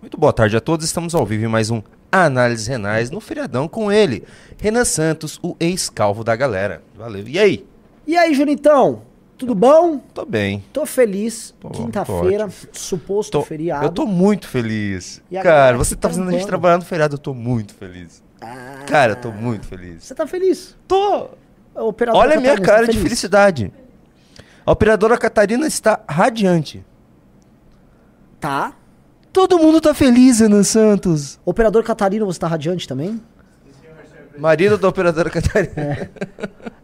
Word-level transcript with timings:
Muito 0.00 0.16
boa 0.18 0.32
tarde 0.32 0.56
a 0.56 0.60
todos. 0.60 0.84
Estamos 0.86 1.14
ao 1.14 1.26
vivo 1.26 1.44
em 1.44 1.48
mais 1.48 1.70
um 1.70 1.82
Análises 2.10 2.66
Renais 2.66 3.10
no 3.10 3.20
feriadão 3.20 3.68
com 3.68 3.92
ele, 3.92 4.24
Renan 4.58 4.84
Santos, 4.84 5.38
o 5.42 5.56
ex-calvo 5.60 6.24
da 6.24 6.34
galera. 6.34 6.82
Valeu. 6.96 7.26
E 7.28 7.38
aí? 7.38 7.66
E 8.06 8.16
aí, 8.16 8.32
Junitão? 8.34 9.02
Tudo 9.36 9.54
bom? 9.54 9.98
Tô 10.14 10.24
bem. 10.24 10.64
Tô 10.72 10.84
feliz. 10.86 11.54
Quinta-feira, 11.72 12.48
suposto 12.72 13.32
Tô- 13.38 13.42
feriado. 13.44 13.84
eu 13.86 13.90
tô 13.90 14.04
muito 14.06 14.48
feliz. 14.48 15.22
Cara, 15.30 15.42
galera 15.44 15.76
você 15.78 15.94
tá 15.94 16.08
fazendo 16.08 16.28
a 16.28 16.32
gente 16.32 16.46
trabalhar 16.46 16.78
no 16.78 16.84
feriado, 16.84 17.14
eu 17.14 17.18
tô 17.18 17.34
muito 17.34 17.74
feliz. 17.74 18.22
Ah, 18.40 18.84
Cara, 18.86 19.12
eu 19.12 19.16
tô 19.16 19.30
muito 19.30 19.66
feliz. 19.66 20.02
Você 20.04 20.14
tá 20.14 20.26
feliz? 20.26 20.76
Tô. 20.88 21.28
Olha 22.12 22.36
a 22.36 22.40
minha 22.40 22.58
cara 22.58 22.86
tá 22.86 22.92
de 22.92 22.98
felicidade. 22.98 23.72
A 24.66 24.72
operadora 24.72 25.16
Catarina 25.16 25.66
está 25.66 26.00
radiante. 26.08 26.84
Tá. 28.40 28.72
Todo 29.32 29.58
mundo 29.58 29.80
tá 29.80 29.94
feliz, 29.94 30.40
Renan 30.40 30.62
Santos. 30.62 31.38
Operador 31.44 31.82
Catarino, 31.82 32.26
você 32.26 32.38
tá 32.38 32.46
radiante 32.48 32.88
também? 32.88 33.20
Marido 34.38 34.78
da 34.78 34.88
operadora 34.88 35.28
Catarina. 35.30 35.72
É. 35.76 36.08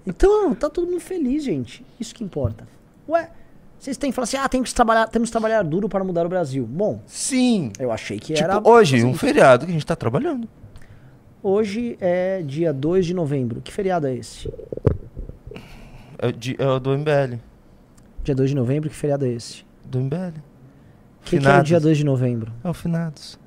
Então, 0.07 0.55
tá 0.55 0.69
todo 0.69 0.87
mundo 0.87 1.01
feliz, 1.01 1.45
gente. 1.45 1.85
Isso 1.99 2.15
que 2.15 2.23
importa. 2.25 2.67
Ué, 3.09 3.31
vocês 3.79 3.97
têm 3.97 4.11
que 4.11 4.15
falar 4.15 4.25
assim, 4.25 4.37
ah, 4.37 4.49
tem 4.49 4.63
que 4.63 4.75
trabalhar, 4.75 5.07
temos 5.09 5.29
que 5.29 5.33
trabalhar 5.33 5.63
duro 5.63 5.89
para 5.89 6.03
mudar 6.03 6.27
o 6.27 6.29
Brasil. 6.29 6.67
Bom, 6.67 7.01
Sim. 7.07 7.71
eu 7.79 7.93
achei 7.93 8.19
que 8.19 8.35
Tipo, 8.35 8.45
era... 8.45 8.61
hoje, 8.69 8.97
assim, 8.97 9.05
um 9.07 9.15
feriado 9.15 9.65
que 9.67 9.71
a 9.71 9.75
gente 9.75 9.87
tá 9.87 9.95
trabalhando. 9.97 10.49
Hoje 11.43 11.97
é 12.01 12.43
dia 12.43 12.73
2 12.73 13.07
de 13.07 13.15
novembro. 13.15 13.61
Que 13.61 13.73
feriado 13.73 14.07
é 14.07 14.15
esse? 14.15 14.49
É 16.19 16.27
o, 16.29 16.33
é 16.59 16.69
o 16.77 16.81
do 16.81 16.97
MBL. 16.97 17.37
Dia 18.23 18.35
2 18.35 18.51
de 18.51 18.57
novembro, 18.57 18.89
que 18.89 18.97
feriado 18.97 19.27
é 19.27 19.29
esse? 19.29 19.65
Do 19.85 20.01
MBL. 20.01 20.35
O 21.25 21.27
que, 21.27 21.39
que 21.39 21.47
é 21.49 21.59
o 21.59 21.63
dia 21.63 21.81
2 21.81 21.97
de 21.97 22.05
novembro? 22.05 22.53
É 22.63 22.69
o 22.69 22.75
Finados. 22.75 23.39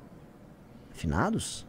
Finados? 0.90 1.64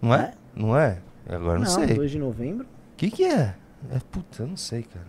Não 0.00 0.14
é? 0.14 0.20
É? 0.20 0.34
Não 0.56 0.76
é? 0.76 0.98
Agora 1.28 1.58
não, 1.58 1.66
sei. 1.66 1.94
2 1.94 2.10
de 2.10 2.18
novembro. 2.18 2.64
O 2.64 2.96
que 2.96 3.10
que 3.10 3.24
é? 3.24 3.54
É, 3.90 3.98
puta, 4.10 4.42
eu 4.42 4.46
não 4.46 4.56
sei, 4.56 4.82
cara. 4.82 5.06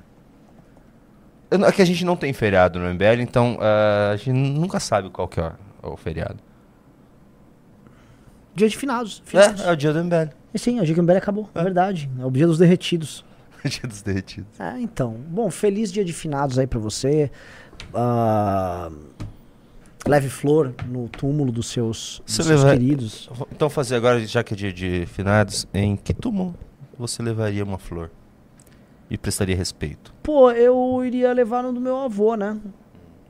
Eu 1.50 1.58
não- 1.60 1.68
É 1.68 1.72
que 1.72 1.82
a 1.82 1.86
gente 1.86 2.04
não 2.04 2.18
tem 2.18 2.34
feriado 2.34 2.78
no 2.78 2.86
MBL, 2.86 3.22
então 3.22 3.58
ah, 3.62 4.12
a 4.14 4.18
gente 4.18 4.34
nunca 4.34 4.80
sabe 4.80 5.10
qual 5.10 5.28
que 5.30 5.40
é 5.40 5.54
o 5.82 5.96
feriado. 5.96 6.38
Dia 8.54 8.68
de 8.68 8.78
finados. 8.78 9.22
finados. 9.26 9.62
É, 9.62 9.68
é 9.70 9.72
o 9.72 9.76
dia 9.76 9.94
do 9.94 10.00
MBL. 10.04 10.30
E 10.54 10.60
sim, 10.60 10.80
o 10.80 10.86
dia 10.86 10.94
que 10.94 11.00
o 11.00 11.04
MBL 11.04 11.18
acabou. 11.18 11.50
É 11.56 11.64
verdade. 11.64 12.10
É 12.20 12.26
o 12.26 12.32
dia 12.32 12.48
dos 12.48 12.58
derretidos. 12.58 13.24
dia 13.64 13.88
dos 13.88 14.02
derretidos. 14.02 14.60
É, 14.60 14.80
então. 14.80 15.14
Bom, 15.14 15.50
feliz 15.50 15.92
dia 15.92 16.04
de 16.04 16.14
finados 16.14 16.60
aí 16.60 16.68
pra 16.68 16.80
você. 16.80 17.32
Ah, 17.94 18.90
leve 20.08 20.30
flor 20.30 20.74
no 20.88 21.10
túmulo 21.10 21.52
dos 21.52 21.68
seus, 21.68 22.22
dos 22.26 22.36
seus 22.36 22.48
leva- 22.48 22.72
queridos. 22.72 23.30
Então 23.52 23.70
fazer 23.70 23.96
agora, 23.96 24.26
já 24.26 24.44
que 24.44 24.54
é 24.54 24.58
dia 24.58 24.72
de 24.74 25.06
finados, 25.08 25.68
em 25.74 25.96
que 25.96 26.14
túmulo 26.14 26.56
você 26.98 27.22
levaria 27.24 27.64
uma 27.64 27.78
flor? 27.78 28.12
E 29.10 29.18
prestaria 29.18 29.56
respeito? 29.56 30.14
Pô, 30.24 30.50
eu 30.52 31.04
iria 31.06 31.32
levar 31.32 31.62
no 31.62 31.72
do 31.72 31.80
meu 31.80 31.98
avô, 31.98 32.36
né? 32.36 32.58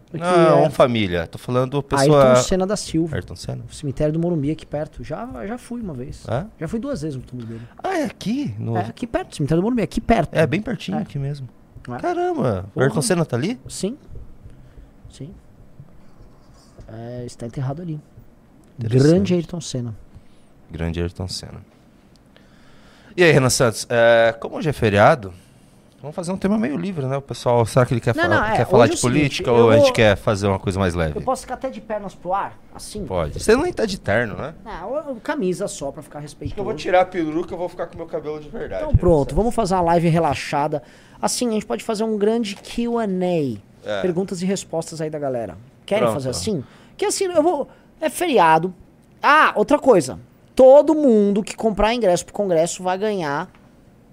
Porque 0.10 0.24
não, 0.26 0.64
é 0.66 0.70
família. 0.70 1.28
Tô 1.28 1.38
falando 1.38 1.84
pessoa... 1.84 2.28
Ayrton 2.28 2.42
Senna 2.44 2.66
da 2.66 2.78
Silva. 2.78 3.16
Ayrton 3.18 3.36
Senna? 3.36 3.64
Cemitério 3.70 4.14
do 4.14 4.20
Morumbi 4.20 4.52
aqui 4.52 4.66
perto. 4.66 5.04
Já, 5.04 5.28
já 5.46 5.58
fui 5.58 5.82
uma 5.82 5.94
vez. 5.94 6.24
É? 6.30 6.46
Já 6.62 6.68
fui 6.70 6.80
duas 6.80 7.02
vezes 7.02 7.18
no 7.18 7.24
túmulo 7.24 7.46
dele. 7.46 7.62
Ah, 7.84 7.98
é 7.98 8.06
aqui? 8.06 8.56
No... 8.58 8.78
É, 8.78 8.82
aqui 8.82 9.06
perto. 9.06 9.36
Cemitério 9.36 9.62
do 9.62 9.64
Morumbi, 9.66 9.82
aqui 9.82 10.00
perto. 10.00 10.34
É, 10.34 10.48
bem 10.48 10.62
pertinho 10.62 10.98
É. 11.00 11.02
aqui 11.02 11.20
mesmo. 11.20 11.50
É. 11.90 11.98
Caramba, 11.98 12.66
o. 12.74 12.80
Ayrton 12.80 13.02
Senna 13.02 13.26
tá 13.26 13.36
ali? 13.36 13.60
Sim. 13.68 13.98
Sim. 15.10 15.32
É, 16.88 17.24
está 17.26 17.46
enterrado 17.46 17.82
ali. 17.82 18.00
Grande 18.78 19.34
Ayrton 19.34 19.62
Senna. 19.62 19.96
Grande 20.70 21.02
Ayrton 21.02 21.28
Senna. 21.28 21.62
E 23.16 23.24
aí, 23.24 23.32
Renan 23.32 23.50
Santos, 23.50 23.88
é, 23.90 24.36
como 24.40 24.58
hoje 24.58 24.68
é 24.70 24.74
feriado, 24.74 25.34
vamos 26.02 26.14
fazer 26.14 26.34
um 26.34 26.38
tema 26.38 26.58
meio 26.58 26.76
livre, 26.76 27.06
né? 27.06 27.16
O 27.16 27.22
pessoal, 27.22 27.66
será 27.66 27.86
que 27.86 27.94
ele 27.94 28.02
quer, 28.02 28.14
Não, 28.14 28.24
falar, 28.24 28.36
não, 28.36 28.46
é, 28.48 28.58
quer 28.58 28.68
falar 28.68 28.88
de 28.88 28.94
é 28.94 28.98
seguinte, 28.98 29.14
política 29.18 29.50
eu 29.50 29.56
ou 29.56 29.70
a 29.70 29.76
gente 29.78 29.86
vou- 29.86 29.94
quer 29.94 30.18
fazer 30.18 30.48
uma 30.48 30.60
coisa 30.60 30.78
mais 30.78 30.94
leve? 30.94 31.18
Eu 31.18 31.22
posso 31.22 31.44
ficar 31.44 31.54
até 31.54 31.70
de 31.70 31.80
pernas 31.80 32.14
pro 32.14 32.34
ar? 32.34 32.60
Assim? 32.74 33.06
Pode. 33.06 33.40
Você 33.42 33.56
nem 33.56 33.72
tá 33.72 33.86
de 33.86 33.98
terno, 33.98 34.36
né? 34.36 34.54
Não, 34.66 34.96
eu- 34.98 35.16
camisa 35.24 35.68
só 35.70 35.92
pra 35.94 36.04
ficar 36.04 36.20
respeitoso. 36.20 36.74
tirar 36.74 37.02
a 37.02 37.06
peruca 37.06 37.54
e 37.54 37.58
vou 37.58 37.70
ficar 37.70 37.88
com 37.88 37.96
meu 37.98 38.06
cabelo 38.06 38.40
de 38.42 38.50
verdade. 38.50 38.84
Então 38.84 38.94
pronto, 38.96 39.34
vamos 39.34 39.56
fazer 39.56 39.76
uma 39.76 39.82
live 39.84 40.10
relaxada. 40.10 40.84
Assim, 41.22 41.48
a 41.48 41.52
gente 41.54 41.66
pode 41.66 41.84
fazer 41.86 42.04
um 42.04 42.18
grande 42.18 42.56
Q&A. 42.56 43.58
É. 43.88 44.02
Perguntas 44.02 44.42
e 44.42 44.46
respostas 44.46 45.00
aí 45.00 45.10
da 45.10 45.20
galera. 45.20 45.56
Querem 45.86 46.04
Pronto. 46.04 46.16
fazer 46.16 46.30
assim? 46.32 46.64
Que 46.98 47.06
assim, 47.06 47.26
eu 47.26 47.44
vou... 47.44 47.68
É 48.00 48.10
feriado. 48.10 48.74
Ah, 49.22 49.54
outra 49.56 49.80
coisa. 49.80 50.20
Todo 50.56 50.94
mundo 50.94 51.44
que 51.44 51.56
comprar 51.56 51.94
ingresso 51.94 52.26
pro 52.26 52.34
congresso 52.34 52.84
vai 52.84 52.98
ganhar 52.98 53.50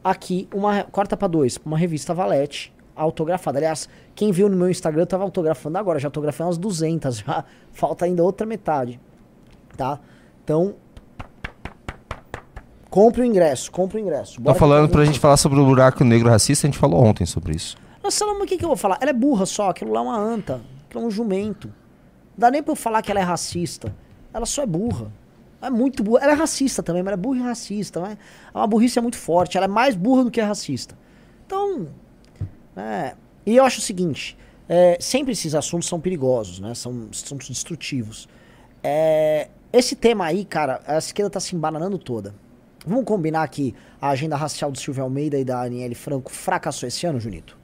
aqui 0.03 0.49
uma... 0.53 0.85
Corta 0.85 1.17
pra 1.17 1.29
dois. 1.29 1.59
Uma 1.65 1.79
revista 1.79 2.15
Valete 2.15 2.73
autografada. 2.95 3.59
Aliás, 3.59 3.89
quem 4.15 4.33
viu 4.33 4.49
no 4.49 4.57
meu 4.57 4.71
Instagram, 4.71 5.03
eu 5.03 5.07
tava 5.07 5.25
autografando 5.25 5.79
agora. 5.79 5.99
Já 5.99 6.09
autografei 6.09 6.45
umas 6.45 6.59
200 6.59 7.19
já. 7.19 7.45
Falta 7.73 8.05
ainda 8.05 8.23
outra 8.23 8.47
metade. 8.47 9.01
Tá? 9.77 9.99
Então... 10.45 10.75
Compre 12.91 13.23
o 13.23 13.25
ingresso, 13.25 13.73
compre 13.73 13.99
o 13.99 14.01
ingresso. 14.01 14.35
Tá 14.35 14.43
Bora 14.43 14.55
que 14.55 14.61
falando 14.61 14.91
pra 14.91 15.03
gente 15.07 15.19
falar 15.19 15.39
sobre 15.39 15.59
o 15.59 15.65
buraco 15.65 16.05
negro 16.05 16.29
racista, 16.29 16.67
a 16.67 16.69
gente 16.71 16.79
falou 16.79 17.03
ontem 17.03 17.25
sobre 17.25 17.57
isso. 17.57 17.75
Nossa, 18.03 18.27
mas 18.27 18.43
o 18.43 18.45
que, 18.45 18.59
que 18.59 18.65
eu 18.65 18.69
vou 18.69 18.77
falar? 18.77 18.99
Ela 19.01 19.11
é 19.11 19.15
burra 19.15 19.47
só, 19.47 19.71
aquilo 19.71 19.93
lá 19.93 20.01
é 20.01 20.03
uma 20.03 20.19
anta, 20.19 20.61
aquilo 20.87 21.05
é 21.05 21.07
um 21.07 21.11
jumento. 21.11 21.73
Dá 22.43 22.51
nem 22.51 22.61
pra 22.61 22.73
eu 22.73 22.77
falar 22.77 23.03
que 23.03 23.11
ela 23.13 23.21
é 23.21 23.23
racista. 23.23 23.95
Ela 24.35 24.45
só 24.47 24.65
é 24.65 24.67
burra. 24.67 25.13
Ela 25.61 25.69
é 25.69 25.79
muito 25.79 26.03
burra. 26.03 26.25
Ela 26.25 26.33
é 26.33 26.35
racista 26.35 26.83
também, 26.83 27.01
mas 27.01 27.13
ela 27.13 27.21
é 27.21 27.23
burra 27.23 27.39
e 27.39 27.43
racista. 27.43 28.01
Mas 28.01 28.19
é 28.53 28.59
uma 28.59 28.67
burrice 28.67 29.01
muito 29.01 29.17
forte. 29.17 29.57
Ela 29.57 29.67
é 29.67 29.69
mais 29.69 29.95
burra 29.95 30.25
do 30.25 30.31
que 30.31 30.41
é 30.41 30.43
racista. 30.43 30.99
Então, 31.47 31.87
é, 32.77 33.15
e 33.47 33.55
eu 33.55 33.65
acho 33.65 33.79
o 33.79 33.81
seguinte: 33.81 34.37
é, 34.69 34.99
sempre 35.01 35.31
esses 35.35 35.55
assuntos 35.55 35.89
são 35.89 36.01
perigosos, 36.01 36.59
né? 36.59 36.75
São 36.75 37.07
assuntos 37.13 37.49
destrutivos. 37.49 38.29
É, 38.83 39.49
esse 39.73 39.95
tema 39.95 40.25
aí, 40.25 40.45
cara, 40.45 40.81
a 40.85 40.99
esquerda 40.99 41.31
tá 41.31 41.39
se 41.39 41.55
embananando 41.55 41.97
toda. 41.97 42.35
Vamos 42.85 43.05
combinar 43.05 43.47
que 43.47 43.73
a 44.01 44.09
agenda 44.09 44.35
racial 44.35 44.73
do 44.73 44.81
Silvio 44.81 45.05
Almeida 45.05 45.39
e 45.39 45.45
da 45.45 45.63
Aniele 45.63 45.95
Franco 45.95 46.33
fracassou 46.33 46.89
esse 46.89 47.07
ano, 47.07 47.21
Junito? 47.21 47.62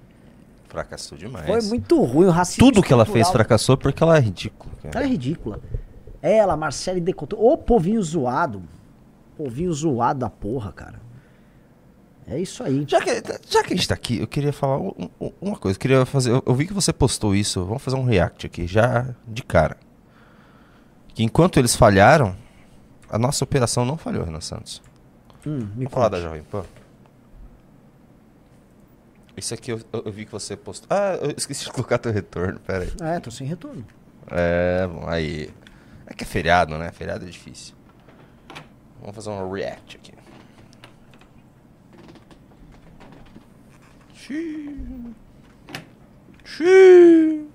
Fracassou 0.68 1.16
demais. 1.16 1.46
Foi 1.46 1.60
muito 1.62 2.02
ruim 2.02 2.26
o 2.26 2.30
racismo. 2.30 2.64
Tudo 2.66 2.82
que 2.82 2.92
ela 2.92 3.06
fez 3.06 3.28
fracassou 3.30 3.76
porque 3.76 4.02
ela 4.02 4.16
é 4.16 4.20
ridícula. 4.20 4.70
cara. 4.82 4.94
Ela 4.98 5.04
é 5.06 5.08
ridícula. 5.08 5.60
Ela, 6.20 6.56
Marcele 6.56 7.00
Decotou. 7.00 7.42
Ô, 7.42 7.56
povinho 7.56 8.02
zoado. 8.02 8.62
Povinho 9.36 9.72
zoado 9.72 10.20
da 10.20 10.28
porra, 10.30 10.72
cara. 10.72 11.00
É 12.26 12.38
isso 12.38 12.62
aí. 12.62 12.84
Já 12.86 13.00
que, 13.00 13.10
já 13.48 13.62
que 13.62 13.72
a 13.72 13.76
gente 13.76 13.88
tá 13.88 13.94
aqui, 13.94 14.18
eu 14.20 14.26
queria 14.26 14.52
falar 14.52 14.78
um- 14.78 15.08
um- 15.18 15.32
uma 15.40 15.56
coisa. 15.56 15.76
Eu 15.76 15.80
queria 15.80 16.04
fazer. 16.04 16.30
Eu, 16.30 16.42
eu 16.44 16.54
vi 16.54 16.66
que 16.66 16.74
você 16.74 16.92
postou 16.92 17.34
isso. 17.34 17.64
Vamos 17.64 17.82
fazer 17.82 17.96
um 17.96 18.04
react 18.04 18.44
aqui, 18.46 18.66
já 18.66 19.06
de 19.26 19.42
cara. 19.42 19.76
Que 21.14 21.22
enquanto 21.24 21.58
eles 21.58 21.74
falharam, 21.74 22.36
a 23.08 23.18
nossa 23.18 23.42
operação 23.44 23.84
não 23.86 23.96
falhou, 23.96 24.24
Renan 24.24 24.42
Santos. 24.42 24.82
Hum, 25.46 25.56
me 25.74 25.84
Vamos 25.86 25.92
falar 25.92 26.10
conte. 26.10 26.20
da 26.20 26.28
Jovem 26.28 26.42
Pan. 26.42 26.64
Isso 29.38 29.54
aqui 29.54 29.70
eu, 29.70 29.80
eu- 29.92 30.10
vi 30.12 30.24
que 30.26 30.32
você 30.32 30.56
postou. 30.56 30.88
Ah, 30.90 31.14
eu 31.22 31.32
esqueci 31.36 31.64
de 31.64 31.70
colocar 31.72 31.98
teu 31.98 32.12
retorno, 32.12 32.58
pera 32.60 32.84
aí. 32.84 32.92
É, 33.16 33.20
tô 33.20 33.30
sem 33.30 33.46
retorno. 33.46 33.86
É, 34.30 34.86
bom, 34.86 35.08
aí. 35.08 35.50
É 36.06 36.12
que 36.14 36.24
é 36.24 36.26
feriado, 36.26 36.76
né? 36.76 36.90
Feriado 36.90 37.24
é 37.24 37.28
difícil. 37.28 37.74
Vamos 39.00 39.14
fazer 39.14 39.30
um 39.30 39.50
react 39.50 39.96
aqui. 39.96 40.12
Xiii. 44.14 45.14
Xiii. 46.44 47.48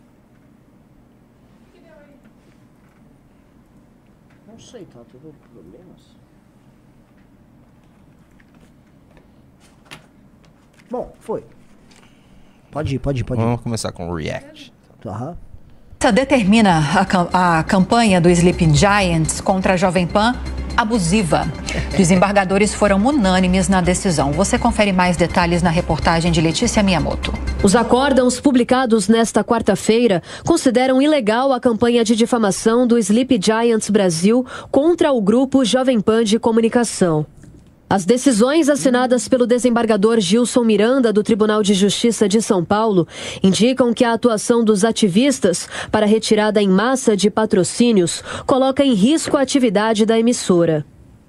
Não 4.48 4.60
sei, 4.60 4.86
tá 4.86 5.02
tendo 5.12 5.34
problemas. 5.52 6.16
Bom, 10.90 11.14
foi. 11.20 11.44
Pode 12.74 12.96
ir, 12.96 13.00
pode 13.00 13.22
ir, 13.22 13.24
pode 13.24 13.40
ir. 13.40 13.46
Vamos 13.46 13.62
começar 13.62 13.92
com 13.92 14.10
o 14.10 14.16
react. 14.16 14.74
Aham. 15.06 15.38
Essa 16.02 16.12
determina 16.12 16.82
a, 17.32 17.60
a 17.60 17.64
campanha 17.64 18.20
do 18.20 18.30
Sleeping 18.30 18.74
Giants 18.74 19.40
contra 19.40 19.74
a 19.74 19.78
Jovem 19.78 20.08
Pan 20.08 20.36
abusiva. 20.76 21.48
Desembargadores 21.96 22.74
foram 22.74 22.98
unânimes 22.98 23.70
na 23.70 23.80
decisão. 23.80 24.32
Você 24.32 24.58
confere 24.58 24.92
mais 24.92 25.16
detalhes 25.16 25.62
na 25.62 25.70
reportagem 25.70 26.32
de 26.32 26.42
Letícia 26.42 26.82
Miyamoto. 26.82 27.32
Os 27.62 27.76
acórdãos 27.76 28.42
publicados 28.42 29.08
nesta 29.08 29.44
quarta-feira 29.44 30.22
consideram 30.44 31.02
ilegal 31.02 31.54
a 31.54 31.60
campanha 31.60 32.04
de 32.04 32.16
difamação 32.16 32.88
do 32.88 32.98
Sleep 32.98 33.40
Giants 33.42 33.90
Brasil 33.90 34.46
contra 34.72 35.12
o 35.14 35.22
grupo 35.22 35.64
Jovem 35.64 36.02
Pan 36.02 36.24
de 36.24 36.40
Comunicação. 36.40 37.26
As 37.94 38.06
decisões 38.06 38.70
assinadas 38.70 39.28
pelo 39.28 39.46
desembargador 39.46 40.20
Gilson 40.20 40.64
Miranda 40.64 41.14
do 41.14 41.22
Tribunal 41.22 41.62
de 41.62 41.76
Justiça 41.76 42.28
de 42.28 42.42
São 42.42 42.66
Paulo 42.66 43.08
indicam 43.44 43.94
que 43.94 44.04
a 44.04 44.14
atuação 44.14 44.64
dos 44.64 44.84
ativistas 44.84 45.70
para 45.92 46.08
retirada 46.08 46.60
em 46.60 46.68
massa 46.68 47.16
de 47.16 47.30
patrocínios 47.30 48.24
coloca 48.48 48.84
em 48.84 48.96
risco 48.96 49.38
a 49.38 49.42
atividade 49.42 50.08
da 50.08 50.18
emissora. 50.18 50.84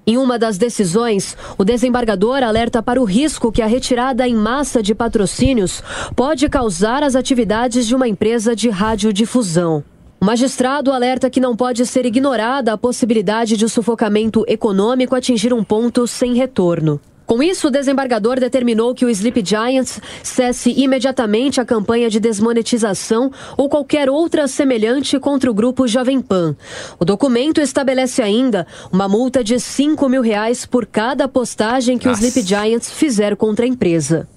Em 0.07 0.17
uma 0.17 0.39
das 0.39 0.57
decisões, 0.57 1.37
o 1.55 1.63
desembargador 1.63 2.41
alerta 2.41 2.81
para 2.81 2.99
o 2.99 3.05
risco 3.05 3.51
que 3.51 3.61
a 3.61 3.67
retirada 3.67 4.27
em 4.27 4.33
massa 4.33 4.81
de 4.81 4.95
patrocínios 4.95 5.83
pode 6.15 6.49
causar 6.49 7.03
às 7.03 7.15
atividades 7.15 7.85
de 7.85 7.93
uma 7.93 8.07
empresa 8.07 8.55
de 8.55 8.71
radiodifusão. 8.71 9.83
O 10.25 10.33
magistrado 10.33 10.91
alerta 10.91 11.29
que 11.29 11.39
não 11.39 11.55
pode 11.55 11.85
ser 11.85 12.03
ignorada 12.03 12.73
a 12.73 12.77
possibilidade 12.79 13.55
de 13.55 13.63
o 13.63 13.69
sufocamento 13.69 14.43
econômico 14.47 15.13
atingir 15.13 15.53
um 15.53 15.63
ponto 15.63 16.07
sem 16.07 16.33
retorno. 16.33 16.99
Com 17.27 17.43
isso, 17.43 17.67
o 17.67 17.69
desembargador 17.69 18.39
determinou 18.39 18.95
que 18.95 19.05
o 19.05 19.09
Sleep 19.11 19.45
Giants 19.45 20.01
cesse 20.23 20.71
imediatamente 20.71 21.61
a 21.61 21.65
campanha 21.65 22.09
de 22.09 22.19
desmonetização 22.19 23.31
ou 23.55 23.69
qualquer 23.69 24.09
outra 24.09 24.47
semelhante 24.47 25.19
contra 25.19 25.51
o 25.51 25.53
grupo 25.53 25.87
Jovem 25.87 26.19
Pan. 26.19 26.55
O 26.99 27.05
documento 27.05 27.61
estabelece 27.61 28.23
ainda 28.23 28.65
uma 28.91 29.07
multa 29.07 29.43
de 29.43 29.59
5 29.59 30.09
mil 30.09 30.23
reais 30.23 30.65
por 30.65 30.87
cada 30.87 31.27
postagem 31.27 31.99
que 31.99 32.07
Nossa. 32.07 32.23
o 32.23 32.25
Sleep 32.25 32.47
Giants 32.47 32.89
fizer 32.89 33.35
contra 33.35 33.63
a 33.63 33.69
empresa. 33.69 34.27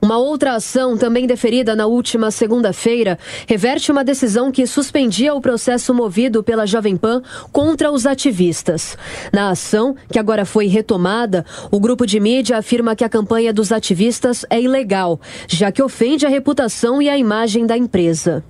Uma 0.00 0.16
outra 0.16 0.54
ação, 0.54 0.96
também 0.96 1.26
deferida 1.26 1.74
na 1.74 1.86
última 1.86 2.30
segunda-feira, 2.30 3.18
reverte 3.46 3.90
uma 3.90 4.04
decisão 4.04 4.52
que 4.52 4.66
suspendia 4.66 5.34
o 5.34 5.40
processo 5.40 5.92
movido 5.92 6.42
pela 6.42 6.66
Jovem 6.66 6.96
Pan 6.96 7.20
contra 7.50 7.90
os 7.90 8.06
ativistas. 8.06 8.96
Na 9.32 9.50
ação, 9.50 9.96
que 10.10 10.18
agora 10.18 10.44
foi 10.44 10.66
retomada, 10.66 11.44
o 11.70 11.80
grupo 11.80 12.06
de 12.06 12.20
mídia 12.20 12.58
afirma 12.58 12.94
que 12.94 13.02
a 13.02 13.08
campanha 13.08 13.52
dos 13.52 13.72
ativistas 13.72 14.46
é 14.48 14.60
ilegal, 14.60 15.20
já 15.48 15.72
que 15.72 15.82
ofende 15.82 16.24
a 16.24 16.28
reputação 16.28 17.02
e 17.02 17.08
a 17.08 17.18
imagem 17.18 17.66
da 17.66 17.76
empresa. 17.76 18.44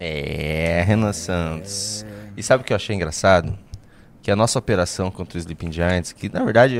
É, 0.00 0.82
Renan 0.86 1.12
Santos. 1.12 2.04
E 2.36 2.42
sabe 2.42 2.62
o 2.62 2.66
que 2.66 2.72
eu 2.72 2.76
achei 2.76 2.96
engraçado? 2.96 3.56
Que 4.22 4.30
a 4.30 4.36
nossa 4.36 4.58
operação 4.58 5.10
contra 5.10 5.36
os 5.36 5.44
Sleeping 5.44 5.70
Giants, 5.70 6.12
que 6.12 6.32
na 6.32 6.44
verdade 6.44 6.78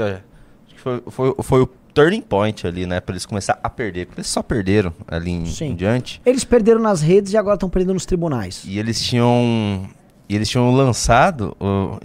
foi, 0.76 1.02
foi, 1.08 1.34
foi 1.42 1.62
o 1.62 1.70
turning 1.94 2.20
point 2.20 2.66
ali, 2.66 2.84
né? 2.84 3.00
Pra 3.00 3.12
eles 3.12 3.24
começar 3.24 3.58
a 3.62 3.70
perder. 3.70 4.06
Porque 4.06 4.20
eles 4.20 4.28
só 4.28 4.42
perderam 4.42 4.92
ali 5.06 5.30
em, 5.30 5.44
em 5.44 5.76
diante. 5.76 6.20
Eles 6.26 6.44
perderam 6.44 6.80
nas 6.80 7.00
redes 7.00 7.32
e 7.32 7.36
agora 7.36 7.54
estão 7.54 7.70
perdendo 7.70 7.94
nos 7.94 8.04
tribunais. 8.04 8.64
E 8.66 8.78
eles 8.78 9.00
tinham. 9.00 9.88
E 10.28 10.34
eles 10.34 10.48
tinham 10.48 10.74
lançado 10.74 11.56
o, 11.60 11.98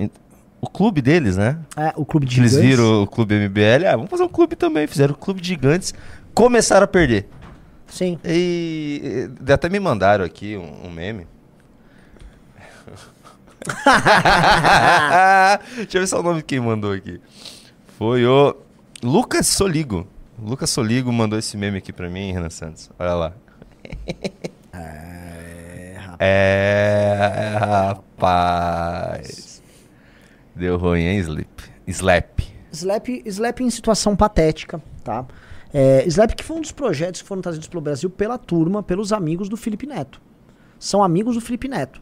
o 0.61 0.69
clube 0.69 1.01
deles, 1.01 1.35
né? 1.35 1.57
É, 1.75 1.91
o 1.95 2.05
clube 2.05 2.25
de 2.25 2.39
eles 2.39 2.51
gigantes. 2.51 2.69
Eles 2.69 2.77
viram 2.77 3.03
o 3.03 3.07
clube 3.07 3.35
MBL. 3.35 3.87
Ah, 3.87 3.95
vamos 3.95 4.11
fazer 4.11 4.23
um 4.23 4.29
clube 4.29 4.55
também. 4.55 4.87
Fizeram 4.87 5.13
o 5.13 5.17
clube 5.17 5.41
de 5.41 5.47
gigantes. 5.47 5.93
Começaram 6.33 6.83
a 6.83 6.87
perder. 6.87 7.27
Sim. 7.87 8.19
E, 8.23 9.29
e 9.45 9.51
até 9.51 9.67
me 9.67 9.79
mandaram 9.79 10.23
aqui 10.23 10.55
um, 10.55 10.87
um 10.87 10.91
meme. 10.91 11.25
Deixa 15.75 15.97
eu 15.97 16.01
ver 16.01 16.07
só 16.07 16.19
o 16.19 16.23
nome 16.23 16.37
de 16.37 16.43
quem 16.43 16.59
mandou 16.59 16.93
aqui. 16.93 17.19
Foi 17.97 18.25
o 18.25 18.55
Lucas 19.03 19.47
Soligo. 19.47 20.05
Lucas 20.37 20.69
Soligo 20.69 21.11
mandou 21.11 21.39
esse 21.39 21.55
meme 21.55 21.77
aqui 21.77 21.93
pra 21.93 22.09
mim, 22.09 22.33
Renan 22.33 22.49
Santos. 22.49 22.89
Olha 22.99 23.13
lá. 23.13 23.33
É, 24.71 25.95
rapaz. 25.97 26.17
É, 26.19 27.57
rapaz. 27.57 29.63
Deu 30.53 30.77
ruim, 30.77 31.03
hein, 31.03 31.17
Slap? 31.19 31.61
Slap. 31.87 32.39
Slap, 32.73 33.07
Slap 33.25 33.61
em 33.61 33.69
situação 33.69 34.17
patética, 34.17 34.81
tá? 35.01 35.25
É, 35.73 36.03
Slap 36.07 36.33
que 36.33 36.43
foi 36.43 36.57
um 36.57 36.61
dos 36.61 36.73
projetos 36.73 37.21
que 37.21 37.27
foram 37.27 37.41
trazidos 37.41 37.69
pelo 37.69 37.81
Brasil 37.81 38.09
pela 38.09 38.37
turma, 38.37 38.83
pelos 38.83 39.13
amigos 39.13 39.47
do 39.47 39.55
Felipe 39.55 39.87
Neto. 39.87 40.21
São 40.77 41.01
amigos 41.01 41.35
do 41.35 41.41
Felipe 41.41 41.69
Neto. 41.69 42.01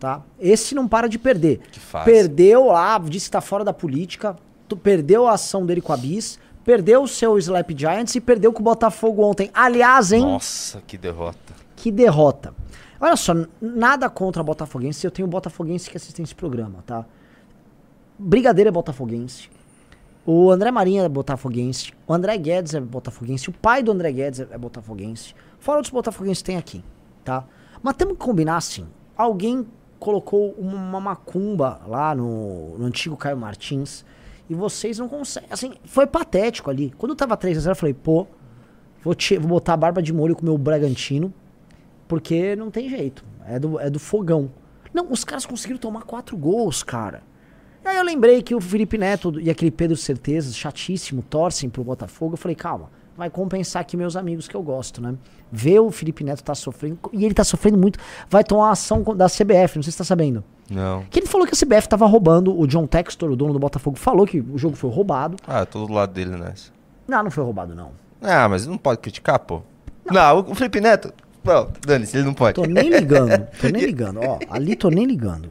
Tá? 0.00 0.22
Esse 0.40 0.74
não 0.74 0.88
para 0.88 1.08
de 1.08 1.18
perder. 1.18 1.60
Perdeu 2.04 2.66
lá, 2.66 2.98
disse 2.98 3.26
que 3.26 3.32
tá 3.32 3.42
fora 3.42 3.62
da 3.62 3.74
política, 3.74 4.36
perdeu 4.76 5.26
a 5.26 5.32
ação 5.32 5.64
dele 5.64 5.80
com 5.80 5.92
a 5.92 5.96
Bis, 5.96 6.38
perdeu 6.64 7.02
o 7.02 7.08
seu 7.08 7.38
Slap 7.38 7.70
Giants 7.76 8.14
e 8.14 8.20
perdeu 8.20 8.52
com 8.52 8.60
o 8.60 8.64
Botafogo 8.64 9.22
ontem. 9.22 9.50
Aliás, 9.54 10.12
hein? 10.12 10.22
Nossa, 10.22 10.82
que 10.86 10.98
derrota. 10.98 11.54
Que 11.76 11.90
derrota. 11.90 12.54
Olha 13.00 13.16
só, 13.16 13.32
nada 13.60 14.10
contra 14.10 14.42
Botafoguense, 14.42 15.04
eu 15.04 15.10
tenho 15.10 15.28
Botafoguense 15.28 15.88
que 15.88 15.96
assiste 15.96 16.20
esse 16.20 16.34
programa, 16.34 16.82
tá? 16.84 17.04
Brigadeiro 18.18 18.68
é 18.68 18.72
Botafoguense. 18.72 19.48
O 20.30 20.50
André 20.50 20.70
Marinho 20.70 21.02
é 21.02 21.08
botafoguense. 21.08 21.90
O 22.06 22.12
André 22.12 22.36
Guedes 22.36 22.74
é 22.74 22.80
botafoguense. 22.80 23.48
O 23.48 23.52
pai 23.52 23.82
do 23.82 23.90
André 23.90 24.12
Guedes 24.12 24.40
é 24.40 24.58
botafoguense. 24.58 25.34
Fora 25.58 25.78
outros 25.78 25.90
botafoguenses 25.90 26.42
tem 26.42 26.58
aqui, 26.58 26.84
tá? 27.24 27.46
Mas 27.82 27.96
temos 27.96 28.12
que 28.12 28.22
combinar 28.22 28.58
assim. 28.58 28.86
Alguém 29.16 29.66
colocou 29.98 30.54
uma 30.58 31.00
macumba 31.00 31.80
lá 31.86 32.14
no, 32.14 32.76
no 32.76 32.84
antigo 32.84 33.16
Caio 33.16 33.38
Martins 33.38 34.04
e 34.48 34.54
vocês 34.54 34.98
não 34.98 35.08
conseguem. 35.08 35.48
Assim, 35.52 35.74
foi 35.84 36.06
patético 36.06 36.70
ali. 36.70 36.92
Quando 36.96 37.10
eu 37.10 37.16
tava 37.16 37.36
3x0, 37.36 37.68
eu 37.68 37.76
falei, 37.76 37.94
pô, 37.94 38.26
vou, 39.02 39.14
te, 39.14 39.36
vou 39.36 39.48
botar 39.48 39.74
a 39.74 39.76
barba 39.76 40.02
de 40.02 40.12
molho 40.12 40.34
com 40.34 40.42
o 40.42 40.44
meu 40.44 40.58
Bragantino, 40.58 41.32
porque 42.06 42.56
não 42.56 42.70
tem 42.70 42.88
jeito. 42.88 43.24
É 43.46 43.58
do, 43.58 43.78
é 43.78 43.90
do 43.90 43.98
fogão. 43.98 44.50
Não, 44.92 45.10
os 45.10 45.24
caras 45.24 45.44
conseguiram 45.44 45.78
tomar 45.78 46.02
quatro 46.02 46.36
gols, 46.36 46.82
cara. 46.82 47.22
E 47.84 47.88
aí 47.88 47.96
eu 47.96 48.02
lembrei 48.02 48.42
que 48.42 48.54
o 48.54 48.60
Felipe 48.60 48.98
Neto 48.98 49.38
e 49.40 49.50
aquele 49.50 49.70
Pedro 49.70 49.96
Certezas, 49.96 50.56
chatíssimo, 50.56 51.22
torcem 51.22 51.68
pro 51.68 51.84
Botafogo. 51.84 52.34
Eu 52.34 52.38
falei, 52.38 52.54
calma, 52.54 52.90
vai 53.16 53.28
compensar 53.28 53.82
aqui 53.82 53.96
meus 53.96 54.16
amigos 54.16 54.48
que 54.48 54.54
eu 54.54 54.62
gosto, 54.62 55.00
né? 55.02 55.14
Ver 55.50 55.80
o 55.80 55.90
Felipe 55.90 56.24
Neto 56.24 56.42
tá 56.42 56.54
sofrendo, 56.54 56.98
e 57.12 57.24
ele 57.24 57.34
tá 57.34 57.44
sofrendo 57.44 57.78
muito, 57.78 57.98
vai 58.28 58.44
tomar 58.44 58.70
ação 58.70 59.02
da 59.02 59.26
CBF, 59.26 59.76
não 59.76 59.82
sei 59.82 59.92
se 59.92 59.98
tá 59.98 60.04
sabendo. 60.04 60.44
Não. 60.70 61.04
Que 61.04 61.20
ele 61.20 61.26
falou 61.26 61.46
que 61.46 61.54
a 61.54 61.56
CBF 61.56 61.88
tava 61.88 62.06
roubando, 62.06 62.58
o 62.58 62.66
John 62.66 62.86
Textor, 62.86 63.30
o 63.30 63.36
dono 63.36 63.52
do 63.52 63.58
Botafogo, 63.58 63.98
falou 63.98 64.26
que 64.26 64.40
o 64.40 64.58
jogo 64.58 64.76
foi 64.76 64.90
roubado. 64.90 65.36
Ah, 65.46 65.64
tô 65.64 65.86
do 65.86 65.92
lado 65.92 66.12
dele 66.12 66.36
nessa. 66.36 66.70
Não, 67.06 67.22
não 67.22 67.30
foi 67.30 67.42
roubado, 67.42 67.74
não. 67.74 67.92
Ah, 68.20 68.48
mas 68.48 68.66
não 68.66 68.76
pode 68.76 69.00
criticar, 69.00 69.38
pô. 69.38 69.62
Não, 70.04 70.42
não 70.42 70.52
o 70.52 70.54
Felipe 70.54 70.80
Neto. 70.80 71.12
Não, 71.42 71.68
dane-se, 71.86 72.16
ele 72.16 72.26
não 72.26 72.34
pode. 72.34 72.54
Tô 72.54 72.66
nem 72.66 72.90
ligando, 72.90 73.46
tô 73.60 73.68
nem 73.68 73.82
ligando. 73.86 74.20
Ó, 74.20 74.38
ali 74.50 74.76
tô 74.76 74.90
nem 74.90 75.06
ligando. 75.06 75.50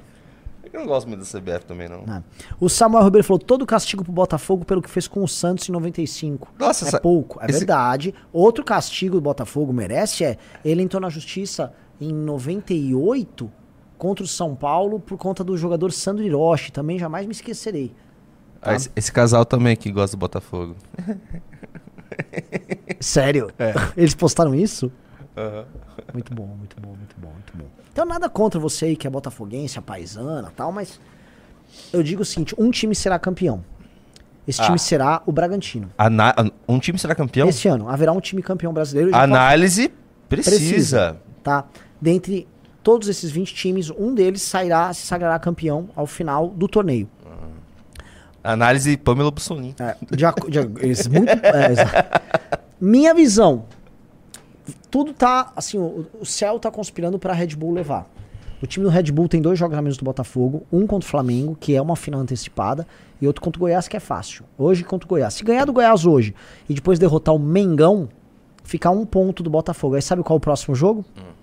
Eu 0.72 0.82
não 0.82 0.88
gosto 0.88 1.08
muito 1.08 1.22
da 1.22 1.40
CBF 1.40 1.66
também, 1.66 1.90
não. 1.90 2.04
não. 2.06 2.24
O 2.60 2.70
Samuel 2.70 3.04
Ribeiro 3.04 3.26
falou: 3.26 3.40
todo 3.40 3.66
castigo 3.66 4.04
pro 4.04 4.14
Botafogo 4.14 4.64
pelo 4.64 4.82
que 4.82 4.90
fez 4.90 5.08
com 5.08 5.24
o 5.24 5.28
Santos 5.28 5.68
em 5.68 5.72
95. 5.72 6.54
Nossa, 6.60 6.86
é 6.86 6.88
essa... 6.90 7.00
pouco. 7.00 7.40
É 7.42 7.46
esse... 7.50 7.60
verdade. 7.60 8.14
Outro 8.32 8.64
castigo 8.64 9.16
do 9.16 9.22
Botafogo 9.22 9.74
merece 9.74 10.24
é 10.24 10.38
ele 10.64 10.84
entrou 10.84 11.02
na 11.02 11.10
justiça 11.10 11.74
em 12.00 12.14
98 12.14 13.52
contra 13.98 14.24
o 14.24 14.28
São 14.28 14.56
Paulo 14.56 15.00
por 15.00 15.18
conta 15.18 15.44
do 15.44 15.58
jogador 15.58 15.92
Sandro 15.92 16.24
Hiroshi. 16.24 16.72
Também 16.72 17.00
jamais 17.00 17.26
me 17.26 17.32
esquecerei. 17.32 17.94
Tá? 18.62 18.72
Ah, 18.72 18.76
esse, 18.76 18.92
esse, 18.96 19.12
casal 19.12 19.46
também 19.46 19.76
que 19.76 19.92
gosta 19.92 20.16
do 20.16 20.20
Botafogo. 20.20 20.76
Sério? 23.00 23.52
É. 23.58 23.74
Eles 23.96 24.16
postaram 24.16 24.56
isso? 24.56 24.92
Uhum. 25.36 25.66
Muito 26.14 26.34
bom, 26.34 26.46
muito 26.46 26.82
bom, 26.82 26.90
muito 26.90 27.16
bom, 27.18 27.30
muito 27.30 27.54
bom. 27.56 27.66
Então 27.92 28.06
nada 28.06 28.30
contra 28.30 28.60
você 28.60 28.86
aí 28.86 28.96
que 28.96 29.08
é 29.08 29.10
botafoguense, 29.10 29.78
a 29.78 29.82
paisana 29.82 30.52
tal, 30.56 30.72
mas 30.72 31.00
eu 31.92 32.02
digo 32.02 32.22
o 32.22 32.26
seguinte, 32.26 32.56
um 32.58 32.72
time 32.72 32.96
será 32.96 33.20
campeão. 33.20 33.64
Esse 34.48 34.62
ah. 34.62 34.66
time 34.66 34.80
será 34.80 35.22
o 35.26 35.32
Bragantino. 35.32 35.92
Ana 35.98 36.34
um 36.68 36.80
time 36.80 36.98
será 36.98 37.14
campeão? 37.14 37.50
Esse 37.50 37.68
ano. 37.68 37.90
Haverá 37.90 38.14
um 38.14 38.22
time 38.22 38.42
campeão 38.42 38.74
brasileiro. 38.74 39.14
Análise 39.14 39.92
precisa. 40.30 40.58
precisa. 40.58 41.18
Tá? 41.44 41.66
Dentre 42.02 42.48
todos 42.88 43.10
esses 43.10 43.30
20 43.30 43.54
times, 43.54 43.90
um 43.90 44.16
deles 44.16 44.42
sairá, 44.42 44.94
se 44.94 45.06
sagrará 45.06 45.38
campeão 45.38 45.90
ao 45.94 46.08
final 46.08 46.48
do 46.48 46.70
torneio. 46.70 47.10
Análise 48.42 48.96
Pamela 48.96 49.30
Bussolini. 49.30 49.76
É, 49.78 49.94
é, 51.44 52.22
Minha 52.80 53.14
visão. 53.14 53.66
Tudo 54.90 55.12
tá. 55.12 55.52
Assim, 55.54 55.78
o, 55.78 56.06
o 56.22 56.26
céu 56.26 56.58
tá 56.60 56.72
conspirando 56.72 57.20
pra 57.20 57.34
Red 57.34 57.58
Bull 57.58 57.74
levar. 57.74 58.10
O 58.64 58.66
time 58.66 58.86
do 58.86 58.90
Red 58.90 59.12
Bull 59.12 59.28
tem 59.28 59.42
dois 59.42 59.60
jogos 59.60 59.78
a 59.78 59.82
menos 59.82 59.98
do 59.98 60.06
Botafogo. 60.06 60.66
Um 60.72 60.88
contra 60.88 61.06
o 61.06 61.12
Flamengo, 61.12 61.58
que 61.60 61.76
é 61.76 61.82
uma 61.82 61.98
final 61.98 62.22
antecipada, 62.22 62.88
e 63.22 63.28
outro 63.28 63.42
contra 63.42 63.60
o 63.60 63.64
Goiás, 63.64 63.90
que 63.90 63.98
é 63.98 64.00
fácil. 64.00 64.46
Hoje 64.58 64.86
contra 64.86 65.06
o 65.06 65.10
Goiás. 65.10 65.34
Se 65.34 65.44
ganhar 65.44 65.66
do 65.66 65.74
Goiás 65.74 66.06
hoje 66.06 66.34
e 66.70 66.74
depois 66.74 66.98
derrotar 66.98 67.36
o 67.36 67.40
Mengão, 67.40 68.08
ficar 68.64 68.92
um 68.92 69.06
ponto 69.06 69.44
do 69.44 69.50
Botafogo. 69.50 69.96
Aí 69.96 70.02
sabe 70.02 70.24
qual 70.24 70.38
é 70.38 70.38
o 70.38 70.40
próximo 70.40 70.74
jogo? 70.74 71.04
Hum. 71.18 71.37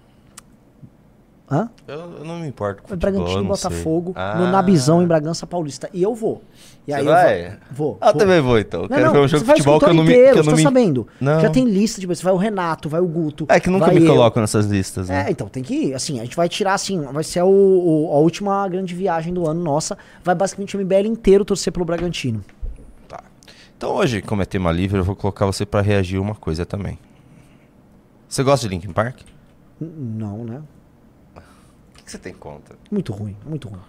Hã? 1.51 1.69
Eu, 1.87 1.99
eu, 2.19 2.25
não 2.25 2.39
me 2.39 2.49
importo 2.49 2.83
com 2.83 2.95
o 2.95 2.97
Bragantino 2.97 3.45
e 3.45 3.47
Botafogo 3.47 4.13
ah. 4.17 4.35
no 4.39 4.51
Nabizão 4.51 5.03
em 5.03 5.07
Bragança 5.07 5.47
Paulista. 5.47 5.91
E 5.93 6.03
eu 6.03 6.15
vou. 6.15 6.43
E 6.89 6.93
aí 6.93 7.05
vai? 7.05 7.47
eu 7.47 7.53
vou. 7.71 7.99
Ah, 8.01 8.09
eu 8.09 8.13
vou. 8.13 8.19
também 8.19 8.41
vou 8.41 8.59
então. 8.59 8.83
Não, 8.83 8.89
quero 8.89 9.05
não, 9.05 9.13
ver 9.13 9.19
um 9.19 9.29
jogo 9.29 9.45
de 9.45 9.51
futebol 9.51 9.79
que 9.79 9.85
eu 9.85 9.95
não 9.95 10.05
me. 10.05 10.15
Que 10.15 10.21
eu 10.21 10.37
não 10.37 10.45
tá 10.45 10.57
me... 10.57 10.63
sabendo. 10.63 11.07
Não. 11.21 11.41
Já 11.41 11.51
tem 11.51 11.67
lista, 11.67 12.01
tipo, 12.01 12.15
você 12.15 12.23
vai 12.23 12.33
o 12.33 12.39
Renato, 12.39 12.89
vai 12.89 13.01
o 13.01 13.07
Guto. 13.07 13.45
É 13.51 13.61
que 13.61 13.69
nunca 13.69 13.93
me 13.93 14.01
eu. 14.01 14.07
coloco 14.07 14.41
nessas 14.41 14.65
listas, 14.65 15.11
né? 15.11 15.27
É, 15.27 15.31
então 15.31 15.47
tem 15.47 15.63
que 15.63 15.75
ir. 15.75 15.95
Assim, 15.95 16.19
a 16.19 16.25
gente 16.25 16.35
vai 16.35 16.49
tirar 16.49 16.73
assim, 16.73 17.03
vai 17.03 17.23
ser 17.23 17.43
o, 17.43 17.49
o, 17.49 18.11
a 18.13 18.19
última 18.19 18.67
grande 18.67 18.95
viagem 18.95 19.35
do 19.35 19.47
ano 19.47 19.63
nossa. 19.63 19.99
Vai 20.23 20.35
basicamente 20.35 20.75
o 20.77 20.81
MBL 20.81 21.07
inteiro 21.07 21.45
torcer 21.45 21.73
pelo 21.73 21.85
Bragantino. 21.85 22.43
Então 23.77 23.97
hoje, 23.97 24.23
como 24.23 24.41
é 24.41 24.47
tema 24.47 24.73
livre, 24.73 24.99
eu 24.99 25.05
vou 25.05 25.15
colocar 25.15 25.45
você 25.45 25.67
pra 25.67 25.83
reagir 25.83 26.19
uma 26.19 26.35
coisa 26.35 26.65
também. 26.65 26.99
Você 28.27 28.43
gosta 28.43 28.67
de 28.67 28.75
Linkin 28.75 28.93
Park? 28.93 29.21
Não, 29.79 30.45
né? 30.45 30.63
Você 32.15 32.19
tem 32.19 32.33
contra? 32.33 32.77
Muito 32.93 33.13
ruim, 33.13 33.37
muito 33.45 33.67
ruim. 33.67 33.81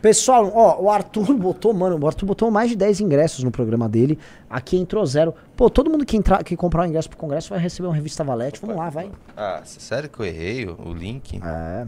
Pessoal, 0.00 0.52
ó, 0.54 0.80
o 0.80 0.88
Arthur 0.88 1.34
botou, 1.34 1.74
mano, 1.74 1.98
o 2.00 2.06
Arthur 2.06 2.26
botou 2.26 2.48
mais 2.48 2.70
de 2.70 2.76
10 2.76 3.00
ingressos 3.00 3.42
no 3.42 3.50
programa 3.50 3.88
dele. 3.88 4.20
Aqui 4.48 4.76
entrou 4.76 5.04
zero. 5.04 5.34
Pô, 5.56 5.68
todo 5.68 5.90
mundo 5.90 6.06
que, 6.06 6.16
entrar, 6.16 6.44
que 6.44 6.56
comprar 6.56 6.82
um 6.82 6.86
ingresso 6.86 7.08
pro 7.08 7.18
congresso 7.18 7.50
vai 7.50 7.58
receber 7.58 7.88
uma 7.88 7.94
revista 7.94 8.22
Valete. 8.22 8.60
Vamos 8.60 8.76
lá, 8.76 8.88
vai. 8.88 9.10
Ah, 9.36 9.62
sério 9.64 10.08
que 10.08 10.20
eu 10.20 10.26
errei 10.26 10.64
o, 10.64 10.90
o 10.90 10.94
link? 10.94 11.40
É. 11.44 11.86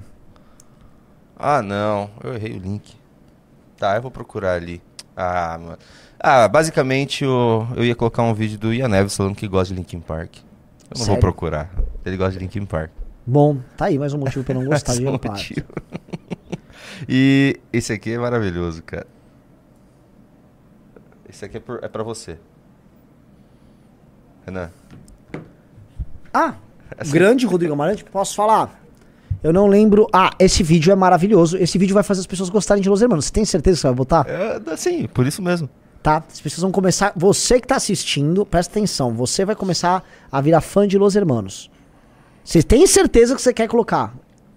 Ah, 1.36 1.62
não, 1.62 2.10
eu 2.24 2.34
errei 2.34 2.56
o 2.56 2.58
link. 2.58 2.96
Tá, 3.76 3.94
eu 3.94 4.02
vou 4.02 4.10
procurar 4.10 4.54
ali. 4.54 4.82
Ah, 5.16 5.56
mano. 5.60 5.78
Ah, 6.18 6.48
basicamente 6.48 7.22
eu, 7.22 7.68
eu 7.76 7.84
ia 7.84 7.94
colocar 7.94 8.24
um 8.24 8.34
vídeo 8.34 8.58
do 8.58 8.74
Ian 8.74 8.88
Neves 8.88 9.16
falando 9.16 9.36
que 9.36 9.46
gosta 9.46 9.72
de 9.72 9.78
Linkin 9.78 10.00
Park. 10.00 10.38
Eu 10.38 10.42
não 10.90 11.04
Sério? 11.04 11.12
vou 11.12 11.20
procurar. 11.20 11.70
Ele 12.04 12.16
gosta 12.16 12.32
de 12.32 12.40
Linkin 12.40 12.66
Park. 12.66 12.90
Bom, 13.26 13.58
tá 13.76 13.86
aí 13.86 13.98
mais 13.98 14.12
um 14.12 14.18
motivo 14.18 14.44
pra 14.44 14.54
eu 14.54 14.60
não 14.60 14.68
gostar 14.68 14.94
de 14.96 15.04
Park. 15.04 15.24
motivo. 15.24 15.66
e 17.08 17.58
esse 17.72 17.92
aqui 17.92 18.12
é 18.12 18.18
maravilhoso, 18.18 18.82
cara. 18.82 19.06
Esse 21.28 21.44
aqui 21.44 21.56
é, 21.56 21.60
por, 21.60 21.80
é 21.82 21.88
pra 21.88 22.02
você. 22.02 22.38
Renan. 24.44 24.70
Ah, 26.32 26.54
grande 27.10 27.46
Rodrigo 27.46 27.72
Amarante, 27.72 28.04
posso 28.04 28.34
falar? 28.34 28.80
Eu 29.42 29.52
não 29.52 29.66
lembro. 29.66 30.06
Ah, 30.12 30.30
esse 30.38 30.62
vídeo 30.62 30.92
é 30.92 30.94
maravilhoso. 30.94 31.56
Esse 31.56 31.76
vídeo 31.78 31.94
vai 31.94 32.02
fazer 32.02 32.20
as 32.20 32.26
pessoas 32.26 32.48
gostarem 32.48 32.82
de 32.82 32.88
Los 32.88 33.02
Hermanos. 33.02 33.26
Você 33.26 33.32
tem 33.32 33.44
certeza 33.44 33.76
que 33.76 33.80
você 33.82 33.86
vai 33.88 33.96
botar? 33.96 34.26
É, 34.28 34.60
assim, 34.70 35.06
por 35.06 35.26
isso 35.26 35.42
mesmo. 35.42 35.68
Tá? 36.02 36.22
As 36.30 36.40
pessoas 36.40 36.62
vão 36.62 36.70
começar. 36.72 37.12
Você 37.16 37.60
que 37.60 37.66
tá 37.66 37.76
assistindo, 37.76 38.44
presta 38.46 38.72
atenção. 38.72 39.14
Você 39.14 39.44
vai 39.44 39.54
começar 39.54 40.02
a 40.30 40.40
virar 40.40 40.60
fã 40.60 40.86
de 40.86 40.96
Los 40.98 41.14
Hermanos. 41.14 41.70
Você 42.44 42.62
tem 42.62 42.86
certeza 42.86 43.34
que 43.34 43.40
você 43.40 43.54
quer 43.54 43.66
colocar? 43.66 44.12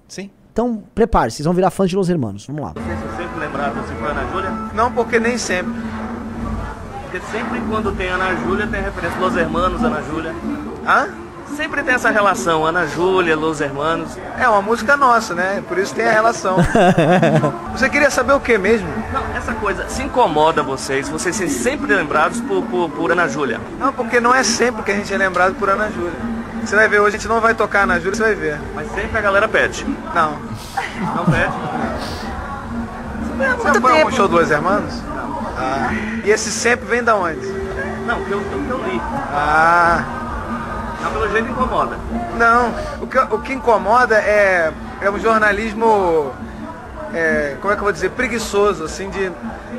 Sim. 0.10 0.30
Então, 0.52 0.84
prepare, 0.94 1.32
vocês 1.32 1.46
vão 1.46 1.54
virar 1.54 1.72
fãs 1.72 1.90
de 1.90 1.96
Los 1.96 2.10
Hermanos. 2.10 2.46
Vamos 2.46 2.62
lá. 2.62 2.74
Você 2.74 3.24
sempre 3.24 3.40
lembrava 3.40 3.80
assim 3.80 3.96
pra 3.96 4.10
Ana 4.10 4.26
Júlia? 4.32 4.52
Não, 4.74 4.92
porque 4.92 5.20
nem 5.20 5.38
sempre. 5.38 5.74
Porque 7.04 7.22
sempre 7.32 7.62
quando 7.70 7.96
tem 7.96 8.10
Ana 8.10 8.36
Júlia 8.36 8.68
tem 8.68 8.82
referência 8.82 9.18
Los 9.20 9.38
Hermanos, 9.38 9.82
Ana 9.82 10.02
Júlia. 10.02 10.36
Hã? 10.86 11.08
Sempre 11.56 11.82
tem 11.82 11.96
essa 11.96 12.10
relação, 12.10 12.66
Ana 12.66 12.86
Júlia, 12.86 13.36
Los 13.38 13.62
Hermanos. 13.62 14.18
É 14.38 14.50
uma 14.50 14.62
música 14.62 14.98
nossa, 14.98 15.34
né? 15.34 15.64
Por 15.66 15.78
isso 15.78 15.96
tem 15.96 16.06
a 16.06 16.12
relação. 16.12 16.58
Você 17.72 17.88
queria 17.90 18.12
saber 18.12 18.34
o 18.34 18.40
que 18.40 18.58
mesmo? 18.58 18.90
Não, 19.14 19.24
essa 19.34 19.54
coisa 19.54 19.88
se 19.88 20.04
incomoda 20.04 20.62
vocês, 20.62 21.08
vocês 21.08 21.36
serem 21.36 21.52
sempre 21.52 21.96
lembrados 21.96 22.42
por, 22.42 22.64
por, 22.64 22.90
por 22.90 23.12
Ana 23.12 23.30
Júlia. 23.30 23.62
Não, 23.80 23.94
porque 23.94 24.20
não 24.20 24.36
é 24.36 24.44
sempre 24.44 24.84
que 24.84 24.92
a 24.92 24.96
gente 24.96 25.14
é 25.14 25.18
lembrado 25.18 25.56
por 25.56 25.70
Ana 25.70 25.90
Júlia. 25.90 26.37
Você 26.68 26.76
vai 26.76 26.90
ver, 26.90 27.00
hoje 27.00 27.16
a 27.16 27.18
gente 27.18 27.30
não 27.30 27.40
vai 27.40 27.54
tocar 27.54 27.84
Ana 27.84 27.98
Júlia, 27.98 28.16
você 28.16 28.24
vai 28.24 28.36
ver. 28.36 28.60
Mas 28.76 28.92
sempre 28.92 29.18
a 29.18 29.22
galera 29.22 29.48
pede. 29.48 29.86
Não. 30.14 30.38
Não 31.16 31.24
pede? 31.24 31.54
Você 33.58 33.72
não 33.72 33.82
foi 33.82 34.04
um 34.04 34.12
show 34.12 34.28
do 34.28 34.36
Los 34.36 34.52
Hermanos? 34.52 35.02
Ah. 35.58 35.94
E 36.26 36.30
esse 36.30 36.52
sempre 36.52 36.86
vem 36.86 37.02
da 37.02 37.16
onde? 37.16 37.48
Não, 38.06 38.22
que 38.22 38.32
eu, 38.32 38.42
que 38.42 38.70
eu 38.70 38.78
li. 38.80 39.02
Ah. 39.32 40.04
Mas 41.02 41.14
pelo 41.14 41.30
jeito 41.30 41.50
incomoda. 41.50 41.98
Não, 42.36 42.76
o 43.00 43.08
que, 43.08 43.18
o 43.18 43.40
que 43.40 43.54
incomoda 43.54 44.18
é, 44.18 44.74
é 45.00 45.10
um 45.10 45.18
jornalismo, 45.18 46.34
é, 47.14 47.56
como 47.62 47.72
é 47.72 47.78
que 47.78 47.80
eu 47.80 47.86
vou 47.86 47.94
dizer, 47.94 48.10
preguiçoso, 48.10 48.84
assim, 48.84 49.10
de 49.10 49.32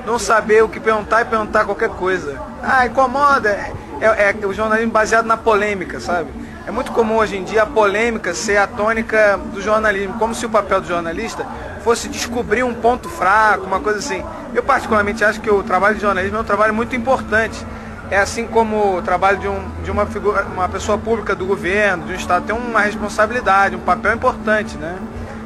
não 0.07 0.19
saber 0.19 0.65
o 0.65 0.71
que 0.71 0.81
perguntar 0.81 1.21
e 1.21 1.27
perguntar 1.27 1.67
qualquer 1.67 1.91
coisa. 1.91 2.41
Ah, 2.63 2.87
incomoda, 2.87 3.51
é, 3.51 3.75
é, 4.01 4.37
é 4.41 4.47
o 4.47 4.55
jornalismo 4.55 4.91
baseado 4.91 5.27
na 5.27 5.37
polêmica, 5.37 6.01
sabe? 6.01 6.48
É 6.69 6.71
muito 6.71 6.93
comum 6.93 7.17
hoje 7.17 7.35
em 7.35 7.45
dia 7.45 7.63
a 7.63 7.67
polêmica 7.67 8.35
ser 8.35 8.59
a 8.59 8.67
tônica 8.67 9.41
do 9.55 9.63
jornalismo, 9.63 10.19
como 10.19 10.35
se 10.35 10.45
o 10.45 10.51
papel 10.51 10.83
do 10.83 10.87
jornalista 10.87 11.47
fosse 11.83 12.11
descobrir 12.11 12.63
um 12.63 12.75
ponto 12.75 13.09
fraco, 13.09 13.65
uma 13.65 13.81
coisa 13.81 14.01
assim. 14.01 14.23
Eu 14.55 14.63
particularmente 14.63 15.25
acho 15.25 15.41
que 15.41 15.51
o 15.51 15.63
trabalho 15.63 15.95
de 15.95 16.03
jornalismo 16.03 16.37
é 16.37 16.41
um 16.43 16.45
trabalho 16.45 16.75
muito 16.75 16.95
importante. 16.95 17.67
É 18.11 18.19
assim 18.19 18.47
como 18.47 18.99
o 18.99 19.01
trabalho 19.01 19.39
de, 19.39 19.49
um, 19.49 19.67
de 19.83 19.91
uma 19.91 20.05
figura, 20.05 20.45
uma 20.45 20.69
pessoa 20.69 20.99
pública 20.99 21.35
do 21.35 21.47
governo, 21.47 22.05
de 22.05 22.13
um 22.13 22.17
estado, 22.17 22.45
tem 22.45 22.55
uma 22.55 22.81
responsabilidade, 22.83 23.75
um 23.75 23.81
papel 23.81 24.17
importante, 24.17 24.77
né? 24.77 24.95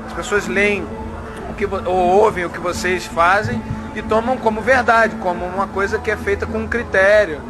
As 0.08 0.12
pessoas 0.12 0.48
leem 0.48 0.84
o 1.48 1.54
que, 1.54 1.66
ou 1.66 1.96
ouvem 2.24 2.46
o 2.46 2.50
que 2.50 2.58
vocês 2.58 3.06
fazem 3.06 3.62
e 3.94 4.02
tomam 4.02 4.36
como 4.36 4.60
verdade, 4.60 5.14
como 5.20 5.44
uma 5.44 5.68
coisa 5.68 6.00
que 6.00 6.10
é 6.10 6.16
feita 6.16 6.46
com 6.46 6.58
um 6.58 6.66
critério. 6.66 7.40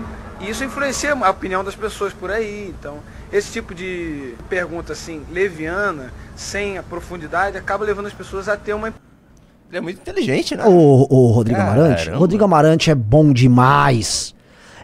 E 0.43 0.51
isso 0.51 0.65
influencia 0.65 1.13
a 1.15 1.31
opinião 1.31 1.63
das 1.63 1.77
pessoas 1.77 2.13
por 2.13 2.31
aí. 2.31 2.75
Então, 2.77 2.97
esse 3.33 3.53
tipo 3.53 3.75
de 3.75 4.35
pergunta 4.49 4.93
assim, 4.93 5.23
leviana, 5.31 6.13
sem 6.35 6.77
a 6.79 6.83
profundidade, 6.83 7.57
acaba 7.57 7.85
levando 7.85 8.07
as 8.07 8.13
pessoas 8.13 8.49
a 8.49 8.57
ter 8.57 8.75
uma 8.75 8.89
Ele 8.89 9.79
é 9.79 9.81
muito 9.81 10.01
inteligente, 10.01 10.57
né? 10.57 10.65
O, 10.67 11.07
o 11.09 11.31
Rodrigo 11.31 11.61
Amarante? 11.61 12.05
Caramba. 12.05 12.19
Rodrigo 12.19 12.45
Amarante 12.45 12.91
é 12.91 12.95
bom 12.95 13.33
demais. 13.33 14.35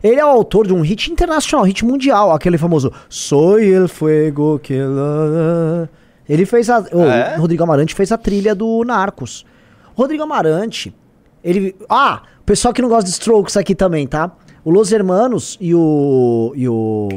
Ele 0.01 0.21
é 0.21 0.25
o 0.25 0.29
autor 0.29 0.65
de 0.65 0.73
um 0.73 0.81
hit 0.81 1.11
internacional, 1.11 1.67
hit 1.67 1.85
mundial, 1.85 2.33
aquele 2.33 2.57
famoso 2.57 2.93
Soy 3.09 3.73
el 3.75 3.89
fuego 3.89 4.61
que 4.61 4.81
la... 4.81 5.89
Ele 6.29 6.47
fez 6.47 6.71
a. 6.71 6.81
O 6.93 7.03
Ah, 7.03 7.15
é? 7.15 7.37
Rodrigo 7.37 7.65
Amarante 7.65 7.95
fez 7.95 8.13
a 8.13 8.17
trilha 8.19 8.55
do 8.55 8.85
Narcos. 8.85 9.45
Rodrigo 9.97 10.23
Amarante, 10.23 10.95
ele. 11.49 11.77
Ah, 11.89 12.23
o 12.41 12.45
pessoal 12.45 12.73
que 12.75 12.83
não 12.83 12.89
gosta 12.89 13.05
de 13.05 13.11
Strokes 13.11 13.57
aqui 13.57 13.75
também, 13.75 14.07
tá? 14.07 14.31
O 14.65 14.71
Los 14.71 14.93
Hermanos 14.93 15.57
e 15.61 15.75
o. 15.75 16.53
E 16.55 16.69
o. 16.69 17.09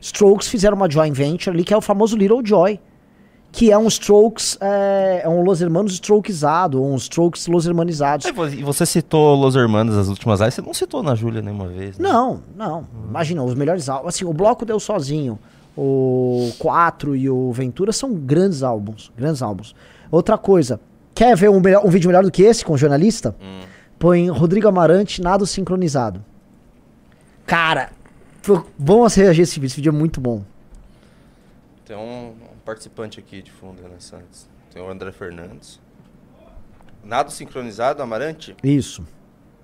Strokes 0.00 0.48
fizeram 0.48 0.76
uma 0.76 0.90
joint 0.90 1.14
venture 1.14 1.54
ali 1.54 1.62
que 1.62 1.74
é 1.74 1.76
o 1.76 1.80
famoso 1.80 2.16
Little 2.16 2.40
Joy. 2.44 2.80
Que 3.52 3.72
é 3.72 3.76
um 3.76 3.88
Strokes. 3.88 4.56
É, 4.60 5.22
é 5.24 5.28
um 5.28 5.42
Los 5.42 5.60
Hermanos 5.60 5.92
Strokezado, 5.94 6.82
um 6.82 6.94
Strokes 6.96 7.48
Los 7.48 7.66
Hermanizados. 7.66 8.24
É, 8.26 8.30
E 8.30 8.62
você 8.62 8.86
citou 8.86 9.34
Los 9.34 9.56
Hermanos 9.56 9.96
as 9.96 10.08
últimas 10.08 10.38
lives, 10.40 10.54
você 10.54 10.62
não 10.62 10.72
citou 10.72 11.02
na 11.02 11.14
Júlia 11.16 11.42
nenhuma 11.42 11.66
vez, 11.66 11.98
né? 11.98 12.08
Não, 12.08 12.40
não. 12.56 12.86
Imagina, 13.08 13.42
os 13.42 13.54
melhores 13.54 13.88
álbuns. 13.88 14.14
Assim, 14.14 14.24
o 14.24 14.32
Bloco 14.32 14.64
deu 14.64 14.78
sozinho. 14.78 15.38
O 15.76 16.52
4 16.58 17.16
e 17.16 17.28
o 17.28 17.50
Ventura 17.52 17.92
são 17.92 18.12
grandes 18.14 18.62
álbuns. 18.62 19.10
Grandes 19.16 19.42
álbuns. 19.42 19.74
Outra 20.10 20.38
coisa. 20.38 20.80
Quer 21.14 21.36
ver 21.36 21.50
um, 21.50 21.60
melhor- 21.60 21.84
um 21.84 21.90
vídeo 21.90 22.08
melhor 22.08 22.22
do 22.22 22.30
que 22.30 22.42
esse 22.42 22.64
com 22.64 22.72
o 22.72 22.78
jornalista? 22.78 23.34
Põe 23.98 24.28
Rodrigo 24.30 24.66
Amarante, 24.68 25.20
nado 25.20 25.46
sincronizado. 25.46 26.24
Cara, 27.46 27.90
foi 28.40 28.62
bom 28.78 29.00
você 29.00 29.22
reagir 29.22 29.42
a 29.42 29.44
esse 29.44 29.54
vídeo. 29.56 29.66
Esse 29.66 29.76
vídeo 29.76 29.90
é 29.90 29.92
muito 29.92 30.20
bom. 30.20 30.42
Tem 31.84 31.96
um, 31.96 32.28
um 32.30 32.58
participante 32.64 33.18
aqui 33.20 33.42
de 33.42 33.50
fundo, 33.50 33.82
Renan 33.82 33.98
Santos. 34.00 34.48
Tem 34.72 34.80
o 34.80 34.88
André 34.88 35.12
Fernandes. 35.12 35.80
Nado 37.04 37.30
sincronizado, 37.30 38.02
Amarante? 38.02 38.56
Isso. 38.62 39.04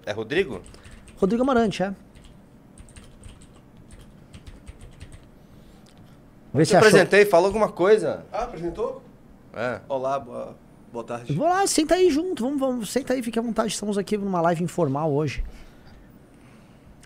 É 0.05 0.13
Rodrigo? 0.13 0.61
Rodrigo 1.17 1.43
Amarante, 1.43 1.83
é. 1.83 1.95
Vê 6.53 6.65
se 6.65 6.75
achou. 6.77 6.89
apresentei, 6.89 7.25
fala 7.25 7.47
alguma 7.47 7.69
coisa. 7.71 8.25
Ah, 8.33 8.45
apresentou? 8.45 9.03
É. 9.55 9.81
Olá, 9.89 10.19
boa, 10.19 10.57
boa 10.93 11.05
tarde. 11.05 11.33
Vou 11.33 11.47
lá, 11.47 11.67
senta 11.67 11.95
aí 11.95 12.11
junto. 12.11 12.43
Vamos, 12.43 12.61
vamos, 12.61 12.91
senta 12.91 13.15
aí, 13.15 13.23
fique 13.23 13.39
à 13.39 13.43
vontade. 13.43 13.73
Estamos 13.73 13.99
aqui 13.99 14.17
numa 14.17 14.41
live 14.41 14.65
informal 14.65 15.13
hoje. 15.13 15.45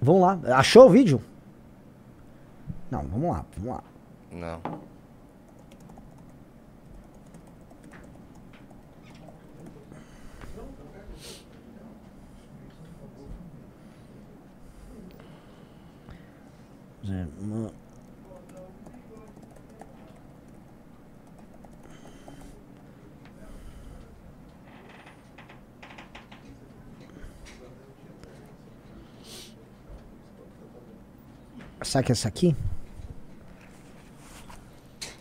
Vamos 0.01 0.23
lá. 0.23 0.41
Achou 0.57 0.87
o 0.87 0.91
vídeo? 0.91 1.21
Não, 2.91 3.03
vamos 3.03 3.31
lá, 3.31 3.45
vamos 3.57 3.75
lá. 3.75 3.85
Não. 4.33 4.61
Será 31.83 32.03
que 32.03 32.13
é 32.13 32.15
essa 32.15 32.29
aqui? 32.29 32.55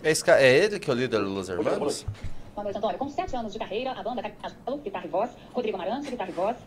É, 0.03 0.11
esse 0.11 0.29
é 0.29 0.57
ele 0.57 0.79
que 0.79 0.89
é 0.89 0.93
o 0.93 0.95
líder 0.95 1.19
dos 1.19 1.31
Los 1.31 1.49
Hermanos? 1.49 2.05
Boa 2.53 2.63
noite, 2.63 2.77
Antônio. 2.77 2.97
Com 2.97 3.09
sete 3.09 3.35
anos 3.35 3.53
de 3.53 3.59
carreira, 3.59 3.91
a 3.91 4.03
banda 4.03 4.21
Castelo, 4.29 4.77
guitarra 4.77 5.05
e 5.05 5.09
voz, 5.09 5.31
Rodrigo 5.53 5.77
Amarante, 5.77 6.09
guitarra 6.09 6.29
e 6.29 6.33
voz, 6.33 6.57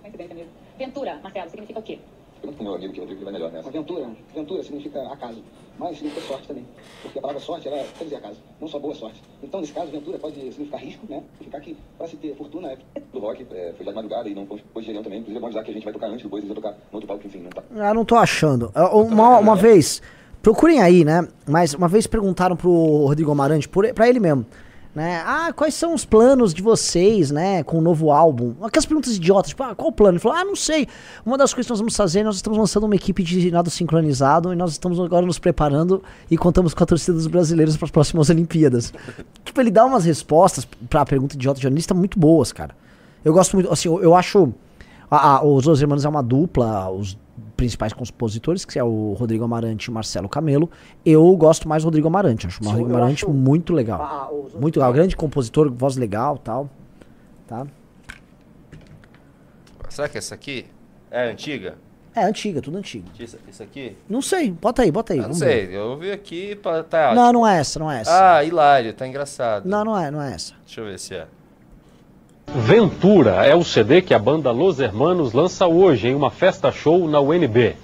coincidência 0.00 0.34
mesmo. 0.34 0.52
Ventura, 0.78 1.20
Marcelo, 1.22 1.50
significa 1.50 1.78
o 1.78 1.82
quê? 1.82 1.98
Pergunta 2.42 2.56
pro 2.56 2.64
meu 2.64 2.74
amigo 2.74 2.92
que 2.92 2.98
o 2.98 3.02
Rodrigo 3.04 3.24
vai 3.24 3.32
melhor 3.32 3.52
nessa. 3.52 3.68
Aventura, 3.68 4.10
aventura 4.32 4.62
significa 4.64 5.00
acaso, 5.12 5.40
mas 5.78 5.96
significa 5.96 6.26
sorte 6.26 6.48
também. 6.48 6.66
Porque 7.00 7.18
a 7.18 7.22
palavra 7.22 7.40
sorte, 7.40 7.68
ela 7.68 7.84
quer 7.96 8.02
dizer 8.02 8.16
acaso, 8.16 8.40
não 8.60 8.66
só 8.66 8.80
boa 8.80 8.94
sorte. 8.96 9.22
Então, 9.40 9.60
nesse 9.60 9.72
caso, 9.72 9.88
aventura 9.90 10.18
pode 10.18 10.34
significar 10.34 10.80
risco, 10.80 11.06
né? 11.08 11.22
Significar 11.34 11.60
que 11.60 11.76
para 11.96 12.08
se 12.08 12.16
ter 12.16 12.34
fortuna 12.34 12.72
é 12.72 12.78
Do 13.12 13.20
rock, 13.20 13.46
é, 13.52 13.72
foi 13.76 13.86
já 13.86 13.92
de 13.92 13.94
madrugada 13.94 14.28
e 14.28 14.34
não 14.34 14.44
depois 14.44 14.84
de 14.84 14.92
também. 14.92 15.20
Inclusive 15.20 15.36
é 15.36 15.40
bom 15.40 15.46
avisar 15.46 15.62
que 15.64 15.70
a 15.70 15.74
gente 15.74 15.84
vai 15.84 15.92
tocar 15.92 16.08
antes 16.08 16.22
do 16.24 16.28
Bois, 16.28 16.42
eles 16.42 16.52
vão 16.52 16.60
tocar 16.60 16.76
no 16.76 16.94
outro 16.94 17.06
palco, 17.06 17.24
enfim, 17.24 17.38
não 17.38 17.50
tá. 17.50 17.62
Ah, 17.76 17.94
não 17.94 18.04
tô 18.04 18.16
achando. 18.16 18.72
Ah, 18.74 18.88
Uma, 18.92 19.38
uma 19.38 19.54
vez, 19.54 20.02
procurem 20.42 20.82
aí, 20.82 21.04
né? 21.04 21.28
Mas 21.48 21.74
uma 21.74 21.86
vez 21.86 22.08
perguntaram 22.08 22.56
pro 22.56 22.72
Rodrigo 23.06 23.30
Amarante, 23.30 23.68
por, 23.68 23.86
pra 23.94 24.08
ele 24.08 24.18
mesmo, 24.18 24.44
né? 24.94 25.22
Ah, 25.26 25.52
quais 25.54 25.74
são 25.74 25.94
os 25.94 26.04
planos 26.04 26.52
de 26.52 26.60
vocês, 26.60 27.30
né? 27.30 27.62
Com 27.62 27.78
o 27.78 27.80
novo 27.80 28.10
álbum? 28.10 28.52
Aquelas 28.62 28.84
perguntas 28.84 29.16
idiotas, 29.16 29.48
tipo, 29.50 29.62
ah, 29.62 29.74
qual 29.74 29.88
o 29.88 29.92
plano? 29.92 30.12
Ele 30.16 30.18
falou, 30.20 30.36
ah, 30.36 30.44
não 30.44 30.54
sei. 30.54 30.86
Uma 31.24 31.38
das 31.38 31.54
coisas 31.54 31.66
que 31.66 31.72
nós 31.72 31.78
vamos 31.78 31.96
fazer, 31.96 32.22
nós 32.22 32.36
estamos 32.36 32.58
lançando 32.58 32.84
uma 32.84 32.94
equipe 32.94 33.22
de 33.22 33.50
nado 33.50 33.70
sincronizado 33.70 34.52
e 34.52 34.56
nós 34.56 34.72
estamos 34.72 35.00
agora 35.00 35.24
nos 35.24 35.38
preparando 35.38 36.02
e 36.30 36.36
contamos 36.36 36.74
com 36.74 36.82
a 36.84 36.86
torcida 36.86 37.14
dos 37.16 37.26
brasileiros 37.26 37.76
para 37.76 37.86
as 37.86 37.90
próximas 37.90 38.28
Olimpíadas. 38.28 38.92
tipo, 39.44 39.60
ele 39.60 39.70
dá 39.70 39.84
umas 39.84 40.04
respostas 40.04 40.66
pra 40.90 41.04
pergunta 41.06 41.34
idiota 41.36 41.56
de 41.58 41.62
jornalista 41.62 41.94
muito 41.94 42.18
boas, 42.18 42.52
cara. 42.52 42.74
Eu 43.24 43.32
gosto 43.32 43.54
muito, 43.56 43.72
assim, 43.72 43.88
eu, 43.88 44.02
eu 44.02 44.14
acho. 44.14 44.52
a- 45.10 45.36
a- 45.36 45.44
os 45.44 45.66
Os 45.66 45.80
Hermanos 45.80 46.04
é 46.04 46.08
uma 46.08 46.22
dupla, 46.22 46.90
os 46.90 47.16
principais 47.56 47.92
compositores, 47.92 48.64
que 48.64 48.78
é 48.78 48.84
o 48.84 49.14
Rodrigo 49.14 49.44
Amarante 49.44 49.86
e 49.86 49.90
o 49.90 49.92
Marcelo 49.94 50.28
Camelo. 50.28 50.70
Eu 51.04 51.34
gosto 51.36 51.68
mais 51.68 51.82
do 51.82 51.86
Rodrigo 51.86 52.06
Amarante, 52.08 52.46
acho 52.46 52.62
o 52.62 52.66
Rodrigo 52.66 52.90
eu 52.90 52.96
Amarante 52.96 53.24
acho- 53.24 53.32
muito 53.32 53.72
legal. 53.72 54.00
Ah, 54.02 54.28
ah, 54.28 54.32
os- 54.32 54.54
muito 54.54 54.78
legal, 54.78 54.92
grande 54.92 55.16
compositor, 55.16 55.70
voz 55.72 55.96
legal 55.96 56.36
tal. 56.38 56.68
Tá? 57.46 57.66
Será 59.88 60.08
que 60.08 60.16
essa 60.18 60.34
aqui 60.34 60.66
é 61.10 61.30
antiga? 61.30 61.76
É 62.14 62.24
antiga, 62.24 62.60
tudo 62.60 62.76
antigo. 62.76 63.06
Isso, 63.18 63.38
isso 63.48 63.62
aqui? 63.62 63.96
Não 64.08 64.20
sei, 64.20 64.50
bota 64.50 64.82
aí, 64.82 64.90
bota 64.90 65.14
aí. 65.14 65.18
Eu 65.18 65.28
não 65.28 65.34
sei, 65.34 65.66
ver. 65.66 65.74
eu 65.76 65.96
vi 65.98 66.10
aqui, 66.12 66.54
pra- 66.56 66.82
tá 66.82 67.14
Não, 67.14 67.32
não 67.32 67.46
é 67.46 67.58
essa, 67.58 67.78
não 67.78 67.90
é 67.90 68.00
essa. 68.02 68.36
Ah, 68.36 68.44
hilário, 68.44 68.92
tá 68.92 69.06
engraçado. 69.06 69.66
Não, 69.66 69.82
não 69.84 69.98
é, 69.98 70.10
não 70.10 70.20
é 70.20 70.34
essa. 70.34 70.52
Deixa 70.66 70.80
eu 70.80 70.84
ver 70.86 70.98
se 70.98 71.14
é. 71.14 71.26
Ventura 72.48 73.46
é 73.46 73.54
o 73.54 73.62
CD 73.62 74.02
que 74.02 74.12
a 74.12 74.18
banda 74.18 74.50
Los 74.50 74.80
Hermanos 74.80 75.32
lança 75.32 75.66
hoje 75.66 76.08
em 76.08 76.14
uma 76.14 76.30
festa 76.30 76.70
show 76.70 77.08
na 77.08 77.20
UNB. 77.20 77.76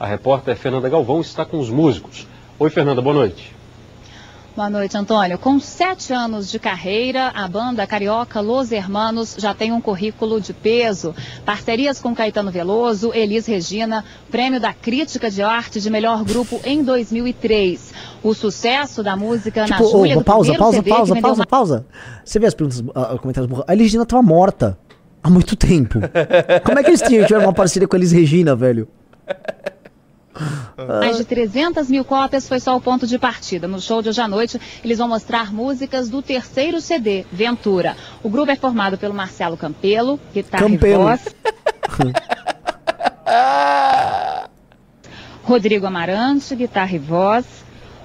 A 0.00 0.06
repórter 0.06 0.56
Fernanda 0.56 0.88
Galvão 0.88 1.20
está 1.20 1.44
com 1.44 1.58
os 1.58 1.70
músicos. 1.70 2.26
Oi, 2.58 2.70
Fernanda, 2.70 3.02
boa 3.02 3.14
noite. 3.14 3.57
Boa 4.58 4.68
noite, 4.68 4.96
Antônio. 4.96 5.38
Com 5.38 5.60
sete 5.60 6.12
anos 6.12 6.50
de 6.50 6.58
carreira, 6.58 7.28
a 7.28 7.46
banda 7.46 7.86
carioca 7.86 8.40
Los 8.40 8.72
Hermanos 8.72 9.36
já 9.38 9.54
tem 9.54 9.70
um 9.70 9.80
currículo 9.80 10.40
de 10.40 10.52
peso. 10.52 11.14
Parcerias 11.44 12.00
com 12.00 12.12
Caetano 12.12 12.50
Veloso, 12.50 13.12
Elis 13.14 13.46
Regina, 13.46 14.04
prêmio 14.28 14.58
da 14.58 14.72
Crítica 14.72 15.30
de 15.30 15.42
Arte 15.42 15.80
de 15.80 15.88
Melhor 15.88 16.24
Grupo 16.24 16.60
em 16.64 16.82
2003. 16.82 17.94
O 18.20 18.34
sucesso 18.34 19.00
da 19.00 19.16
música 19.16 19.60
na 19.60 19.76
Tipo, 19.76 19.84
ô, 19.84 19.90
Júlia 19.92 20.16
do 20.16 20.24
pausa, 20.24 20.52
pausa, 20.56 20.78
CD 20.78 20.90
pausa, 20.90 21.14
vendeu 21.14 21.22
pausa, 21.22 21.38
mais- 21.38 21.48
pausa. 21.48 21.86
Você 22.24 22.40
vê 22.40 22.46
as 22.48 22.54
perguntas, 22.54 22.82
ah, 22.96 23.16
comentários 23.16 23.48
burros. 23.48 23.64
A 23.68 23.72
Elis 23.72 23.84
Regina 23.84 24.04
tava 24.04 24.24
morta 24.24 24.76
há 25.22 25.30
muito 25.30 25.54
tempo. 25.54 26.00
Como 26.64 26.80
é 26.80 26.82
que 26.82 26.90
eles 26.90 27.02
tinham, 27.02 27.24
tiveram 27.24 27.46
uma 27.46 27.54
parceria 27.54 27.86
com 27.86 27.94
a 27.94 27.98
Elis 28.00 28.10
Regina, 28.10 28.56
velho? 28.56 28.88
Mais 31.00 31.16
de 31.16 31.24
300 31.24 31.88
mil 31.88 32.04
cópias 32.04 32.48
foi 32.48 32.60
só 32.60 32.76
o 32.76 32.80
ponto 32.80 33.06
de 33.06 33.18
partida. 33.18 33.66
No 33.66 33.80
show 33.80 34.00
de 34.02 34.08
hoje 34.08 34.20
à 34.20 34.28
noite, 34.28 34.60
eles 34.84 34.98
vão 34.98 35.08
mostrar 35.08 35.52
músicas 35.52 36.08
do 36.08 36.22
terceiro 36.22 36.80
CD, 36.80 37.24
Ventura. 37.32 37.96
O 38.22 38.28
grupo 38.28 38.50
é 38.50 38.56
formado 38.56 38.96
pelo 38.96 39.14
Marcelo 39.14 39.56
Campelo, 39.56 40.18
guitarra 40.32 40.68
Campelo. 40.68 41.02
e 41.02 41.04
voz. 41.04 41.20
Rodrigo 45.42 45.86
Amarante, 45.86 46.54
guitarra 46.54 46.94
e 46.94 46.98
voz. 46.98 47.46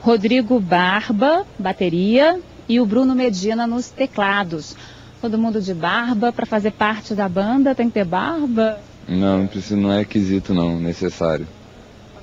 Rodrigo 0.02 0.60
Barba, 0.60 1.46
bateria. 1.60 2.40
E 2.68 2.80
o 2.80 2.86
Bruno 2.86 3.14
Medina 3.14 3.68
nos 3.68 3.90
teclados. 3.90 4.76
Todo 5.22 5.38
mundo 5.38 5.62
de 5.62 5.74
barba 5.74 6.32
para 6.32 6.46
fazer 6.46 6.72
parte 6.72 7.14
da 7.14 7.28
banda 7.28 7.76
tem 7.76 7.88
que 7.88 7.94
ter 7.94 8.06
barba. 8.06 8.80
Não, 9.08 9.40
não 9.40 9.48
precisa, 9.48 9.76
não 9.76 9.92
é 9.92 10.00
requisito 10.00 10.54
não, 10.54 10.80
necessário. 10.80 11.48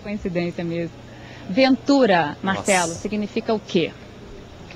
Uma 0.01 0.05
coincidência 0.05 0.65
mesmo. 0.65 0.93
Ventura, 1.49 2.37
Marcelo, 2.43 2.95
significa 2.95 3.53
o 3.53 3.61
quê? 3.61 3.93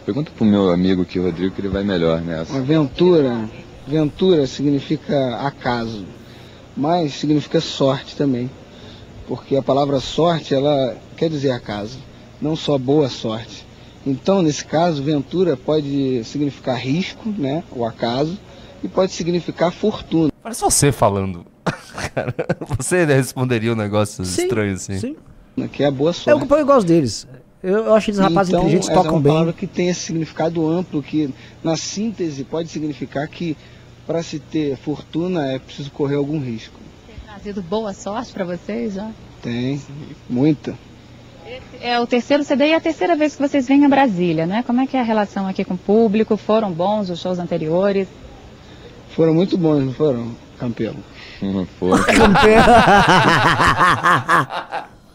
Pergunta 0.05 0.31
pro 0.37 0.45
meu 0.45 0.71
amigo 0.71 1.03
aqui, 1.03 1.19
Rodrigo, 1.19 1.55
que 1.55 1.63
ele 1.63 1.69
vai 1.69 1.83
melhor 1.83 2.21
nessa. 2.21 2.59
Aventura, 2.59 3.49
ventura 3.87 4.47
significa 4.47 5.37
acaso, 5.37 6.05
mas 6.77 7.15
significa 7.15 7.61
sorte 7.61 8.15
também. 8.15 8.51
Porque 9.27 9.57
a 9.57 9.63
palavra 9.63 9.99
sorte, 9.99 10.55
ela 10.55 10.95
quer 11.17 11.31
dizer 11.31 11.53
acaso, 11.53 11.99
não 12.41 12.55
só 12.55 12.77
boa 12.77 13.09
sorte. 13.09 13.65
Então, 14.07 14.43
nesse 14.43 14.67
caso, 14.67 15.03
ventura 15.03 15.57
pode 15.57 16.23
significar 16.25 16.77
risco, 16.77 17.31
né, 17.31 17.65
o 17.71 17.87
acaso, 17.87 18.39
e 18.83 18.89
pode 18.89 19.13
significar 19.13 19.73
fortuna. 19.73 20.31
Parece 20.43 20.61
você 20.61 20.93
falando. 20.93 21.47
Cara, 22.15 22.35
você 22.79 23.05
responderia 23.05 23.73
um 23.73 23.77
negócio 23.77 24.23
estranho 24.23 24.75
assim. 24.75 24.99
sim. 24.99 25.17
Que 25.73 25.85
é 25.85 25.87
a 25.87 25.91
boa 25.91 26.11
É 26.11 26.13
sorte. 26.13 26.43
o 26.45 26.47
que 26.47 26.53
eu 26.53 26.67
gosto 26.67 26.87
deles. 26.87 27.27
Eu, 27.63 27.87
eu 27.87 27.95
acho 27.95 28.11
eles 28.11 28.21
rapazes 28.21 28.49
então, 28.51 28.61
inteligentes, 28.63 28.89
essa 28.91 28.99
é 28.99 29.03
tocam 29.03 29.17
uma 29.17 29.23
bem. 29.23 29.33
palavra 29.33 29.53
que 29.53 29.67
tem 29.67 29.89
esse 29.89 30.01
significado 30.01 30.67
amplo, 30.69 31.03
que 31.03 31.33
na 31.63 31.77
síntese 31.77 32.45
pode 32.45 32.69
significar 32.69 33.27
que 33.29 33.57
para 34.07 34.23
se 34.23 34.39
ter 34.39 34.77
fortuna 34.77 35.47
é 35.47 35.59
preciso 35.59 35.91
correr 35.91 36.17
algum 36.17 36.39
risco. 36.39 36.79
Trazido 37.25 37.63
boa 37.63 37.93
sorte 37.95 38.33
para 38.33 38.45
vocês 38.45 38.95
já? 38.95 39.11
Tem, 39.43 39.81
muita. 40.29 40.75
É 41.81 41.99
o 42.01 42.07
terceiro 42.07 42.43
CD 42.45 42.67
e 42.67 42.71
é 42.73 42.77
a 42.77 42.81
terceira 42.81 43.15
vez 43.17 43.37
que 43.37 43.43
vocês 43.49 43.67
vêm 43.67 43.85
a 43.85 43.89
Brasília, 43.89 44.47
né? 44.47 44.63
Como 44.67 44.81
é 44.81 44.87
que 44.87 44.97
é 44.97 45.01
a 45.01 45.05
relação 45.05 45.47
aqui 45.47 45.65
com 45.65 45.75
o 45.75 45.79
público? 45.79 46.37
Foram 46.37 46.71
bons 46.73 47.09
os 47.11 47.21
shows 47.21 47.39
anteriores? 47.39 48.09
Foram 49.11 49.33
muito 49.35 49.57
bons, 49.57 49.85
não 49.85 49.93
foram, 49.93 50.33
Campelo? 50.59 50.99
Não 51.41 51.67
foi. 51.67 51.99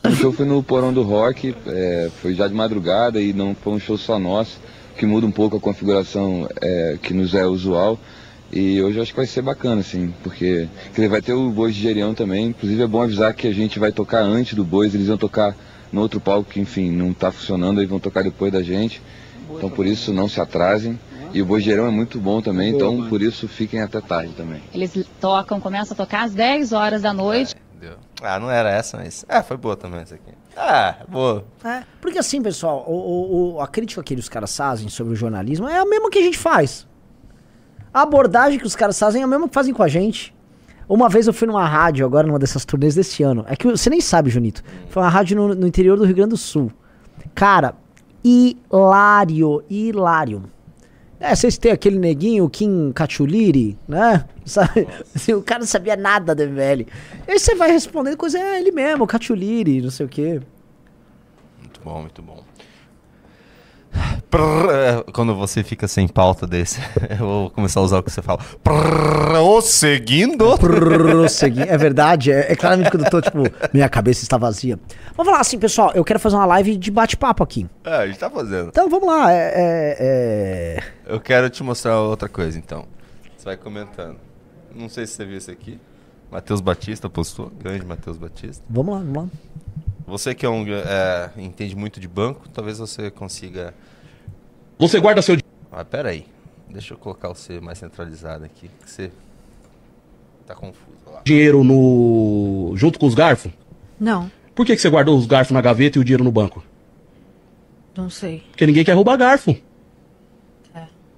O 0.04 0.12
show 0.12 0.32
foi 0.32 0.46
no 0.46 0.64
Porão 0.64 0.94
do 0.94 1.04
Rock, 1.04 1.54
é, 1.68 2.10
foi 2.22 2.34
já 2.34 2.48
de 2.48 2.54
madrugada 2.54 3.22
e 3.22 3.34
não 3.34 3.54
foi 3.54 3.74
um 3.74 3.80
show 3.80 3.98
só 3.98 4.18
nosso, 4.18 4.60
que 4.98 5.06
muda 5.06 5.28
um 5.28 5.32
pouco 5.32 5.58
a 5.58 5.60
configuração 5.60 6.48
é, 6.62 6.98
que 7.02 7.14
nos 7.14 7.34
é 7.34 7.46
usual. 7.46 8.00
E 8.52 8.82
hoje 8.82 8.98
eu 8.98 9.04
acho 9.04 9.12
que 9.12 9.18
vai 9.18 9.28
ser 9.28 9.42
bacana, 9.42 9.82
assim, 9.82 10.14
porque 10.24 10.68
quer 10.86 10.96
dizer, 10.96 11.10
vai 11.10 11.22
ter 11.22 11.34
o 11.34 11.52
Bois 11.52 11.76
de 11.76 11.82
Gerião 11.82 12.14
também. 12.14 12.48
Inclusive 12.48 12.82
é 12.82 12.88
bom 12.88 13.02
avisar 13.02 13.34
que 13.34 13.48
a 13.48 13.54
gente 13.54 13.78
vai 13.78 13.92
tocar 13.92 14.22
antes 14.22 14.54
do 14.54 14.64
Bois, 14.64 14.96
eles 14.96 15.08
vão 15.08 15.18
tocar 15.18 15.56
no 15.92 16.02
outro 16.02 16.20
palco 16.20 16.50
que, 16.50 16.60
enfim, 16.60 16.90
não 16.90 17.12
está 17.12 17.32
funcionando, 17.32 17.80
aí 17.80 17.86
vão 17.86 18.00
tocar 18.00 18.24
depois 18.24 18.52
da 18.52 18.64
gente. 18.64 19.02
Então 19.52 19.70
por 19.70 19.86
isso 19.86 20.14
não 20.14 20.28
se 20.28 20.40
atrasem. 20.40 21.00
E 21.34 21.42
o 21.42 21.60
Gerião 21.60 21.88
é 21.88 21.92
muito 21.92 22.20
bom 22.20 22.42
também, 22.42 22.74
então 22.76 23.08
por 23.10 23.22
isso 23.22 23.48
fiquem 23.48 23.82
até 23.82 24.00
tarde 24.02 24.34
também. 24.34 24.62
Eles 24.74 25.06
tocam, 25.22 25.60
começam 25.60 25.94
a 25.94 25.98
tocar 25.98 26.24
às 26.24 26.34
10 26.34 26.72
horas 26.74 27.02
da 27.02 27.14
noite. 27.14 27.56
Deu. 27.80 27.94
Ah, 28.22 28.40
não 28.40 28.52
era 28.52 28.70
essa, 28.70 28.98
mas. 28.98 29.24
Ah, 29.30 29.42
foi 29.42 29.56
boa 29.56 29.76
também 29.78 30.02
essa 30.02 30.16
aqui. 30.16 30.32
Ah, 30.58 30.96
boa. 31.08 31.46
É, 31.64 31.84
porque 32.02 32.18
assim, 32.20 32.42
pessoal, 32.42 32.84
o, 32.88 32.94
o- 32.94 33.56
o- 33.56 33.62
a 33.62 33.68
crítica 33.68 34.04
que 34.04 34.14
os 34.16 34.28
caras 34.28 34.56
fazem 34.56 34.90
sobre 34.90 35.14
o 35.14 35.16
jornalismo 35.16 35.68
é 35.70 35.78
a 35.80 35.86
mesma 35.86 36.10
que 36.10 36.20
a 36.20 36.24
gente 36.24 36.38
faz. 36.38 36.86
A 37.94 38.02
abordagem 38.02 38.60
que 38.60 38.66
os 38.68 38.76
caras 38.76 39.00
fazem 39.00 39.22
é 39.22 39.24
a 39.24 39.28
mesma 39.28 39.48
que 39.48 39.54
fazem 39.54 39.74
com 39.74 39.82
a 39.84 39.88
gente. 39.88 40.36
Uma 40.90 41.08
vez 41.08 41.28
eu 41.28 41.34
fui 41.34 41.48
numa 41.48 41.66
rádio, 41.66 42.06
agora 42.06 42.28
numa 42.28 42.40
dessas 42.40 42.66
turnês 42.66 42.96
desse 42.96 43.24
ano. 43.24 43.46
É 43.48 43.56
que 43.56 43.66
você 43.68 43.90
nem 43.90 44.02
sabe, 44.02 44.30
Junito. 44.30 44.64
Foi 44.90 45.02
uma 45.02 45.10
rádio 45.10 45.38
no, 45.38 45.56
no 45.56 45.68
interior 45.68 45.98
do 45.98 46.04
Rio 46.04 46.16
Grande 46.16 46.32
do 46.32 46.38
Sul. 46.38 46.72
Cara, 47.34 47.76
hilário, 48.24 49.64
hilário. 49.70 50.44
É, 51.20 51.36
vocês 51.36 51.58
têm 51.58 51.72
aquele 51.72 52.00
neguinho, 52.00 52.50
Kim 52.50 52.94
Cachuliri, 52.94 53.78
né? 53.88 54.26
Sabe? 54.46 54.88
Assim, 55.14 55.34
o 55.34 55.44
cara 55.44 55.60
não 55.60 55.68
sabia 55.68 55.98
nada 55.98 56.34
do 56.34 56.42
ML. 56.42 56.88
Aí 57.28 57.38
você 57.38 57.56
vai 57.56 57.72
respondendo 57.72 58.16
coisa, 58.16 58.40
é 58.40 58.60
ele 58.60 58.72
mesmo, 58.72 59.06
Cachuliri, 59.06 59.82
não 59.82 59.92
sei 59.92 60.06
o 60.06 60.10
quê. 60.10 60.42
Muito 61.60 61.82
bom, 61.84 62.02
muito 62.02 62.22
bom. 62.22 62.49
Quando 65.14 65.36
você 65.36 65.64
fica 65.64 65.88
sem 65.88 66.08
pauta 66.08 66.46
desse, 66.48 66.80
eu 67.12 67.18
vou 67.18 67.50
começar 67.50 67.80
a 67.80 67.84
usar 67.84 68.00
o 68.00 68.04
que 68.04 68.12
você 68.12 68.22
fala. 68.22 68.40
Prosseguindo. 68.64 70.58
Prosseguir. 70.58 71.68
É 71.70 71.78
verdade, 71.78 72.32
é, 72.32 72.52
é 72.52 72.56
claramente 72.56 72.92
quando 72.92 73.06
eu 73.06 73.10
tô, 73.10 73.22
tipo, 73.22 73.40
minha 73.74 73.90
cabeça 73.90 74.24
está 74.24 74.38
vazia. 74.38 74.80
Vamos 75.16 75.30
falar 75.32 75.42
assim, 75.42 75.58
pessoal, 75.58 75.92
eu 75.96 76.04
quero 76.04 76.20
fazer 76.20 76.36
uma 76.36 76.46
live 76.46 76.78
de 76.78 76.92
bate-papo 76.92 77.44
aqui. 77.44 77.68
É, 77.84 77.96
a 77.96 78.08
gente 78.08 78.20
tá 78.20 78.30
fazendo. 78.30 78.70
Então 78.70 78.90
vamos 78.90 79.08
lá, 79.08 79.32
é, 79.32 79.38
é- 79.56 79.98
é- 80.00 80.84
Eu 81.14 81.20
quero 81.20 81.50
te 81.50 81.64
mostrar 81.64 82.00
outra 82.00 82.30
coisa, 82.30 82.58
então. 82.58 82.86
Você 83.38 83.46
vai 83.46 83.58
comentando. 83.58 84.18
Não 84.76 84.90
sei 84.90 85.08
se 85.08 85.14
você 85.14 85.26
viu 85.26 85.38
isso 85.38 85.50
aqui. 85.52 85.80
Matheus 86.32 86.62
Batista 86.62 87.10
postou. 87.10 87.52
Grande 87.60 87.86
Matheus 87.86 88.18
Batista. 88.18 88.64
Vamos 88.70 88.94
lá, 88.94 89.00
vamos 89.00 89.24
lá. 89.24 89.30
Você 90.06 90.34
que 90.36 90.46
é 90.46 90.50
um, 90.50 90.66
é, 90.68 91.30
entende 91.38 91.76
muito 91.76 92.00
de 92.00 92.08
banco, 92.08 92.48
talvez 92.50 92.78
você 92.80 93.10
consiga. 93.12 93.74
Você 94.80 95.00
guarda 95.00 95.22
seu 95.22 95.38
Ah, 95.72 95.84
pera 95.84 96.10
aí. 96.10 96.26
Deixa 96.70 96.94
eu 96.94 96.98
colocar 96.98 97.28
você 97.28 97.60
mais 97.60 97.78
centralizado 97.78 98.46
aqui. 98.46 98.70
Que 98.84 98.90
você 98.90 99.12
tá 100.48 100.56
confuso 100.56 100.98
lá. 101.12 101.22
dinheiro 101.26 101.64
no 101.64 102.72
junto 102.76 102.98
com 102.98 103.06
os 103.06 103.14
garfos? 103.14 103.52
Não, 104.00 104.32
Por 104.56 104.66
que, 104.66 104.76
que 104.76 104.82
você 104.82 104.90
guardou 104.90 105.18
os 105.18 105.26
garfos 105.26 105.52
na 105.54 105.62
gaveta 105.62 105.98
e 105.98 106.02
o 106.02 106.04
dinheiro 106.04 106.24
no 106.24 106.32
banco? 106.32 106.64
não 107.96 108.10
sei. 108.10 108.44
Porque 108.52 108.66
ninguém 108.66 108.86
quer 108.86 108.94
roubar 108.94 109.18
garfo. 109.18 109.54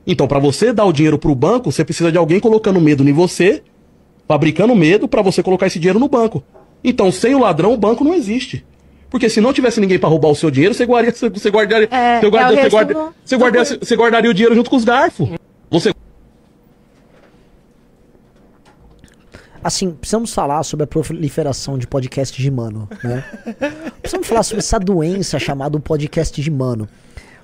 Então, 0.07 0.27
pra 0.27 0.39
você 0.39 0.73
dar 0.73 0.85
o 0.85 0.91
dinheiro 0.91 1.19
pro 1.19 1.35
banco, 1.35 1.71
você 1.71 1.85
precisa 1.85 2.11
de 2.11 2.17
alguém 2.17 2.39
colocando 2.39 2.81
medo 2.81 3.07
em 3.07 3.13
você, 3.13 3.61
fabricando 4.27 4.75
medo 4.75 5.07
pra 5.07 5.21
você 5.21 5.43
colocar 5.43 5.67
esse 5.67 5.77
dinheiro 5.77 5.99
no 5.99 6.07
banco. 6.09 6.43
Então, 6.83 7.11
sem 7.11 7.35
o 7.35 7.39
ladrão, 7.39 7.71
o 7.73 7.77
banco 7.77 8.03
não 8.03 8.15
existe. 8.15 8.65
Porque 9.11 9.29
se 9.29 9.39
não 9.41 9.51
tivesse 9.53 9.79
ninguém 9.81 9.99
pra 9.99 10.07
roubar 10.09 10.29
o 10.29 10.35
seu 10.35 10.49
dinheiro, 10.49 10.73
você 10.73 10.85
guardaria, 10.85 11.13
você 11.29 11.49
guardaria, 11.51 11.87
É, 11.91 12.19
você 12.21 12.29
guarda- 12.29 12.47
é 12.49 12.51
o 12.51 12.55
você 12.55 12.61
resto 12.61 12.71
guarda- 12.71 12.93
do- 12.93 13.15
você 13.25 13.35
guardaria- 13.37 13.79
você 13.79 13.95
guardaria 13.97 14.31
o 14.31 14.33
dinheiro 14.33 14.55
junto 14.55 14.69
com 14.69 14.75
os 14.77 14.85
garfos. 14.85 15.29
Você 15.69 15.93
Assim, 19.63 19.91
precisamos 19.91 20.33
falar 20.33 20.63
sobre 20.63 20.85
a 20.85 20.87
proliferação 20.87 21.77
de 21.77 21.85
podcasts 21.85 22.41
de 22.41 22.49
mano, 22.49 22.89
né? 23.03 23.23
precisamos 24.01 24.27
falar 24.27 24.41
sobre 24.41 24.59
essa 24.59 24.79
doença 24.79 25.37
chamada 25.37 25.79
podcast 25.79 26.41
de 26.41 26.49
mano. 26.49 26.89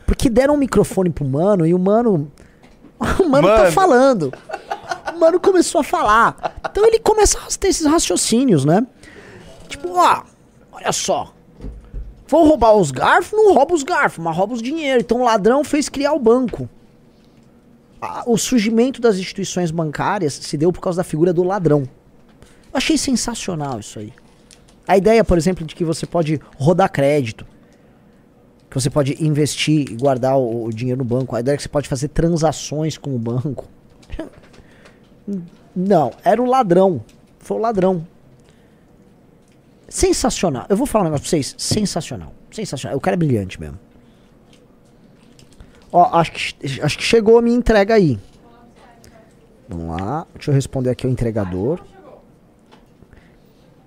Porque 0.06 0.28
deram 0.30 0.56
um 0.56 0.58
microfone 0.58 1.12
pro 1.12 1.24
mano 1.26 1.64
e 1.68 1.74
o 1.76 1.80
mano. 1.80 2.32
O 3.00 3.30
mano, 3.30 3.48
tá 3.48 3.58
Mano. 3.60 3.72
falando. 3.72 4.34
O 5.14 5.20
mano 5.20 5.40
começou 5.40 5.82
a 5.82 5.84
falar. 5.84 6.60
Então 6.72 6.84
ele 6.88 6.98
começa 6.98 7.38
a 7.38 7.58
ter 7.60 7.68
esses 7.68 7.86
raciocínios, 7.86 8.66
né? 8.66 8.84
Tipo, 9.68 9.90
ó, 9.96 10.24
olha 10.72 10.92
só. 10.92 11.32
Vou 12.28 12.46
roubar 12.46 12.76
os 12.76 12.92
garfos? 12.92 13.32
Não 13.32 13.54
rouba 13.54 13.74
os 13.74 13.84
garfos, 13.84 14.24
mas 14.24 14.36
rouba 14.36 14.54
os 14.54 14.62
dinheiro. 14.62 15.02
Então 15.02 15.22
o 15.22 15.24
ladrão 15.24 15.64
fez 15.64 15.88
criar 15.88 16.14
o 16.14 16.20
banco. 16.20 16.70
O 18.26 18.38
surgimento 18.38 19.02
das 19.02 19.18
instituições 19.18 19.72
bancárias 19.72 20.34
se 20.34 20.58
deu 20.58 20.72
por 20.72 20.82
causa 20.82 20.98
da 20.98 21.04
figura 21.04 21.34
do 21.34 21.44
ladrão. 21.44 21.84
Eu 22.72 22.78
achei 22.78 22.98
sensacional 22.98 23.80
isso 23.80 24.00
aí. 24.00 24.14
A 24.88 24.98
ideia, 24.98 25.24
por 25.24 25.38
exemplo, 25.38 25.66
de 25.66 25.74
que 25.74 25.84
você 25.84 26.06
pode 26.06 26.40
rodar 26.58 26.92
crédito. 26.92 27.46
Que 28.70 28.80
você 28.80 28.90
pode 28.90 29.24
investir 29.24 29.90
e 29.92 29.96
guardar 29.96 30.38
o, 30.38 30.66
o 30.66 30.70
dinheiro 30.72 31.00
no 31.00 31.06
banco. 31.06 31.36
A 31.36 31.40
ideia 31.40 31.56
é 31.56 31.58
que 31.58 31.64
você 31.64 31.70
pode 31.70 31.88
fazer 31.88 32.10
transações 32.10 32.98
com 32.98 33.16
o 33.16 33.20
banco. 33.20 33.66
Não, 35.76 36.12
era 36.24 36.42
o 36.42 36.46
ladrão. 36.46 37.04
Foi 37.40 37.58
o 37.58 37.60
ladrão. 37.62 38.06
Sensacional. 39.88 40.66
Eu 40.70 40.76
vou 40.76 40.86
falar 40.86 41.04
um 41.04 41.06
negócio 41.06 41.24
pra 41.24 41.30
vocês. 41.30 41.56
Sensacional. 41.58 42.34
Sensacional. 42.52 42.98
O 42.98 43.02
cara 43.02 43.16
é 43.16 43.18
brilhante 43.18 43.60
mesmo. 43.60 43.80
Ó, 45.92 46.18
acho 46.18 46.32
que, 46.32 46.82
acho 46.82 46.98
que 46.98 47.04
chegou 47.04 47.38
a 47.38 47.42
minha 47.42 47.56
entrega 47.56 47.96
aí. 47.96 48.20
Vamos 49.70 50.00
lá. 50.00 50.28
Deixa 50.34 50.52
eu 50.52 50.56
responder 50.56 50.90
aqui 50.90 51.06
ao 51.06 51.12
entregador. 51.12 51.80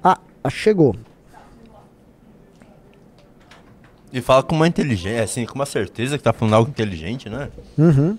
Ah, 0.03 0.19
acho 0.43 0.57
que 0.57 0.63
chegou. 0.63 0.97
E 4.13 4.21
fala 4.21 4.43
com 4.43 4.57
uma 4.57 4.67
inteligência, 4.67 5.23
assim, 5.23 5.47
com 5.47 5.55
uma 5.55 5.67
certeza 5.67 6.19
que 6.19 6.25
tá 6.25 6.33
falando 6.33 6.55
algo 6.55 6.71
inteligente, 6.71 7.29
né? 7.29 7.51
Uhum. 7.79 8.19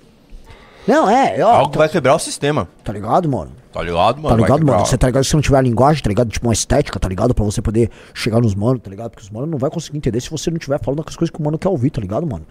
Não, 0.88 1.10
é, 1.10 1.44
ó. 1.44 1.52
Algo 1.52 1.72
que 1.72 1.78
vai 1.78 1.88
quebrar 1.90 2.16
o 2.16 2.20
sistema. 2.20 2.68
Tá 2.84 2.92
ligado, 2.92 3.30
mano? 3.30 3.52
Tá 3.72 3.82
ligado, 3.82 4.22
mano? 4.22 4.36
Tá 4.36 4.42
ligado, 4.42 4.66
mano? 4.66 4.86
Você 4.86 4.98
tá 4.98 5.08
ligado 5.08 5.24
se 5.24 5.34
não 5.34 5.42
tiver 5.42 5.58
a 5.58 5.62
linguagem, 5.62 6.04
tá 6.04 6.10
ligado? 6.10 6.30
Tipo 6.30 6.48
uma 6.48 6.54
estética, 6.54 7.00
tá 7.00 7.08
ligado? 7.08 7.34
Pra 7.34 7.46
você 7.46 7.62
poder 7.62 7.90
chegar 8.14 8.42
nos 8.42 8.54
manos, 8.54 8.82
tá 8.82 8.90
ligado? 8.90 9.12
Porque 9.12 9.24
os 9.24 9.30
manos 9.30 9.50
não 9.50 9.58
vai 9.58 9.70
conseguir 9.70 9.98
entender 9.98 10.20
se 10.20 10.30
você 10.30 10.52
não 10.52 10.58
tiver 10.58 10.80
falando 10.84 11.04
as 11.08 11.16
coisas 11.16 11.32
que 11.32 11.40
o 11.40 11.44
mano 11.44 11.58
quer 11.58 11.70
ouvir, 11.70 11.90
tá 11.92 12.02
ligado, 12.02 12.28
mano? 12.28 12.46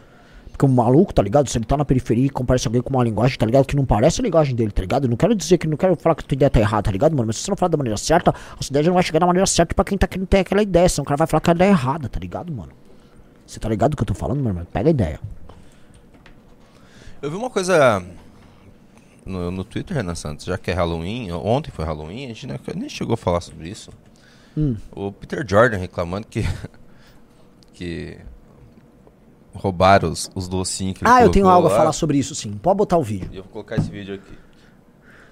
Porque 0.50 0.64
o 0.64 0.68
maluco, 0.68 1.12
tá 1.12 1.22
ligado? 1.22 1.48
Se 1.48 1.58
ele 1.58 1.64
tá 1.64 1.76
na 1.76 1.84
periferia 1.84 2.26
e 2.26 2.30
comparece 2.30 2.68
alguém 2.68 2.80
com 2.80 2.90
uma 2.90 3.02
linguagem, 3.04 3.36
tá 3.36 3.44
ligado? 3.44 3.66
Que 3.66 3.76
não 3.76 3.84
parece 3.84 4.20
a 4.20 4.24
linguagem 4.24 4.54
dele, 4.54 4.70
tá 4.70 4.80
ligado? 4.80 5.04
Eu 5.04 5.10
não 5.10 5.16
quero 5.16 5.34
dizer 5.34 5.58
que 5.58 5.66
não 5.66 5.76
quero 5.76 5.96
falar 5.96 6.14
que 6.14 6.24
a 6.24 6.26
tua 6.26 6.34
ideia 6.34 6.50
tá 6.50 6.60
errada, 6.60 6.84
tá 6.84 6.90
ligado, 6.90 7.12
mano? 7.16 7.26
Mas 7.26 7.36
se 7.36 7.42
você 7.44 7.50
não 7.50 7.56
falar 7.56 7.70
da 7.70 7.76
maneira 7.76 7.96
certa, 7.96 8.30
a 8.30 8.62
sua 8.62 8.72
ideia 8.72 8.86
não 8.86 8.94
vai 8.94 9.02
chegar 9.02 9.18
da 9.18 9.26
maneira 9.26 9.46
certa 9.46 9.74
pra 9.74 9.84
quem 9.84 9.98
tá 9.98 10.06
querendo 10.06 10.26
ter 10.26 10.38
aquela 10.38 10.62
ideia. 10.62 10.88
Senão 10.88 11.02
o 11.02 11.06
cara 11.06 11.16
vai 11.18 11.26
falar 11.26 11.40
que 11.40 11.50
a 11.50 11.54
ideia 11.54 11.68
é 11.68 11.72
errada, 11.72 12.08
tá 12.08 12.20
ligado, 12.20 12.52
mano? 12.52 12.72
Você 13.46 13.58
tá 13.58 13.68
ligado 13.68 13.90
do 13.90 13.96
que 13.96 14.02
eu 14.02 14.06
tô 14.06 14.14
falando, 14.14 14.38
meu 14.38 14.48
irmão? 14.50 14.66
Pega 14.72 14.88
a 14.88 14.90
ideia. 14.90 15.20
Eu 17.20 17.30
vi 17.30 17.36
uma 17.36 17.50
coisa 17.50 18.02
no, 19.24 19.50
no 19.50 19.64
Twitter, 19.64 19.96
Renan 19.96 20.14
Santos, 20.14 20.46
já 20.46 20.56
que 20.58 20.70
é 20.70 20.74
Halloween, 20.74 21.30
ontem 21.32 21.70
foi 21.70 21.84
Halloween, 21.84 22.24
a 22.24 22.28
gente 22.28 22.46
nem, 22.46 22.58
nem 22.76 22.88
chegou 22.88 23.14
a 23.14 23.16
falar 23.16 23.40
sobre 23.40 23.68
isso. 23.68 23.90
Hum. 24.56 24.76
O 24.92 25.12
Peter 25.12 25.44
Jordan 25.46 25.76
reclamando 25.76 26.26
que. 26.26 26.44
que. 27.74 28.18
roubaram 29.54 30.10
os, 30.10 30.30
os 30.34 30.48
docinhos 30.48 30.98
que 30.98 31.04
ele 31.04 31.10
Ah, 31.12 31.22
eu 31.22 31.30
tenho 31.30 31.48
algo 31.48 31.68
a 31.68 31.70
lá. 31.70 31.76
falar 31.76 31.92
sobre 31.92 32.18
isso, 32.18 32.34
sim. 32.34 32.52
Pode 32.52 32.76
botar 32.76 32.98
o 32.98 33.02
vídeo. 33.02 33.28
Eu 33.32 33.42
vou 33.42 33.52
colocar 33.52 33.76
esse 33.76 33.90
vídeo 33.90 34.14
aqui. 34.14 34.32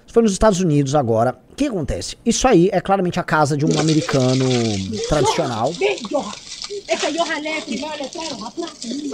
Isso 0.05 0.13
foi 0.13 0.23
nos 0.23 0.31
Estados 0.31 0.59
Unidos 0.59 0.95
agora. 0.95 1.37
O 1.51 1.55
que 1.55 1.67
acontece? 1.67 2.17
Isso 2.25 2.47
aí 2.47 2.69
é 2.71 2.81
claramente 2.81 3.19
a 3.19 3.23
casa 3.23 3.55
de 3.55 3.63
um 3.65 3.79
americano 3.79 4.45
tradicional. 5.07 5.71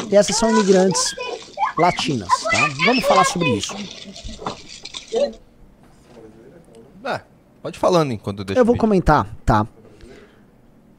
E 0.10 0.16
essas 0.16 0.38
são 0.38 0.50
imigrantes 0.50 1.14
latinas, 1.78 2.30
tá? 2.50 2.70
Vamos 2.86 3.04
falar 3.06 3.26
sobre 3.26 3.50
isso. 3.58 3.76
Ah, 7.04 7.21
pode 7.62 7.78
falando 7.78 8.12
enquanto 8.12 8.39
eu 8.39 8.45
deixo 8.45 8.60
Eu 8.60 8.65
vou 8.65 8.75
comentar, 8.78 9.28
tá? 9.45 9.67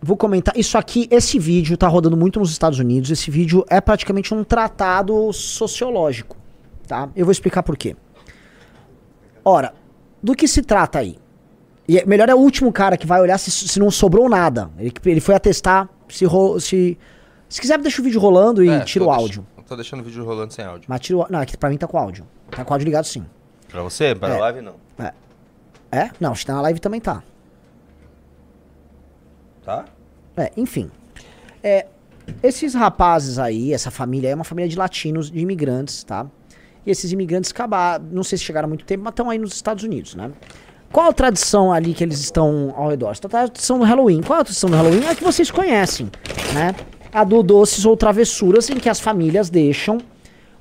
Vou 0.00 0.16
comentar. 0.16 0.56
Isso 0.56 0.78
aqui, 0.78 1.08
esse 1.10 1.38
vídeo 1.38 1.76
tá 1.76 1.88
rodando 1.88 2.16
muito 2.16 2.38
nos 2.38 2.50
Estados 2.50 2.78
Unidos. 2.78 3.10
Esse 3.10 3.30
vídeo 3.30 3.64
é 3.68 3.80
praticamente 3.80 4.32
um 4.32 4.44
tratado 4.44 5.32
sociológico, 5.32 6.36
tá? 6.86 7.08
Eu 7.16 7.24
vou 7.24 7.32
explicar 7.32 7.62
por 7.62 7.76
quê. 7.76 7.96
Ora, 9.44 9.74
do 10.22 10.34
que 10.34 10.46
se 10.46 10.62
trata 10.62 10.98
aí? 11.00 11.18
E 11.88 11.98
é- 11.98 12.04
melhor 12.04 12.28
é 12.28 12.34
o 12.34 12.38
último 12.38 12.72
cara 12.72 12.96
que 12.96 13.06
vai 13.06 13.20
olhar 13.20 13.38
se, 13.38 13.50
se 13.50 13.78
não 13.80 13.90
sobrou 13.90 14.28
nada. 14.28 14.70
Ele, 14.78 14.92
ele 15.06 15.20
foi 15.20 15.34
atestar 15.34 15.88
se, 16.08 16.24
ro- 16.24 16.60
se. 16.60 16.98
Se 17.48 17.60
quiser, 17.60 17.78
deixa 17.78 18.00
o 18.00 18.04
vídeo 18.04 18.20
rolando 18.20 18.62
e 18.62 18.68
É, 18.68 18.80
tira 18.80 19.04
o 19.04 19.10
áudio. 19.10 19.46
eu 19.56 19.62
Tô 19.62 19.76
deixando 19.76 20.00
o 20.00 20.02
vídeo 20.02 20.24
rolando 20.24 20.52
sem 20.52 20.64
áudio. 20.64 20.86
Mas 20.88 21.00
tira 21.00 21.18
o. 21.18 21.26
Não, 21.30 21.38
aqui 21.40 21.56
pra 21.56 21.68
mim 21.70 21.78
tá 21.78 21.86
com 21.86 21.96
áudio. 21.96 22.26
Tá 22.50 22.64
com 22.64 22.72
áudio 22.74 22.84
ligado 22.84 23.04
sim. 23.04 23.24
Pra 23.68 23.82
você? 23.82 24.14
Para 24.14 24.34
É. 24.34 24.36
a 24.36 24.40
live, 24.40 24.60
não. 24.62 24.74
É? 24.98 25.12
É? 25.92 26.10
Não, 26.20 26.32
acho 26.32 26.44
que 26.46 26.52
na 26.52 26.60
live 26.60 26.80
também 26.80 27.00
tá. 27.00 27.22
Tá? 29.64 29.84
É, 30.36 30.52
enfim. 30.56 30.90
É, 31.62 31.86
esses 32.42 32.74
rapazes 32.74 33.38
aí, 33.38 33.72
essa 33.72 33.90
família 33.90 34.28
é 34.28 34.34
uma 34.34 34.44
família 34.44 34.68
de 34.68 34.76
latinos, 34.76 35.30
de 35.30 35.38
imigrantes, 35.40 36.04
tá? 36.04 36.26
E 36.84 36.90
esses 36.90 37.10
imigrantes 37.12 37.50
acabaram, 37.50 38.04
não 38.12 38.22
sei 38.22 38.38
se 38.38 38.44
chegaram 38.44 38.66
há 38.66 38.68
muito 38.68 38.84
tempo, 38.84 39.02
mas 39.02 39.12
estão 39.12 39.28
aí 39.30 39.38
nos 39.38 39.54
Estados 39.54 39.82
Unidos, 39.82 40.14
né? 40.14 40.30
Qual 40.92 41.08
a 41.08 41.12
tradição 41.12 41.72
ali 41.72 41.92
que 41.92 42.04
eles 42.04 42.20
estão 42.20 42.72
ao 42.76 42.88
redor? 42.90 43.10
Essa 43.10 43.28
tradição 43.28 43.78
do 43.78 43.84
Halloween. 43.84 44.22
Qual 44.22 44.38
a 44.38 44.44
tradição 44.44 44.70
do 44.70 44.76
Halloween? 44.76 45.02
É 45.04 45.10
a 45.10 45.14
que 45.16 45.24
vocês 45.24 45.50
conhecem, 45.50 46.08
né? 46.54 46.74
A 47.12 47.24
do 47.24 47.42
doces 47.42 47.84
ou 47.84 47.96
travessuras, 47.96 48.70
em 48.70 48.76
que 48.76 48.88
as 48.88 49.00
famílias 49.00 49.50
deixam 49.50 49.98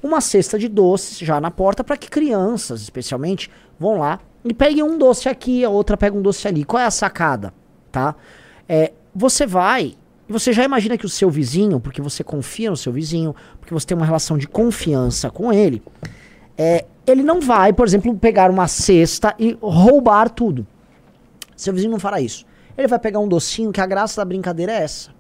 uma 0.01 0.21
cesta 0.21 0.57
de 0.57 0.67
doces 0.67 1.17
já 1.19 1.39
na 1.39 1.51
porta 1.51 1.83
para 1.83 1.97
que 1.97 2.09
crianças, 2.09 2.81
especialmente, 2.81 3.49
vão 3.79 3.99
lá 3.99 4.19
e 4.43 4.53
peguem 4.53 4.83
um 4.83 4.97
doce 4.97 5.27
aqui, 5.27 5.65
a 5.65 5.69
outra 5.69 5.97
pega 5.97 6.15
um 6.15 6.21
doce 6.21 6.47
ali. 6.47 6.63
Qual 6.63 6.81
é 6.81 6.85
a 6.85 6.91
sacada, 6.91 7.53
tá? 7.91 8.15
É, 8.69 8.93
você 9.13 9.45
vai 9.45 9.95
e 10.27 10.33
você 10.33 10.51
já 10.51 10.63
imagina 10.63 10.97
que 10.97 11.05
o 11.05 11.09
seu 11.09 11.29
vizinho, 11.29 11.79
porque 11.79 12.01
você 12.01 12.23
confia 12.23 12.69
no 12.69 12.77
seu 12.77 12.91
vizinho, 12.91 13.35
porque 13.59 13.73
você 13.73 13.85
tem 13.85 13.95
uma 13.95 14.05
relação 14.05 14.37
de 14.37 14.47
confiança 14.47 15.29
com 15.29 15.53
ele, 15.53 15.81
é, 16.57 16.85
ele 17.05 17.21
não 17.21 17.39
vai, 17.39 17.71
por 17.71 17.85
exemplo, 17.85 18.15
pegar 18.17 18.49
uma 18.49 18.67
cesta 18.67 19.35
e 19.37 19.57
roubar 19.61 20.29
tudo. 20.29 20.65
Seu 21.55 21.73
vizinho 21.73 21.91
não 21.91 21.99
fará 21.99 22.19
isso. 22.19 22.45
Ele 22.77 22.87
vai 22.87 22.99
pegar 22.99 23.19
um 23.19 23.27
docinho 23.27 23.71
que 23.71 23.79
a 23.79 23.85
graça 23.85 24.19
da 24.19 24.25
brincadeira 24.25 24.71
é 24.71 24.83
essa. 24.83 25.11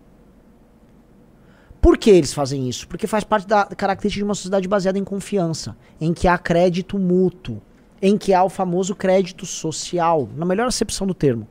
Por 1.85 1.99
que 1.99 2.09
eles 2.09 2.33
fazem 2.33 2.67
isso? 2.67 2.87
Porque 2.87 3.05
faz 3.05 3.23
parte 3.23 3.47
da 3.47 3.63
característica 3.63 4.19
de 4.19 4.23
uma 4.23 4.33
sociedade 4.33 4.67
baseada 4.67 4.97
em 4.97 5.03
confiança, 5.03 5.77
em 6.01 6.15
que 6.15 6.27
há 6.27 6.35
crédito 6.35 6.97
mútuo, 6.97 7.61
em 8.01 8.17
que 8.17 8.33
há 8.33 8.43
o 8.43 8.49
famoso 8.49 8.95
crédito 8.95 9.45
social, 9.45 10.27
na 10.35 10.47
melhor 10.47 10.65
acepção 10.65 11.05
do 11.05 11.13
termo. 11.13 11.47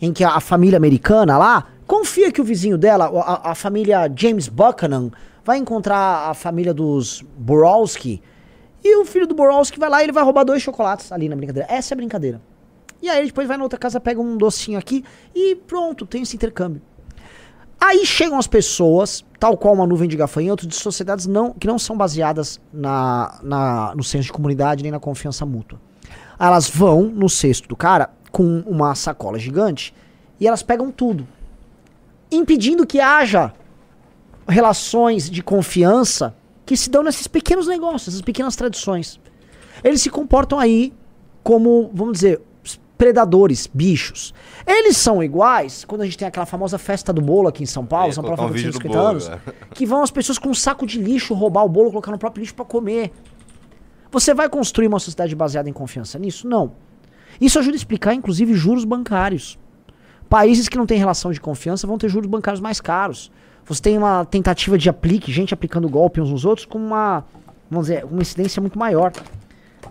Em 0.00 0.10
que 0.10 0.24
a, 0.24 0.40
família 0.40 0.78
americana 0.78 1.36
lá 1.36 1.66
confia 1.86 2.32
que 2.32 2.40
o 2.40 2.44
vizinho 2.44 2.78
dela, 2.78 3.10
a, 3.20 3.50
a 3.50 3.54
família 3.54 4.10
James 4.16 4.48
Buchanan, 4.48 5.10
vai 5.44 5.58
encontrar 5.58 6.30
a 6.30 6.32
família 6.32 6.72
dos 6.72 7.22
Borowski 7.36 8.22
e 8.82 8.96
o 8.96 9.04
filho 9.04 9.26
do 9.26 9.34
Borowski 9.34 9.78
vai 9.78 9.90
lá 9.90 10.00
e 10.00 10.06
ele 10.06 10.12
vai 10.12 10.24
roubar 10.24 10.44
dois 10.44 10.62
chocolates 10.62 11.12
ali 11.12 11.28
na 11.28 11.36
brincadeira. 11.36 11.70
Essa 11.70 11.92
é 11.92 11.94
a 11.94 11.98
brincadeira. 11.98 12.40
E 13.02 13.10
aí 13.10 13.26
depois 13.26 13.46
vai 13.46 13.58
na 13.58 13.64
outra 13.64 13.78
casa, 13.78 14.00
pega 14.00 14.18
um 14.18 14.38
docinho 14.38 14.78
aqui 14.78 15.04
e 15.34 15.54
pronto, 15.54 16.06
tem 16.06 16.22
esse 16.22 16.36
intercâmbio. 16.36 16.80
Aí 17.80 18.04
chegam 18.04 18.38
as 18.38 18.46
pessoas, 18.46 19.24
tal 19.38 19.56
qual 19.56 19.74
uma 19.74 19.86
nuvem 19.86 20.08
de 20.08 20.16
gafanhotos, 20.16 20.66
de 20.66 20.74
sociedades 20.74 21.26
não, 21.26 21.52
que 21.52 21.66
não 21.66 21.78
são 21.78 21.96
baseadas 21.96 22.60
na, 22.72 23.38
na, 23.42 23.94
no 23.94 24.02
senso 24.02 24.26
de 24.26 24.32
comunidade 24.32 24.82
nem 24.82 24.90
na 24.90 24.98
confiança 24.98 25.46
mútua. 25.46 25.80
Elas 26.38 26.68
vão 26.68 27.04
no 27.04 27.28
cesto 27.28 27.68
do 27.68 27.76
cara 27.76 28.10
com 28.32 28.62
uma 28.66 28.94
sacola 28.94 29.38
gigante 29.38 29.94
e 30.40 30.46
elas 30.46 30.62
pegam 30.62 30.90
tudo, 30.90 31.26
impedindo 32.30 32.86
que 32.86 33.00
haja 33.00 33.52
relações 34.48 35.30
de 35.30 35.42
confiança 35.42 36.34
que 36.64 36.76
se 36.76 36.90
dão 36.90 37.02
nesses 37.02 37.26
pequenos 37.26 37.66
negócios, 37.66 38.08
essas 38.08 38.22
pequenas 38.22 38.56
tradições. 38.56 39.20
Eles 39.82 40.02
se 40.02 40.10
comportam 40.10 40.58
aí 40.58 40.92
como, 41.42 41.90
vamos 41.94 42.14
dizer, 42.14 42.40
predadores, 42.98 43.68
bichos. 43.72 44.34
Eles 44.66 44.96
são 44.96 45.22
iguais 45.22 45.84
quando 45.84 46.02
a 46.02 46.04
gente 46.04 46.18
tem 46.18 46.26
aquela 46.26 46.44
famosa 46.44 46.76
festa 46.76 47.12
do 47.12 47.22
bolo 47.22 47.48
aqui 47.48 47.62
em 47.62 47.66
São 47.66 47.86
Paulo, 47.86 48.08
Ia 48.08 48.12
São 48.12 48.24
Paulo 48.24 48.42
um 48.42 48.48
faz 48.48 48.52
vídeo 48.52 48.72
250 48.72 48.88
do 48.88 48.92
bolo, 48.92 49.08
anos, 49.08 49.28
velho. 49.28 49.72
que 49.72 49.86
vão 49.86 50.02
as 50.02 50.10
pessoas 50.10 50.36
com 50.36 50.50
um 50.50 50.54
saco 50.54 50.84
de 50.84 51.00
lixo 51.00 51.32
roubar 51.32 51.64
o 51.64 51.68
bolo, 51.68 51.90
colocar 51.90 52.10
no 52.10 52.18
próprio 52.18 52.42
lixo 52.42 52.54
pra 52.54 52.64
comer. 52.64 53.12
Você 54.10 54.34
vai 54.34 54.48
construir 54.48 54.88
uma 54.88 54.98
sociedade 54.98 55.34
baseada 55.36 55.70
em 55.70 55.72
confiança 55.72 56.18
nisso? 56.18 56.48
Não. 56.48 56.72
Isso 57.40 57.58
ajuda 57.58 57.76
a 57.76 57.78
explicar, 57.78 58.14
inclusive, 58.14 58.52
juros 58.54 58.84
bancários. 58.84 59.58
Países 60.28 60.68
que 60.68 60.76
não 60.76 60.86
têm 60.86 60.98
relação 60.98 61.30
de 61.30 61.40
confiança 61.40 61.86
vão 61.86 61.96
ter 61.96 62.08
juros 62.08 62.28
bancários 62.28 62.60
mais 62.60 62.80
caros. 62.80 63.30
Você 63.64 63.82
tem 63.82 63.96
uma 63.96 64.24
tentativa 64.24 64.76
de 64.76 64.88
aplique, 64.88 65.30
gente 65.30 65.54
aplicando 65.54 65.88
golpe 65.88 66.20
uns 66.20 66.30
nos 66.30 66.44
outros, 66.44 66.66
com 66.66 66.78
uma, 66.78 67.24
vamos 67.70 67.86
dizer, 67.86 68.04
uma 68.04 68.22
incidência 68.22 68.60
muito 68.60 68.78
maior. 68.78 69.12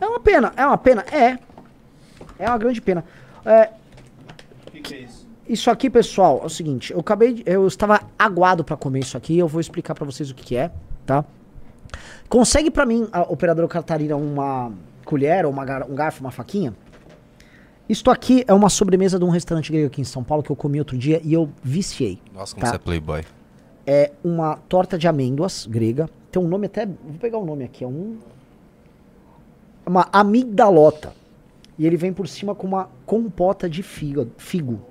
É 0.02 0.06
uma 0.06 0.20
pena, 0.20 0.52
é 0.58 0.66
uma 0.66 0.78
pena? 0.78 1.06
É. 1.12 1.38
É 2.40 2.48
uma 2.48 2.58
grande 2.58 2.82
pena. 2.82 3.04
É, 3.46 3.70
O 4.68 4.72
que, 4.72 4.82
que 4.82 4.94
é 4.94 5.00
isso? 5.00 5.28
isso 5.48 5.70
aqui, 5.72 5.90
pessoal, 5.90 6.40
é 6.44 6.46
o 6.46 6.50
seguinte, 6.50 6.92
eu 6.94 7.00
acabei, 7.00 7.34
de- 7.36 7.44
eu 7.46 7.66
estava 7.68 8.02
aguado 8.20 8.64
pra 8.64 8.76
comer 8.76 9.00
isso 9.00 9.16
aqui, 9.18 9.38
eu 9.38 9.48
vou 9.48 9.62
explicar 9.62 9.96
pra 9.96 10.06
vocês 10.06 10.30
o 10.30 10.36
que, 10.36 10.44
que 10.44 10.56
é, 10.58 10.72
tá? 11.06 11.24
Consegue 12.30 12.70
pra 12.70 12.86
mim, 12.86 13.08
a 13.12 13.22
operadora 13.22 13.68
Catarina, 13.68 14.16
uma 14.18 14.72
colher, 15.06 15.46
ou 15.46 15.52
uma, 15.52 15.64
gar- 15.64 15.90
um 15.90 15.96
garfo, 15.96 16.20
uma 16.22 16.32
faquinha? 16.32 16.74
Isto 17.88 18.12
aqui 18.12 18.44
é 18.46 18.54
uma 18.54 18.68
sobremesa 18.68 19.18
de 19.18 19.24
um 19.24 19.30
restaurante 19.30 19.72
grego 19.72 19.88
aqui 19.88 20.02
em 20.02 20.04
São 20.04 20.22
Paulo 20.22 20.44
que 20.44 20.50
eu 20.50 20.56
comi 20.58 20.78
outro 20.78 20.98
dia 20.98 21.22
e 21.24 21.32
eu 21.34 21.50
viciei. 21.64 22.20
Nossa, 22.34 22.54
como 22.54 22.66
tá? 22.66 22.72
você 22.72 22.76
é 22.76 22.80
playboy. 22.80 23.24
É 23.86 24.12
uma 24.22 24.58
torta 24.68 24.98
de 24.98 25.08
amêndoas 25.08 25.66
grega. 25.66 26.10
Tem 26.30 26.42
um 26.44 26.48
nome 26.50 26.66
até. 26.66 26.86
Vou 26.86 27.14
pegar 27.18 27.38
o 27.38 27.46
nome 27.46 27.64
aqui. 27.64 27.86
É 27.86 27.88
um. 27.88 28.18
Uma 29.86 30.10
amigdalota. 30.12 31.14
E 31.78 31.86
ele 31.86 31.98
vem 31.98 32.12
por 32.12 32.28
cima 32.28 32.56
com 32.56 32.66
uma 32.66 32.90
compota 33.06 33.70
de 33.70 33.84
figo. 33.84 34.28
figo. 34.38 34.82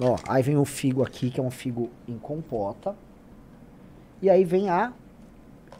Ó, 0.00 0.16
aí 0.28 0.42
vem 0.42 0.56
o 0.56 0.64
figo 0.64 1.02
aqui, 1.02 1.30
que 1.30 1.40
é 1.40 1.42
um 1.42 1.50
figo 1.50 1.90
em 2.06 2.16
compota. 2.16 2.94
E 4.22 4.30
aí 4.30 4.44
vem 4.44 4.70
a. 4.70 4.92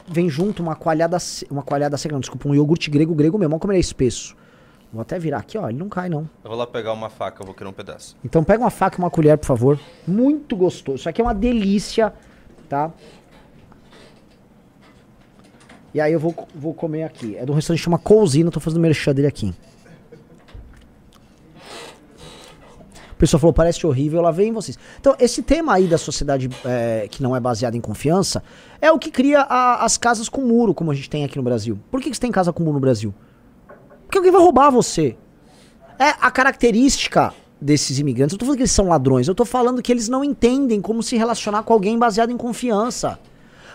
Vem 0.07 0.29
junto 0.29 0.61
uma 0.61 0.75
coalhada. 0.75 1.17
Uma 1.49 1.63
coalhada 1.63 1.97
seca, 1.97 2.13
não, 2.13 2.19
desculpa, 2.19 2.49
um 2.49 2.55
iogurte 2.55 2.89
grego, 2.89 3.15
grego 3.15 3.37
mesmo. 3.37 3.53
Olha 3.53 3.59
como 3.59 3.71
ele 3.71 3.79
é 3.79 3.81
espesso. 3.81 4.35
Vou 4.91 5.01
até 5.01 5.17
virar 5.19 5.37
aqui, 5.37 5.57
ó. 5.57 5.69
Ele 5.69 5.77
não 5.77 5.87
cai, 5.87 6.09
não. 6.09 6.29
Eu 6.43 6.49
vou 6.49 6.57
lá 6.57 6.67
pegar 6.67 6.91
uma 6.91 7.09
faca, 7.09 7.41
eu 7.41 7.45
vou 7.45 7.55
querer 7.55 7.69
um 7.69 7.73
pedaço. 7.73 8.17
Então 8.25 8.43
pega 8.43 8.63
uma 8.63 8.71
faca 8.71 8.97
e 8.97 8.99
uma 8.99 9.09
colher, 9.09 9.37
por 9.37 9.45
favor. 9.45 9.79
Muito 10.05 10.55
gostoso. 10.55 10.97
Isso 10.97 11.09
aqui 11.09 11.21
é 11.21 11.23
uma 11.23 11.33
delícia, 11.33 12.11
tá? 12.67 12.91
E 15.93 16.01
aí 16.01 16.11
eu 16.11 16.19
vou, 16.19 16.35
vou 16.53 16.73
comer 16.73 17.03
aqui. 17.03 17.37
É 17.37 17.45
de 17.45 17.51
um 17.51 17.55
restaurante 17.55 17.79
que 17.79 17.85
chama 17.85 17.97
Cousina, 17.97 18.51
tô 18.51 18.59
fazendo 18.59 18.81
merchan 18.81 19.13
dele 19.13 19.27
aqui. 19.27 19.53
O 23.19 23.25
pessoal 23.27 23.41
falou, 23.41 23.53
parece 23.53 23.85
horrível, 23.85 24.21
lá 24.21 24.31
vem 24.31 24.53
vocês. 24.53 24.79
Então, 24.97 25.13
esse 25.19 25.41
tema 25.43 25.73
aí 25.73 25.87
da 25.87 25.97
sociedade 25.97 26.49
é, 26.63 27.05
que 27.11 27.21
não 27.21 27.35
é 27.35 27.39
baseada 27.41 27.75
em 27.75 27.81
confiança 27.81 28.41
é 28.79 28.89
o 28.93 28.97
que 28.97 29.11
cria 29.11 29.41
a- 29.41 29.83
as 29.83 29.97
casas 29.97 30.29
com 30.29 30.39
muro, 30.39 30.73
como 30.73 30.89
a 30.89 30.95
gente 30.95 31.09
tem 31.09 31.25
aqui 31.25 31.35
no 31.35 31.43
Brasil. 31.43 31.77
Por 31.91 31.99
que, 31.99 32.09
que 32.09 32.15
você 32.15 32.21
tem 32.21 32.31
casa 32.31 32.53
com 32.53 32.63
muro 32.63 32.75
no 32.75 32.79
Brasil? 32.79 33.13
Porque 34.05 34.17
alguém 34.17 34.31
vai 34.31 34.39
roubar 34.41 34.69
você. 34.71 35.17
É 35.99 36.11
a 36.21 36.31
característica 36.31 37.33
desses 37.59 37.99
imigrantes. 37.99 38.31
Eu 38.31 38.39
tô 38.39 38.45
falando 38.45 38.55
que 38.55 38.63
eles 38.63 38.71
são 38.71 38.87
ladrões, 38.87 39.27
eu 39.27 39.35
tô 39.35 39.43
falando 39.43 39.81
que 39.81 39.91
eles 39.91 40.07
não 40.07 40.23
entendem 40.23 40.79
como 40.79 41.03
se 41.03 41.17
relacionar 41.17 41.63
com 41.63 41.73
alguém 41.73 41.99
baseado 41.99 42.29
em 42.31 42.37
confiança. 42.37 43.19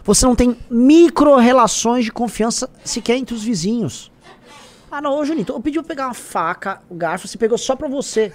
Você 0.04 0.24
não 0.24 0.34
tem 0.34 0.56
micro-relações 0.70 2.06
de 2.06 2.10
confiança 2.10 2.70
sequer 2.82 3.18
entre 3.18 3.34
os 3.34 3.44
vizinhos. 3.44 4.10
Ah, 4.90 5.02
não, 5.02 5.18
ô 5.18 5.24
Junito, 5.26 5.52
eu 5.52 5.60
pedi 5.60 5.78
pra 5.80 5.86
pegar 5.88 6.06
uma 6.06 6.14
faca, 6.14 6.80
o 6.88 6.94
garfo, 6.94 7.28
você 7.28 7.36
pegou 7.36 7.58
só 7.58 7.76
pra 7.76 7.88
você. 7.88 8.32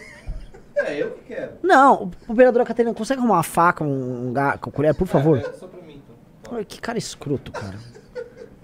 É, 0.86 1.02
eu 1.02 1.12
que 1.12 1.24
quero. 1.34 1.54
Não, 1.62 2.12
o 2.28 2.32
operador 2.32 2.66
Catarina, 2.66 2.94
consegue 2.94 3.20
arrumar 3.20 3.36
uma 3.38 3.44
faca, 3.44 3.84
um, 3.84 4.30
um 4.30 4.34
garfo, 4.34 4.72
colher, 4.72 4.96
por 4.96 5.08
favor? 5.08 5.38
É, 5.38 5.52
só 5.54 5.68
pra 5.68 5.82
mim, 5.82 6.02
então. 6.04 6.58
Ai, 6.58 6.66
que 6.66 6.80
cara 6.80 6.98
escroto, 6.98 7.52
cara. 7.52 7.78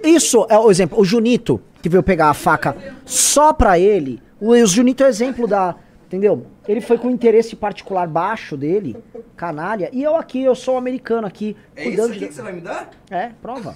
Isso 0.03 0.45
é 0.49 0.57
o 0.57 0.69
exemplo. 0.69 0.99
O 0.99 1.03
Junito, 1.05 1.61
que 1.81 1.89
veio 1.89 2.03
pegar 2.03 2.29
a 2.29 2.33
faca 2.33 2.75
só 3.05 3.51
pra 3.51 3.79
ele. 3.79 4.21
O, 4.39 4.55
Junito 4.65 5.03
é 5.03 5.07
exemplo 5.07 5.47
da. 5.47 5.75
Entendeu? 6.05 6.45
Ele 6.67 6.79
foi 6.81 6.97
com 6.97 7.09
interesse 7.09 7.55
particular 7.55 8.07
baixo 8.07 8.55
dele, 8.55 8.95
canalha. 9.35 9.89
E 9.91 10.03
eu 10.03 10.15
aqui, 10.15 10.43
eu 10.43 10.53
sou 10.55 10.75
um 10.75 10.77
americano 10.77 11.25
aqui, 11.27 11.57
É 11.75 11.83
cuidando 11.83 12.05
isso 12.05 12.11
aqui 12.11 12.19
de. 12.19 12.27
que 12.27 12.33
você 12.33 12.41
vai 12.41 12.53
me 12.53 12.61
dar? 12.61 12.91
É, 13.09 13.31
prova. 13.41 13.75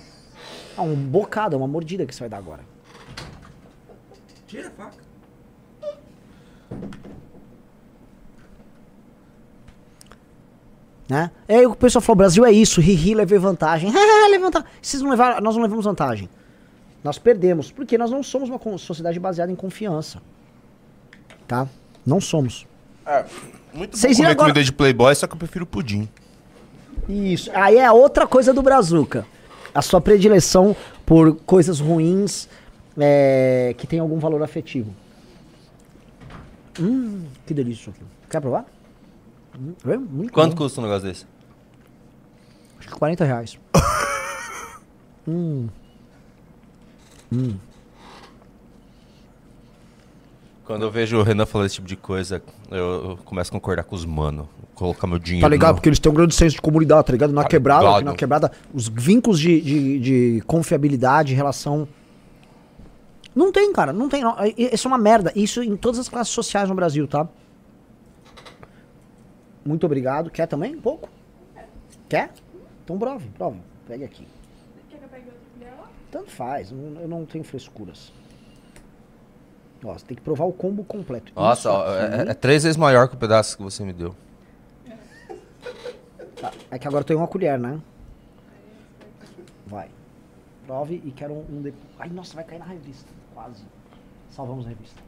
Ah, 0.78 0.84
um 0.84 0.96
bocado, 0.96 1.58
uma 1.58 1.68
mordida 1.68 2.06
que 2.06 2.14
você 2.14 2.22
vai 2.22 2.30
dar 2.30 2.38
agora. 2.38 2.62
Tira 4.48 4.68
a 4.68 4.72
faca. 4.72 5.10
Né? 11.10 11.32
E 11.48 11.54
aí 11.56 11.66
o 11.66 11.76
pessoal 11.76 12.02
falou: 12.02 12.18
Brasil 12.18 12.46
é 12.46 12.52
isso, 12.52 12.80
ri, 12.80 13.16
levei 13.16 13.40
vantagem. 13.40 13.92
levei 14.30 14.40
vantagem. 14.40 14.68
Vocês 14.80 15.02
não 15.02 15.10
levaram, 15.10 15.42
nós 15.42 15.56
não 15.56 15.64
levamos 15.64 15.84
vantagem. 15.86 16.30
Nós 17.04 17.18
perdemos, 17.18 17.72
porque 17.72 17.98
nós 17.98 18.12
não 18.12 18.22
somos 18.22 18.50
uma 18.50 18.78
sociedade 18.78 19.20
baseada 19.20 19.52
em 19.52 19.56
confiança. 19.56 20.22
Tá? 21.48 21.68
Não 22.06 22.22
somos. 22.22 22.68
É, 23.06 23.26
muito 23.74 23.98
Vocês 23.98 24.18
bom 24.18 24.24
comer 24.24 24.32
agora- 24.32 24.50
comida 24.50 24.64
de 24.64 24.72
playboy, 24.72 25.16
só 25.16 25.26
que 25.26 25.34
eu 25.34 25.38
prefiro 25.38 25.66
pudim. 25.66 26.08
Isso. 27.08 27.50
Aí 27.56 27.78
é 27.78 27.92
outra 27.92 28.28
coisa 28.28 28.54
do 28.54 28.62
Brazuca. 28.62 29.26
A 29.74 29.82
sua 29.82 30.00
predileção 30.00 30.76
por 31.06 31.36
coisas 31.38 31.80
ruins 31.80 32.48
é, 33.00 33.74
que 33.78 33.88
tem 33.88 34.00
algum 34.00 34.20
valor 34.20 34.44
afetivo. 34.44 34.94
Hum, 36.80 37.24
que 37.48 37.54
delícia 37.54 37.82
isso 37.82 37.90
aqui. 37.90 38.02
Quer 38.30 38.42
provar? 38.42 38.66
É 39.86 39.98
muito 39.98 40.32
Quanto 40.34 40.52
bom. 40.52 40.58
custa 40.64 40.80
um 40.80 40.84
negócio 40.84 41.08
desse? 41.08 41.26
Acho 42.80 42.88
que 42.88 42.94
40 42.96 43.24
reais. 43.26 43.60
hum. 45.28 45.68
Hum. 47.32 47.56
Quando 50.66 50.84
eu 50.84 50.92
vejo 50.92 51.18
o 51.18 51.24
Renan 51.24 51.46
falando 51.46 51.66
esse 51.66 51.76
tipo 51.76 51.88
de 51.88 51.96
coisa, 51.96 52.44
eu, 52.70 52.78
eu 53.12 53.20
começo 53.26 53.50
a 53.50 53.54
concordar 53.54 53.84
com 53.84 53.96
os 53.96 54.06
mano. 54.06 54.48
Colocar 54.76 55.08
meu 55.08 55.18
dinheiro. 55.20 55.44
Tá 55.44 55.50
ligado? 55.50 55.70
no- 55.72 55.76
Porque 55.76 55.90
eles 55.90 56.00
têm 56.00 56.12
um 56.12 56.16
grande 56.16 56.36
senso 56.36 56.56
de 56.56 56.62
comunidade, 56.62 57.06
tá 57.08 57.12
ligado? 57.12 57.34
Na 57.34 57.42
Tá 57.44 57.50
quebrada, 57.50 57.86
ligado. 57.86 58.04
na 58.06 58.14
quebrada, 58.16 58.52
os 58.74 58.88
vínculos 58.88 59.40
de, 59.40 59.60
de, 59.60 60.00
de 60.00 60.42
confiabilidade, 60.46 61.34
relação. 61.34 61.88
Não 63.36 63.52
tem, 63.52 63.74
cara, 63.74 63.92
não 63.92 64.08
tem. 64.08 64.22
Não. 64.24 64.36
I- 64.46 64.70
Isso 64.74 64.88
é 64.88 64.92
uma 64.92 64.98
merda. 64.98 65.32
Isso 65.36 65.62
em 65.64 65.76
todas 65.76 66.00
as 66.00 66.08
classes 66.08 66.32
sociais 66.34 66.70
no 66.70 66.76
Brasil, 66.76 67.08
tá? 67.08 67.28
Muito 69.70 69.86
obrigado. 69.86 70.32
Quer 70.32 70.48
também? 70.48 70.76
Um 70.76 70.82
pouco? 70.82 71.08
Quer? 72.10 72.32
Então 72.84 72.98
prove, 72.98 73.30
prove. 73.30 73.60
Pegue 73.88 74.04
aqui. 74.04 74.28
Tanto 76.10 76.32
faz, 76.32 76.72
eu 76.72 77.08
não 77.08 77.24
tenho 77.24 77.44
frescuras. 77.44 78.12
Ó, 79.84 79.94
você 79.94 80.04
tem 80.08 80.18
que 80.18 80.24
provar 80.24 80.46
o 80.46 80.52
combo 80.52 80.84
completo. 80.84 81.32
Nossa, 81.36 81.72
ó, 81.72 81.96
é, 81.96 82.32
é 82.32 82.34
três 82.34 82.64
vezes 82.64 82.78
maior 82.78 83.08
que 83.08 83.14
o 83.14 83.18
pedaço 83.20 83.56
que 83.56 83.62
você 83.62 83.86
me 83.86 83.94
deu. 83.94 84.16
Tá, 86.42 86.52
É 86.72 86.80
que 86.80 86.88
agora 86.88 87.04
eu 87.04 87.06
tenho 87.06 87.20
uma 87.20 87.28
colher, 87.28 87.60
né? 87.60 87.80
Vai. 89.68 89.92
Prove 90.66 90.96
e 91.06 91.12
quero 91.12 91.34
um, 91.36 91.46
um 91.48 91.62
de... 91.62 91.76
Ai, 92.00 92.10
nossa, 92.10 92.34
vai 92.34 92.44
cair 92.44 92.58
na 92.58 92.66
revista. 92.66 93.08
Quase. 93.36 93.64
Salvamos 94.32 94.66
a 94.66 94.70
revista. 94.70 95.00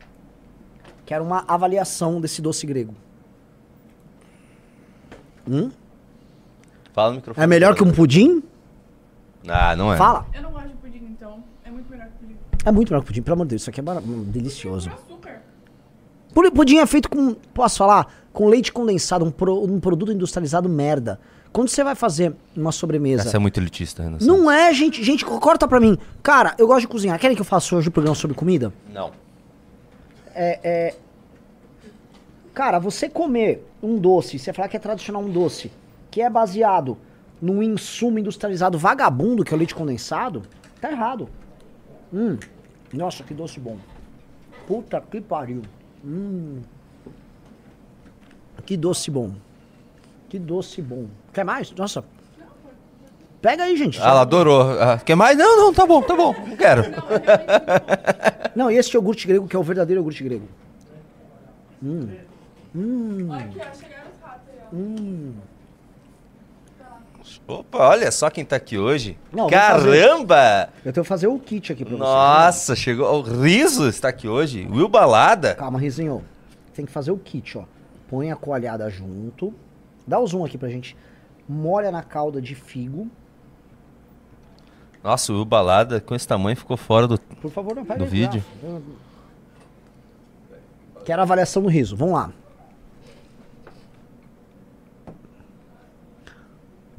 Quero 1.04 1.24
uma 1.24 1.44
avaliação 1.48 2.22
desse 2.22 2.44
doce 2.44 2.68
grego. 2.68 2.94
Hum? 5.50 5.70
Fala 6.94 7.10
no 7.12 7.16
microfone. 7.18 7.44
É 7.44 7.48
melhor 7.48 7.76
que 7.76 7.84
um 7.84 7.92
pudim? 7.92 8.44
Ah, 9.48 9.76
não 9.76 9.94
é. 9.94 9.98
Fala. 9.98 10.26
Eu 10.34 10.42
não 10.44 10.52
gosto 10.52 10.68
de 10.68 10.74
pudim, 10.76 11.06
então 11.12 11.44
é 11.66 11.72
muito 11.72 11.90
melhor 11.90 12.08
que 12.08 12.14
pudim. 12.26 12.36
É 12.66 12.72
muito 12.72 12.90
melhor 12.90 13.02
que 13.02 13.08
pudim, 13.08 13.22
pelo 13.22 13.34
amor 13.34 13.46
de 13.46 13.50
Deus. 13.52 13.62
Isso 13.62 13.70
aqui 13.70 13.80
é 13.80 13.84
bara- 13.84 14.00
hum, 14.00 14.24
delicioso. 14.28 14.92
Pu- 16.34 16.50
Pudim 16.52 16.78
é 16.78 16.86
feito 16.86 17.10
com, 17.10 17.34
posso 17.54 17.78
falar, 17.78 18.08
com 18.32 18.48
leite 18.48 18.72
condensado, 18.72 19.26
um, 19.26 19.32
pro- 19.32 19.64
um 19.64 19.80
produto 19.82 20.12
industrializado 20.14 20.70
merda. 20.70 21.20
Quando 21.52 21.68
você 21.68 21.84
vai 21.84 21.94
fazer 21.96 22.34
uma 22.56 22.72
sobremesa... 22.72 23.28
Essa 23.28 23.36
é 23.36 23.40
muito 23.40 23.60
elitista, 23.60 24.02
Renan. 24.04 24.18
Não 24.22 24.50
é, 24.50 24.74
gente. 24.74 25.04
Gente, 25.04 25.26
corta 25.26 25.68
pra 25.68 25.78
mim. 25.82 25.98
Cara, 26.24 26.56
eu 26.58 26.66
gosto 26.68 26.82
de 26.82 26.88
cozinhar. 26.88 27.20
Querem 27.20 27.36
que 27.36 27.42
eu 27.42 27.46
faça 27.46 27.76
hoje 27.76 27.90
o 27.90 27.92
programa 27.92 28.16
sobre 28.16 28.38
comida? 28.38 28.72
Não. 28.94 29.12
É, 30.34 30.60
é... 30.64 30.96
Cara, 32.54 32.80
você 32.80 33.08
comer 33.08 33.66
um 33.82 33.98
doce, 33.98 34.38
você 34.38 34.52
falar 34.52 34.68
que 34.68 34.76
é 34.76 34.80
tradicional 34.80 35.22
um 35.22 35.30
doce, 35.30 35.72
que 36.10 36.22
é 36.22 36.30
baseado 36.30 36.98
num 37.42 37.64
insumo 37.64 38.20
industrializado 38.20 38.78
vagabundo, 38.78 39.44
que 39.44 39.54
é 39.54 39.56
o 39.56 39.58
leite 39.58 39.74
condensado, 39.74 40.44
tá 40.80 40.92
errado. 40.92 41.30
Hum. 42.14 42.38
Nossa, 42.94 43.24
que 43.24 43.34
doce 43.34 43.60
bom. 43.60 43.78
Puta 44.68 45.02
que 45.02 45.22
pariu. 45.22 45.62
Hum. 46.06 46.62
Que 48.66 48.76
doce 48.76 49.10
bom. 49.10 49.34
Que 50.30 50.38
doce 50.38 50.82
bom. 50.82 51.08
Quer 51.34 51.46
mais? 51.46 51.72
Nossa. 51.72 52.04
Pega 53.42 53.64
aí, 53.64 53.76
gente. 53.76 54.00
Ah, 54.00 54.10
ela 54.10 54.22
adorou. 54.22 54.62
Ah, 54.80 55.00
quer 55.00 55.16
mais? 55.16 55.38
Não, 55.38 55.58
não, 55.58 55.74
tá 55.74 55.86
bom, 55.86 56.02
tá 56.02 56.16
bom. 56.16 56.36
Não 56.48 56.56
quero. 56.56 56.84
Não, 58.56 58.70
e 58.70 58.78
esse 58.78 58.96
iogurte 58.96 59.28
grego, 59.28 59.48
que 59.48 59.56
é 59.56 59.60
o 59.60 59.64
verdadeiro 59.64 60.00
iogurte 60.00 60.24
grego. 60.24 60.48
Hum. 61.84 62.10
Hum. 62.76 63.28
Aqui, 63.34 63.60
ó, 63.60 63.74
chegaram 63.74 64.10
os 64.10 64.22
ratos 64.24 64.50
aí, 64.50 64.60
ó. 64.62 64.76
Hum. 64.76 65.34
Opa, 67.48 67.90
olha 67.90 68.12
só 68.12 68.30
quem 68.30 68.44
tá 68.46 68.56
aqui 68.56 68.78
hoje. 68.78 69.18
Não, 69.32 69.48
Caramba! 69.48 70.70
Eu 70.86 70.92
tenho 70.94 71.04
que 71.04 71.08
fazer 71.08 71.28
o 71.28 71.38
kit 71.38 71.72
aqui 71.72 71.84
pra 71.84 71.96
você. 71.96 72.04
Nossa, 72.04 72.76
chegou. 72.76 73.20
O 73.20 73.22
Riso 73.22 73.88
está 73.88 74.10
aqui 74.10 74.28
hoje. 74.28 74.68
Will 74.72 74.88
Balada. 74.88 75.56
Calma, 75.56 75.80
Rizinho. 75.80 76.24
Tem 76.74 76.86
que 76.86 76.92
fazer 76.92 77.12
o 77.12 77.18
kit, 77.18 77.58
ó. 77.58 77.64
Põe 78.10 78.32
a 78.32 78.36
coalhada 78.36 78.90
junto. 78.90 79.54
Dá 80.08 80.20
o 80.20 80.28
zoom 80.28 80.46
aqui 80.46 80.58
pra 80.58 80.70
gente. 80.70 80.96
Molha 81.48 81.92
na 81.92 82.04
calda 82.04 82.42
de 82.42 82.56
figo. 82.56 83.10
Nossa, 85.04 85.32
o 85.32 85.36
Will 85.36 85.46
Balada 85.46 86.00
com 86.00 86.16
esse 86.16 86.28
tamanho 86.28 86.56
ficou 86.56 86.78
fora 86.78 87.08
do, 87.08 87.20
Por 87.20 87.52
favor, 87.52 87.76
não 87.76 87.84
vai 87.84 87.98
do 87.98 88.06
vídeo. 88.06 88.44
Quero 91.04 91.22
a 91.22 91.24
avaliação 91.24 91.62
do 91.62 91.70
riso. 91.70 91.96
Vamos 91.96 92.14
lá. 92.14 92.32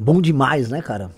Bom 0.02 0.20
demais, 0.20 0.68
né, 0.68 0.82
cara? 0.82 1.12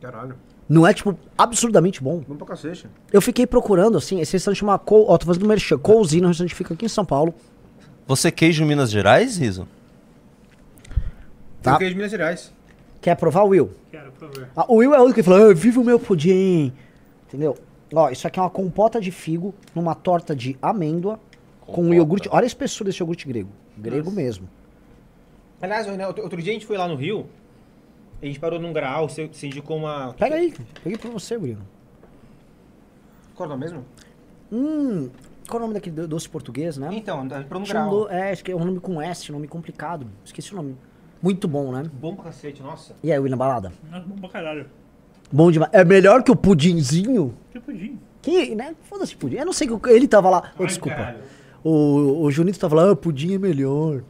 Caralho. 0.00 0.36
Não 0.66 0.86
é, 0.86 0.94
tipo, 0.94 1.18
absurdamente 1.36 2.02
bom. 2.02 2.22
Vamos 2.26 2.38
pra 2.38 2.46
cacete. 2.46 2.88
Eu 3.12 3.20
fiquei 3.20 3.46
procurando, 3.46 3.98
assim, 3.98 4.20
esse 4.20 4.32
restaurante 4.32 4.60
chama 4.60 4.78
Col... 4.78 5.04
Ó, 5.06 5.18
tô 5.18 5.26
fazendo 5.26 5.46
merchan. 5.46 5.76
Cousina, 5.76 6.26
um 6.26 6.28
restaurante 6.28 6.52
que 6.52 6.56
fica 6.56 6.72
aqui 6.72 6.86
em 6.86 6.88
São 6.88 7.04
Paulo. 7.04 7.34
Você 8.06 8.30
queijo 8.30 8.64
Minas 8.64 8.90
Gerais, 8.90 9.36
Riso? 9.36 9.68
Tá. 11.62 11.72
Tem 11.72 11.78
queijo 11.80 11.90
de 11.92 11.96
Minas 11.96 12.10
Gerais. 12.10 12.54
Quer 13.02 13.14
provar, 13.16 13.44
Will? 13.44 13.70
Quero, 13.90 14.12
por 14.12 14.30
favor. 14.30 14.48
Ah, 14.56 14.64
o 14.66 14.76
Will 14.76 14.94
é 14.94 14.98
o 14.98 15.02
único 15.02 15.16
que 15.16 15.22
fala, 15.22 15.50
ah, 15.50 15.54
viva 15.54 15.78
o 15.78 15.84
meu 15.84 16.00
pudim. 16.00 16.72
Entendeu? 17.28 17.58
Ó, 17.94 18.08
isso 18.08 18.26
aqui 18.26 18.38
é 18.38 18.42
uma 18.42 18.48
compota 18.48 18.98
de 18.98 19.10
figo 19.10 19.54
numa 19.74 19.94
torta 19.94 20.34
de 20.34 20.56
amêndoa 20.62 21.20
com 21.60 21.82
um 21.82 21.92
iogurte. 21.92 22.30
Olha 22.32 22.44
a 22.44 22.46
espessura 22.46 22.88
desse 22.88 23.02
iogurte 23.02 23.28
grego. 23.28 23.50
Grego 23.76 24.06
Nossa. 24.06 24.16
mesmo. 24.16 24.48
Aliás, 25.60 25.86
outro, 25.86 26.22
outro 26.22 26.42
dia 26.42 26.52
a 26.52 26.54
gente 26.54 26.64
foi 26.64 26.78
lá 26.78 26.88
no 26.88 26.94
Rio. 26.94 27.26
A 28.24 28.26
gente 28.26 28.40
parou 28.40 28.58
num 28.58 28.72
graal, 28.72 29.06
você, 29.06 29.26
você 29.30 29.46
indicou 29.48 29.76
uma. 29.76 30.14
Pega 30.14 30.36
aí. 30.36 30.54
Peguei 30.82 30.98
pra 30.98 31.10
você, 31.10 31.36
Will. 31.36 31.58
Qual 33.34 33.44
é 33.44 33.52
o 33.52 33.54
nome 33.54 33.64
mesmo? 33.66 33.84
Hum, 34.50 35.10
qual 35.46 35.56
é 35.56 35.56
o 35.58 35.60
nome 35.60 35.74
daquele 35.74 35.94
do- 35.96 36.08
doce 36.08 36.26
português, 36.26 36.78
né? 36.78 36.88
Então, 36.92 37.18
a 37.20 37.22
gente 37.22 37.44
parou 37.48 37.60
num 37.60 37.66
Tinha 37.66 37.82
um 37.82 37.88
grau. 37.90 38.04
do- 38.04 38.10
É, 38.10 38.30
acho 38.32 38.42
que 38.42 38.50
é 38.50 38.56
um 38.56 38.64
nome 38.64 38.80
com 38.80 39.02
S, 39.02 39.30
nome 39.30 39.46
complicado. 39.46 40.06
Esqueci 40.24 40.54
o 40.54 40.56
nome. 40.56 40.74
Muito 41.20 41.46
bom, 41.46 41.70
né? 41.70 41.82
Bom 41.92 42.14
pra 42.14 42.24
cacete, 42.24 42.62
nossa. 42.62 42.94
E 43.02 43.12
aí, 43.12 43.18
Will, 43.18 43.30
na 43.30 43.36
balada? 43.36 43.72
Nossa, 43.90 44.06
bom 44.06 44.16
pra 44.16 44.28
caralho. 44.30 44.66
Bom 45.30 45.50
demais. 45.50 45.70
É 45.74 45.84
melhor 45.84 46.22
que 46.22 46.30
o 46.30 46.36
pudinzinho? 46.36 47.34
Que 47.52 47.60
pudim. 47.60 47.98
Que, 48.22 48.54
né? 48.54 48.74
Foda-se 48.84 49.14
pudim. 49.16 49.36
Eu 49.36 49.44
não 49.44 49.52
sei 49.52 49.68
que 49.68 49.90
ele 49.90 50.08
tava 50.08 50.30
lá. 50.30 50.50
Ô, 50.58 50.64
desculpa. 50.64 50.96
caralho. 50.96 51.18
O, 51.62 52.22
o 52.22 52.30
Junito 52.30 52.58
tava 52.58 52.74
lá, 52.76 52.90
ah, 52.90 52.96
pudim 52.96 53.34
é 53.34 53.38
melhor. 53.38 54.02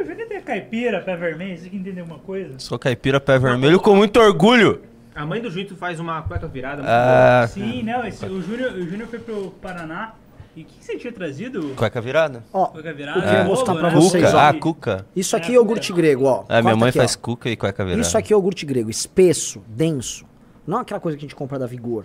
Eu 0.00 0.06
já 0.06 0.26
tem 0.26 0.40
caipira, 0.40 1.00
pé 1.00 1.16
vermelho, 1.16 1.56
você 1.58 1.68
quer 1.68 1.76
entender 1.76 2.02
uma 2.02 2.18
coisa? 2.18 2.58
Sou 2.58 2.78
caipira 2.78 3.20
pé 3.20 3.38
vermelho 3.38 3.80
com 3.80 3.94
muito 3.94 4.18
orgulho. 4.18 4.82
A 5.14 5.24
mãe 5.24 5.40
do 5.40 5.50
Juito 5.50 5.76
faz 5.76 6.00
uma 6.00 6.22
cueca 6.22 6.48
virada 6.48 6.82
Ah. 6.84 7.46
Sim, 7.48 7.82
não, 7.84 8.04
esse, 8.04 8.26
o 8.26 8.42
Júnior 8.42 8.72
o 8.72 8.84
Júnior 8.88 9.08
foi 9.08 9.18
pro 9.20 9.50
Paraná. 9.62 10.14
E 10.56 10.62
o 10.62 10.64
que, 10.64 10.78
que 10.78 10.84
você 10.84 10.96
tinha 10.96 11.12
trazido? 11.12 11.74
Cueca 11.76 12.00
virada? 12.00 12.44
Ó, 12.52 12.66
Cueca 12.66 12.92
virada. 12.92 13.18
eu 13.18 13.22
queria 13.22 13.38
é 13.38 13.44
mostrar 13.44 13.72
ovo, 13.72 13.80
pra 13.80 13.90
né? 13.90 13.96
vocês, 13.96 14.24
Cuca, 14.24 14.36
ó. 14.36 14.40
ah, 14.40 14.54
cuca. 14.54 15.06
Isso 15.14 15.36
aqui 15.36 15.50
é 15.50 15.54
iogurte 15.54 15.92
grego, 15.92 16.24
ó. 16.26 16.44
Ah, 16.48 16.62
minha 16.62 16.76
mãe 16.76 16.88
aqui, 16.90 16.98
faz 16.98 17.16
ó. 17.16 17.18
cuca 17.20 17.48
e 17.48 17.56
cueca 17.56 17.84
virada. 17.84 18.00
Isso 18.02 18.16
aqui 18.16 18.32
é 18.32 18.36
iogurte 18.36 18.64
grego, 18.64 18.88
espesso, 18.90 19.62
denso. 19.68 20.24
Não 20.66 20.78
aquela 20.78 21.00
coisa 21.00 21.18
que 21.18 21.24
a 21.24 21.26
gente 21.26 21.34
compra 21.36 21.58
da 21.58 21.66
Vigor. 21.66 22.04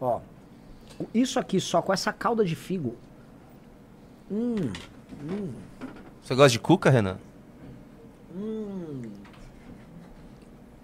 Ó. 0.00 0.20
Isso 1.14 1.38
aqui 1.38 1.60
só 1.60 1.80
com 1.80 1.92
essa 1.92 2.12
calda 2.12 2.44
de 2.44 2.54
figo. 2.56 2.96
Hum. 4.30 4.56
Hum. 5.28 5.48
Você 6.30 6.36
gosta 6.36 6.50
de 6.52 6.60
cuca, 6.60 6.90
Renan? 6.90 7.16
Hum. 8.36 9.02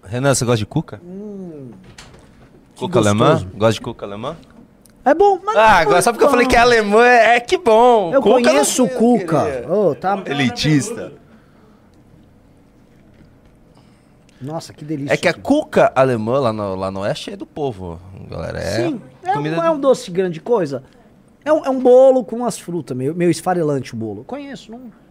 Renan, 0.03 0.35
você 0.35 0.43
gosta 0.43 0.57
de 0.57 0.65
cuca? 0.65 0.99
Hum. 1.01 1.71
Cuca 2.77 2.99
alemã? 2.99 3.41
Gosta 3.55 3.71
de 3.75 3.79
cuca 3.79 4.05
alemã? 4.05 4.35
É 5.05 5.13
bom, 5.15 5.39
mas. 5.41 5.55
Ah, 5.55 5.61
não 5.61 5.79
agora 5.83 6.01
só 6.01 6.11
porque 6.11 6.25
eu 6.25 6.29
falei 6.29 6.45
que 6.47 6.55
é 6.57 6.59
alemã, 6.59 7.01
é 7.05 7.39
que 7.39 7.57
bom. 7.57 8.13
Eu 8.13 8.21
Cuca 8.21 8.41
conheço 8.43 8.83
o 8.83 8.87
não- 8.87 8.95
Cuca. 8.97 9.71
Ô, 9.71 9.95
tá... 9.95 10.21
Elitista. 10.25 11.13
Nossa, 14.41 14.73
que 14.73 14.83
delícia. 14.83 15.13
É 15.13 15.15
que 15.15 15.29
a 15.29 15.33
cuca 15.33 15.93
alemã 15.95 16.39
lá 16.41 16.51
no, 16.51 16.75
lá 16.75 16.91
no 16.91 16.99
oeste 16.99 17.31
é 17.31 17.37
do 17.37 17.45
povo, 17.45 18.01
galera. 18.29 18.59
É 18.59 18.85
Sim, 18.85 19.01
é, 19.23 19.31
comida 19.31 19.55
não 19.55 19.63
é 19.63 19.71
um 19.71 19.79
doce 19.79 20.11
grande 20.11 20.41
coisa. 20.41 20.83
É 21.45 21.53
um, 21.53 21.63
é 21.65 21.69
um 21.69 21.79
bolo 21.79 22.25
com 22.25 22.35
umas 22.35 22.59
frutas, 22.59 22.97
meio, 22.97 23.15
meio 23.15 23.31
esfarelante 23.31 23.93
o 23.93 23.97
bolo. 23.97 24.25
Conheço, 24.25 24.73
não. 24.73 25.06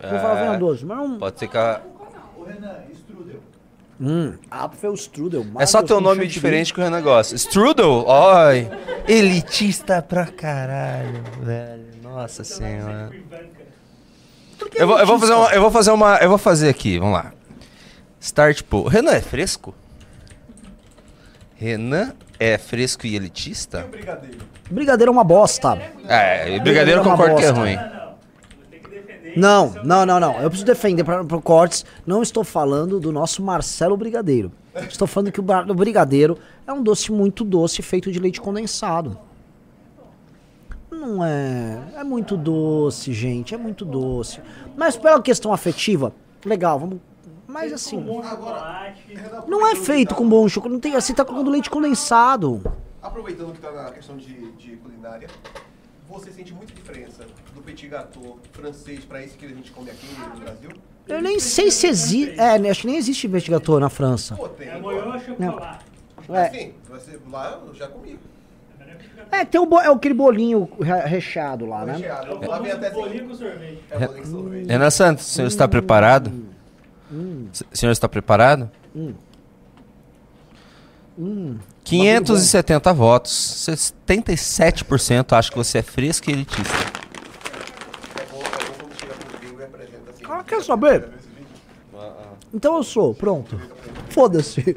É, 0.00 0.12
mas 0.12 0.82
não. 0.82 1.18
Pode 1.18 1.38
ser 1.38 1.48
que 1.48 1.56
a... 1.56 1.80
O 2.36 2.44
Renan, 2.44 2.76
strudel. 2.92 3.40
Hum, 4.00 4.34
Apfelstrudel. 4.50 5.44
É 5.58 5.66
só 5.66 5.82
ter 5.82 5.94
um 5.94 6.00
nome 6.00 6.26
diferente 6.26 6.72
que 6.72 6.80
o 6.80 6.82
Renan 6.84 7.02
gosta. 7.02 7.34
Strudel? 7.34 8.04
Oi. 8.06 8.70
Elitista 9.08 10.00
pra 10.00 10.26
caralho, 10.26 11.22
velho. 11.42 11.88
Nossa 12.02 12.44
senhora. 12.44 13.10
Eu 14.74 14.86
vou, 14.86 14.98
eu 14.98 15.06
vou 15.06 15.18
fazer 15.18 15.32
uma, 15.34 15.50
eu 15.52 15.60
vou 15.60 15.70
fazer 15.70 15.90
uma, 15.90 16.16
eu 16.16 16.28
vou 16.28 16.38
fazer 16.38 16.68
aqui, 16.68 16.98
vamos 16.98 17.14
lá. 17.14 17.32
Start 18.20 18.62
poll. 18.62 18.86
Renan 18.88 19.12
é 19.12 19.20
fresco? 19.20 19.74
Renan 21.56 22.12
é 22.38 22.56
fresco 22.56 23.06
e 23.06 23.16
elitista? 23.16 23.86
Brigadeiro 24.70 25.10
é 25.10 25.12
uma 25.12 25.24
bosta. 25.24 25.80
É, 26.08 26.54
e 26.54 26.60
brigadeiro 26.60 27.00
eu 27.00 27.04
é 27.04 27.06
uma 27.06 27.16
concordo 27.16 27.36
que 27.36 27.44
é 27.44 27.50
ruim. 27.50 27.78
Não, 29.38 29.74
não, 29.84 30.04
não, 30.04 30.20
não. 30.20 30.34
Eu 30.40 30.48
preciso 30.48 30.66
defender 30.66 31.04
para 31.04 31.22
o 31.22 31.42
Cortes. 31.42 31.84
Não 32.06 32.22
estou 32.22 32.44
falando 32.44 32.98
do 32.98 33.12
nosso 33.12 33.42
Marcelo 33.42 33.96
Brigadeiro. 33.96 34.52
Estou 34.88 35.08
falando 35.08 35.32
que 35.32 35.40
o 35.40 35.74
brigadeiro 35.74 36.38
é 36.66 36.72
um 36.72 36.82
doce 36.82 37.10
muito 37.10 37.44
doce 37.44 37.82
feito 37.82 38.12
de 38.12 38.18
leite 38.18 38.40
condensado. 38.40 39.18
Não 40.90 41.24
é. 41.24 41.78
É 41.96 42.04
muito 42.04 42.36
doce, 42.36 43.12
gente. 43.12 43.54
É 43.54 43.58
muito 43.58 43.84
doce. 43.84 44.40
Mas 44.76 44.96
pela 44.96 45.20
questão 45.20 45.52
afetiva, 45.52 46.12
legal, 46.44 46.78
vamos. 46.78 46.98
Mas 47.46 47.72
assim. 47.72 48.04
Não 49.46 49.66
é 49.66 49.74
feito 49.74 50.14
com 50.14 50.28
bom 50.28 50.48
chocolate. 50.48 50.74
Não 50.74 50.80
tem 50.80 50.94
assim, 50.94 51.14
tá 51.14 51.24
com 51.24 51.42
leite 51.42 51.70
condensado. 51.70 52.62
Aproveitando 53.02 53.52
que 53.52 53.60
tá 53.60 53.70
na 53.70 53.90
questão 53.90 54.16
de, 54.16 54.52
de 54.52 54.76
culinária, 54.76 55.28
você 56.08 56.30
sente 56.32 56.52
muita 56.54 56.72
diferença 56.74 57.24
do 57.54 57.60
petit 57.62 57.86
gâteau 57.88 58.38
francês 58.52 59.04
para 59.04 59.22
esse 59.22 59.36
que 59.36 59.46
a 59.46 59.48
gente 59.48 59.70
come 59.70 59.90
aqui 59.90 60.06
no 60.34 60.40
Brasil? 60.40 60.70
Eu 61.06 61.22
nem 61.22 61.38
sei 61.40 61.70
se 61.70 61.86
existe. 61.86 62.38
É, 62.38 62.54
acho 62.70 62.82
que 62.82 62.86
nem 62.86 62.96
existe 62.96 63.26
investigador 63.26 63.80
na 63.80 63.88
França. 63.88 64.34
Pô, 64.36 64.48
tem. 64.48 64.68
É 64.68 64.78
moio 64.78 65.18
chocolate. 65.20 65.84
É. 66.28 66.40
Assim, 66.46 66.74
você, 66.88 67.18
lá 67.30 67.60
eu 67.66 67.74
já 67.74 67.88
comi. 67.88 68.18
É, 69.30 69.44
tem 69.44 69.60
o 69.60 69.66
bo- 69.66 69.80
é 69.80 69.88
aquele 69.88 70.14
bolinho 70.14 70.68
re- 70.80 71.00
recheado 71.06 71.66
lá, 71.66 71.84
né? 71.84 71.94
Recheado. 71.94 72.46
Lá 72.46 72.58
vem 72.58 72.72
até 72.72 72.86
assim. 72.88 72.96
Bolinho 73.00 73.28
com 73.28 73.34
sorvete. 73.34 73.80
É, 73.90 73.98
bolinho 74.06 74.24
com 74.24 74.30
sorvete. 74.30 74.66
Renan 74.68 74.90
Santos, 74.90 75.26
o 75.26 75.28
senhor 75.30 75.48
está 75.48 75.68
preparado? 75.68 76.32
S- 77.52 77.64
O 77.72 77.76
senhor 77.76 77.92
está 77.92 78.08
preparado? 78.08 78.70
Hum. 78.94 79.14
Hum. 81.18 81.56
570 81.84 82.92
votos. 82.92 83.66
77% 83.66 85.32
acham 85.36 85.50
que 85.50 85.58
você 85.58 85.78
é 85.78 85.82
fresco 85.82 86.30
e 86.30 86.32
elitista. 86.32 86.72
Ah, 90.28 90.44
quer 90.44 90.62
saber? 90.62 91.08
Então 92.52 92.76
eu 92.76 92.82
sou, 92.82 93.14
pronto. 93.14 93.60
Foda-se. 94.10 94.76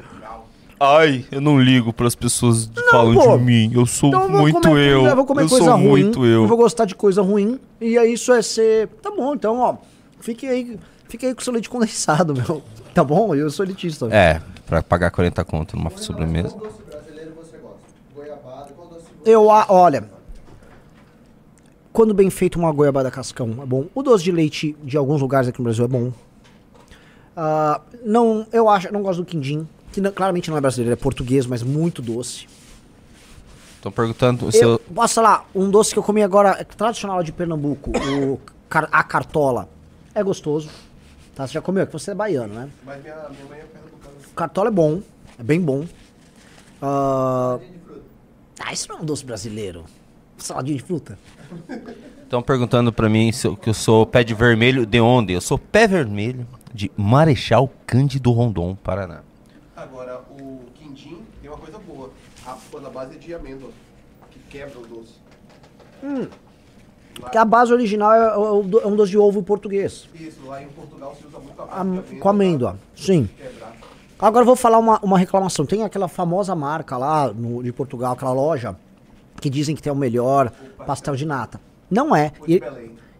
Ai, 0.80 1.24
eu 1.30 1.40
não 1.40 1.60
ligo 1.60 1.92
para 1.92 2.08
as 2.08 2.14
pessoas 2.16 2.66
que 2.66 2.90
falam 2.90 3.14
pô. 3.14 3.38
de 3.38 3.44
mim. 3.44 3.70
Eu 3.72 3.86
sou 3.86 4.08
Então 4.08 4.22
eu 4.24 4.28
muito 4.30 4.60
comer, 4.60 4.90
eu. 4.90 5.06
Eu 5.06 5.16
vou 5.16 5.24
comer 5.24 5.44
eu 5.44 5.48
coisa 5.48 5.64
sou 5.64 5.74
ruim. 5.76 5.86
muito 5.86 6.26
eu. 6.26 6.48
vou 6.48 6.56
gostar 6.56 6.86
de 6.86 6.94
coisa 6.96 7.22
ruim. 7.22 7.60
E 7.80 7.96
aí 7.96 8.14
isso 8.14 8.32
é 8.32 8.42
ser. 8.42 8.88
Tá 9.00 9.10
bom, 9.10 9.32
então, 9.34 9.58
ó. 9.60 9.76
Fique 10.18 10.46
aí, 10.48 10.76
fique 11.08 11.24
aí 11.24 11.34
com 11.34 11.40
o 11.40 11.44
seu 11.44 11.52
leite 11.52 11.70
condensado, 11.70 12.34
meu. 12.34 12.62
Tá 12.92 13.04
bom? 13.04 13.32
Eu 13.32 13.48
sou 13.48 13.64
elitista. 13.64 14.08
É, 14.10 14.40
para 14.72 14.82
pagar 14.82 15.10
40 15.10 15.44
conto 15.44 15.76
numa 15.76 15.90
sobremesa. 15.90 16.56
Eu, 19.24 19.50
a- 19.50 19.66
olha. 19.68 20.08
Quando 21.92 22.14
bem 22.14 22.30
feito 22.30 22.58
uma 22.58 22.72
goiabada 22.72 23.10
cascão 23.10 23.54
é 23.62 23.66
bom. 23.66 23.84
O 23.94 24.02
doce 24.02 24.24
de 24.24 24.32
leite 24.32 24.74
de 24.82 24.96
alguns 24.96 25.20
lugares 25.20 25.46
aqui 25.48 25.58
no 25.58 25.64
Brasil 25.64 25.84
é 25.84 25.88
bom. 25.88 26.10
Ah, 27.36 27.82
não, 28.02 28.46
eu 28.50 28.66
acho, 28.68 28.90
não 28.90 29.02
gosto 29.02 29.18
do 29.20 29.26
quindim, 29.26 29.68
que 29.92 30.00
não- 30.00 30.10
claramente 30.10 30.50
não 30.50 30.56
é 30.56 30.60
brasileiro, 30.60 30.94
é 30.94 30.96
português, 30.96 31.44
mas 31.46 31.62
muito 31.62 32.00
doce. 32.00 32.46
Estão 33.76 33.92
perguntando 33.92 34.46
o 34.46 34.48
Eu, 34.48 34.52
seu. 34.52 34.78
posso 34.78 35.14
falar, 35.14 35.46
um 35.54 35.68
doce 35.70 35.92
que 35.92 35.98
eu 35.98 36.02
comi 36.02 36.22
agora, 36.22 36.56
é 36.58 36.64
tradicional 36.64 37.22
de 37.22 37.30
Pernambuco, 37.32 37.90
o 37.90 38.40
car- 38.70 38.88
a 38.90 39.02
cartola. 39.04 39.68
É 40.14 40.22
gostoso. 40.22 40.70
Tá, 41.34 41.46
você 41.46 41.54
já 41.54 41.60
comeu? 41.62 41.86
Que 41.86 41.92
você 41.92 42.12
é 42.12 42.14
baiano, 42.14 42.54
né? 42.54 42.70
Mas 42.84 43.02
minha, 43.02 43.14
minha 43.30 43.44
mãe 43.46 43.58
é 43.58 43.62
pernambucana. 43.64 43.91
Cartola 44.34 44.68
é 44.68 44.72
bom, 44.72 45.00
é 45.38 45.42
bem 45.42 45.60
bom. 45.60 45.84
Ah, 46.80 47.58
ah, 48.60 48.72
isso 48.72 48.88
não 48.88 48.98
é 48.98 49.00
um 49.02 49.04
doce 49.04 49.24
brasileiro. 49.24 49.84
Saladinha 50.38 50.76
de 50.76 50.82
fruta. 50.82 51.18
Estão 52.22 52.42
perguntando 52.42 52.92
pra 52.92 53.08
mim 53.08 53.30
se 53.30 53.46
eu- 53.46 53.56
que 53.56 53.68
eu 53.68 53.74
sou 53.74 54.06
pé 54.06 54.24
de 54.24 54.34
vermelho 54.34 54.86
de 54.86 55.00
onde? 55.00 55.32
Eu 55.34 55.40
sou 55.40 55.58
pé 55.58 55.86
vermelho 55.86 56.46
de 56.72 56.90
Marechal 56.96 57.70
Cândido 57.86 58.32
Rondon, 58.32 58.74
Paraná. 58.74 59.20
Agora, 59.76 60.20
o 60.30 60.60
quindim 60.74 61.18
tem 61.40 61.50
uma 61.50 61.58
coisa 61.58 61.78
boa. 61.78 62.10
A 62.46 62.56
na 62.80 62.90
base 62.90 63.14
é 63.14 63.18
de 63.18 63.34
amêndoa, 63.34 63.70
que 64.30 64.38
quebra 64.50 64.78
o 64.80 64.86
doce. 64.86 65.12
Hum. 66.02 66.26
Que 67.30 67.36
a 67.38 67.44
base 67.44 67.72
original 67.72 68.12
é, 68.14 68.36
o- 68.36 68.80
é 68.80 68.86
um 68.86 68.96
doce 68.96 69.10
de 69.10 69.18
ovo 69.18 69.42
português. 69.42 70.08
Isso, 70.14 70.44
lá 70.46 70.62
em 70.62 70.68
Portugal 70.68 71.14
se 71.20 71.26
usa 71.26 71.38
muito 71.38 71.60
a 71.60 71.66
base 71.66 71.78
Am- 71.80 71.92
de 71.92 71.98
amêndoa. 71.98 72.18
com 72.20 72.28
amêndoa, 72.28 72.78
sim. 72.96 73.28
Quebrar. 73.36 73.71
Agora 74.22 74.42
eu 74.42 74.46
vou 74.46 74.54
falar 74.54 74.78
uma, 74.78 75.00
uma 75.02 75.18
reclamação. 75.18 75.66
Tem 75.66 75.82
aquela 75.82 76.06
famosa 76.06 76.54
marca 76.54 76.96
lá 76.96 77.32
no, 77.32 77.60
de 77.60 77.72
Portugal, 77.72 78.12
aquela 78.12 78.32
loja, 78.32 78.76
que 79.40 79.50
dizem 79.50 79.74
que 79.74 79.82
tem 79.82 79.92
o 79.92 79.96
melhor 79.96 80.52
pastel 80.86 81.16
de 81.16 81.26
nata. 81.26 81.60
Não 81.90 82.14
é. 82.14 82.30
E, 82.46 82.62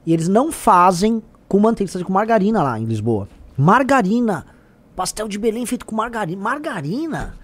e 0.07 0.13
eles 0.13 0.29
não 0.29 0.53
fazem 0.53 1.21
com 1.49 1.59
manteiga, 1.59 1.83
eles 1.83 1.93
fazem 1.93 2.07
com 2.07 2.13
margarina 2.13 2.63
lá 2.63 2.79
em 2.79 2.85
Lisboa. 2.85 3.29
Margarina. 3.59 4.47
Pastel 4.95 5.27
de 5.27 5.39
Belém 5.39 5.67
feito 5.67 5.85
com 5.85 5.97
margarina. 5.97 6.41
Margarina? 6.41 7.35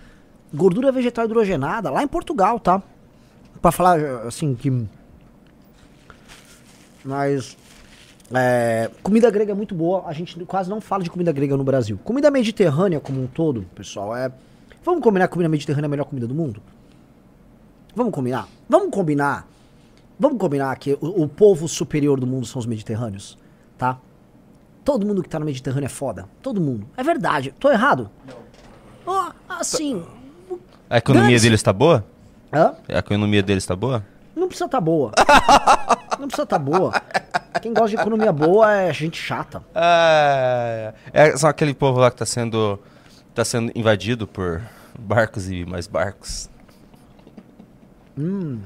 Gordura 0.54 0.92
vegetal 0.92 1.24
hidrogenada, 1.24 1.90
lá 1.90 2.04
em 2.04 2.08
Portugal, 2.08 2.60
tá? 2.60 2.80
Pra 3.60 3.72
falar 3.72 3.98
assim 4.24 4.54
que. 4.54 4.86
Mas. 7.04 7.56
É, 8.34 8.90
comida 9.02 9.30
grega 9.30 9.52
é 9.52 9.54
muito 9.54 9.74
boa. 9.74 10.04
A 10.06 10.12
gente 10.12 10.38
quase 10.44 10.68
não 10.68 10.80
fala 10.80 11.02
de 11.02 11.10
comida 11.10 11.32
grega 11.32 11.56
no 11.56 11.64
Brasil. 11.64 11.98
Comida 12.04 12.30
mediterrânea 12.30 13.00
como 13.00 13.22
um 13.22 13.26
todo, 13.26 13.62
pessoal, 13.74 14.16
é. 14.16 14.30
Vamos 14.84 15.02
combinar 15.02 15.26
que 15.26 15.32
a 15.32 15.34
comida 15.34 15.48
mediterrânea 15.48 15.86
é 15.86 15.88
a 15.88 15.90
melhor 15.90 16.04
comida 16.04 16.26
do 16.26 16.34
mundo? 16.34 16.62
Vamos 17.94 18.12
combinar? 18.12 18.48
Vamos 18.68 18.90
combinar. 18.90 19.46
Vamos 20.18 20.38
combinar 20.38 20.76
que 20.78 20.98
o, 21.00 21.22
o 21.22 21.28
povo 21.28 21.68
superior 21.68 22.18
do 22.18 22.26
mundo 22.26 22.46
são 22.46 22.58
os 22.58 22.66
mediterrâneos, 22.66 23.38
tá? 23.76 23.98
Todo 24.88 25.04
mundo 25.04 25.22
que 25.22 25.28
tá 25.28 25.38
no 25.38 25.44
Mediterrâneo 25.44 25.84
é 25.84 25.90
foda. 25.90 26.26
Todo 26.40 26.62
mundo. 26.62 26.88
É 26.96 27.02
verdade. 27.02 27.52
Tô 27.60 27.70
errado? 27.70 28.10
Não. 29.06 29.34
assim. 29.46 30.02
A 30.88 30.96
economia 30.96 31.38
deles 31.38 31.62
tá 31.62 31.74
boa? 31.74 32.06
Hã? 32.50 32.72
A 32.88 32.98
economia 32.98 33.42
deles 33.42 33.66
tá 33.66 33.76
boa? 33.76 34.02
Não 34.34 34.48
precisa 34.48 34.66
tá 34.66 34.80
boa. 34.80 35.12
Não 36.18 36.26
precisa 36.26 36.46
tá 36.46 36.58
boa. 36.58 36.92
Quem 37.62 37.72
gosta 37.72 37.90
de 37.90 37.96
economia 37.96 38.32
boa 38.32 38.72
é 38.72 38.92
gente 38.92 39.20
chata. 39.20 39.62
Ah, 39.74 40.92
é 41.12 41.36
só 41.36 41.48
aquele 41.48 41.74
povo 41.74 42.00
lá 42.00 42.10
que 42.10 42.16
tá 42.16 42.26
sendo, 42.26 42.78
tá 43.34 43.44
sendo 43.44 43.72
invadido 43.74 44.26
por 44.26 44.62
barcos 44.98 45.48
e 45.50 45.64
mais 45.64 45.86
barcos. 45.86 46.50
Hum. 48.18 48.62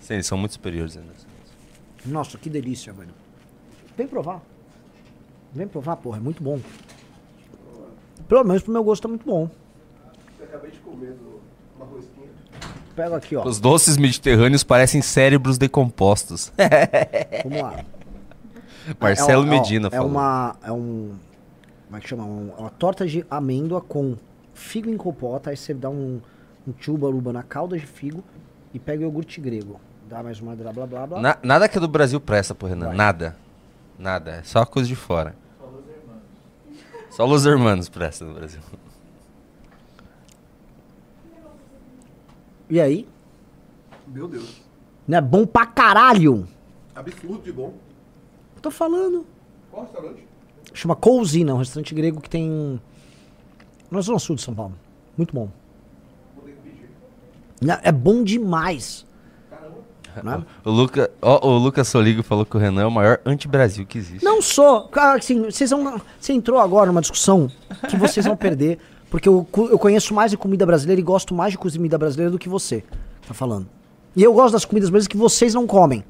Sim, 0.00 0.14
eles 0.14 0.26
são 0.26 0.38
muito 0.38 0.52
superiores 0.52 0.96
ainda. 0.96 1.12
Nossa, 2.06 2.38
que 2.38 2.48
delícia, 2.48 2.92
velho. 2.92 3.12
Vem 3.96 4.06
provar. 4.06 4.40
Vem 5.52 5.68
provar, 5.68 5.96
porra, 5.96 6.16
é 6.16 6.20
muito 6.20 6.42
bom. 6.42 6.58
Pelo 8.26 8.44
menos 8.44 8.62
pro 8.62 8.72
meu 8.72 8.82
gosto 8.82 9.06
é 9.06 9.08
muito 9.08 9.26
bom. 9.26 9.50
Eu 10.38 10.46
acabei 10.46 10.70
de 10.70 10.78
comer 10.78 11.14
uma 11.76 11.84
rosquinha. 11.84 12.28
Pega 12.98 13.16
aqui, 13.16 13.36
ó. 13.36 13.44
Os 13.46 13.60
doces 13.60 13.96
mediterrâneos 13.96 14.64
parecem 14.64 15.00
cérebros 15.00 15.56
decompostos. 15.56 16.52
Vamos 17.44 17.62
lá. 17.62 17.84
Marcelo 19.00 19.44
É, 19.44 19.46
ó, 19.46 19.50
Medina 19.50 19.86
é 19.86 19.90
falou. 19.90 20.08
uma 20.10 20.56
É 20.64 20.72
um. 20.72 21.12
Como 21.86 21.96
é 21.96 22.00
que 22.00 22.08
chama? 22.08 22.24
Um- 22.24 22.50
é 22.58 22.60
uma 22.60 22.70
torta 22.70 23.06
de 23.06 23.24
amêndoa 23.30 23.80
com 23.80 24.16
figo 24.52 24.90
em 24.90 24.96
compota. 24.96 25.50
Aí 25.50 25.56
você 25.56 25.72
dá 25.72 25.88
um, 25.88 26.20
um 26.66 26.72
tchubaruba 26.72 27.32
na 27.32 27.44
calda 27.44 27.78
de 27.78 27.86
figo 27.86 28.24
e 28.74 28.80
pega 28.80 29.00
o 29.02 29.04
iogurte 29.04 29.40
grego. 29.40 29.78
Dá 30.10 30.20
mais 30.20 30.40
uma 30.40 30.56
blá 30.56 30.72
blá 30.72 30.84
blá 30.86 31.06
blá. 31.06 31.20
Na- 31.20 31.38
nada 31.40 31.68
que 31.68 31.78
é 31.78 31.80
do 31.80 31.86
Brasil 31.86 32.18
presta, 32.20 32.52
pô, 32.52 32.66
Renan. 32.66 32.92
Nada. 32.94 33.36
Nada. 33.96 34.32
É 34.32 34.42
só 34.42 34.64
coisa 34.66 34.88
de 34.88 34.96
fora. 34.96 35.36
Só 37.10 37.24
Los 37.24 37.46
Hermanos 37.46 37.88
presta 37.88 38.24
no 38.24 38.34
Brasil. 38.34 38.60
E 42.70 42.80
aí? 42.80 43.06
Meu 44.06 44.28
Deus. 44.28 44.60
Não 45.06 45.18
é 45.18 45.20
bom 45.20 45.46
pra 45.46 45.66
caralho. 45.66 46.46
Absurdo 46.94 47.42
de 47.42 47.52
bom. 47.52 47.74
Tô 48.60 48.70
falando. 48.70 49.24
Qual 49.70 49.84
restaurante? 49.84 50.26
Chama 50.74 50.96
Cousina, 50.96 51.54
um 51.54 51.58
restaurante 51.58 51.94
grego 51.94 52.20
que 52.20 52.28
tem. 52.28 52.80
Na 53.90 54.00
Zona 54.00 54.18
Sul 54.18 54.36
de 54.36 54.42
São 54.42 54.54
Paulo. 54.54 54.74
Muito 55.16 55.34
bom. 55.34 55.48
É 57.82 57.90
bom 57.90 58.22
demais. 58.22 59.06
Né? 60.22 60.44
O, 60.64 60.70
Luca, 60.70 61.10
ó, 61.22 61.48
o 61.48 61.58
Lucas 61.58 61.86
Soligo 61.88 62.22
falou 62.22 62.44
que 62.44 62.56
o 62.56 62.60
Renan 62.60 62.82
é 62.82 62.86
o 62.86 62.90
maior 62.90 63.20
anti-Brasil 63.24 63.86
que 63.86 63.98
existe. 63.98 64.24
Não 64.24 64.42
sou. 64.42 64.88
Cara, 64.88 65.18
assim, 65.18 65.42
vocês 65.44 65.70
vão. 65.70 66.00
Você 66.18 66.32
entrou 66.32 66.58
agora 66.58 66.86
numa 66.86 67.00
discussão 67.00 67.48
que 67.88 67.96
vocês 67.96 68.26
vão 68.26 68.36
perder. 68.36 68.78
Porque 69.10 69.28
eu, 69.28 69.46
eu 69.70 69.78
conheço 69.78 70.12
mais 70.12 70.30
de 70.30 70.36
comida 70.36 70.66
brasileira 70.66 71.00
e 71.00 71.04
gosto 71.04 71.34
mais 71.34 71.52
de 71.52 71.58
comida 71.58 71.96
brasileira 71.96 72.30
do 72.30 72.38
que 72.38 72.48
você 72.48 72.84
tá 73.26 73.32
falando. 73.32 73.66
E 74.14 74.22
eu 74.22 74.32
gosto 74.32 74.52
das 74.52 74.64
comidas 74.64 74.90
brasileiras 74.90 75.08
que 75.08 75.16
vocês 75.16 75.54
não 75.54 75.66
comem. 75.66 76.04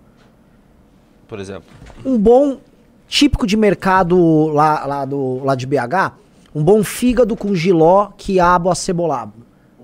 Por 1.27 1.39
exemplo. 1.39 1.69
Um 2.05 2.19
bom 2.19 2.59
típico 3.07 3.47
de 3.47 3.57
mercado 3.57 4.49
lá, 4.49 4.85
lá, 4.87 5.05
do, 5.05 5.43
lá 5.45 5.55
de 5.55 5.67
BH, 5.67 6.13
um 6.55 6.63
bom 6.63 6.83
fígado 6.83 7.37
com 7.37 7.55
giló, 7.55 8.11
quiabo, 8.17 8.71
acebolado. 8.71 9.33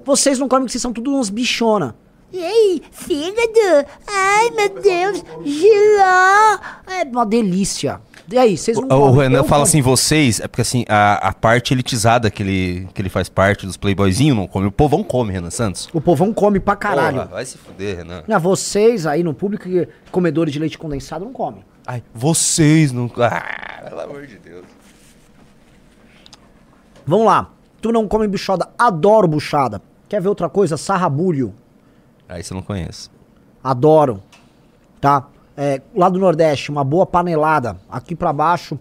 Vocês 0.05 0.39
não 0.39 0.49
comem 0.49 0.65
porque 0.65 0.73
vocês 0.73 0.83
são 0.83 0.93
tudo 0.93 1.15
uns 1.15 1.31
bichona. 1.31 1.97
E 2.33 2.43
aí, 2.43 2.83
fígado? 2.91 3.89
Ai, 4.07 4.51
meu 4.51 4.69
Deus, 4.83 5.25
giló! 5.45 6.59
É 6.89 7.05
uma 7.11 7.25
delícia. 7.25 8.01
E 8.31 8.39
aí, 8.39 8.57
vocês 8.57 8.79
não 8.79 8.89
O, 8.89 9.11
o? 9.11 9.19
Renan 9.19 9.39
Eu 9.39 9.45
fala 9.45 9.61
como. 9.61 9.63
assim, 9.65 9.83
vocês, 9.83 10.41
é 10.41 10.49
porque 10.49 10.63
assim, 10.63 10.85
a, 10.89 11.29
a 11.29 11.33
parte 11.33 11.75
elitizada 11.75 12.31
que 12.31 12.43
ele, 12.43 12.89
que 12.95 13.03
ele 13.03 13.11
faz 13.11 13.29
parte 13.29 13.67
dos 13.67 13.77
playboyzinhos 13.77 14.37
não 14.37 14.47
come. 14.47 14.67
O 14.67 14.73
povão 14.73 15.05
come, 15.05 15.33
Renan 15.33 15.51
Santos. 15.51 15.89
O 15.93 16.01
povão 16.01 16.33
come 16.33 16.59
pra 16.59 16.75
caralho. 16.75 17.19
Porra, 17.19 17.29
vai 17.29 17.45
se 17.45 17.59
fuder, 17.59 17.99
Renan. 17.99 18.25
Ah, 18.29 18.39
vocês 18.39 19.07
aí 19.07 19.23
no 19.23 19.35
público, 19.35 19.65
comedores 20.11 20.53
de 20.53 20.59
leite 20.59 20.79
condensado, 20.79 21.25
não 21.25 21.33
comem. 21.33 21.63
Ai, 21.87 22.03
vocês 22.15 22.93
não... 22.93 23.11
Ah, 23.19 23.83
pelo 23.89 24.01
amor 24.01 24.27
de 24.27 24.39
Deus. 24.39 24.65
Vamos 27.07 27.27
lá. 27.27 27.51
Tu 27.83 27.93
não 27.93 28.09
come 28.09 28.27
buchada. 28.27 28.71
Adoro 28.79 29.29
buchada. 29.29 29.83
Quer 30.09 30.23
ver 30.23 30.29
outra 30.29 30.49
coisa? 30.49 30.79
Sarrabulho. 30.79 31.53
Aí 32.27 32.43
você 32.43 32.55
não 32.55 32.63
conhece. 32.63 33.11
Adoro. 33.63 34.23
Tá? 35.01 35.27
É, 35.57 35.81
lá 35.95 36.09
do 36.09 36.19
Nordeste, 36.19 36.71
uma 36.71 36.83
boa 36.85 37.07
panelada. 37.07 37.77
Aqui 37.89 38.15
pra 38.17 38.33
baixo, 38.33 38.79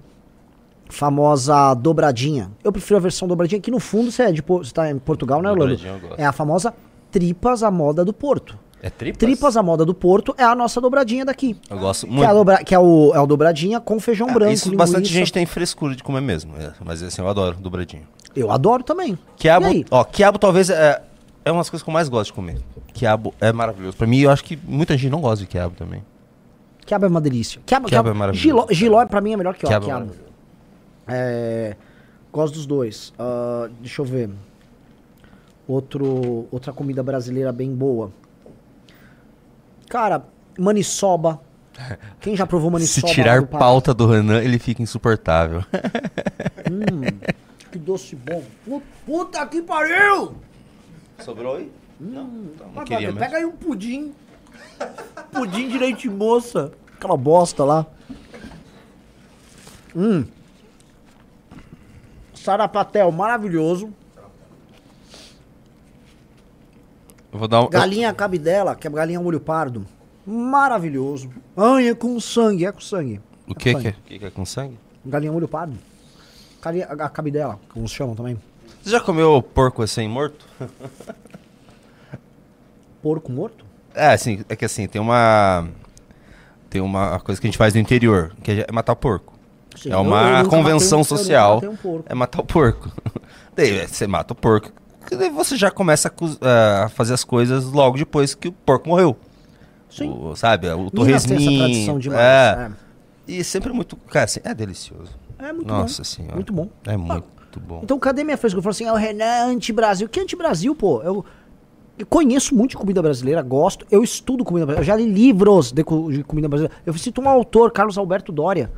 famosa 0.90 1.74
dobradinha. 1.74 2.52
Eu 2.64 2.72
prefiro 2.72 2.98
a 2.98 3.00
versão 3.00 3.28
dobradinha. 3.28 3.60
Aqui 3.60 3.72
no 3.72 3.80
fundo, 3.80 4.12
você, 4.12 4.24
é 4.24 4.32
de, 4.32 4.42
você 4.42 4.72
tá 4.74 4.90
em 4.90 4.98
Portugal, 5.00 5.42
né, 5.42 5.52
Orlando? 5.52 5.76
Dobradinha. 5.78 6.16
É 6.18 6.26
a 6.26 6.32
famosa 6.32 6.74
tripas 7.12 7.64
à 7.64 7.72
moda 7.72 8.04
do 8.04 8.14
Porto. 8.14 8.58
É 8.82 8.90
tripas? 8.90 9.18
Tripas 9.20 9.56
à 9.56 9.64
moda 9.64 9.86
do 9.86 9.94
Porto 9.94 10.36
é 10.38 10.44
a 10.44 10.54
nossa 10.54 10.82
dobradinha 10.82 11.24
daqui. 11.24 11.56
Eu 11.70 11.78
gosto 11.78 12.06
Que 12.06 12.12
é, 12.14 12.16
a 12.16 12.20
muito. 12.20 12.34
dobra- 12.34 12.64
que 12.64 12.76
é 12.76 12.80
o, 12.80 13.12
é 13.16 13.20
o 13.20 13.26
dobradinha 13.26 13.80
com 13.80 13.98
feijão 14.00 14.28
Ah, 14.30 14.34
branco, 14.34 14.52
Isso 14.52 14.76
bastante 14.76 14.98
linguiça. 15.06 15.14
gente 15.20 15.32
tem 15.34 15.46
frescura 15.46 15.96
de 15.96 16.04
comer 16.04 16.20
mesmo. 16.22 16.54
é, 16.58 16.74
mas 16.84 17.02
assim, 17.02 17.22
eu 17.22 17.30
adoro 17.30 17.56
dobradinho. 17.58 18.04
Eu 18.36 18.52
adoro 18.52 18.84
também. 18.84 19.18
Quiabo, 19.38 19.68
aí? 19.68 19.86
ó, 19.90 20.04
quiabo 20.04 20.38
talvez 20.38 20.70
é, 20.70 21.02
é 21.46 21.52
uma 21.52 21.62
das 21.62 21.70
coisas 21.70 21.82
que 21.84 21.90
eu 21.90 21.94
mais 21.94 22.10
gosto 22.10 22.32
de 22.32 22.34
comer. 22.34 22.58
Quiabo 22.94 23.34
é 23.40 23.54
maravilhoso. 23.54 23.96
Pra 23.96 24.06
mim, 24.06 24.20
eu 24.20 24.30
acho 24.30 24.44
que 24.44 24.60
muita 24.68 24.98
gente 24.98 25.12
não 25.12 25.22
gosta 25.22 25.46
de 25.46 25.48
quiabo 25.48 25.76
também. 25.76 26.04
Quiabo 26.86 27.06
é 27.06 27.08
uma 27.10 27.22
delícia. 27.22 27.62
Quiabo, 27.66 27.88
Quiabo 27.88 28.10
é 28.10 28.14
maravilhoso. 28.14 28.44
Giló, 28.44 28.68
giló 28.72 29.06
pra 29.06 29.22
mim 29.22 29.34
é 29.34 29.38
melhor 29.38 29.56
que 29.56 29.66
ó, 29.66 29.70
Quiabo 29.70 29.86
quiabo. 29.86 30.02
é 30.02 30.06
maravilhoso. 30.06 30.34
É, 31.08 31.76
gosto 32.32 32.54
dos 32.56 32.66
dois. 32.66 33.14
Ah, 33.18 33.70
deixa 33.80 34.02
eu 34.02 34.06
ver. 34.06 34.30
Outro, 35.68 36.48
outra 36.52 36.74
comida 36.74 37.02
brasileira 37.02 37.52
bem 37.52 37.74
boa. 37.74 38.12
Cara, 39.90 40.24
maniçoba. 40.58 41.40
Quem 42.20 42.36
já 42.36 42.46
provou 42.46 42.70
Se 42.70 42.74
maniçoba? 42.74 43.08
lá 43.08 43.14
tirar 43.14 43.42
do 43.42 43.48
pauta 43.48 43.94
do 43.94 44.06
Renan, 44.08 44.42
ele 44.42 44.60
fica 44.60 44.82
insuportável. 44.82 45.64
Hum, 46.72 47.20
que 47.72 47.80
doce 47.80 48.16
bom. 48.16 48.44
Pu- 48.66 48.84
Puta 49.06 49.46
que 49.48 49.62
pariu! 49.62 50.36
Sobrou 51.20 51.56
aí? 51.58 51.72
Não, 52.00 52.24
não 52.76 52.84
queria 52.84 53.08
mesmo. 53.08 53.20
Pega 53.20 53.38
aí 53.38 53.46
um 53.46 53.52
pudim. 53.52 54.14
Pudim 55.32 55.68
de 55.68 55.78
leite 55.78 56.10
moça. 56.10 56.72
Aquela 56.96 57.18
bosta 57.18 57.64
lá. 57.64 57.86
Hum. 59.96 60.26
Sarapatel 62.34 63.12
maravilhoso. 63.12 63.94
Eu 67.32 67.40
vou 67.40 67.48
dar 67.48 67.62
um. 67.64 67.70
Galinha 67.70 68.14
cabidela, 68.14 68.76
que 68.76 68.88
é 68.88 68.90
galinha 68.90 69.20
molho 69.20 69.40
pardo. 69.40 69.86
Maravilhoso. 70.26 71.30
Ai, 71.58 71.90
é 71.90 71.96
com 71.96 72.20
sangue, 72.20 72.66
é 72.66 72.72
com 72.72 72.80
sangue. 72.80 73.20
O 73.48 73.56
que 73.56 73.74
com 73.74 73.82
que 73.82 73.88
é? 73.88 73.92
sangue. 73.92 73.98
O 74.00 74.08
que 74.08 74.20
que 74.20 74.26
é 74.26 74.32
com 74.32 74.46
sangue? 74.46 74.80
Galinha 75.06 75.32
molho 75.32 75.48
pardo. 75.48 75.78
Galinha, 76.62 76.86
a 76.86 77.10
cabidela, 77.10 77.60
como 77.70 77.88
se 77.88 77.96
chamam 77.96 78.16
também. 78.16 78.40
Você 78.82 78.92
já 78.92 79.00
comeu 79.00 79.42
porco 79.42 79.82
assim 79.82 80.08
morto? 80.08 80.46
Porco 83.02 83.32
morto? 83.32 83.63
É, 83.96 84.14
assim, 84.14 84.44
é 84.50 84.56
que 84.56 84.66
assim, 84.66 84.88
tem 84.88 85.02
uma. 85.02 85.68
tem 86.70 86.82
uma 86.82 87.20
coisa 87.20 87.40
que 87.40 87.48
a 87.48 87.50
gente 87.50 87.58
faz 87.58 87.74
no 87.74 87.80
interior, 87.80 88.34
que 88.44 88.66
é 88.68 88.72
matar 88.72 88.94
o 88.94 88.96
porco. 88.96 89.34
Sim, 89.76 89.92
é 89.92 89.98
uma 89.98 90.46
convenção 90.46 91.00
matei 91.00 91.18
social. 91.18 91.62
um. 91.84 92.04
É 92.06 92.14
matar 92.14 92.42
o 92.42 92.46
porco. 92.46 92.92
daí 93.56 93.88
você 93.88 94.06
mata 94.08 94.34
o 94.34 94.36
porco. 94.36 94.72
daí 95.12 95.30
você 95.30 95.58
já 95.58 95.72
começa 95.72 96.08
a, 96.08 96.12
cuz- 96.12 96.38
a 96.42 96.90
fazer 96.90 97.14
as 97.14 97.24
coisas 97.24 97.66
logo 97.66 97.98
depois 97.98 98.36
que 98.36 98.50
o 98.50 98.52
porco 98.52 98.88
morreu. 98.90 99.18
Sim. 99.90 100.10
O, 100.10 100.36
sabe? 100.36 100.70
O 100.70 100.90
torresminho. 100.90 101.60
tradição 101.60 102.00
demais, 102.00 102.22
é. 102.22 102.70
é. 102.70 102.72
E 103.28 103.44
sempre 103.44 103.72
muito. 103.72 103.96
Cara, 103.96 104.26
assim, 104.26 104.40
é 104.44 104.54
delicioso. 104.54 105.12
É 105.40 105.52
muito 105.54 105.68
Nossa 105.68 106.02
bom. 106.02 106.04
senhora. 106.04 106.36
Muito 106.36 106.54
bom. 106.54 106.70
É 106.86 106.98
muito 106.98 107.60
bom. 107.60 107.82
Então 107.84 108.00
cadê 108.00 108.24
minha 108.24 108.38
frescura? 108.38 108.60
Eu 108.60 108.64
falo 108.64 108.72
assim, 108.72 108.88
ah, 108.88 108.94
o 108.94 108.98
Renan 108.98 109.24
é 109.26 109.42
anti-Brasil. 109.44 110.08
Que 110.10 110.20
anti-Brasil, 110.20 110.76
pô? 110.76 111.02
Eu, 111.04 111.26
eu 111.98 112.08
conheço 112.08 112.56
muito 112.56 112.72
de 112.72 112.78
comida 112.78 113.02
brasileira, 113.02 113.42
gosto. 113.42 113.86
Eu 113.92 114.04
estudo 114.04 114.44
comida 114.44 114.66
brasileira. 114.66 114.82
Eu 114.82 115.00
já 115.00 115.04
li 115.04 115.12
livros 115.12 115.72
de, 115.72 115.84
de 115.84 116.24
comida 116.24 116.48
brasileira. 116.48 116.76
Eu 116.86 116.94
cito 116.94 117.22
um 117.22 117.30
autor, 117.30 117.72
Carlos 117.72 117.98
Alberto 117.98 118.32
Dória. 118.32 118.72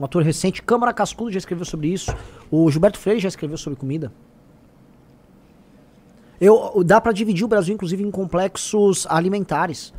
Um 0.00 0.04
autor 0.04 0.22
recente. 0.22 0.62
Câmara 0.62 0.92
Cascudo 0.92 1.30
já 1.30 1.38
escreveu 1.38 1.66
sobre 1.66 1.88
isso. 1.88 2.14
O 2.50 2.70
Gilberto 2.70 2.98
Freire 2.98 3.20
já 3.20 3.28
escreveu 3.28 3.58
sobre 3.58 3.78
comida. 3.78 4.10
Eu, 6.40 6.82
dá 6.84 7.00
pra 7.00 7.12
dividir 7.12 7.44
o 7.44 7.48
Brasil, 7.48 7.74
inclusive, 7.74 8.02
em 8.02 8.10
complexos 8.10 9.06
alimentares. 9.10 9.92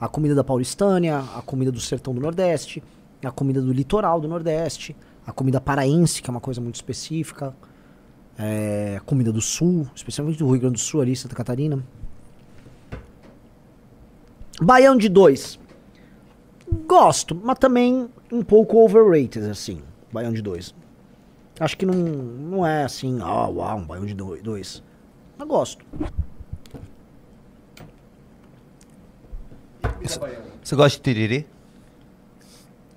A 0.00 0.08
comida 0.08 0.34
da 0.34 0.44
paulistânia, 0.44 1.18
a 1.36 1.42
comida 1.42 1.72
do 1.72 1.80
sertão 1.80 2.14
do 2.14 2.20
Nordeste, 2.20 2.82
a 3.24 3.30
comida 3.30 3.60
do 3.60 3.72
litoral 3.72 4.20
do 4.20 4.28
Nordeste, 4.28 4.96
a 5.26 5.32
comida 5.32 5.60
paraense, 5.60 6.22
que 6.22 6.30
é 6.30 6.32
uma 6.32 6.40
coisa 6.40 6.60
muito 6.60 6.76
específica, 6.76 7.54
é, 8.38 8.96
a 8.96 9.00
comida 9.00 9.32
do 9.32 9.40
Sul, 9.40 9.86
especialmente 9.94 10.38
do 10.38 10.50
Rio 10.50 10.60
Grande 10.60 10.74
do 10.74 10.80
Sul 10.80 11.00
ali, 11.00 11.14
Santa 11.14 11.34
Catarina. 11.34 11.84
Baião 14.60 14.96
de 14.96 15.08
dois. 15.08 15.58
Gosto, 16.86 17.34
mas 17.34 17.58
também 17.58 18.08
um 18.30 18.42
pouco 18.42 18.78
overrated, 18.78 19.50
assim. 19.50 19.82
Baião 20.12 20.32
de 20.32 20.42
dois. 20.42 20.74
Acho 21.60 21.76
que 21.76 21.84
não, 21.86 21.94
não 21.94 22.66
é 22.66 22.84
assim, 22.84 23.20
ah, 23.20 23.46
uau, 23.48 23.78
um 23.78 23.84
baião 23.86 24.06
de 24.06 24.14
do- 24.14 24.36
dois. 24.42 24.82
Mas 25.38 25.48
gosto. 25.48 25.84
Comida 29.82 30.18
baiana. 30.18 30.44
Você 30.62 30.76
gosta 30.76 30.96
de 30.98 31.02
tererê? 31.02 31.44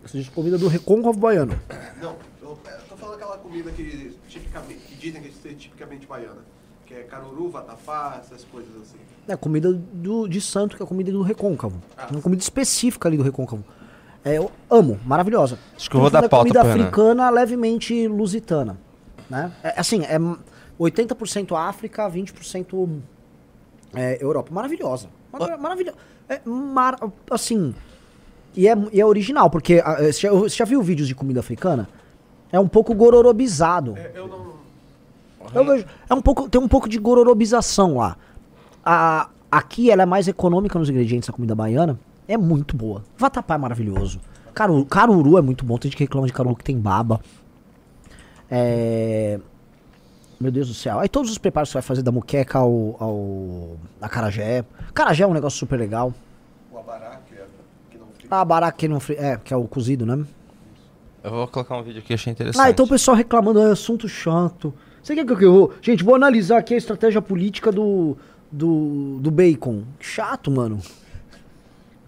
Você 0.04 0.20
diz 0.20 0.30
comida 0.30 0.58
do 0.58 0.68
recôncavo 0.68 1.18
baiano. 1.18 1.60
Não, 2.02 2.16
eu, 2.42 2.50
eu 2.50 2.58
tô 2.90 2.96
falando 2.96 3.16
aquela 3.16 3.38
comida 3.38 3.72
que, 3.72 4.16
tipicamente, 4.30 4.80
que 4.82 4.96
dizem 4.96 5.22
que 5.22 5.48
é 5.48 5.54
tipicamente 5.54 6.06
baiana. 6.08 6.42
Que 6.86 6.94
é 6.94 7.04
caruru, 7.04 7.50
vatapá, 7.50 8.18
essas 8.24 8.44
coisas 8.46 8.74
assim. 8.82 9.00
É 9.28 9.36
comida 9.36 9.74
do, 9.74 10.28
de 10.28 10.40
santo, 10.40 10.76
que 10.76 10.84
é 10.84 10.86
a 10.86 10.88
comida 10.88 11.12
do 11.12 11.22
recôncavo. 11.22 11.82
Ah. 11.98 12.08
É 12.10 12.12
uma 12.14 12.22
comida 12.22 12.42
específica 12.42 13.08
ali 13.08 13.18
do 13.18 13.24
recôncavo. 13.24 13.64
É, 14.24 14.38
eu 14.38 14.52
amo, 14.70 15.00
maravilhosa. 15.06 15.60
Acho 15.76 15.90
que 15.90 15.96
eu 15.96 16.02
vou 16.02 16.10
dar 16.10 16.24
É 16.24 16.28
pauta 16.28 16.50
comida 16.50 16.62
africana 16.62 17.30
levemente 17.30 18.08
lusitana. 18.08 18.78
Né? 19.30 19.52
É, 19.64 19.80
assim, 19.80 20.04
é 20.04 20.18
80% 20.80 21.56
África, 21.56 22.10
20% 22.10 23.00
é, 23.94 24.18
Europa. 24.22 24.54
Maravilhosa. 24.54 25.10
Mara- 25.32 25.58
Maravilhosa. 25.58 25.98
É 26.28 26.42
mar, 26.44 26.98
assim, 27.30 27.76
e 28.56 28.68
é, 28.68 28.76
e 28.92 29.00
é 29.00 29.06
original, 29.06 29.50
porque 29.50 29.82
ah, 29.84 29.98
você 29.98 30.22
já, 30.22 30.32
você 30.32 30.56
já 30.56 30.66
viu 30.66 30.82
vídeos 30.82 31.08
de 31.08 31.14
comida 31.14 31.40
africana? 31.40 31.88
É 32.52 32.60
um 32.60 32.68
pouco 32.68 32.96
gororobizado. 32.96 33.96
eu 34.14 34.28
não. 34.28 34.56
Eu 35.54 35.64
vejo, 35.66 35.86
é 36.10 36.14
um 36.14 36.22
pouco, 36.22 36.50
tem 36.50 36.60
um 36.60 36.68
pouco 36.68 36.90
de 36.90 36.98
gororobização 36.98 37.98
lá. 37.98 38.18
A, 38.86 39.30
aqui 39.52 39.90
ela 39.90 40.04
é 40.04 40.06
mais 40.06 40.28
econômica 40.28 40.78
nos 40.78 40.90
ingredientes 40.90 41.28
da 41.28 41.34
comida 41.34 41.56
baiana. 41.56 42.00
É 42.28 42.38
muito 42.38 42.76
boa. 42.78 43.04
Vatapá 43.18 43.56
é 43.56 43.58
maravilhoso. 43.58 44.20
Caruru, 44.54 44.86
caruru 44.86 45.38
é 45.38 45.42
muito 45.42 45.66
bom. 45.66 45.78
Tem 45.78 45.90
gente 45.90 45.98
que 45.98 46.04
reclama 46.04 46.28
de 46.28 46.34
caruru 46.34 46.56
que 46.56 46.64
tem 46.64 46.78
baba. 46.80 47.20
É... 48.50 49.40
Meu 50.40 50.52
Deus 50.52 50.68
do 50.68 50.74
céu. 50.74 51.00
Aí 51.00 51.08
todos 51.08 51.32
os 51.32 51.38
preparos 51.38 51.70
que 51.70 51.72
você 51.74 51.78
vai 51.78 51.82
fazer 51.82 52.02
da 52.02 52.12
muqueca 52.12 52.60
ao, 52.60 52.96
ao 53.00 53.78
acarajé. 54.02 54.66
Acarajé 54.90 55.24
é 55.24 55.28
um 55.28 55.34
negócio 55.34 55.58
super 55.58 55.80
legal. 55.80 56.14
O 56.72 56.78
abará, 56.78 57.20
que 57.28 57.36
é 57.36 57.46
que 57.90 57.98
não 57.98 58.08
fica. 58.08 58.28
Ah, 58.36 58.46
bará 58.46 58.72
que 58.72 58.88
não 58.88 59.00
fri- 59.00 59.16
É, 59.18 59.38
que 59.38 59.54
é 59.54 59.58
o 59.58 59.64
cozido, 59.66 60.06
né? 60.06 60.26
Eu 61.24 61.32
vou 61.32 61.48
colocar 61.48 61.78
um 61.78 61.84
vídeo 61.84 62.00
aqui, 62.00 62.14
achei 62.14 62.32
interessante. 62.32 62.62
Ah, 62.64 62.70
então 62.70 62.86
o 62.86 62.90
pessoal 62.90 63.16
reclamando, 63.18 63.60
é 63.60 63.72
assunto 63.72 64.08
chato. 64.08 64.74
Você 65.02 65.16
quer 65.16 65.26
que 65.26 65.32
eu 65.46 65.54
vou? 65.54 65.74
Gente, 65.82 66.04
vou 66.04 66.16
analisar 66.16 66.58
aqui 66.58 66.74
a 66.74 66.78
estratégia 66.78 67.22
política 67.22 67.72
do, 67.72 68.18
do, 68.56 69.20
do 69.20 69.30
bacon. 69.30 69.84
Chato, 70.00 70.50
mano. 70.50 70.82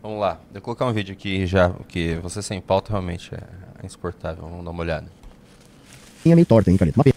Vamos 0.01 0.19
lá, 0.19 0.39
eu 0.49 0.53
vou 0.53 0.61
colocar 0.61 0.85
um 0.85 0.93
vídeo 0.93 1.13
aqui 1.13 1.45
já, 1.45 1.71
que 1.87 2.15
você 2.15 2.41
sem 2.41 2.61
pauta 2.61 2.91
realmente 2.91 3.33
é 3.35 3.85
insuportável. 3.85 4.47
Vamos 4.47 4.63
dar 4.63 4.71
uma 4.71 4.81
olhada. 4.81 5.07
Linha 6.23 6.35
meio 6.35 6.45
torta, 6.45 6.71
hein, 6.71 6.77
Carlito? 6.77 6.97
Uma 6.97 7.03
pena. 7.03 7.15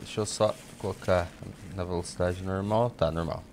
Deixa 0.00 0.20
eu 0.20 0.26
só 0.26 0.54
colocar 0.78 1.28
na 1.74 1.84
velocidade 1.84 2.42
normal. 2.42 2.90
Tá, 2.90 3.10
normal. 3.10 3.44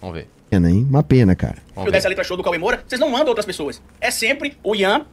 Vamos 0.00 0.16
ver. 0.16 0.28
Pena, 0.48 0.70
hein? 0.70 0.86
Uma 0.88 1.02
pena, 1.02 1.34
cara. 1.36 1.58
Vamos 1.74 1.78
eu 1.78 1.84
ver. 1.84 1.92
desse 1.92 2.06
a 2.06 2.08
letra 2.08 2.24
show 2.24 2.36
do 2.36 2.42
Cauê 2.42 2.58
Moura, 2.58 2.82
vocês 2.86 3.00
não 3.00 3.10
mandam 3.10 3.28
outras 3.28 3.46
pessoas. 3.46 3.82
É 4.00 4.10
sempre 4.10 4.56
o 4.62 4.74
Ian, 4.74 5.06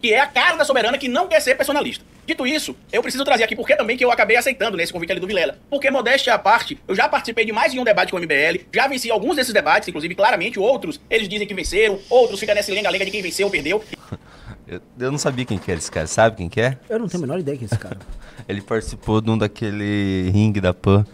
que 0.00 0.12
é 0.12 0.20
a 0.20 0.26
cara 0.26 0.56
da 0.56 0.64
soberana 0.64 0.98
que 0.98 1.08
não 1.08 1.28
quer 1.28 1.40
ser 1.40 1.54
personalista. 1.54 2.04
Dito 2.26 2.46
isso, 2.46 2.74
eu 2.92 3.00
preciso 3.02 3.24
trazer 3.24 3.44
aqui 3.44 3.54
porque 3.54 3.76
também 3.76 3.96
que 3.96 4.04
eu 4.04 4.10
acabei 4.10 4.36
aceitando 4.36 4.76
nesse 4.76 4.92
convite 4.92 5.12
ali 5.12 5.20
do 5.20 5.26
Vilela. 5.26 5.56
Porque, 5.70 5.90
modéstia 5.90 6.34
à 6.34 6.38
parte, 6.38 6.76
eu 6.88 6.94
já 6.94 7.08
participei 7.08 7.44
de 7.44 7.52
mais 7.52 7.72
de 7.72 7.78
um 7.78 7.84
debate 7.84 8.10
com 8.10 8.16
o 8.16 8.20
MBL, 8.20 8.64
já 8.74 8.88
venci 8.88 9.10
alguns 9.10 9.36
desses 9.36 9.52
debates, 9.54 9.88
inclusive, 9.88 10.14
claramente, 10.14 10.58
outros, 10.58 11.00
eles 11.08 11.28
dizem 11.28 11.46
que 11.46 11.54
venceram, 11.54 11.98
outros 12.10 12.40
ficam 12.40 12.54
nessa 12.54 12.72
lenga-lenga 12.72 13.04
de 13.04 13.10
quem 13.12 13.22
venceu 13.22 13.46
ou 13.46 13.50
perdeu. 13.52 13.82
Eu, 14.68 14.80
eu 14.98 15.12
não 15.12 15.18
sabia 15.18 15.44
quem 15.44 15.58
que 15.58 15.70
era 15.70 15.78
esse 15.78 15.88
cara. 15.88 16.08
Sabe 16.08 16.34
quem 16.38 16.48
que 16.48 16.60
é? 16.60 16.76
Eu 16.90 16.98
não 16.98 17.06
tenho 17.06 17.22
a 17.22 17.26
menor 17.28 17.38
ideia 17.38 17.56
que 17.56 17.62
é 17.62 17.66
esse 17.66 17.78
cara. 17.78 17.98
Ele 18.48 18.60
participou 18.60 19.20
de 19.20 19.30
um 19.30 19.38
daquele 19.38 20.28
ringue 20.34 20.60
da 20.60 20.74
Pan. 20.74 21.06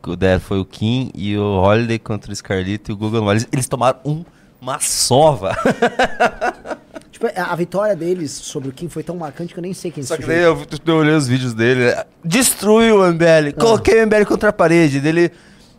que 0.00 0.10
o 0.10 0.14
da- 0.14 0.38
Foi 0.38 0.60
o 0.60 0.64
Kim 0.64 1.10
e 1.12 1.36
o 1.36 1.42
Holiday 1.60 1.98
contra 1.98 2.30
o 2.30 2.36
Scarlett 2.36 2.88
e 2.88 2.92
o 2.92 2.96
Google 2.96 3.28
Eles, 3.32 3.48
eles 3.52 3.66
tomaram 3.66 3.98
um, 4.04 4.24
uma 4.60 4.78
sova. 4.78 5.56
tipo, 7.18 7.26
a 7.40 7.54
vitória 7.56 7.94
deles 7.96 8.30
sobre 8.32 8.68
o 8.68 8.72
Kim 8.72 8.88
foi 8.88 9.02
tão 9.02 9.16
marcante 9.16 9.52
que 9.52 9.58
eu 9.58 9.62
nem 9.62 9.72
sei 9.74 9.90
quem 9.90 10.02
Só 10.02 10.16
que 10.16 10.26
daí 10.26 10.42
eu, 10.42 10.66
eu 10.86 10.94
olhei 10.96 11.14
os 11.14 11.26
vídeos 11.26 11.54
dele. 11.54 11.94
Destruiu 12.24 13.00
o 13.00 13.06
MBL. 13.12 13.52
Coloquei 13.58 14.02
o 14.02 14.06
MBL 14.06 14.24
contra 14.26 14.50
a 14.50 14.52
parede. 14.52 15.00
Dele, 15.00 15.30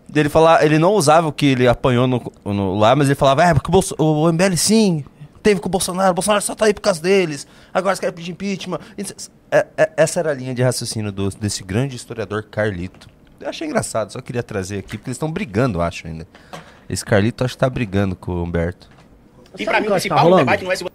dele 0.09 0.29
falar, 0.29 0.63
ele 0.65 0.79
não 0.79 0.93
usava 0.93 1.27
o 1.27 1.31
que 1.31 1.45
ele 1.45 1.67
apanhou 1.67 2.07
no, 2.07 2.31
no- 2.45 2.75
lá, 2.77 2.95
mas 2.95 3.07
ele 3.07 3.15
falava, 3.15 3.43
é, 3.43 3.53
porque 3.53 3.69
o, 3.69 3.71
Bolso- 3.71 3.95
o 3.97 4.31
MBL 4.31 4.55
sim, 4.57 5.03
teve 5.43 5.59
com 5.59 5.67
o 5.67 5.71
Bolsonaro, 5.71 6.11
o 6.11 6.13
Bolsonaro 6.13 6.41
só 6.41 6.55
tá 6.55 6.65
aí 6.65 6.73
por 6.73 6.81
causa 6.81 7.01
deles. 7.01 7.45
Agora 7.73 7.95
você 7.95 8.01
quer 8.01 8.11
pedir 8.11 8.31
impeachment. 8.31 8.79
É- 9.51 9.65
é- 9.77 9.91
essa 9.97 10.19
era 10.19 10.31
a 10.31 10.33
linha 10.33 10.53
de 10.53 10.61
raciocínio 10.61 11.11
do- 11.11 11.29
desse 11.29 11.63
grande 11.63 11.95
historiador 11.95 12.43
Carlito. 12.43 13.07
Eu 13.39 13.49
achei 13.49 13.67
engraçado, 13.67 14.11
só 14.11 14.19
queria 14.19 14.41
trazer 14.43 14.79
aqui, 14.79 14.97
porque 14.97 15.09
eles 15.09 15.15
estão 15.15 15.31
brigando, 15.31 15.77
eu 15.77 15.81
acho, 15.83 16.07
ainda. 16.07 16.27
Esse 16.89 17.05
Carlito 17.05 17.43
acho 17.43 17.53
que 17.53 17.59
tá 17.59 17.69
brigando 17.69 18.15
com 18.15 18.31
o 18.31 18.43
Humberto. 18.43 18.89
E 19.59 19.65
pra 19.65 19.79
mim, 19.79 19.87
o 19.87 19.89
Tá 19.89 19.95
principal 19.95 20.19
rolando? 20.23 20.39
debate 20.45 20.63
não 20.63 20.71
é 20.71 20.75
se 20.75 20.83
você 20.83 20.91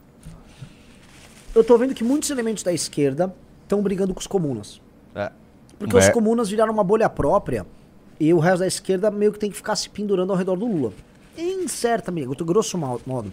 Eu 1.54 1.62
tô 1.62 1.76
vendo 1.76 1.94
que 1.94 2.02
muitos 2.04 2.30
elementos 2.30 2.62
da 2.62 2.72
esquerda 2.72 3.34
estão 3.62 3.82
brigando 3.82 4.14
com 4.14 4.20
os 4.20 4.26
comunas. 4.26 4.80
É. 5.14 5.30
Porque 5.78 5.96
os 5.96 6.04
Humber- 6.04 6.14
comunas 6.14 6.48
viraram 6.48 6.72
uma 6.72 6.84
bolha 6.84 7.08
própria 7.10 7.66
e 8.18 8.32
o 8.32 8.38
resto 8.38 8.60
da 8.60 8.66
esquerda 8.66 9.10
meio 9.10 9.32
que 9.32 9.38
tem 9.38 9.50
que 9.50 9.56
ficar 9.56 9.76
se 9.76 9.88
pendurando 9.88 10.30
ao 10.32 10.38
redor 10.38 10.56
do 10.56 10.66
Lula. 10.66 10.92
Em 11.36 11.66
certa 11.68 12.10
medida, 12.10 12.34
eu 12.38 12.46
grosso 12.46 12.78
mal- 12.78 13.00
modo. 13.06 13.32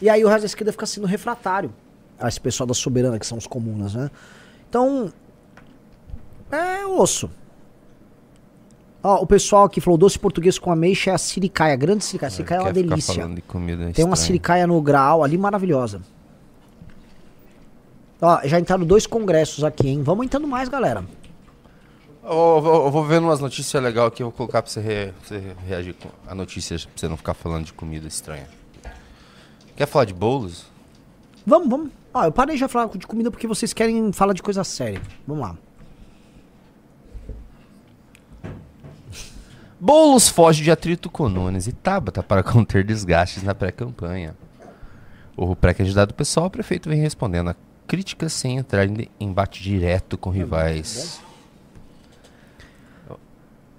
E 0.00 0.08
aí 0.08 0.24
o 0.24 0.28
resto 0.28 0.40
da 0.42 0.46
esquerda 0.46 0.72
fica 0.72 0.86
sendo 0.86 1.06
refratário 1.06 1.72
a 2.18 2.28
esse 2.28 2.40
pessoal 2.40 2.66
da 2.66 2.74
soberana, 2.74 3.18
que 3.18 3.26
são 3.26 3.36
os 3.38 3.46
comunas, 3.46 3.94
né? 3.94 4.10
Então, 4.68 5.12
é 6.50 6.84
osso. 6.86 7.30
Ó, 9.02 9.22
o 9.22 9.26
pessoal 9.26 9.64
aqui 9.64 9.80
falou 9.80 9.98
doce 9.98 10.18
português 10.18 10.58
com 10.58 10.70
ameixa 10.70 11.10
é 11.10 11.14
a 11.14 11.18
siricaia, 11.18 11.74
grande 11.74 12.04
siricaia. 12.04 12.30
Siricaia 12.30 12.58
é 12.58 12.62
uma 12.62 12.72
delícia. 12.72 13.26
de 13.28 13.92
Tem 13.92 14.04
uma 14.04 14.14
siricaia 14.16 14.66
no 14.66 14.80
grau 14.80 15.24
ali 15.24 15.36
maravilhosa. 15.36 16.00
Ó, 18.22 18.40
já 18.44 18.58
entraram 18.60 18.84
dois 18.86 19.06
congressos 19.06 19.64
aqui, 19.64 19.88
hein? 19.88 20.02
Vamos 20.02 20.24
entrando 20.24 20.46
mais, 20.46 20.68
galera. 20.68 21.04
Eu 22.22 22.60
vou, 22.60 22.84
eu 22.84 22.90
vou 22.90 23.04
vendo 23.04 23.24
umas 23.24 23.40
notícias 23.40 23.82
legais 23.82 24.06
aqui, 24.06 24.22
eu 24.22 24.28
vou 24.28 24.32
colocar 24.36 24.62
pra 24.62 24.70
você, 24.70 24.80
re- 24.80 25.12
pra 25.12 25.26
você 25.38 25.56
reagir 25.66 25.94
com 25.94 26.08
a 26.28 26.34
notícia, 26.34 26.78
pra 26.78 26.88
você 26.94 27.08
não 27.08 27.16
ficar 27.16 27.34
falando 27.34 27.64
de 27.64 27.72
comida 27.72 28.06
estranha. 28.06 28.46
Quer 29.74 29.86
falar 29.86 30.04
de 30.04 30.14
bolos? 30.14 30.66
Vamos, 31.44 31.68
vamos. 31.68 31.90
Ó, 32.14 32.24
eu 32.24 32.30
parei 32.30 32.56
já 32.56 32.66
de 32.66 32.72
falar 32.72 32.86
de 32.96 33.06
comida 33.08 33.28
porque 33.30 33.48
vocês 33.48 33.72
querem 33.72 34.12
falar 34.12 34.34
de 34.34 34.42
coisa 34.42 34.62
séria. 34.62 35.02
Vamos 35.26 35.42
lá. 35.42 35.56
Boulos 39.80 40.28
foge 40.28 40.62
de 40.62 40.70
atrito 40.70 41.10
com 41.10 41.28
Nunes 41.28 41.66
e 41.66 41.72
Tabata 41.72 42.22
para 42.22 42.42
conter 42.44 42.84
desgastes 42.84 43.42
na 43.42 43.52
pré-campanha. 43.54 44.36
O 45.36 45.56
pré-candidato 45.56 46.10
do 46.10 46.14
pessoal, 46.14 46.46
o 46.46 46.50
prefeito 46.50 46.88
vem 46.88 47.00
respondendo 47.00 47.50
a 47.50 47.56
críticas 47.86 48.32
sem 48.32 48.58
entrar 48.58 48.86
em 48.86 49.08
embate 49.20 49.62
direto 49.62 50.16
com 50.16 50.30
rivais. 50.30 51.20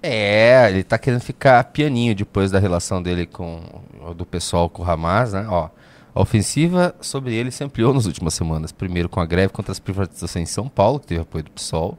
É, 0.06 0.68
ele 0.68 0.84
tá 0.84 0.98
querendo 0.98 1.22
ficar 1.22 1.64
pianinho 1.64 2.14
depois 2.14 2.50
da 2.50 2.58
relação 2.58 3.02
dele 3.02 3.24
com 3.24 3.62
do 4.14 4.26
pessoal 4.26 4.68
com 4.68 4.82
o 4.82 4.90
Hamas, 4.90 5.32
né? 5.32 5.46
Ó, 5.48 5.70
a 6.14 6.20
ofensiva 6.20 6.94
sobre 7.00 7.34
ele 7.34 7.50
se 7.50 7.64
ampliou 7.64 7.94
nas 7.94 8.04
últimas 8.04 8.34
semanas. 8.34 8.70
Primeiro 8.70 9.08
com 9.08 9.18
a 9.18 9.24
greve 9.24 9.52
contra 9.52 9.72
as 9.72 9.78
privatizações 9.78 10.50
em 10.50 10.52
São 10.52 10.68
Paulo, 10.68 11.00
que 11.00 11.06
teve 11.06 11.22
apoio 11.22 11.44
do 11.44 11.50
PSOL, 11.50 11.98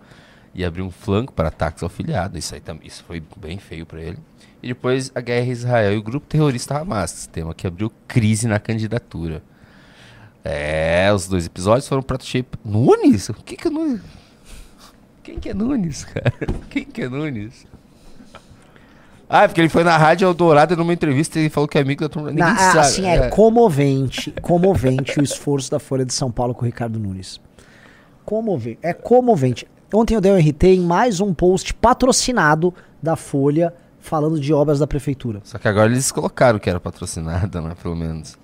e 0.54 0.64
abriu 0.64 0.86
um 0.86 0.92
flanco 0.92 1.34
para 1.34 1.48
ataques 1.48 1.82
ao 1.82 1.90
filiado. 1.90 2.38
Isso 2.38 2.54
aí 2.54 2.62
também, 2.62 2.88
isso 2.88 3.04
foi 3.04 3.24
bem 3.36 3.58
feio 3.58 3.88
para 3.88 4.02
ele. 4.02 4.20
E 4.62 4.68
depois 4.68 5.12
a 5.16 5.20
guerra 5.20 5.48
em 5.48 5.52
Israel 5.52 5.94
e 5.94 5.98
o 5.98 6.04
grupo 6.04 6.28
terrorista 6.28 6.78
Hamas, 6.78 7.28
tema 7.28 7.56
que 7.56 7.66
abriu 7.66 7.92
crise 8.08 8.48
na 8.48 8.60
candidatura. 8.60 9.42
É, 10.48 11.12
os 11.12 11.28
dois 11.28 11.48
episódios 11.48 11.88
foram 11.88 12.04
prato 12.04 12.24
cheio. 12.24 12.46
Nunes? 12.64 13.30
O 13.30 13.34
que 13.34 13.58
que 13.58 13.68
é 13.68 13.72
Nunes? 13.72 14.02
Quem 15.24 15.40
que 15.40 15.50
é 15.50 15.54
Nunes, 15.56 16.06
cara? 16.06 16.32
Quem 16.70 16.86
que 16.86 17.02
é 17.02 17.10
Nunes? 17.10 17.66
Ah, 19.28 19.48
porque 19.48 19.60
ele 19.60 19.70
foi 19.70 19.84
na 19.84 19.98
Rádio 19.98 20.28
Eldorado 20.28 20.78
numa 20.78 20.94
entrevista 20.94 21.40
e 21.40 21.50
falou 21.50 21.68
que 21.68 21.80
é 21.80 21.82
amigo 21.82 22.02
da 22.02 22.10
turma. 22.10 22.30
Ninguém 22.30 22.46
Na- 22.46 22.56
sabe. 22.56 22.78
assim, 22.80 23.08
é, 23.08 23.28
comovente, 23.30 24.32
comovente 24.40 25.20
o 25.20 25.24
esforço 25.24 25.72
da 25.72 25.80
Folha 25.80 26.06
de 26.06 26.14
São 26.14 26.32
Paulo 26.32 26.54
com 26.54 26.62
o 26.62 26.66
Ricardo 26.66 27.00
Nunes. 27.00 27.42
Comovente, 28.24 28.78
é 28.84 28.94
comovente. 28.94 29.68
Ontem 29.92 30.14
eu 30.14 30.22
dei 30.22 30.32
um 30.32 30.38
RT 30.38 30.64
em 30.68 30.82
mais 30.82 31.20
um 31.20 31.34
post 31.34 31.74
patrocinado 31.74 32.72
da 33.02 33.16
Folha 33.16 33.74
falando 34.00 34.40
de 34.40 34.54
obras 34.54 34.78
da 34.78 34.86
prefeitura. 34.86 35.42
Só 35.44 35.58
que 35.58 35.68
agora 35.68 35.92
eles 35.92 36.12
colocaram 36.12 36.60
que 36.60 36.70
era 36.70 36.80
patrocinada, 36.80 37.60
né? 37.62 37.74
Pelo 37.82 37.96
menos. 37.96 38.38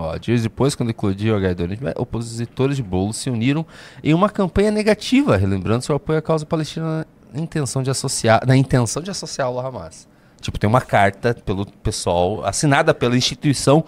Ó, 0.00 0.16
dias 0.16 0.42
depois, 0.42 0.74
quando 0.74 0.88
eclodiu 0.88 1.36
a 1.36 1.38
H2, 1.38 1.92
opositores 1.98 2.76
de 2.76 2.82
bolo 2.82 3.12
se 3.12 3.28
uniram 3.28 3.66
em 4.02 4.14
uma 4.14 4.30
campanha 4.30 4.70
negativa, 4.70 5.36
relembrando 5.36 5.84
seu 5.84 5.94
apoio 5.94 6.18
à 6.18 6.22
causa 6.22 6.46
palestina 6.46 7.06
na 7.30 7.38
intenção 7.38 7.82
de 7.82 7.90
associar, 7.90 8.42
na 8.46 8.56
intenção 8.56 9.02
de 9.02 9.10
associá-lo 9.10 9.58
ao 9.58 9.66
Hamas. 9.66 10.08
Tipo, 10.40 10.58
tem 10.58 10.66
uma 10.66 10.80
carta 10.80 11.34
pelo 11.34 11.66
pessoal, 11.66 12.42
assinada 12.46 12.94
pela 12.94 13.14
instituição 13.14 13.84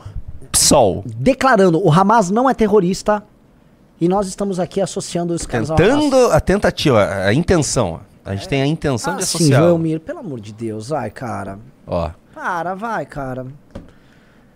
PSOL. 0.50 1.02
Declarando, 1.06 1.82
o 1.82 1.90
Hamas 1.90 2.30
não 2.30 2.48
é 2.48 2.52
terrorista 2.52 3.22
e 3.98 4.06
nós 4.06 4.26
estamos 4.28 4.60
aqui 4.60 4.82
associando 4.82 5.32
os 5.32 5.46
caras 5.46 5.70
ao 5.70 5.78
Hamas. 5.78 5.88
Tentando 5.88 6.30
a 6.30 6.40
tentativa, 6.40 7.06
a 7.24 7.32
intenção. 7.32 8.00
A 8.22 8.34
gente 8.34 8.48
tem 8.50 8.60
a 8.60 8.66
intenção 8.66 9.16
de 9.16 9.22
Assim, 9.22 9.38
associar. 9.38 9.62
Joelmir, 9.62 9.98
pelo 10.00 10.18
amor 10.18 10.40
de 10.40 10.52
Deus, 10.52 10.90
vai, 10.90 11.10
cara. 11.10 11.58
Ó, 11.86 12.10
Para, 12.34 12.74
vai, 12.74 13.06
cara. 13.06 13.46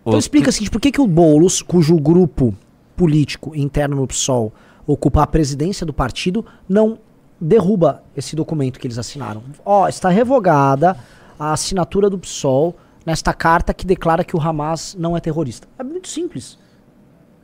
O- 0.07 0.11
Então 0.11 0.19
explica 0.19 0.49
assim, 0.51 0.65
por 0.67 0.81
que, 0.81 0.93
que 0.93 1.01
o 1.01 1.07
Boulos, 1.07 1.61
cujo 1.61 1.97
grupo 1.97 2.55
político 2.97 3.55
interno 3.55 3.97
no 3.97 4.07
PSOL 4.07 4.53
ocupa 4.87 5.23
a 5.23 5.27
presidência 5.27 5.85
do 5.85 5.93
partido, 5.93 6.47
não 6.69 6.99
derruba 7.41 8.03
esse 8.17 8.35
documento 8.37 8.79
que 8.79 8.87
eles 8.87 8.99
assinaram? 8.99 9.43
Ó, 9.65 9.89
está 9.89 10.09
revogada 10.09 10.97
a 11.39 11.53
assinatura 11.53 12.09
do 12.09 12.19
PSOL 12.19 12.75
nesta 13.05 13.35
carta 13.35 13.75
que 13.75 13.85
declara 13.85 14.25
que 14.25 14.35
o 14.37 14.41
Hamas 14.41 14.97
não 14.99 15.17
é 15.17 15.21
terrorista. 15.21 15.69
É 15.79 15.83
muito 15.83 16.09
simples. 16.09 16.57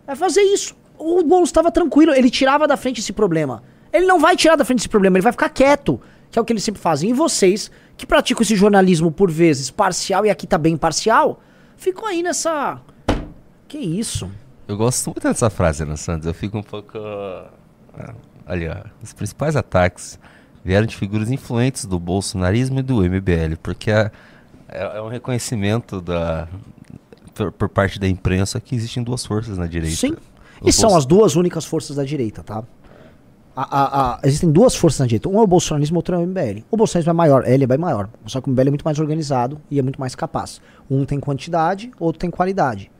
É 0.07 0.15
fazer 0.15 0.43
isso. 0.43 0.75
O 0.99 1.23
Boulos 1.25 1.49
estava 1.49 1.71
tranquilo, 1.71 2.13
ele 2.15 2.31
tirava 2.31 2.67
da 2.69 2.77
frente 2.77 3.01
esse 3.01 3.13
problema. 3.13 3.63
Ele 3.93 4.07
não 4.07 4.19
vai 4.21 4.37
tirar 4.37 4.57
da 4.57 4.65
frente 4.65 4.79
esse 4.81 4.89
problema, 4.89 5.17
ele 5.19 5.23
vai 5.23 5.33
ficar 5.33 5.49
quieto, 5.51 6.01
que 6.31 6.39
é 6.39 6.43
o 6.43 6.45
que 6.45 6.53
eles 6.53 6.63
sempre 6.63 6.81
fazem. 6.81 7.11
E 7.11 7.13
vocês, 7.13 7.71
que 7.97 8.07
praticam 8.07 8.41
esse 8.43 8.55
jornalismo 8.57 9.11
por 9.13 9.31
vezes 9.31 9.69
parcial, 9.71 10.25
e 10.25 10.31
aqui 10.31 10.47
tá 10.47 10.57
bem 10.57 10.77
parcial, 10.77 11.41
ficam 11.83 12.07
aí 12.07 12.23
nessa. 12.23 12.81
Que 13.67 13.79
isso? 13.79 14.31
Eu 14.69 14.77
gosto 14.77 15.07
muito 15.11 15.23
dessa 15.23 15.51
frase, 15.51 15.85
né, 15.85 15.97
Santos? 15.97 16.27
Eu 16.27 16.35
fico 16.35 16.57
um 16.57 16.63
pouco. 16.63 16.97
ah, 16.97 18.15
Ali, 18.47 18.69
ó. 18.69 18.77
Os 19.03 19.13
principais 19.13 19.57
ataques 19.57 20.19
vieram 20.65 20.87
de 20.87 20.97
figuras 20.97 21.31
influentes 21.31 21.85
do 21.85 21.99
bolsonarismo 21.99 22.79
e 22.79 22.83
do 22.83 23.03
MBL, 23.03 23.57
porque 23.63 23.91
é, 23.91 24.11
é, 24.69 24.99
é 24.99 25.03
um 25.03 25.09
reconhecimento 25.09 26.01
da, 26.01 26.49
por, 27.35 27.53
por 27.53 27.69
parte 27.69 27.99
da 27.99 28.09
imprensa 28.09 28.61
que 28.61 28.75
existem 28.75 29.03
duas 29.03 29.25
forças 29.27 29.59
na 29.59 29.67
direita. 29.67 29.97
Sim. 29.97 30.17
O 30.61 30.69
E 30.69 30.73
são 30.73 30.97
as 30.97 31.05
duas 31.05 31.35
únicas 31.35 31.65
forças 31.65 31.97
da 31.97 32.05
direita, 32.05 32.43
tá? 32.43 32.63
A- 33.55 33.63
a- 33.81 34.13
a- 34.15 34.21
existem 34.25 34.51
duas 34.51 34.75
forças 34.75 35.01
na 35.01 35.07
direita. 35.07 35.29
Um 35.29 35.39
é 35.39 35.43
o 35.43 35.47
bolsonarismo, 35.47 35.97
outro 35.99 36.15
é 36.15 36.19
o 36.19 36.23
MBL. 36.23 36.65
O 36.71 36.77
bolsonarismo 36.77 37.11
é 37.11 37.13
maior, 37.13 37.47
ele 37.47 37.65
é 37.65 37.67
bem 37.67 37.77
maior. 37.79 38.09
Só 38.27 38.41
que 38.41 38.49
o 38.49 38.51
MBL 38.51 38.69
é 38.69 38.71
muito 38.71 38.85
mais 38.85 38.99
organizado 38.99 39.61
e 39.71 39.79
é 39.79 39.83
muito 39.83 40.01
mais 40.01 40.15
capaz. 40.15 40.61
Um 40.91 41.05
tem 41.05 41.21
quantidade, 41.21 41.91
outro 42.01 42.19
tem 42.19 42.31
qualidade. 42.31 42.91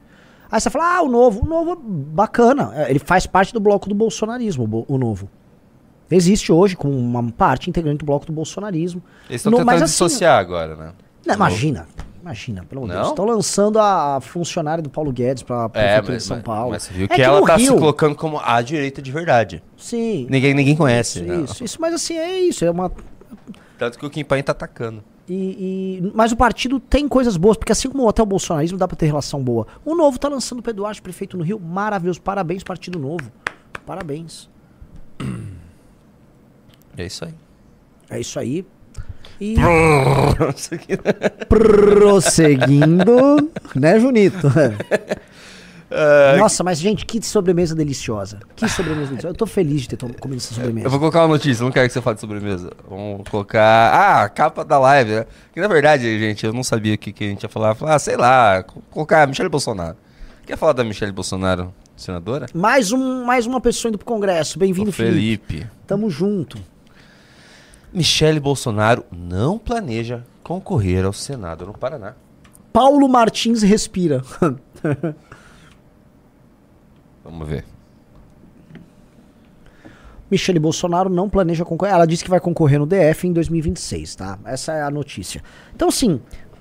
Aí 0.51 0.61
você 0.61 0.69
fala, 0.69 0.97
ah, 0.99 1.03
o 1.03 1.09
novo. 1.09 1.43
O 1.45 1.49
novo 1.49 1.73
é 1.73 1.77
bacana. 1.81 2.73
É, 2.75 2.91
Ele 2.91 2.99
faz 2.99 3.27
parte 3.27 3.55
do 3.55 3.61
bloco 3.61 3.89
do 3.89 3.95
bolsonarismo, 3.95 4.85
o 4.87 4.99
novo. 4.99 5.29
Existe 6.11 6.53
hoje 6.53 6.77
como 6.77 6.95
uma 6.95 7.23
parte 7.33 7.71
integrante 7.71 7.99
do 8.01 8.05
bloco 8.05 8.27
do 8.27 8.33
bolsonarismo. 8.35 9.03
Eles 9.31 9.41
estão 9.41 9.51
tentando 9.53 9.67
mas 9.67 9.81
assim, 9.83 9.93
dissociar 9.93 10.39
agora, 10.39 10.77
né? 10.77 10.93
Não, 11.27 11.35
imagina, 11.35 11.87
imagina, 12.23 12.65
pelo 12.65 12.83
amor 12.83 12.89
de 12.89 12.95
Não? 12.95 13.01
Deus. 13.03 13.13
Estão 13.13 13.25
lançando 13.27 13.79
a 13.79 14.19
funcionária 14.21 14.83
do 14.83 14.89
Paulo 14.89 15.13
Guedes 15.13 15.43
pra 15.43 15.65
É, 15.65 15.69
prefeitura 15.69 16.13
mas, 16.15 16.23
de 16.23 16.29
São 16.29 16.37
mas- 16.39 16.45
Paulo. 16.45 16.71
mas 16.71 16.83
você 16.85 16.93
viu 16.95 17.05
É 17.05 17.09
que, 17.15 17.21
ela 17.23 17.41
no 17.41 17.47
tá 17.47 17.59
se 17.59 17.65
Rio- 17.65 17.79
colocando 17.79 18.15
como 18.15 18.41
a 18.43 18.63
direita 18.63 19.03
de 19.03 19.13
verdade. 19.13 19.63
Sim. 19.77 20.27
Ninguém, 20.31 20.55
ninguém 20.55 20.77
conhece. 20.77 21.19
Isso, 21.21 21.29
né? 21.29 21.41
isso, 21.43 21.65
isso, 21.65 21.79
mas 21.81 21.93
assim, 21.95 22.17
é 22.17 22.41
isso. 22.41 22.65
É 22.65 22.71
uma, 22.71 22.91
Tanto 23.79 23.99
que 23.99 24.07
o 24.07 24.11
Kim 24.11 24.25
Payne 24.25 24.43
tá 24.45 24.53
atacando. 24.53 25.03
e, 25.29 25.99
e- 26.05 26.13
mas 26.15 26.31
o 26.33 26.37
partido 26.37 26.79
tem 26.79 27.09
coisas 27.09 27.37
boas, 27.37 27.57
porque 27.57 27.73
assim 27.73 27.89
como 27.91 28.09
até 28.09 28.23
o 28.23 28.27
bolsonarismo 28.27 28.79
dá 28.79 28.87
pra 28.87 28.97
ter 28.97 29.07
relação 29.07 29.43
boa. 29.43 29.67
O 29.85 29.95
Novo 29.95 30.19
tá 30.19 30.29
lançando 30.29 30.61
o 30.61 30.63
Pedro 30.63 30.83
Duarte, 30.83 31.03
prefeito 31.03 31.37
no 31.37 31.43
Rio. 31.45 31.59
Maravilhoso. 31.61 32.21
Parabéns, 32.23 32.63
Partido 32.63 32.99
Novo. 32.99 33.31
Parabéns. 33.87 34.49
É 36.97 37.07
isso 37.07 37.25
aí. 37.25 37.35
É 38.11 38.21
isso 38.21 38.39
aí. 38.39 38.67
E 39.41 39.57
prosseguindo, 41.49 43.51
né, 43.75 43.99
Junito? 43.99 44.49
É, 45.95 46.39
Nossa, 46.39 46.65
mas 46.65 46.79
gente, 46.79 47.05
que 47.05 47.21
sobremesa 47.21 47.75
deliciosa. 47.75 48.39
Que 48.57 48.67
sobremesa 48.69 49.09
deliciosa. 49.09 49.35
Eu 49.35 49.37
tô 49.37 49.47
feliz 49.47 49.83
de 49.83 49.91
ter 49.91 49.97
comido 49.99 50.39
essa 50.39 50.55
sobremesa. 50.55 50.87
Eu 50.87 50.91
vou 50.91 50.99
colocar 50.99 51.21
uma 51.21 51.29
notícia, 51.29 51.63
não 51.63 51.71
quero 51.71 51.87
que 51.87 51.93
você 51.93 52.01
fale 52.01 52.15
de 52.15 52.21
sobremesa. 52.23 52.71
Vamos 52.89 53.29
colocar. 53.29 53.61
Ah, 53.93 54.23
a 54.23 54.29
capa 54.29 54.65
da 54.65 54.79
live, 54.79 55.11
né? 55.11 55.27
Que 55.53 55.61
na 55.61 55.69
verdade, 55.69 56.19
gente, 56.19 56.47
eu 56.47 56.53
não 56.53 56.65
sabia 56.65 56.95
o 56.95 56.99
que, 56.99 57.13
que 57.13 57.25
a 57.25 57.29
gente 57.29 57.43
ia 57.43 57.49
falar. 57.49 57.75
Falar, 57.75 57.97
ah, 57.97 57.99
sei 57.99 58.17
lá, 58.17 58.63
co- 58.63 58.81
colocar 58.91 59.27
Michele 59.29 59.51
Bolsonaro. 59.51 59.97
Quer 60.47 60.57
falar 60.57 60.73
da 60.73 60.83
Michele 60.83 61.13
Bolsonaro, 61.13 61.73
senadora? 61.95 62.47
Mais, 62.55 62.91
um, 62.91 63.25
mais 63.25 63.47
uma 63.47 63.61
pessoa 63.61 63.91
indo 63.91 63.99
pro 63.99 64.07
Congresso. 64.07 64.59
Bem-vindo, 64.59 64.91
Felipe. 64.93 65.57
Felipe. 65.57 65.71
Tamo 65.87 66.09
junto. 66.09 66.57
Michele 67.93 68.41
Bolsonaro 68.41 69.05
não 69.13 69.59
planeja 69.59 70.25
concorrer 70.43 71.05
ao 71.05 71.13
Senado 71.13 71.67
no 71.67 71.77
Paraná. 71.77 72.15
Paulo 72.73 73.07
Martins 73.07 73.61
respira. 73.63 74.23
Vamos 77.23 77.47
ver. 77.47 77.65
Michele 80.31 80.59
Bolsonaro 80.59 81.11
não 81.11 81.29
planeja 81.29 81.67
concorrer. 81.67 81.95
Ela 81.95 82.07
disse 82.07 82.25
que 82.25 82.31
vai 82.31 82.41
concorrer 82.41 82.79
no 82.79 82.87
DF 82.87 83.29
em 83.29 83.33
2026, 83.35 84.17
tá? 84.17 84.39
Essa 84.47 84.73
é 84.73 84.83
a 84.83 84.91
notícia. 84.91 85.43
Então, 85.75 85.89
assim, 85.89 86.19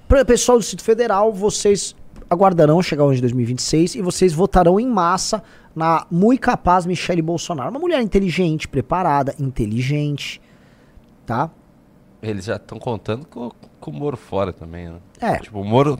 para 0.09 0.25
pessoal 0.25 0.57
do 0.57 0.61
Distrito 0.61 0.83
Federal, 0.83 1.31
vocês 1.31 1.95
aguardarão 2.29 2.81
chegar 2.81 3.03
o 3.03 3.07
ano 3.07 3.15
de 3.15 3.21
2026 3.21 3.95
e 3.95 4.01
vocês 4.01 4.33
votarão 4.33 4.77
em 4.77 4.87
massa 4.87 5.41
na 5.73 6.05
muito 6.11 6.41
capaz 6.41 6.85
Michele 6.85 7.21
Bolsonaro. 7.21 7.69
Uma 7.69 7.79
mulher 7.79 8.01
inteligente, 8.01 8.67
preparada, 8.67 9.33
inteligente, 9.39 10.41
tá? 11.25 11.49
Eles 12.21 12.45
já 12.45 12.55
estão 12.55 12.77
contando 12.79 13.25
com, 13.25 13.51
com 13.79 13.91
o 13.91 13.93
Moro 13.93 14.15
fora 14.15 14.53
também, 14.53 14.89
né? 14.89 14.99
É. 15.19 15.37
Tipo, 15.37 15.59
o 15.59 15.65
Moro. 15.65 15.97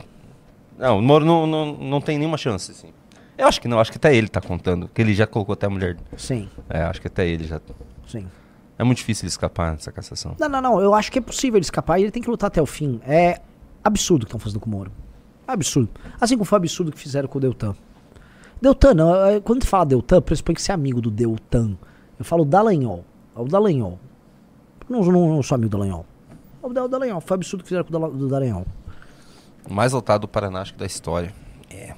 Não, 0.78 0.98
o 0.98 1.02
Moro 1.02 1.24
não, 1.24 1.46
não, 1.46 1.72
não 1.74 2.00
tem 2.00 2.16
nenhuma 2.18 2.38
chance, 2.38 2.70
assim. 2.70 2.92
Eu 3.36 3.46
acho 3.46 3.60
que 3.60 3.66
não, 3.66 3.80
acho 3.80 3.90
que 3.90 3.98
até 3.98 4.14
ele 4.14 4.28
tá 4.28 4.40
contando. 4.40 4.88
Que 4.88 5.02
ele 5.02 5.14
já 5.14 5.26
colocou 5.26 5.52
até 5.54 5.66
a 5.66 5.70
mulher. 5.70 5.96
Sim. 6.16 6.48
É, 6.68 6.82
acho 6.82 7.00
que 7.00 7.08
até 7.08 7.26
ele 7.26 7.44
já. 7.44 7.60
Sim. 8.06 8.26
É 8.78 8.84
muito 8.84 8.98
difícil 8.98 9.24
ele 9.24 9.28
escapar 9.30 9.72
dessa 9.74 9.90
cassação. 9.90 10.36
Não, 10.38 10.48
não, 10.48 10.60
não. 10.60 10.80
Eu 10.80 10.94
acho 10.94 11.10
que 11.10 11.18
é 11.18 11.22
possível 11.22 11.58
ele 11.58 11.64
escapar 11.64 11.98
e 11.98 12.02
ele 12.02 12.10
tem 12.10 12.22
que 12.22 12.30
lutar 12.30 12.48
até 12.48 12.62
o 12.62 12.66
fim. 12.66 13.00
É 13.06 13.40
absurdo 13.82 14.22
o 14.22 14.26
que 14.26 14.28
estão 14.28 14.40
fazendo 14.40 14.60
com 14.60 14.70
o 14.70 14.72
Moro. 14.72 14.92
É 15.46 15.52
absurdo. 15.52 15.88
Assim 16.20 16.36
como 16.36 16.44
foi 16.44 16.56
absurdo 16.56 16.88
o 16.88 16.92
que 16.92 16.98
fizeram 16.98 17.28
com 17.28 17.38
o 17.38 17.40
Deltan. 17.40 17.74
Deltan, 18.60 18.94
não. 18.94 19.26
é, 19.26 19.40
Quando 19.40 19.60
tu 19.60 19.66
fala 19.66 19.86
Deltan, 19.86 20.20
pressupõe 20.22 20.54
que 20.54 20.62
você 20.62 20.70
é 20.70 20.74
amigo 20.74 21.00
do 21.00 21.10
Deltan. 21.10 21.76
Eu 22.18 22.24
falo 22.24 22.44
Dallagnol. 22.44 23.04
É 23.36 23.40
o 23.40 23.44
Dallagnol. 23.44 23.98
Não, 24.88 25.00
não, 25.02 25.28
não 25.36 25.42
sou 25.42 25.54
amigo 25.56 25.70
do 25.70 25.76
Dallagnol. 25.78 26.06
É 26.62 26.66
o 26.66 26.72
Da- 26.72 26.84
o 26.84 26.88
Dallagnol. 26.88 27.20
Foi 27.20 27.34
absurdo 27.36 27.62
que 27.62 27.68
fizeram 27.68 27.84
com 27.84 27.96
o 27.96 28.28
Dallagnol. 28.28 28.66
O 29.68 29.72
mais 29.72 29.92
lotado 29.92 30.22
do 30.22 30.28
Paraná, 30.28 30.60
acho 30.60 30.72
que 30.72 30.78
da 30.78 30.86
história. 30.86 31.32
É. 31.70 31.94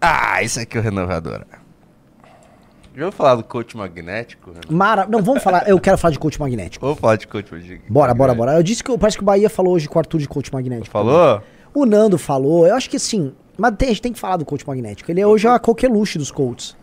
Ah, 0.00 0.42
isso 0.42 0.60
aqui 0.60 0.76
é 0.76 0.80
o 0.80 0.82
renovador. 0.82 1.44
Já 2.94 3.04
ouviu 3.04 3.12
falar 3.12 3.34
do 3.34 3.44
coach 3.44 3.76
magnético? 3.76 4.50
Renan? 4.52 4.60
Mara... 4.70 5.06
Não, 5.06 5.22
vamos 5.22 5.42
falar. 5.42 5.68
Eu 5.68 5.78
quero 5.78 5.98
falar 5.98 6.12
de 6.12 6.18
coach 6.18 6.40
magnético. 6.40 6.84
Vamos 6.84 6.98
falar 7.00 7.16
de 7.16 7.26
coach 7.26 7.52
magnético. 7.52 7.92
Bora, 7.92 8.14
bora, 8.14 8.34
bora. 8.34 8.54
Eu 8.54 8.62
disse 8.62 8.82
que 8.82 8.90
eu- 8.90 8.98
parece 8.98 9.16
que 9.18 9.22
o 9.22 9.26
Bahia 9.26 9.50
falou 9.50 9.74
hoje 9.74 9.86
com 9.88 9.96
o 9.96 10.00
Arthur 10.00 10.18
de 10.18 10.28
coach 10.28 10.52
magnético. 10.52 10.88
Falou? 10.90 11.42
O 11.74 11.84
Nando 11.84 12.16
falou. 12.16 12.66
Eu 12.66 12.74
acho 12.74 12.88
que 12.88 12.98
sim. 12.98 13.34
Mas 13.58 13.74
tem- 13.76 13.88
a 13.88 13.92
gente 13.92 14.02
tem 14.02 14.12
que 14.12 14.18
falar 14.18 14.38
do 14.38 14.44
coach 14.46 14.66
magnético. 14.66 15.10
Ele 15.10 15.20
é 15.20 15.26
hoje 15.26 15.46
a 15.46 15.58
coqueluche 15.58 16.18
dos 16.18 16.30
coaches. 16.30 16.74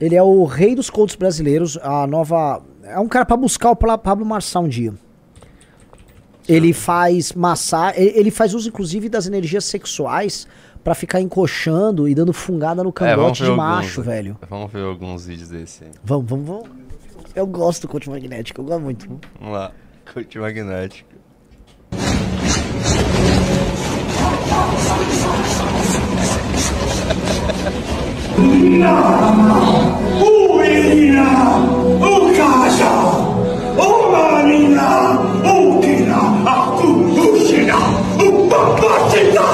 Ele 0.00 0.14
é 0.16 0.22
o 0.22 0.44
rei 0.44 0.74
dos 0.74 0.88
coaches 0.88 1.14
brasileiros, 1.16 1.76
a 1.82 2.06
nova, 2.06 2.62
É 2.82 2.98
um 2.98 3.06
cara 3.08 3.24
pra 3.26 3.36
buscar 3.36 3.70
o 3.70 3.76
Pablo 3.76 4.24
Marçal 4.24 4.64
um 4.64 4.68
dia. 4.68 4.94
Ele 6.48 6.72
faz 6.72 7.32
massagem, 7.32 8.02
ele 8.16 8.30
faz 8.30 8.54
uso 8.54 8.68
inclusive 8.68 9.08
das 9.08 9.26
energias 9.26 9.64
sexuais 9.66 10.48
pra 10.82 10.94
ficar 10.94 11.20
encoxando 11.20 12.08
e 12.08 12.14
dando 12.14 12.32
fungada 12.32 12.82
no 12.82 12.88
É, 12.88 12.92
cangote 12.92 13.40
ver 13.42 13.44
de 13.44 13.50
alguns, 13.50 13.56
macho, 13.64 14.00
né? 14.00 14.06
velho. 14.06 14.38
Vamos 14.48 14.72
ver 14.72 14.82
alguns 14.82 15.26
vídeos 15.26 15.50
desse 15.50 15.84
aí. 15.84 15.90
Vamos, 16.02 16.28
vamos, 16.28 16.46
vamos. 16.46 16.68
Eu 17.34 17.46
gosto 17.46 17.82
do 17.82 17.88
coach 17.88 18.08
magnético, 18.10 18.60
eu 18.62 18.64
gosto 18.64 18.80
muito. 18.82 19.20
Vamos 19.38 19.54
lá. 19.54 19.70
Coach 20.12 20.38
magnético. 20.38 21.10
Ucina, 28.38 28.94
Ucina, 30.20 31.26
Ucina, 32.00 32.90
Ucina, 34.30 34.88
Ucina, 35.50 36.18
Ucina, 37.10 37.78
Ucina, 39.08 39.46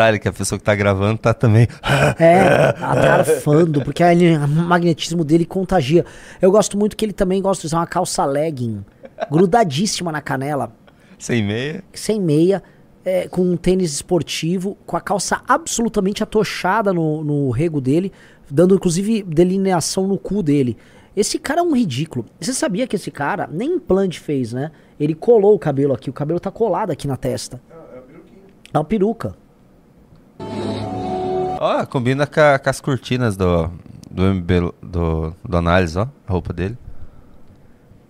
Detalhe 0.00 0.18
que 0.18 0.28
a 0.28 0.32
pessoa 0.32 0.58
que 0.58 0.64
tá 0.64 0.74
gravando 0.74 1.18
tá 1.18 1.34
também. 1.34 1.68
É, 2.18 2.68
atarfando, 2.80 3.84
porque 3.84 4.02
aí 4.02 4.34
o 4.34 4.48
magnetismo 4.48 5.22
dele 5.22 5.44
contagia. 5.44 6.06
Eu 6.40 6.50
gosto 6.50 6.78
muito 6.78 6.96
que 6.96 7.04
ele 7.04 7.12
também 7.12 7.42
gosta 7.42 7.60
de 7.60 7.66
usar 7.66 7.80
uma 7.80 7.86
calça 7.86 8.24
legging, 8.24 8.82
grudadíssima 9.30 10.10
na 10.10 10.22
canela, 10.22 10.72
Sem 11.18 11.44
meia. 11.44 11.84
sem 11.92 12.18
meia, 12.18 12.62
é, 13.04 13.28
com 13.28 13.42
um 13.42 13.58
tênis 13.58 13.92
esportivo, 13.92 14.74
com 14.86 14.96
a 14.96 15.02
calça 15.02 15.42
absolutamente 15.46 16.22
atochada 16.22 16.94
no, 16.94 17.22
no 17.22 17.50
rego 17.50 17.78
dele, 17.78 18.10
dando 18.50 18.74
inclusive 18.74 19.22
delineação 19.22 20.08
no 20.08 20.16
cu 20.16 20.42
dele. 20.42 20.78
Esse 21.14 21.38
cara 21.38 21.60
é 21.60 21.62
um 21.62 21.76
ridículo. 21.76 22.24
Você 22.40 22.54
sabia 22.54 22.86
que 22.86 22.96
esse 22.96 23.10
cara 23.10 23.46
nem 23.52 23.74
implante 23.74 24.18
fez, 24.18 24.54
né? 24.54 24.70
Ele 24.98 25.14
colou 25.14 25.54
o 25.54 25.58
cabelo 25.58 25.92
aqui, 25.92 26.08
o 26.08 26.12
cabelo 26.12 26.40
tá 26.40 26.50
colado 26.50 26.90
aqui 26.90 27.06
na 27.06 27.18
testa. 27.18 27.60
É 28.72 28.78
uma 28.78 28.84
peruca. 28.84 29.34
Ó, 31.60 31.84
combina 31.86 32.26
com, 32.26 32.40
a- 32.40 32.58
com 32.58 32.70
as 32.70 32.80
cortinas 32.80 33.36
do, 33.36 33.70
do 34.10 34.22
MB 34.34 34.72
do, 34.82 35.34
do 35.44 35.56
análise, 35.56 35.98
ó. 35.98 36.06
A 36.26 36.32
roupa 36.32 36.52
dele. 36.52 36.76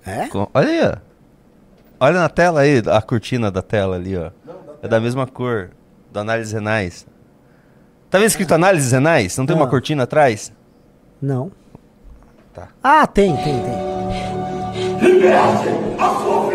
É? 0.07 0.29
Com- 0.29 0.49
olha 0.55 0.69
aí, 0.69 0.81
ó. 0.89 0.97
Olha 2.03 2.21
na 2.21 2.29
tela 2.29 2.61
aí, 2.61 2.83
a 2.87 3.03
cortina 3.03 3.51
da 3.51 3.61
tela 3.61 3.97
ali, 3.97 4.17
ó. 4.17 4.31
É 4.83 4.89
da 4.89 5.01
mesma 5.01 5.27
cor. 5.27 5.71
Do 6.13 6.19
análise 6.21 6.53
renais. 6.55 7.07
Tá 8.09 8.19
vendo 8.19 8.27
escrito 8.29 8.53
análise 8.55 8.91
renais? 8.93 9.37
Não 9.37 9.47
tem 9.47 9.55
uma 9.55 9.67
Ah. 9.67 9.69
cortina 9.69 10.03
atrás? 10.05 10.53
Não. 11.21 11.53
Tá. 12.55 12.69
Ah, 12.83 13.07
tem, 13.07 13.37
tem, 13.37 13.63
tem. 13.63 13.91
Liberte 15.01 15.69
a 16.01 16.09
sua 16.21 16.51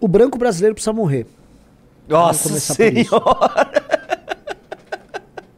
O 0.00 0.08
branco 0.08 0.38
brasileiro 0.38 0.74
precisa 0.74 0.92
morrer. 0.92 1.26
Nossa 2.08 2.48
começar 2.48 2.74
por 2.74 2.92
isso. 2.96 3.10
senhora! 3.10 3.70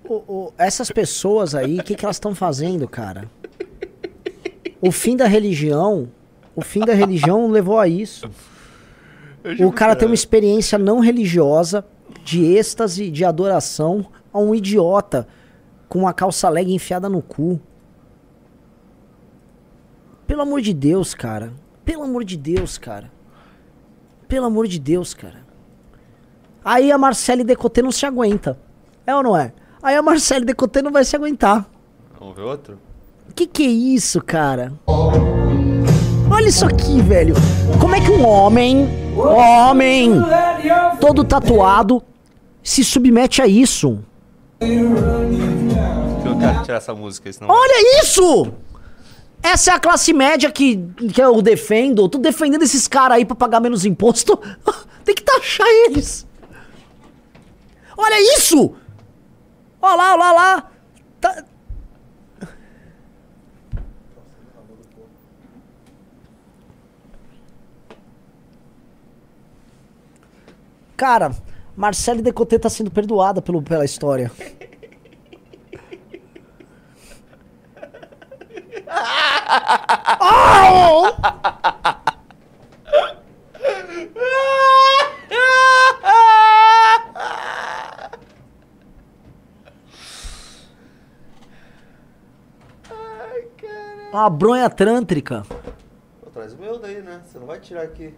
O- 0.09 0.15
o- 0.29 0.53
essas 0.59 0.91
pessoas 0.91 1.55
aí, 1.55 1.79
o 1.79 1.83
que, 1.83 1.95
que 1.95 2.05
elas 2.05 2.17
estão 2.17 2.35
fazendo, 2.35 2.87
cara? 2.89 3.31
O 4.81 4.91
fim 4.91 5.17
da 5.17 5.27
religião, 5.27 6.09
o 6.57 6.61
fim 6.61 6.81
da 6.81 6.93
religião 6.93 7.49
levou 7.51 7.79
a 7.79 7.87
isso. 7.87 8.29
O 9.65 9.73
cara 9.73 9.95
tem 9.97 10.07
uma 10.09 10.15
experiência 10.15 10.77
não 10.77 10.99
religiosa, 11.01 11.85
de 12.25 12.45
êxtase, 12.45 13.11
de 13.11 13.25
adoração, 13.25 14.07
a 14.33 14.39
um 14.39 14.55
idiota 14.55 15.27
com 15.89 16.01
uma 16.01 16.13
calça 16.13 16.49
leg 16.49 16.73
enfiada 16.73 17.09
no 17.09 17.23
cu. 17.23 17.61
Pelo 20.27 20.43
amor 20.43 20.61
de 20.61 20.73
Deus, 20.73 21.15
cara. 21.15 21.53
Pelo 21.85 22.03
amor 22.03 22.25
de 22.25 22.37
Deus, 22.37 22.79
cara. 22.79 23.11
Pelo 24.33 24.47
amor 24.47 24.67
de 24.67 24.79
Deus, 24.79 25.13
cara. 25.13 25.45
Aí 26.65 26.91
a 26.91 26.97
Marcele 26.97 27.45
Decoté 27.45 27.83
não 27.83 27.93
se 27.93 28.07
aguenta. 28.07 28.59
É 29.07 29.15
ou 29.15 29.23
não 29.23 29.37
é? 29.37 29.53
Aí 29.83 29.95
a 29.95 30.01
Marcele 30.01 30.47
Decoté 30.47 30.81
não 30.81 30.91
vai 30.91 31.05
se 31.05 31.15
aguentar. 31.15 31.69
Vamos 32.19 32.35
ver 32.35 32.41
outro? 32.41 32.79
Que 33.35 33.47
que 33.47 33.63
é 33.63 33.69
isso, 33.69 34.23
cara? 34.23 34.73
Olha 34.87 36.49
isso 36.49 36.65
aqui, 36.65 37.03
velho. 37.03 37.35
Como 37.79 37.95
é 37.95 38.01
que 38.01 38.11
um 38.11 38.27
homem, 38.27 38.89
homem, 39.15 40.13
todo 40.99 41.25
tatuado, 41.25 42.03
se 42.63 42.83
submete 42.83 43.43
a 43.43 43.47
isso? 43.47 44.03
Eu 44.59 46.39
quero 46.39 46.63
tirar 46.63 46.79
essa 46.79 46.95
música, 46.95 47.31
senão. 47.31 47.55
Olha 47.55 48.01
isso! 48.03 48.51
Essa 49.43 49.73
é 49.73 49.75
a 49.75 49.81
classe 49.81 50.13
média 50.13 50.51
que, 50.51 50.77
que 51.13 51.21
eu 51.21 51.43
defendo. 51.43 52.09
Tô 52.09 52.19
defendendo 52.19 52.63
esses 52.63 52.87
caras 52.87 53.17
aí 53.17 53.25
pra 53.25 53.35
pagar 53.35 53.61
menos 53.61 53.85
imposto. 53.85 54.39
Tem 55.05 55.15
que 55.15 55.23
taxar 55.23 55.67
eles. 55.87 56.27
Olha 57.97 58.37
isso! 58.39 58.75
Olha 59.81 59.97
lá, 59.97 60.13
olha 60.15 60.17
lá, 60.17 60.33
lá. 60.33 60.71
Tá- 61.21 61.45
Cara, 70.97 71.33
Marcele 71.77 72.23
Decoté 72.23 72.59
tá 72.59 72.71
sendo 72.71 72.91
perdoada 72.91 73.43
pelo, 73.43 73.61
pela 73.63 73.85
história. 73.85 74.31
Au! 80.21 81.13
Uma 94.13 94.22
bronha 94.33 94.69
trântrica. 94.69 95.43
Pô, 96.21 96.31
traz 96.31 96.55
o 96.55 96.57
meu 96.57 96.79
daí, 96.79 97.03
né? 97.03 97.23
Você 97.25 97.39
não 97.39 97.47
vai 97.47 97.61
tirar 97.61 97.83
aqui. 97.83 98.15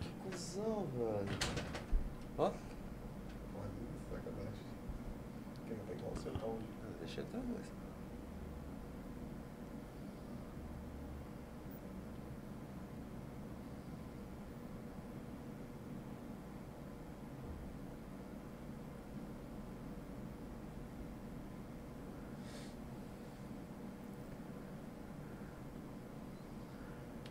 Que 0.00 0.30
cuzão, 0.30 0.86
velho. 0.96 1.38
Ó. 2.38 2.50
Deixa 7.00 7.20
eu 7.20 7.24
até 7.24 7.38
ver. 7.38 7.76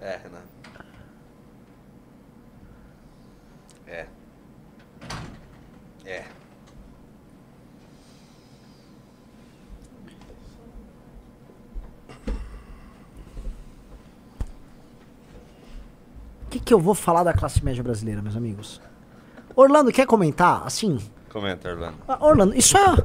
É, 0.02 0.18
Renan. 0.18 0.44
É. 3.88 4.08
É. 6.06 6.26
O 16.55 16.55
que, 16.66 16.74
eu 16.74 16.80
vou 16.80 16.94
falar 16.96 17.24
da 17.24 17.34
classe 17.34 17.64
média 17.64 17.84
brasileira, 17.84 18.22
meus 18.22 18.36
amigos? 18.36 18.82
Orlando, 19.56 19.92
quer 19.92 20.06
comentar? 20.06 20.64
Assim, 20.66 20.98
Comenta, 21.32 21.70
Orlando. 21.70 21.96
ah, 22.08 22.18
Orlando, 22.26 22.58
isso 22.58 22.78
é. 22.78 22.96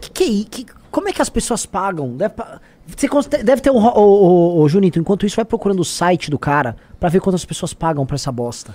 que, 0.00 0.10
que 0.10 0.44
que- 0.64 0.66
como 0.90 1.08
é 1.08 1.12
que 1.12 1.20
as 1.22 1.28
pessoas 1.28 1.66
pagam? 1.66 2.16
Deve, 2.16 2.34
você 2.86 3.42
deve 3.42 3.60
ter 3.60 3.70
o, 3.70 3.76
o, 3.76 4.58
o, 4.58 4.60
o 4.62 4.68
Junito, 4.68 4.98
enquanto 4.98 5.26
isso, 5.26 5.36
vai 5.36 5.44
procurando 5.44 5.80
o 5.80 5.84
site 5.84 6.30
do 6.30 6.38
cara 6.38 6.76
pra 6.98 7.08
ver 7.08 7.20
quantas 7.20 7.44
pessoas 7.44 7.74
pagam 7.74 8.06
pra 8.06 8.14
essa 8.14 8.32
bosta. 8.32 8.74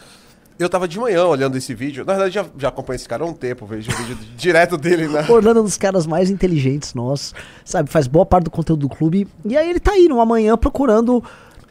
Eu 0.60 0.70
tava 0.70 0.88
de 0.88 1.00
manhã 1.00 1.26
olhando 1.26 1.58
esse 1.58 1.74
vídeo. 1.74 2.06
Na 2.06 2.14
verdade, 2.14 2.36
já, 2.36 2.46
já 2.58 2.68
acompanho 2.68 2.96
esse 2.96 3.10
cara 3.10 3.24
há 3.24 3.28
um 3.28 3.34
tempo. 3.34 3.66
Vejo 3.66 3.92
o 3.92 3.96
vídeo 3.96 4.16
direto 4.38 4.78
dele 4.78 5.08
na. 5.08 5.22
Orlando 5.30 5.58
é 5.60 5.62
um 5.62 5.66
dos 5.66 5.78
caras 5.78 6.06
mais 6.06 6.30
inteligentes 6.30 6.94
nossos, 6.94 7.34
sabe? 7.66 7.90
Faz 7.90 8.06
boa 8.06 8.26
parte 8.26 8.46
do 8.46 8.52
conteúdo 8.52 8.82
do 8.88 8.90
clube. 8.96 9.28
E 9.44 9.58
aí 9.58 9.68
ele 9.68 9.80
tá 9.80 9.94
aí 9.94 10.08
numa 10.08 10.26
manhã 10.26 10.56
procurando 10.56 11.24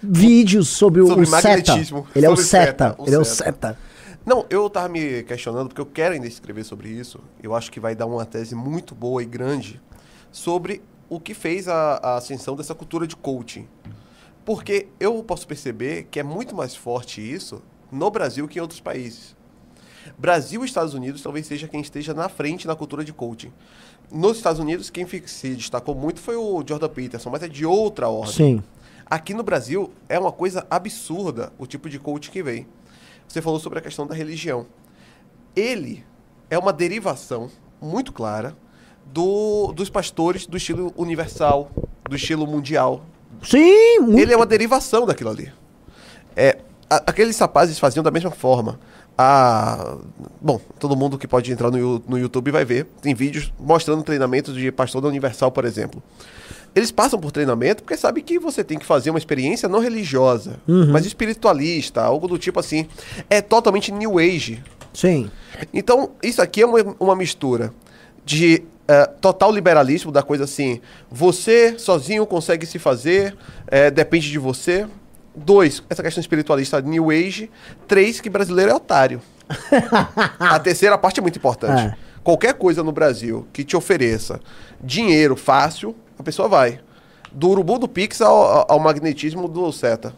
vídeos 0.03 0.69
sobre 0.69 1.01
o, 1.01 1.07
Sobre 1.07 1.25
o 1.25 1.27
Seta. 1.27 1.49
magnetismo. 1.49 2.07
Ele 2.15 2.27
é 2.27 2.31
o 2.31 2.37
Seta. 2.37 2.97
Ele 3.07 3.15
é 3.15 3.19
o 3.19 3.25
Seta. 3.25 3.79
Não, 4.25 4.47
eu 4.51 4.69
tava 4.71 4.89
me 4.89 5.23
questionando, 5.25 5.69
porque 5.69 5.81
eu 5.81 5.87
quero 5.87 6.15
ainda 6.15 6.27
escrever 6.27 6.65
sobre 6.65 6.89
isso. 6.89 7.21
Eu 7.43 7.55
acho 7.55 7.71
que 7.71 7.81
vai 7.81 7.95
dar 7.95 8.07
uma 8.07 8.25
tese 8.25 8.55
muito 8.55 8.95
boa 8.95 9.23
e 9.23 9.27
grande 9.27 9.81
sobre 10.31 10.81
o 11.09 11.19
que 11.21 11.35
fez 11.35 11.69
a, 11.69 11.95
a 12.03 12.17
ascensão 12.17 12.55
dessa 12.57 12.75
cultura 12.75 13.07
de 13.07 13.17
coaching. 13.17 13.67
Porque 14.45 14.89
eu 14.99 15.23
posso 15.23 15.47
perceber 15.47 16.09
que 16.11 16.19
é 16.19 16.23
muito 16.23 16.55
mais 16.55 16.75
forte 16.75 17.21
isso 17.21 17.63
no 17.91 18.11
Brasil 18.11 18.49
que 18.49 18.59
em 18.59 18.63
outros 18.63 18.81
países. 18.81 19.37
Brasil 20.19 20.63
e 20.63 20.67
Estados 20.67 20.95
Unidos 20.95 21.23
talvez 21.23 21.47
seja 21.47 21.69
quem 21.69 21.81
esteja 21.81 22.13
na 22.15 22.29
frente 22.29 22.67
na 22.67 22.75
cultura 22.75 23.05
de 23.05 23.13
coaching. 23.13 23.53
Nos 24.11 24.37
Estados 24.37 24.61
Unidos, 24.61 24.91
quem 24.91 25.07
se 25.27 25.55
destacou 25.55 25.95
muito 25.95 26.21
foi 26.21 26.37
o 26.37 26.63
Jordan 26.67 26.89
Peterson, 26.89 27.31
mas 27.31 27.43
é 27.43 27.49
de 27.49 27.65
outra 27.65 28.09
ordem. 28.09 28.35
Sim. 28.35 28.63
Aqui 29.13 29.35
no 29.35 29.43
Brasil 29.43 29.93
é 30.09 30.19
uma 30.19 30.33
coisa 30.33 30.67
absurda 30.71 31.53
o 31.59 31.67
tipo 31.67 31.87
de 31.91 31.99
coach 31.99 32.31
que 32.31 32.43
vem. 32.43 32.67
Você 33.29 33.43
falou 33.43 33.61
sobre 33.61 33.79
a 33.79 33.83
questão 33.83 34.07
da 34.07 34.15
religião. 34.15 34.65
Ele 35.55 36.03
é 36.49 36.57
uma 36.59 36.73
derivação 36.73 37.51
muito 37.79 38.11
clara 38.11 38.57
do, 39.05 39.71
dos 39.75 39.91
pastores 39.91 40.47
do 40.47 40.57
estilo 40.57 40.95
universal, 40.97 41.71
do 42.09 42.17
estilo 42.17 42.47
mundial. 42.47 43.05
Sim! 43.43 43.99
muito- 44.01 44.19
Ele 44.19 44.33
é 44.33 44.37
uma 44.37 44.47
derivação 44.47 45.05
daquilo 45.05 45.29
ali. 45.29 45.53
É, 46.35 46.57
a- 46.89 47.03
aqueles 47.09 47.39
rapazes 47.39 47.79
faziam 47.79 48.03
da 48.03 48.11
mesma 48.11 48.31
forma. 48.31 48.81
A, 49.19 49.99
bom, 50.41 50.59
todo 50.79 50.97
mundo 50.97 51.19
que 51.19 51.29
pode 51.29 51.53
entrar 51.53 51.71
no, 51.71 51.99
no 52.09 52.19
YouTube 52.19 52.51
vai 52.51 52.65
ver. 52.65 52.87
Tem 53.03 53.15
vídeos 53.15 53.53
mostrando 53.61 54.03
treinamentos 54.03 54.55
de 54.55 54.73
pastor 54.73 55.03
da 55.03 55.09
Universal, 55.09 55.53
por 55.53 55.67
exemplo. 55.67 56.03
Eles 56.75 56.91
passam 56.91 57.19
por 57.21 57.31
treinamento 57.31 57.83
porque 57.83 57.97
sabem 57.97 58.25
que 58.25 58.39
você 58.39 58.65
tem 58.65 58.79
que 58.79 58.87
fazer 58.87 59.11
uma 59.11 59.19
experiência 59.19 59.69
não 59.69 59.79
religiosa, 59.81 60.55
Uhum. 60.67 60.91
mas 60.91 61.05
espiritualista, 61.05 62.01
algo 62.03 62.27
do 62.27 62.39
tipo 62.39 62.59
assim. 62.59 62.87
É 63.29 63.41
totalmente 63.43 63.93
New 63.93 64.19
Age. 64.19 64.63
Sim. 64.95 65.31
Então, 65.73 66.13
isso 66.23 66.41
aqui 66.41 66.63
é 66.63 66.67
uma, 66.67 66.97
uma 66.99 67.17
mistura 67.17 67.73
de 68.25 68.63
eh, 68.89 69.07
total 69.21 69.53
liberalismo, 69.53 70.11
da 70.13 70.23
coisa 70.23 70.45
assim, 70.45 70.81
você 71.11 71.79
sozinho 71.79 72.27
consegue 72.27 72.65
se 72.67 72.79
fazer, 72.79 73.37
eh, 73.67 73.91
depende 73.91 74.31
de 74.31 74.39
você. 74.39 74.87
Dois, 75.35 75.83
essa 75.89 76.03
questão 76.03 76.21
espiritualista 76.21 76.81
New 76.81 77.11
Age. 77.11 77.51
Três, 77.89 78.21
que 78.21 78.29
brasileiro 78.29 78.71
é 78.71 78.75
otário. 78.75 79.21
A 80.39 80.59
terceira 80.59 80.97
parte 80.99 81.21
é 81.21 81.23
muito 81.23 81.39
importante. 81.39 81.83
É. 81.83 81.95
Qualquer 82.23 82.55
coisa 82.55 82.83
no 82.83 82.93
Brasil 82.93 83.47
que 83.53 83.65
te 83.65 83.77
ofereça 83.77 84.41
dinheiro 84.83 85.35
fácil, 85.37 85.95
a 86.19 86.23
pessoa 86.23 86.49
vai. 86.49 86.81
Do 87.33 87.49
urubu 87.51 87.79
do 87.79 87.89
Pix 87.89 88.21
ao, 88.21 88.71
ao 88.71 88.79
magnetismo 88.79 89.49
do 89.49 89.73
Seta. 89.73 90.15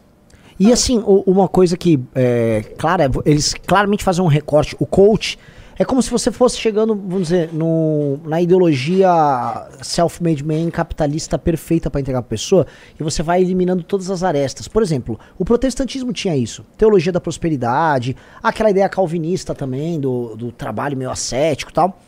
E 0.58 0.72
assim, 0.72 1.02
uma 1.04 1.48
coisa 1.48 1.76
que, 1.76 1.98
é, 2.14 2.62
claro, 2.78 3.02
é, 3.02 3.10
eles 3.24 3.54
claramente 3.66 4.04
fazem 4.04 4.24
um 4.24 4.28
recorte. 4.28 4.76
O 4.78 4.86
coach 4.86 5.38
é 5.76 5.84
como 5.84 6.00
se 6.00 6.10
você 6.10 6.30
fosse 6.30 6.56
chegando, 6.56 6.94
vamos 6.94 7.24
dizer, 7.24 7.52
no, 7.52 8.18
na 8.24 8.40
ideologia 8.40 9.66
self-made 9.82 10.44
man 10.44 10.70
capitalista 10.70 11.36
perfeita 11.36 11.90
para 11.90 12.00
entregar 12.00 12.22
pra 12.22 12.28
pessoa, 12.28 12.66
e 12.98 13.02
você 13.02 13.22
vai 13.22 13.42
eliminando 13.42 13.82
todas 13.82 14.10
as 14.10 14.22
arestas. 14.22 14.68
Por 14.68 14.82
exemplo, 14.82 15.18
o 15.36 15.44
protestantismo 15.44 16.12
tinha 16.12 16.36
isso. 16.36 16.64
Teologia 16.78 17.10
da 17.10 17.20
prosperidade, 17.20 18.16
aquela 18.40 18.70
ideia 18.70 18.88
calvinista 18.88 19.54
também, 19.54 19.98
do, 19.98 20.36
do 20.36 20.52
trabalho 20.52 20.96
meio 20.96 21.10
ascético 21.10 21.72
e 21.72 21.74
tal. 21.74 21.98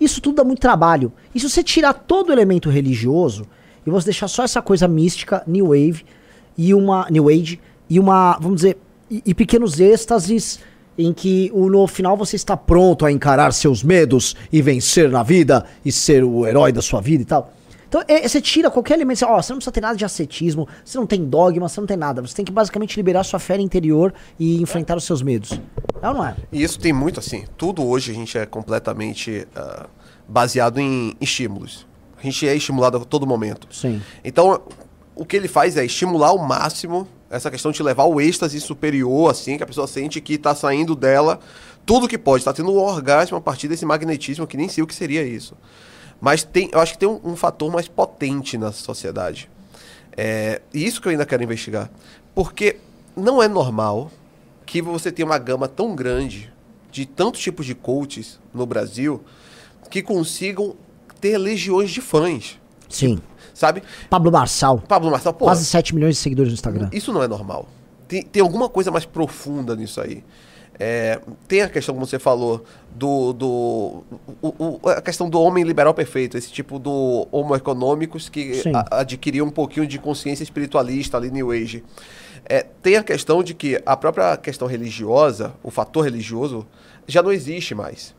Isso 0.00 0.20
tudo 0.20 0.36
dá 0.36 0.44
muito 0.44 0.60
trabalho. 0.60 1.12
E 1.34 1.40
se 1.40 1.48
você 1.48 1.62
tirar 1.62 1.92
todo 1.92 2.28
o 2.28 2.32
elemento 2.32 2.68
religioso 2.68 3.46
e 3.86 3.90
você 3.90 4.06
deixar 4.06 4.28
só 4.28 4.44
essa 4.44 4.60
coisa 4.60 4.86
mística, 4.86 5.42
New 5.46 5.68
Wave, 5.68 6.04
e 6.56 6.74
uma. 6.74 7.06
New 7.10 7.28
Age, 7.28 7.60
e 7.88 7.98
uma. 7.98 8.38
Vamos 8.40 8.56
dizer. 8.56 8.78
E, 9.10 9.22
e 9.26 9.34
pequenos 9.34 9.78
êxtases 9.78 10.58
em 10.98 11.12
que 11.12 11.52
no 11.54 11.86
final 11.86 12.16
você 12.16 12.36
está 12.36 12.56
pronto 12.56 13.04
a 13.04 13.12
encarar 13.12 13.52
seus 13.52 13.82
medos 13.82 14.34
e 14.50 14.62
vencer 14.62 15.10
na 15.10 15.22
vida 15.22 15.64
e 15.84 15.92
ser 15.92 16.24
o 16.24 16.46
herói 16.46 16.72
da 16.72 16.80
sua 16.80 17.00
vida 17.00 17.22
e 17.22 17.26
tal. 17.26 17.52
Então 17.88 18.02
é- 18.06 18.26
você 18.26 18.40
tira 18.40 18.70
qualquer 18.70 18.94
elemento, 18.94 19.18
você, 19.18 19.24
ó, 19.24 19.40
você 19.40 19.52
não 19.52 19.58
precisa 19.58 19.72
ter 19.72 19.80
nada 19.80 19.96
de 19.96 20.04
ascetismo, 20.04 20.68
você 20.84 20.98
não 20.98 21.06
tem 21.06 21.24
dogma, 21.24 21.68
você 21.68 21.80
não 21.80 21.86
tem 21.86 21.96
nada. 21.96 22.20
Você 22.22 22.34
tem 22.34 22.44
que 22.44 22.52
basicamente 22.52 22.96
liberar 22.96 23.24
sua 23.24 23.38
fé 23.38 23.58
interior 23.58 24.12
e 24.38 24.60
enfrentar 24.60 24.96
os 24.96 25.04
seus 25.04 25.22
medos. 25.22 25.58
É 26.02 26.08
ou 26.08 26.14
não 26.14 26.26
é? 26.26 26.36
E 26.52 26.62
isso 26.62 26.78
tem 26.78 26.92
muito 26.92 27.20
assim. 27.20 27.44
Tudo 27.56 27.86
hoje 27.86 28.10
a 28.10 28.14
gente 28.14 28.36
é 28.36 28.44
completamente 28.46 29.46
ah, 29.54 29.86
baseado 30.28 30.78
em 30.78 31.14
estímulos. 31.20 31.86
A 32.18 32.22
gente 32.22 32.46
é 32.48 32.54
estimulado 32.54 32.96
a 32.96 33.04
todo 33.04 33.26
momento. 33.26 33.68
Sim. 33.70 34.02
Então, 34.24 34.62
o 35.14 35.24
que 35.24 35.36
ele 35.36 35.48
faz 35.48 35.76
é 35.76 35.84
estimular 35.84 36.28
ao 36.28 36.38
máximo 36.38 37.06
essa 37.28 37.50
questão 37.50 37.72
de 37.72 37.82
levar 37.82 38.04
o 38.04 38.20
êxtase 38.20 38.60
superior, 38.60 39.30
assim, 39.30 39.56
que 39.56 39.62
a 39.62 39.66
pessoa 39.66 39.86
sente 39.86 40.20
que 40.20 40.34
está 40.34 40.54
saindo 40.54 40.94
dela 40.94 41.40
tudo 41.84 42.08
que 42.08 42.18
pode. 42.18 42.40
Está 42.40 42.52
tendo 42.52 42.70
um 42.72 42.78
orgasmo 42.78 43.36
a 43.36 43.40
partir 43.40 43.68
desse 43.68 43.84
magnetismo, 43.86 44.46
que 44.46 44.56
nem 44.56 44.68
sei 44.68 44.82
o 44.82 44.86
que 44.86 44.94
seria 44.94 45.22
isso. 45.22 45.54
Mas 46.26 46.42
tem, 46.42 46.68
eu 46.72 46.80
acho 46.80 46.94
que 46.94 46.98
tem 46.98 47.08
um, 47.08 47.20
um 47.22 47.36
fator 47.36 47.70
mais 47.70 47.86
potente 47.86 48.58
na 48.58 48.72
sociedade. 48.72 49.48
É, 50.16 50.60
e 50.74 50.84
isso 50.84 51.00
que 51.00 51.06
eu 51.06 51.12
ainda 51.12 51.24
quero 51.24 51.44
investigar. 51.44 51.88
Porque 52.34 52.80
não 53.14 53.40
é 53.40 53.46
normal 53.46 54.10
que 54.66 54.82
você 54.82 55.12
tenha 55.12 55.24
uma 55.24 55.38
gama 55.38 55.68
tão 55.68 55.94
grande 55.94 56.52
de 56.90 57.06
tantos 57.06 57.40
tipos 57.40 57.64
de 57.64 57.76
coaches 57.76 58.40
no 58.52 58.66
Brasil 58.66 59.22
que 59.88 60.02
consigam 60.02 60.74
ter 61.20 61.38
legiões 61.38 61.92
de 61.92 62.00
fãs. 62.00 62.58
Sim. 62.88 63.20
Sabe? 63.54 63.84
Pablo 64.10 64.32
Marçal. 64.32 64.80
Pablo 64.80 65.12
Marçal, 65.12 65.32
pô. 65.32 65.44
Quase 65.44 65.64
7 65.64 65.94
milhões 65.94 66.16
de 66.16 66.22
seguidores 66.22 66.50
no 66.50 66.54
Instagram. 66.54 66.90
Isso 66.92 67.12
não 67.12 67.22
é 67.22 67.28
normal. 67.28 67.68
Tem, 68.08 68.24
tem 68.24 68.42
alguma 68.42 68.68
coisa 68.68 68.90
mais 68.90 69.04
profunda 69.04 69.76
nisso 69.76 70.00
aí. 70.00 70.24
É, 70.78 71.18
tem 71.48 71.62
a 71.62 71.68
questão, 71.68 71.94
como 71.94 72.06
você 72.06 72.18
falou, 72.18 72.62
do. 72.94 73.32
do 73.32 74.04
o- 74.42 74.78
o- 74.82 74.88
a 74.90 75.00
questão 75.00 75.28
do 75.30 75.40
homem 75.40 75.64
liberal 75.64 75.94
perfeito, 75.94 76.36
esse 76.36 76.50
tipo 76.52 76.78
do 76.78 77.26
homo 77.32 77.56
econômicos 77.56 78.28
que 78.28 78.62
a- 78.74 79.00
adquiriu 79.00 79.44
um 79.44 79.50
pouquinho 79.50 79.86
de 79.86 79.98
consciência 79.98 80.42
espiritualista 80.42 81.16
ali, 81.16 81.30
New 81.30 81.50
Age. 81.50 81.82
É, 82.48 82.64
tem 82.82 82.96
a 82.96 83.02
questão 83.02 83.42
de 83.42 83.54
que 83.54 83.80
a 83.86 83.96
própria 83.96 84.36
questão 84.36 84.68
religiosa, 84.68 85.54
o 85.62 85.70
fator 85.70 86.04
religioso, 86.04 86.66
já 87.06 87.22
não 87.22 87.32
existe 87.32 87.74
mais. 87.74 88.14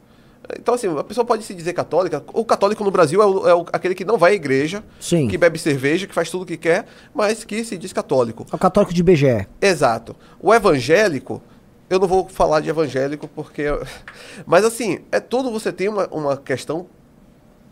Então, 0.58 0.74
assim, 0.76 0.88
a 0.98 1.04
pessoa 1.04 1.26
pode 1.26 1.44
se 1.44 1.54
dizer 1.54 1.74
católica. 1.74 2.24
O 2.34 2.44
católico 2.46 2.82
no 2.84 2.90
Brasil 2.90 3.22
é, 3.22 3.26
o- 3.26 3.48
é 3.50 3.54
o- 3.54 3.66
aquele 3.72 3.94
que 3.94 4.06
não 4.06 4.18
vai 4.18 4.32
à 4.32 4.36
igreja, 4.36 4.84
Sim. 5.00 5.28
que 5.28 5.38
bebe 5.38 5.60
cerveja, 5.60 6.08
que 6.08 6.14
faz 6.14 6.30
tudo 6.32 6.42
o 6.44 6.46
que 6.46 6.56
quer, 6.58 6.86
mas 7.14 7.44
que 7.44 7.64
se 7.66 7.78
diz 7.78 7.92
católico. 7.94 8.46
É 8.52 8.56
o 8.56 8.58
católico 8.58 8.94
de 8.94 9.04
BGE. 9.04 9.46
Exato. 9.62 10.16
O 10.40 10.54
evangélico, 10.54 11.42
eu 11.90 12.00
não 12.00 12.08
vou 12.08 12.28
falar 12.28 12.60
de 12.62 12.70
evangélico 12.70 13.28
porque. 13.28 13.64
Mas 14.46 14.64
assim, 14.66 15.00
é 15.12 15.20
tudo 15.20 15.52
você 15.52 15.72
tem 15.72 15.88
uma, 15.90 16.08
uma 16.08 16.38
questão 16.38 16.88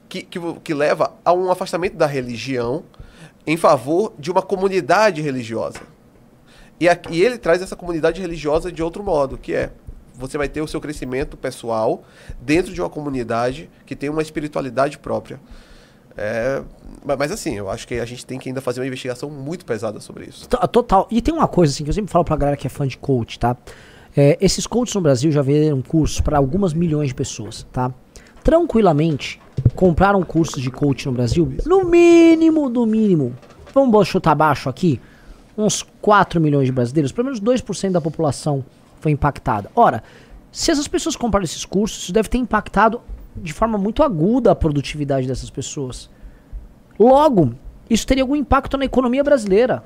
que, 0.07 0.21
que, 0.21 0.39
que 0.63 0.73
leva 0.73 1.13
a 1.23 1.33
um 1.33 1.49
afastamento 1.51 1.95
da 1.95 2.05
religião 2.05 2.83
em 3.47 3.57
favor 3.57 4.13
de 4.17 4.31
uma 4.31 4.41
comunidade 4.41 5.21
religiosa. 5.21 5.79
E, 6.79 6.87
e 7.09 7.23
ele 7.23 7.37
traz 7.37 7.61
essa 7.61 7.75
comunidade 7.75 8.19
religiosa 8.21 8.71
de 8.71 8.83
outro 8.83 9.03
modo, 9.03 9.37
que 9.37 9.53
é 9.53 9.71
você 10.17 10.37
vai 10.37 10.47
ter 10.47 10.61
o 10.61 10.67
seu 10.67 10.79
crescimento 10.79 11.35
pessoal 11.35 12.03
dentro 12.41 12.73
de 12.73 12.81
uma 12.81 12.89
comunidade 12.89 13.69
que 13.85 13.95
tem 13.95 14.09
uma 14.09 14.21
espiritualidade 14.21 14.97
própria. 14.97 15.39
É, 16.17 16.61
ma- 17.03 17.17
mas 17.17 17.31
assim, 17.31 17.55
eu 17.57 17.69
acho 17.69 17.85
que 17.85 17.95
a 17.95 18.05
gente 18.05 18.25
tem 18.25 18.39
que 18.39 18.47
ainda 18.47 18.61
fazer 18.61 18.79
uma 18.79 18.87
investigação 18.87 19.29
muito 19.29 19.65
pesada 19.65 19.99
sobre 19.99 20.25
isso. 20.25 20.47
To- 20.47 20.67
Total. 20.69 21.07
E 21.11 21.21
tem 21.21 21.33
uma 21.33 21.47
coisa 21.47 21.73
assim 21.73 21.83
que 21.83 21.89
eu 21.89 21.93
sempre 21.93 22.11
falo 22.11 22.23
pra 22.23 22.37
galera 22.37 22.55
que 22.55 22.65
é 22.65 22.69
fã 22.69 22.87
de 22.87 22.97
coach, 22.97 23.37
tá? 23.37 23.57
É, 24.17 24.37
esses 24.39 24.65
coaches 24.65 24.95
no 24.95 25.01
Brasil 25.01 25.31
já 25.31 25.41
venderam 25.41 25.81
cursos 25.81 26.21
para 26.21 26.37
algumas 26.37 26.73
milhões 26.73 27.09
de 27.09 27.15
pessoas, 27.15 27.67
tá? 27.71 27.93
Tranquilamente 28.43 29.41
compraram 29.75 30.23
cursos 30.23 30.61
de 30.61 30.71
coach 30.71 31.05
no 31.05 31.11
Brasil, 31.11 31.51
no 31.65 31.83
mínimo, 31.83 32.69
no 32.69 32.85
mínimo. 32.85 33.35
Vamos 33.73 34.07
chutar 34.07 34.33
baixo 34.33 34.69
aqui, 34.69 35.01
uns 35.57 35.83
4 36.01 36.39
milhões 36.39 36.67
de 36.67 36.71
brasileiros, 36.71 37.11
pelo 37.11 37.25
menos 37.25 37.41
2% 37.41 37.91
da 37.91 37.99
população 37.99 38.63
foi 39.01 39.11
impactada. 39.11 39.69
Ora, 39.75 40.01
se 40.51 40.71
essas 40.71 40.87
pessoas 40.87 41.17
compraram 41.17 41.43
esses 41.43 41.65
cursos, 41.65 42.03
isso 42.03 42.13
deve 42.13 42.29
ter 42.29 42.37
impactado 42.37 43.01
de 43.35 43.51
forma 43.51 43.77
muito 43.77 44.01
aguda 44.01 44.51
a 44.51 44.55
produtividade 44.55 45.27
dessas 45.27 45.49
pessoas. 45.49 46.09
Logo, 46.97 47.53
isso 47.89 48.07
teria 48.07 48.23
algum 48.23 48.35
impacto 48.35 48.77
na 48.77 48.85
economia 48.85 49.23
brasileira. 49.23 49.83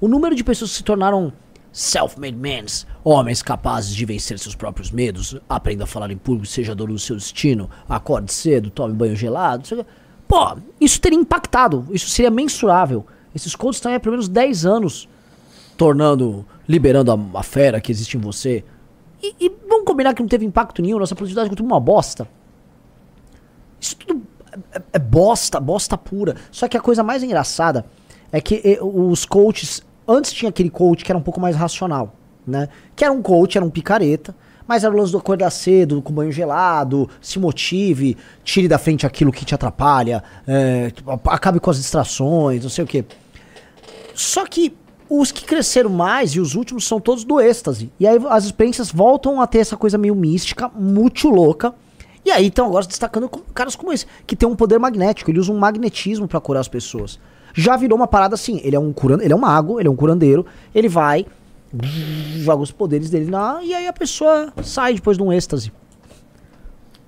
O 0.00 0.08
número 0.08 0.34
de 0.34 0.42
pessoas 0.42 0.72
que 0.72 0.78
se 0.78 0.82
tornaram 0.82 1.32
self-made 1.74 2.36
men, 2.36 2.64
homens 3.02 3.42
capazes 3.42 3.94
de 3.94 4.06
vencer 4.06 4.38
seus 4.38 4.54
próprios 4.54 4.92
medos, 4.92 5.36
aprenda 5.48 5.82
a 5.82 5.86
falar 5.86 6.10
em 6.12 6.16
público, 6.16 6.46
seja 6.46 6.74
dono 6.74 6.92
do 6.92 6.98
seu 6.98 7.16
destino, 7.16 7.68
acorde 7.88 8.32
cedo, 8.32 8.70
tome 8.70 8.94
banho 8.94 9.16
gelado, 9.16 9.84
pô, 10.28 10.56
isso 10.80 11.00
teria 11.00 11.18
impactado, 11.18 11.86
isso 11.90 12.08
seria 12.08 12.30
mensurável. 12.30 13.04
Esses 13.34 13.56
coaches 13.56 13.78
estão 13.78 13.90
aí 13.90 13.96
há 13.96 14.00
pelo 14.00 14.12
menos 14.12 14.28
10 14.28 14.64
anos 14.64 15.08
tornando, 15.76 16.46
liberando 16.68 17.10
a, 17.10 17.40
a 17.40 17.42
fera 17.42 17.80
que 17.80 17.90
existe 17.90 18.16
em 18.16 18.20
você. 18.20 18.64
E, 19.20 19.34
e 19.40 19.52
vamos 19.68 19.84
combinar 19.84 20.14
que 20.14 20.22
não 20.22 20.28
teve 20.28 20.46
impacto 20.46 20.80
nenhum, 20.80 21.00
nossa 21.00 21.16
produtividade 21.16 21.50
continua 21.50 21.72
uma 21.72 21.80
bosta. 21.80 22.28
Isso 23.80 23.96
tudo 23.96 24.22
é, 24.72 24.82
é 24.92 24.98
bosta, 25.00 25.58
bosta 25.58 25.98
pura. 25.98 26.36
Só 26.52 26.68
que 26.68 26.76
a 26.76 26.80
coisa 26.80 27.02
mais 27.02 27.22
engraçada 27.22 27.84
é 28.30 28.40
que 28.40 28.60
eh, 28.64 28.78
os 28.80 29.24
coaches. 29.24 29.82
Antes 30.06 30.32
tinha 30.32 30.48
aquele 30.48 30.70
coach 30.70 31.04
que 31.04 31.10
era 31.10 31.18
um 31.18 31.22
pouco 31.22 31.40
mais 31.40 31.56
racional, 31.56 32.14
né? 32.46 32.68
Que 32.94 33.04
era 33.04 33.12
um 33.12 33.22
coach, 33.22 33.56
era 33.56 33.64
um 33.64 33.70
picareta. 33.70 34.34
Mas 34.66 34.82
era 34.82 34.94
o 34.94 34.96
lance 34.96 35.12
do 35.12 35.18
acordar 35.18 35.50
cedo, 35.50 36.00
com 36.00 36.10
banho 36.10 36.32
gelado, 36.32 37.06
se 37.20 37.38
motive, 37.38 38.16
tire 38.42 38.66
da 38.66 38.78
frente 38.78 39.04
aquilo 39.06 39.30
que 39.30 39.44
te 39.44 39.54
atrapalha, 39.54 40.24
é, 40.48 40.90
acabe 41.26 41.60
com 41.60 41.68
as 41.68 41.76
distrações, 41.76 42.62
não 42.62 42.70
sei 42.70 42.82
o 42.82 42.86
quê. 42.86 43.04
Só 44.14 44.46
que 44.46 44.74
os 45.08 45.30
que 45.30 45.44
cresceram 45.44 45.90
mais 45.90 46.30
e 46.30 46.40
os 46.40 46.54
últimos 46.54 46.86
são 46.86 46.98
todos 46.98 47.24
do 47.24 47.38
êxtase. 47.40 47.92
E 48.00 48.06
aí 48.06 48.18
as 48.30 48.44
experiências 48.46 48.90
voltam 48.90 49.38
a 49.38 49.46
ter 49.46 49.58
essa 49.58 49.76
coisa 49.76 49.98
meio 49.98 50.14
mística, 50.14 50.70
muito 50.74 51.28
louca. 51.28 51.74
E 52.24 52.30
aí 52.30 52.46
estão 52.46 52.64
agora 52.66 52.86
destacando 52.86 53.28
com- 53.28 53.40
caras 53.52 53.76
como 53.76 53.92
esse, 53.92 54.06
que 54.26 54.34
tem 54.34 54.48
um 54.48 54.56
poder 54.56 54.78
magnético, 54.78 55.30
ele 55.30 55.40
usa 55.40 55.52
um 55.52 55.58
magnetismo 55.58 56.26
pra 56.26 56.40
curar 56.40 56.60
as 56.60 56.68
pessoas. 56.68 57.18
Já 57.54 57.76
virou 57.76 57.96
uma 57.96 58.08
parada 58.08 58.34
assim, 58.34 58.60
ele 58.62 58.76
é 58.76 58.78
um 58.78 58.92
curan, 58.92 59.22
ele 59.22 59.32
é 59.32 59.36
um 59.36 59.40
mago, 59.40 59.80
ele 59.80 59.88
é 59.88 59.90
um 59.90 59.96
curandeiro, 59.96 60.44
ele 60.74 60.88
vai 60.88 61.24
joga 62.36 62.62
os 62.62 62.70
poderes 62.70 63.10
dele 63.10 63.30
lá 63.30 63.62
e 63.62 63.74
aí 63.74 63.86
a 63.86 63.92
pessoa 63.92 64.52
sai 64.62 64.94
depois 64.94 65.16
de 65.16 65.22
um 65.22 65.32
êxtase. 65.32 65.72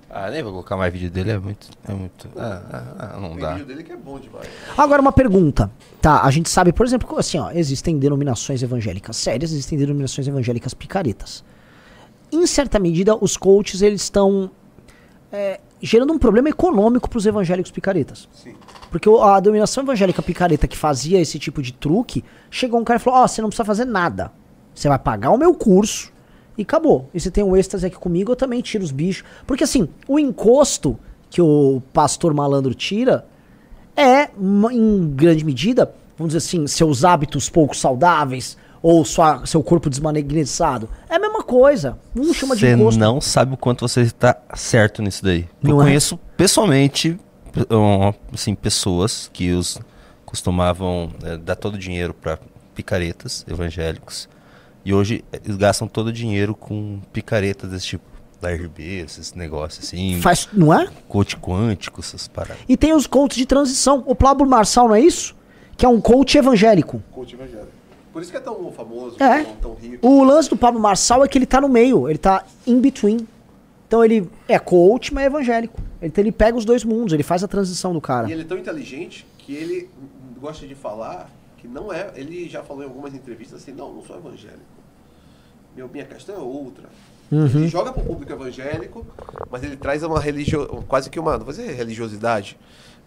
Ah, 0.09 0.31
nem 0.31 0.41
vou 0.41 0.51
colocar 0.51 0.75
mais 0.75 0.91
vídeo 0.91 1.11
dele, 1.11 1.31
é 1.31 1.37
muito. 1.37 1.69
É 1.87 1.93
muito. 1.93 2.27
Ah, 2.35 2.61
ah, 2.71 2.83
ah, 2.97 3.19
não 3.19 3.37
dá. 3.37 3.53
dele 3.53 3.83
que 3.83 3.91
é 3.91 3.95
bom 3.95 4.17
demais. 4.17 4.47
Agora 4.75 5.01
uma 5.01 5.11
pergunta, 5.11 5.69
tá? 6.01 6.23
A 6.23 6.31
gente 6.31 6.49
sabe, 6.49 6.73
por 6.73 6.85
exemplo, 6.85 7.07
que, 7.07 7.19
assim, 7.19 7.37
ó, 7.37 7.51
existem 7.51 7.99
denominações 7.99 8.63
evangélicas 8.63 9.15
sérias, 9.17 9.51
existem 9.51 9.77
denominações 9.77 10.27
evangélicas 10.27 10.73
picaretas. 10.73 11.43
Em 12.31 12.47
certa 12.47 12.79
medida, 12.79 13.15
os 13.15 13.37
coaches 13.37 13.81
eles 13.81 14.01
estão 14.01 14.49
é, 15.31 15.59
gerando 15.81 16.11
um 16.13 16.17
problema 16.17 16.49
econômico 16.49 17.09
para 17.09 17.17
os 17.17 17.25
evangélicos 17.25 17.71
picaretas. 17.71 18.27
Sim. 18.33 18.55
Porque 18.89 19.07
o- 19.07 19.21
a 19.21 19.39
dominação 19.39 19.83
evangélica 19.83 20.21
picareta 20.21 20.67
que 20.67 20.77
fazia 20.77 21.19
esse 21.19 21.37
tipo 21.37 21.61
de 21.61 21.71
truque, 21.73 22.23
chegou 22.49 22.79
um 22.79 22.83
cara 22.83 22.99
e 22.99 23.03
falou: 23.03 23.19
Ó, 23.19 23.27
você 23.27 23.41
não 23.41 23.49
precisa 23.49 23.65
fazer 23.65 23.85
nada. 23.85 24.31
Você 24.73 24.87
vai 24.87 24.99
pagar 24.99 25.31
o 25.31 25.37
meu 25.37 25.53
curso 25.53 26.11
e 26.57 26.61
acabou. 26.63 27.09
E 27.13 27.19
você 27.19 27.29
tem 27.31 27.43
um 27.43 27.55
êxtase 27.55 27.85
aqui 27.85 27.95
comigo, 27.97 28.31
eu 28.31 28.35
também 28.35 28.61
tiro 28.61 28.83
os 28.83 28.91
bichos. 28.91 29.23
Porque 29.45 29.63
assim, 29.63 29.87
o 30.07 30.17
encosto 30.19 30.97
que 31.29 31.41
o 31.41 31.81
pastor 31.93 32.33
malandro 32.33 32.73
tira 32.73 33.25
é, 33.95 34.29
em 34.71 35.13
grande 35.15 35.43
medida, 35.43 35.93
vamos 36.17 36.33
dizer 36.33 36.45
assim, 36.47 36.65
seus 36.67 37.03
hábitos 37.03 37.49
pouco 37.49 37.75
saudáveis 37.75 38.57
ou 38.81 39.03
sua, 39.05 39.45
seu 39.45 39.61
corpo 39.63 39.89
desmagnetizado. 39.89 40.89
É 41.09 41.15
a 41.15 41.19
mesma 41.19 41.43
coisa. 41.43 41.97
Um 42.15 42.33
chama 42.33 42.55
de 42.55 42.61
Você 42.61 42.73
encosto. 42.73 42.99
não 42.99 43.19
sabe 43.21 43.53
o 43.53 43.57
quanto 43.57 43.87
você 43.87 44.01
está 44.01 44.35
certo 44.55 45.01
nisso 45.01 45.23
daí. 45.23 45.47
Não 45.61 45.71
eu 45.71 45.81
é? 45.81 45.85
conheço 45.85 46.17
pessoalmente 46.37 47.17
pe- 47.51 47.65
assim, 48.33 48.53
pessoas 48.55 49.29
que 49.33 49.51
os 49.51 49.79
costumavam 50.25 51.09
eh, 51.23 51.37
dar 51.37 51.55
todo 51.55 51.75
o 51.75 51.77
dinheiro 51.77 52.13
para 52.13 52.37
picaretas 52.75 53.45
evangélicos 53.49 54.27
e 54.85 54.93
hoje 54.93 55.23
eh, 55.31 55.39
eles 55.43 55.57
gastam 55.57 55.87
todo 55.87 56.07
o 56.07 56.13
dinheiro 56.13 56.53
com 56.53 56.99
picaretas 57.13 57.69
desse 57.69 57.85
tipo. 57.87 58.03
Da 58.39 58.51
RB, 58.51 58.99
esses 59.03 59.33
negócios 59.33 59.83
assim. 59.83 60.21
Faz, 60.21 60.47
não 60.53 60.71
é? 60.71 60.87
Coach 61.07 61.35
quântico, 61.37 62.01
essas 62.01 62.27
paradas. 62.27 62.59
E 62.69 62.77
tem 62.77 62.93
os 62.93 63.07
coaches 63.07 63.35
de 63.35 63.47
transição. 63.47 64.03
O 64.05 64.13
Pablo 64.13 64.45
Marçal 64.47 64.87
não 64.89 64.93
é 64.93 65.01
isso? 65.01 65.35
Que 65.75 65.83
é 65.87 65.89
um 65.89 65.99
coach 65.99 66.37
evangélico. 66.37 67.01
Coach 67.11 67.33
evangélico. 67.33 67.71
Por 68.17 68.23
isso 68.23 68.31
que 68.31 68.37
é 68.37 68.39
tão 68.39 68.71
famoso, 68.71 69.15
É. 69.21 69.43
tão, 69.43 69.55
tão 69.57 69.73
rico. 69.75 70.07
O 70.07 70.23
lance 70.23 70.49
do 70.49 70.57
Pablo 70.57 70.79
Marçal 70.79 71.23
é 71.23 71.27
que 71.27 71.37
ele 71.37 71.45
tá 71.45 71.61
no 71.61 71.69
meio, 71.69 72.09
ele 72.09 72.17
tá 72.17 72.43
in 72.65 72.81
between. 72.81 73.27
Então 73.87 74.03
ele 74.03 74.27
é 74.47 74.57
coach, 74.57 75.13
mas 75.13 75.25
é 75.25 75.27
evangélico. 75.27 75.79
Então 76.01 76.23
ele 76.23 76.31
pega 76.31 76.57
os 76.57 76.65
dois 76.65 76.83
mundos, 76.83 77.13
ele 77.13 77.21
faz 77.21 77.43
a 77.43 77.47
transição 77.47 77.93
do 77.93 78.01
cara. 78.01 78.27
E 78.27 78.31
ele 78.31 78.41
é 78.41 78.45
tão 78.45 78.57
inteligente 78.57 79.23
que 79.37 79.53
ele 79.53 79.87
gosta 80.41 80.65
de 80.65 80.73
falar 80.73 81.29
que 81.59 81.67
não 81.67 81.93
é. 81.93 82.11
Ele 82.15 82.49
já 82.49 82.63
falou 82.63 82.81
em 82.81 82.87
algumas 82.87 83.13
entrevistas 83.13 83.61
assim: 83.61 83.71
não, 83.71 83.93
não 83.93 84.01
sou 84.01 84.17
evangélico. 84.17 84.65
Meu, 85.75 85.87
minha 85.87 86.05
questão 86.05 86.37
é 86.37 86.39
outra. 86.39 86.89
Uhum. 87.31 87.45
Ele 87.45 87.67
joga 87.67 87.93
para 87.93 88.01
o 88.01 88.05
público 88.07 88.33
evangélico, 88.33 89.05
mas 89.51 89.61
ele 89.61 89.77
traz 89.77 90.01
uma 90.01 90.19
religio... 90.19 90.65
quase 90.87 91.07
que 91.07 91.19
uma, 91.19 91.37
não 91.37 91.45
vou 91.45 91.53
dizer 91.53 91.71
religiosidade, 91.71 92.57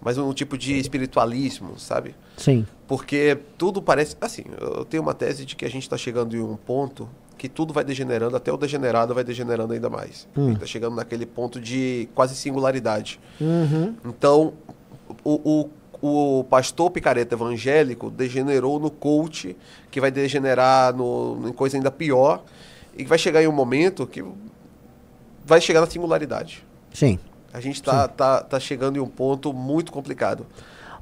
mas 0.00 0.16
um 0.18 0.32
tipo 0.32 0.56
de 0.56 0.78
espiritualismo, 0.78 1.78
sabe? 1.78 2.14
Sim. 2.36 2.66
Porque 2.86 3.38
tudo 3.58 3.82
parece. 3.82 4.16
Assim, 4.20 4.44
eu 4.60 4.84
tenho 4.84 5.02
uma 5.02 5.14
tese 5.14 5.44
de 5.44 5.54
que 5.54 5.64
a 5.64 5.70
gente 5.70 5.82
está 5.82 5.96
chegando 5.96 6.36
em 6.36 6.40
um 6.40 6.56
ponto 6.56 7.08
que 7.36 7.48
tudo 7.48 7.72
vai 7.72 7.82
degenerando, 7.82 8.36
até 8.36 8.52
o 8.52 8.56
degenerado 8.58 9.14
vai 9.14 9.24
degenerando 9.24 9.72
ainda 9.72 9.88
mais. 9.88 10.28
Hum. 10.36 10.52
Está 10.52 10.66
chegando 10.66 10.96
naquele 10.96 11.24
ponto 11.24 11.58
de 11.58 12.06
quase 12.14 12.36
singularidade. 12.36 13.18
Uhum. 13.40 13.94
Então, 14.04 14.52
o, 15.24 15.70
o, 16.02 16.38
o 16.40 16.44
pastor 16.44 16.90
picareta 16.90 17.34
evangélico 17.34 18.10
degenerou 18.10 18.78
no 18.78 18.90
coach, 18.90 19.56
que 19.90 20.00
vai 20.02 20.10
degenerar 20.10 20.94
no, 20.94 21.48
em 21.48 21.52
coisa 21.52 21.78
ainda 21.78 21.90
pior, 21.90 22.42
e 22.94 23.04
vai 23.04 23.16
chegar 23.16 23.42
em 23.42 23.46
um 23.46 23.52
momento 23.52 24.06
que 24.06 24.22
vai 25.42 25.62
chegar 25.62 25.80
na 25.80 25.86
singularidade. 25.86 26.62
Sim. 26.92 27.18
A 27.52 27.60
gente 27.60 27.76
está 27.76 28.06
tá, 28.08 28.40
tá 28.42 28.60
chegando 28.60 28.96
em 28.96 29.00
um 29.00 29.06
ponto 29.06 29.52
muito 29.52 29.90
complicado. 29.92 30.46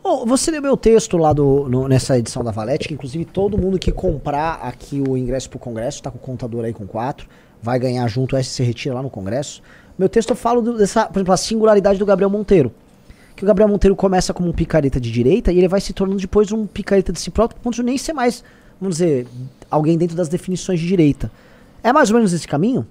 Ô, 0.03 0.25
você 0.25 0.51
leu 0.51 0.63
meu 0.63 0.77
texto 0.77 1.17
lá 1.17 1.33
do, 1.33 1.69
no- 1.69 1.89
nessa 1.89 2.17
edição 2.19 2.43
da 2.45 2.51
Valete, 2.51 2.89
que 2.89 2.95
inclusive 2.95 3.25
todo 3.25 3.59
mundo 3.59 3.79
que 3.79 3.93
comprar 3.93 4.55
aqui 4.63 5.03
o 5.07 5.17
ingresso 5.17 5.51
pro 5.51 5.59
Congresso, 5.59 6.03
tá 6.03 6.11
com 6.11 6.17
o 6.19 6.21
contador 6.21 6.65
aí 6.65 6.73
com 6.73 6.87
4, 6.87 7.29
vai 7.61 7.79
ganhar 7.79 8.07
junto 8.09 8.37
o 8.37 8.43
SC 8.43 8.63
Retira 8.63 8.95
lá 8.95 9.03
no 9.03 9.11
Congresso. 9.11 9.61
Meu 9.99 10.09
texto 10.09 10.31
eu 10.31 10.37
falo 10.37 10.63
do- 10.63 10.79
dessa, 10.79 11.07
por 11.07 11.19
exemplo, 11.19 11.35
a 11.35 11.37
singularidade 11.37 11.99
do 11.99 12.07
Gabriel 12.07 12.31
Monteiro. 12.31 12.73
Que 13.35 13.45
o 13.45 13.47
Gabriel 13.47 13.69
Monteiro 13.69 13.95
começa 13.95 14.33
como 14.33 14.49
um 14.49 14.53
picareta 14.53 15.01
de 15.01 15.11
direita 15.13 15.53
e 15.53 15.59
ele 15.59 15.69
vai 15.69 15.81
se 15.81 15.93
tornando 15.93 16.21
depois 16.21 16.51
um 16.53 16.67
picareta 16.67 17.13
de 17.13 17.21
si 17.21 17.31
próprio, 17.31 17.61
ponto 17.61 17.75
de 17.75 17.83
nem 17.83 17.99
ser 17.99 18.13
mais, 18.13 18.43
vamos 18.81 18.97
dizer, 18.97 19.27
alguém 19.71 19.99
dentro 19.99 20.17
das 20.17 20.29
definições 20.29 20.81
de 20.81 20.87
direita. 20.87 21.31
É 21.83 21.93
mais 21.93 22.11
ou 22.11 22.17
menos 22.17 22.33
esse 22.33 22.49
caminho? 22.49 22.87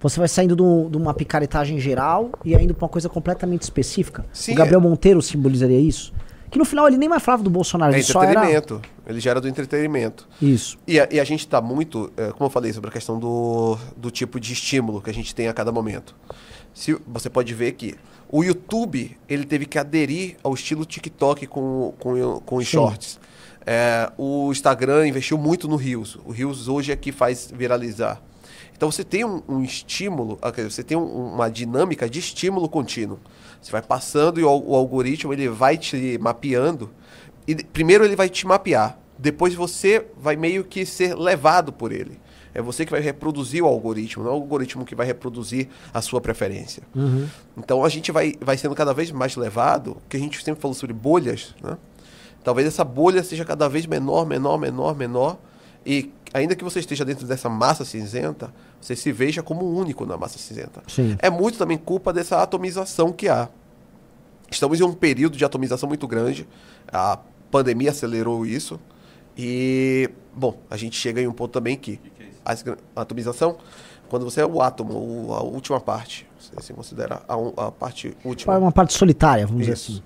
Você 0.00 0.18
vai 0.20 0.28
saindo 0.28 0.54
do- 0.54 0.88
de 0.88 0.96
uma 0.96 1.12
picaretagem 1.12 1.78
geral 1.80 2.30
e 2.44 2.54
indo 2.54 2.72
pra 2.74 2.84
uma 2.84 2.88
coisa 2.90 3.08
completamente 3.08 3.62
específica. 3.62 4.24
Sim, 4.32 4.52
o 4.52 4.54
Gabriel 4.54 4.80
é. 4.80 4.82
Monteiro 4.82 5.20
simbolizaria 5.20 5.78
isso? 5.80 6.12
Que 6.50 6.58
no 6.58 6.64
final 6.64 6.86
ele 6.88 6.96
nem 6.96 7.08
mais 7.08 7.22
falava 7.22 7.42
do 7.42 7.50
Bolsonaro, 7.50 7.92
É 7.92 7.96
ele 7.96 8.02
só 8.04 8.22
era... 8.22 8.30
entretenimento. 8.32 8.80
Ele 9.06 9.20
gera 9.20 9.40
do 9.40 9.48
entretenimento. 9.48 10.26
Isso. 10.40 10.78
E 10.86 10.98
a, 10.98 11.06
e 11.10 11.20
a 11.20 11.24
gente 11.24 11.40
está 11.40 11.60
muito, 11.60 12.10
é, 12.16 12.28
como 12.32 12.46
eu 12.46 12.50
falei, 12.50 12.72
sobre 12.72 12.88
a 12.88 12.92
questão 12.92 13.18
do, 13.18 13.76
do 13.96 14.10
tipo 14.10 14.38
de 14.40 14.52
estímulo 14.52 15.02
que 15.02 15.10
a 15.10 15.14
gente 15.14 15.34
tem 15.34 15.48
a 15.48 15.52
cada 15.52 15.70
momento. 15.72 16.14
Se, 16.72 16.96
você 17.06 17.28
pode 17.28 17.52
ver 17.52 17.72
que 17.72 17.96
o 18.30 18.42
YouTube 18.44 19.16
ele 19.28 19.44
teve 19.44 19.66
que 19.66 19.78
aderir 19.78 20.36
ao 20.42 20.54
estilo 20.54 20.84
TikTok 20.86 21.46
com, 21.46 21.92
com, 21.98 22.40
com 22.40 22.56
os 22.56 22.64
Sim. 22.64 22.72
shorts. 22.72 23.18
É, 23.66 24.10
o 24.16 24.50
Instagram 24.50 25.06
investiu 25.06 25.36
muito 25.36 25.68
no 25.68 25.76
Reels. 25.76 26.16
O 26.24 26.30
Reels 26.30 26.68
hoje 26.68 26.92
é 26.92 26.96
que 26.96 27.12
faz 27.12 27.52
viralizar. 27.54 28.22
Então 28.78 28.92
você 28.92 29.02
tem 29.02 29.24
um, 29.24 29.42
um 29.48 29.60
estímulo, 29.60 30.38
ah, 30.40 30.52
você 30.52 30.84
tem 30.84 30.96
um- 30.96 31.34
uma 31.34 31.50
dinâmica 31.50 32.08
de 32.08 32.20
estímulo 32.20 32.68
contínuo. 32.68 33.18
Você 33.60 33.72
vai 33.72 33.82
passando 33.82 34.38
e 34.38 34.44
o, 34.44 34.48
o 34.48 34.76
algoritmo 34.76 35.32
ele 35.32 35.48
vai 35.48 35.76
te 35.76 36.16
mapeando. 36.20 36.88
E 37.46 37.56
primeiro 37.56 38.04
ele 38.04 38.14
vai 38.14 38.28
te 38.28 38.46
mapear, 38.46 38.96
depois 39.18 39.52
você 39.52 40.06
vai 40.16 40.36
meio 40.36 40.62
que 40.62 40.86
ser 40.86 41.16
levado 41.16 41.72
por 41.72 41.90
ele. 41.90 42.20
É 42.54 42.62
você 42.62 42.84
que 42.84 42.92
vai 42.92 43.00
reproduzir 43.00 43.64
o 43.64 43.66
algoritmo, 43.66 44.22
não 44.22 44.30
é 44.30 44.34
o 44.34 44.36
algoritmo 44.36 44.84
que 44.84 44.94
vai 44.94 45.06
reproduzir 45.06 45.68
a 45.92 46.00
sua 46.00 46.20
preferência. 46.20 46.84
Uhum. 46.94 47.26
Então 47.56 47.84
a 47.84 47.88
gente 47.88 48.12
vai, 48.12 48.34
vai 48.40 48.56
sendo 48.56 48.76
cada 48.76 48.94
vez 48.94 49.10
mais 49.10 49.34
levado, 49.34 49.96
que 50.08 50.16
a 50.16 50.20
gente 50.20 50.42
sempre 50.44 50.60
falou 50.62 50.74
sobre 50.74 50.94
bolhas, 50.94 51.52
né? 51.62 51.76
Talvez 52.44 52.66
essa 52.68 52.84
bolha 52.84 53.24
seja 53.24 53.44
cada 53.44 53.68
vez 53.68 53.86
menor, 53.86 54.24
menor, 54.24 54.56
menor, 54.56 54.96
menor. 54.96 55.36
E 55.86 56.12
ainda 56.34 56.54
que 56.54 56.62
você 56.64 56.80
esteja 56.80 57.04
dentro 57.04 57.26
dessa 57.26 57.48
massa 57.48 57.84
cinzenta, 57.84 58.52
você 58.80 58.94
se 58.94 59.10
veja 59.12 59.42
como 59.42 59.64
único 59.64 60.04
na 60.04 60.16
massa 60.16 60.38
cinzenta. 60.38 60.82
Sim. 60.86 61.16
É 61.20 61.30
muito 61.30 61.56
também 61.58 61.78
culpa 61.78 62.12
dessa 62.12 62.42
atomização 62.42 63.12
que 63.12 63.28
há. 63.28 63.48
Estamos 64.50 64.80
em 64.80 64.82
um 64.82 64.92
período 64.92 65.36
de 65.36 65.44
atomização 65.44 65.88
muito 65.88 66.06
grande. 66.06 66.46
A 66.92 67.18
pandemia 67.50 67.90
acelerou 67.90 68.44
isso. 68.46 68.78
E, 69.36 70.10
bom, 70.34 70.58
a 70.70 70.76
gente 70.76 70.96
chega 70.98 71.20
em 71.20 71.26
um 71.26 71.32
ponto 71.32 71.52
também 71.52 71.76
que 71.76 72.00
as 72.44 72.62
gra- 72.62 72.76
a 72.96 73.02
atomização, 73.02 73.56
quando 74.08 74.24
você 74.24 74.40
é 74.40 74.46
o 74.46 74.60
átomo, 74.60 74.94
o- 75.28 75.34
a 75.34 75.42
última 75.42 75.80
parte, 75.80 76.26
você 76.38 76.50
se 76.60 76.72
considera 76.72 77.22
a, 77.28 77.66
a 77.66 77.70
parte 77.70 78.16
última. 78.24 78.58
Uma 78.58 78.72
parte 78.72 78.94
solitária, 78.94 79.46
vamos 79.46 79.60
dizer 79.62 79.74
Isso. 79.74 79.92
assim. 79.92 80.02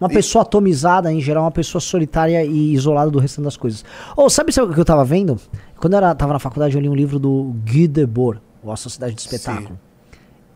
Uma 0.00 0.08
pessoa 0.08 0.42
atomizada, 0.42 1.12
em 1.12 1.20
geral, 1.20 1.44
uma 1.44 1.50
pessoa 1.50 1.80
solitária 1.80 2.44
e 2.44 2.72
isolada 2.72 3.10
do 3.10 3.18
restante 3.18 3.44
das 3.44 3.56
coisas. 3.56 3.84
Ou 4.16 4.30
sabe, 4.30 4.52
sabe 4.52 4.70
o 4.70 4.74
que 4.74 4.80
eu 4.80 4.84
tava 4.84 5.04
vendo? 5.04 5.36
Quando 5.76 5.94
eu 5.94 5.98
era, 5.98 6.14
tava 6.14 6.32
na 6.32 6.38
faculdade, 6.38 6.76
eu 6.76 6.80
li 6.80 6.88
um 6.88 6.94
livro 6.94 7.18
do 7.18 7.54
Guy 7.64 7.88
Debord, 7.88 8.40
ou 8.62 8.72
A 8.72 8.76
Sociedade 8.76 9.14
de 9.14 9.20
Espetáculo. 9.20 9.78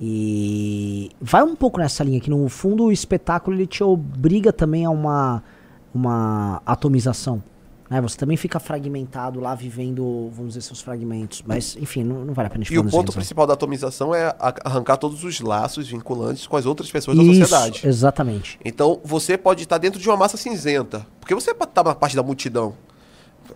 E 0.01 1.11
vai 1.21 1.43
um 1.43 1.55
pouco 1.55 1.79
nessa 1.79 2.03
linha, 2.03 2.21
que 2.21 2.31
no 2.31 2.49
fundo 2.49 2.85
o 2.85 2.93
espetáculo 2.93 3.57
ele 3.57 3.67
te 3.67 3.85
obriga 3.85 4.53
também 4.53 4.85
a 4.85 4.91
uma, 4.91 5.43
uma 5.95 6.61
atomização. 6.67 7.43
Né? 7.93 8.01
Você 8.01 8.17
também 8.17 8.39
fica 8.39 8.59
fragmentado 8.59 9.39
lá, 9.39 9.55
vivendo, 9.55 10.31
vamos 10.33 10.55
dizer, 10.55 10.63
seus 10.63 10.81
fragmentos. 10.81 11.43
Mas, 11.47 11.77
enfim, 11.79 12.03
não, 12.03 12.25
não 12.25 12.33
vale 12.33 12.47
a 12.47 12.51
pena 12.51 12.65
E 12.71 12.79
o 12.79 12.85
ponto 12.85 13.13
né? 13.13 13.17
principal 13.17 13.47
da 13.47 13.53
atomização 13.53 14.15
é 14.15 14.35
arrancar 14.65 14.97
todos 14.97 15.23
os 15.23 15.41
laços 15.41 15.89
vinculantes 15.89 16.47
com 16.47 16.57
as 16.57 16.65
outras 16.65 16.91
pessoas 16.91 17.19
da 17.19 17.23
Isso, 17.23 17.41
sociedade. 17.41 17.87
exatamente. 17.87 18.59
Então 18.65 18.99
você 19.05 19.37
pode 19.37 19.63
estar 19.65 19.77
dentro 19.77 20.01
de 20.01 20.09
uma 20.09 20.17
massa 20.17 20.39
cinzenta. 20.39 21.07
Porque 21.21 21.35
você 21.35 21.51
estar 21.51 21.85
na 21.85 21.95
parte 21.95 22.17
da 22.17 22.23
multidão. 22.23 22.73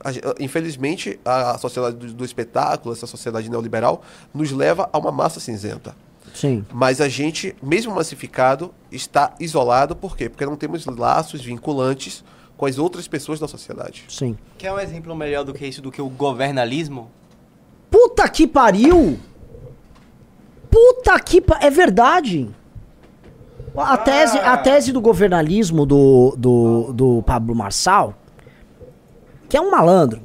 A 0.04 0.12
ge- 0.12 0.20
Infelizmente, 0.38 1.18
a 1.24 1.56
sociedade 1.56 1.96
do, 1.96 2.12
do 2.12 2.24
espetáculo, 2.24 2.92
essa 2.94 3.06
sociedade 3.06 3.48
neoliberal, 3.48 4.02
nos 4.34 4.52
leva 4.52 4.90
a 4.92 4.98
uma 4.98 5.10
massa 5.10 5.40
cinzenta. 5.40 5.96
Sim. 6.34 6.66
Mas 6.70 7.00
a 7.00 7.08
gente, 7.08 7.56
mesmo 7.62 7.94
massificado, 7.94 8.74
está 8.92 9.32
isolado. 9.40 9.96
Por 9.96 10.14
quê? 10.14 10.28
Porque 10.28 10.44
não 10.44 10.56
temos 10.56 10.84
laços 10.84 11.40
vinculantes 11.40 12.22
com 12.56 12.66
as 12.66 12.78
outras 12.78 13.06
pessoas 13.06 13.38
da 13.38 13.46
sociedade. 13.46 14.04
Sim. 14.08 14.36
Quer 14.56 14.72
um 14.72 14.78
exemplo 14.78 15.14
melhor 15.14 15.44
do 15.44 15.52
que 15.52 15.66
isso, 15.66 15.82
do 15.82 15.92
que 15.92 16.00
o 16.00 16.08
governalismo? 16.08 17.10
Puta 17.90 18.28
que 18.28 18.46
pariu! 18.46 19.18
Puta 20.70 21.18
que 21.20 21.40
pa... 21.40 21.58
É 21.60 21.70
verdade! 21.70 22.48
A 23.76 23.96
tese, 23.98 24.38
a 24.38 24.56
tese 24.56 24.90
do 24.90 25.02
governalismo 25.02 25.84
do, 25.84 26.34
do, 26.36 26.92
do 26.94 27.22
Pablo 27.22 27.54
Marçal, 27.54 28.14
que 29.50 29.56
é 29.56 29.60
um 29.60 29.70
malandro, 29.70 30.22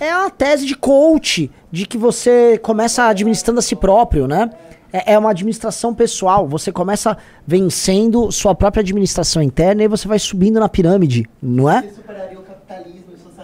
é 0.00 0.10
a 0.10 0.28
tese 0.28 0.66
de 0.66 0.74
coach, 0.74 1.48
de 1.70 1.86
que 1.86 1.96
você 1.96 2.58
começa 2.58 3.04
administrando 3.04 3.60
a 3.60 3.62
si 3.62 3.76
próprio, 3.76 4.26
né? 4.26 4.50
É, 4.92 5.14
é 5.14 5.18
uma 5.18 5.30
administração 5.30 5.94
pessoal. 5.94 6.46
Você 6.48 6.70
começa 6.70 7.16
vencendo 7.46 8.30
sua 8.30 8.54
própria 8.54 8.80
administração 8.82 9.42
interna 9.42 9.82
e 9.84 9.88
você 9.88 10.06
vai 10.06 10.18
subindo 10.18 10.60
na 10.60 10.68
pirâmide, 10.68 11.28
não 11.42 11.68
é? 11.70 11.82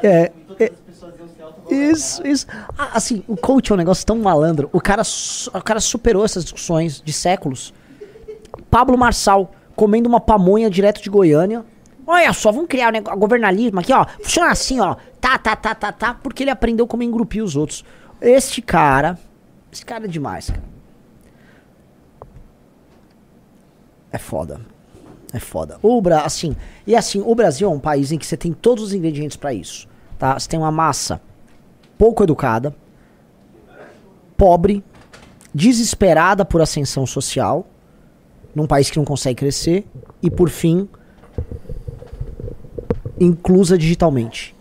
É, 0.03 0.32
é, 0.61 0.72
isso, 1.70 2.26
isso. 2.26 2.46
Ah, 2.76 2.90
assim, 2.94 3.22
o 3.26 3.36
coach 3.36 3.70
é 3.70 3.74
um 3.74 3.78
negócio 3.78 4.05
tão 4.07 4.16
malandro. 4.18 4.68
O 4.72 4.80
cara, 4.80 5.03
o 5.55 5.62
cara 5.62 5.80
superou 5.80 6.24
essas 6.24 6.44
discussões 6.44 7.01
de 7.05 7.12
séculos. 7.12 7.72
Pablo 8.70 8.96
Marçal 8.96 9.53
comendo 9.74 10.09
uma 10.09 10.20
pamonha 10.20 10.70
direto 10.70 11.03
de 11.03 11.11
Goiânia. 11.11 11.64
Olha 12.07 12.32
só, 12.32 12.51
vamos 12.51 12.68
criar 12.68 12.88
o 12.88 12.92
nego- 12.92 13.14
governalismo 13.16 13.80
aqui, 13.80 13.92
ó. 13.92 14.07
Funciona 14.22 14.51
assim, 14.51 14.80
ó. 14.80 14.96
Tá, 15.20 15.36
tá, 15.36 15.55
tá, 15.55 15.74
tá, 15.74 15.92
tá. 15.92 16.14
Porque 16.14 16.42
ele 16.42 16.51
aprendeu 16.51 16.86
como 16.86 17.03
engrupir 17.03 17.42
os 17.44 17.55
outros. 17.55 17.84
Este 18.20 18.62
cara. 18.62 19.18
Esse 19.70 19.84
cara 19.84 20.05
é 20.07 20.09
demais, 20.09 20.49
cara. 20.49 20.62
É 24.12 24.18
foda. 24.18 24.61
É 25.32 25.38
foda. 25.38 25.78
O 25.82 26.00
Bra 26.00 26.22
assim, 26.22 26.56
e 26.86 26.96
assim, 26.96 27.22
o 27.24 27.34
Brasil 27.34 27.68
é 27.68 27.72
um 27.72 27.78
país 27.78 28.12
em 28.12 28.18
que 28.18 28.26
você 28.26 28.36
tem 28.36 28.52
todos 28.52 28.84
os 28.84 28.94
ingredientes 28.94 29.36
pra 29.36 29.52
isso, 29.52 29.86
tá? 30.18 30.38
Você 30.38 30.48
tem 30.48 30.59
uma 30.59 30.72
massa 30.72 31.20
pouco 31.98 32.22
educada, 32.22 32.74
pobre, 34.36 34.82
desesperada 35.52 36.44
por 36.44 36.62
ascensão 36.62 37.06
social, 37.06 37.66
num 38.54 38.66
país 38.66 38.88
que 38.88 38.96
não 38.96 39.04
consegue 39.04 39.36
crescer 39.40 39.86
e 40.22 40.30
por 40.30 40.48
fim 40.48 40.88
inclusa 43.20 43.76
digitalmente. 43.76 44.54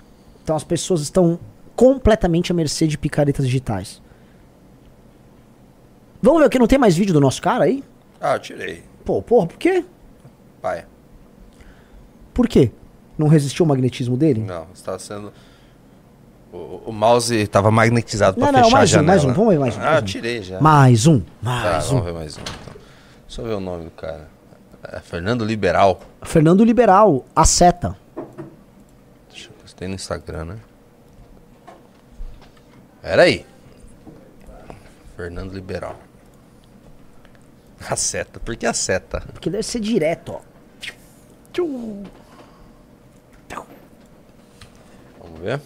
Então 0.43 0.55
as 0.55 0.63
pessoas 0.63 1.01
estão 1.01 1.39
completamente 1.75 2.51
à 2.51 2.55
mercê 2.55 2.87
de 2.87 2.97
picaretas 2.97 3.45
digitais. 3.45 4.01
Vamos 6.21 6.41
ver 6.41 6.47
o 6.47 6.49
que 6.49 6.59
não 6.59 6.67
tem 6.67 6.79
mais 6.79 6.97
vídeo 6.97 7.13
do 7.13 7.21
nosso 7.21 7.41
cara 7.41 7.65
aí? 7.65 7.83
Ah, 8.19 8.39
tirei. 8.39 8.83
Pô, 9.07 9.21
porra, 9.21 9.47
por 9.47 9.57
quê? 9.57 9.85
Pai. 10.61 10.85
Por 12.33 12.45
quê? 12.45 12.71
Não 13.17 13.29
resistiu 13.29 13.63
ao 13.63 13.69
magnetismo 13.69 14.17
dele? 14.17 14.41
Não, 14.41 14.67
estava 14.73 14.99
sendo. 14.99 15.31
O, 16.51 16.81
o 16.87 16.91
mouse 16.91 17.33
estava 17.33 17.71
magnetizado 17.71 18.37
Não, 18.37 18.47
para 18.47 18.57
não, 18.57 18.65
fechar 18.65 18.77
mais 18.77 18.93
a 18.93 18.99
um, 18.99 19.03
mais 19.05 19.21
janela. 19.21 19.31
um, 19.31 19.33
vamos 19.33 19.53
ver 19.53 19.59
mais 19.61 19.77
um, 19.77 19.79
Ah, 19.79 19.83
mais 19.91 20.01
um. 20.03 20.05
tirei 20.05 20.41
já. 20.43 20.59
Mais 20.59 21.07
um, 21.07 21.21
Tá, 21.21 21.25
mais 21.41 21.85
um. 21.85 21.89
vamos 21.91 22.05
ver 22.05 22.13
mais 22.15 22.37
um. 22.37 22.41
Então. 22.41 22.73
Deixa 23.25 23.41
eu 23.41 23.45
ver 23.47 23.53
o 23.53 23.59
nome 23.61 23.85
do 23.85 23.91
cara. 23.91 24.27
É 24.91 24.99
Fernando 24.99 25.45
Liberal. 25.45 26.01
Fernando 26.23 26.65
Liberal, 26.65 27.25
a 27.33 27.45
seta. 27.45 27.95
Deixa 29.29 29.47
eu 29.49 29.53
ver 29.65 29.73
tem 29.73 29.87
no 29.87 29.95
Instagram, 29.95 30.43
né? 30.43 30.57
Pera 33.01 33.21
aí. 33.21 33.45
Fernando 35.15 35.53
Liberal. 35.53 35.95
A 37.89 37.95
seta. 37.95 38.39
Por 38.39 38.55
que 38.55 38.65
a 38.65 38.73
seta? 38.73 39.21
Porque 39.33 39.49
deve 39.49 39.63
ser 39.63 39.79
direto, 39.79 40.33
ó. 40.33 40.41
Tchum. 41.53 42.03
Vamos 45.19 45.39
ver. 45.41 45.61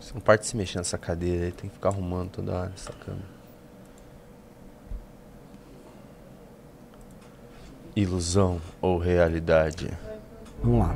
Você 0.00 0.12
não 0.14 0.20
parte 0.20 0.42
de 0.42 0.46
se 0.48 0.56
mexer 0.56 0.78
nessa 0.78 0.98
cadeira 0.98 1.46
aí, 1.46 1.52
tem 1.52 1.68
que 1.68 1.76
ficar 1.76 1.88
arrumando 1.88 2.30
toda 2.30 2.52
hora 2.52 2.72
essa 2.74 2.92
câmera. 2.92 3.34
Ilusão 7.96 8.60
ou 8.80 8.98
realidade? 8.98 9.88
Vamos 10.62 10.80
lá. 10.80 10.94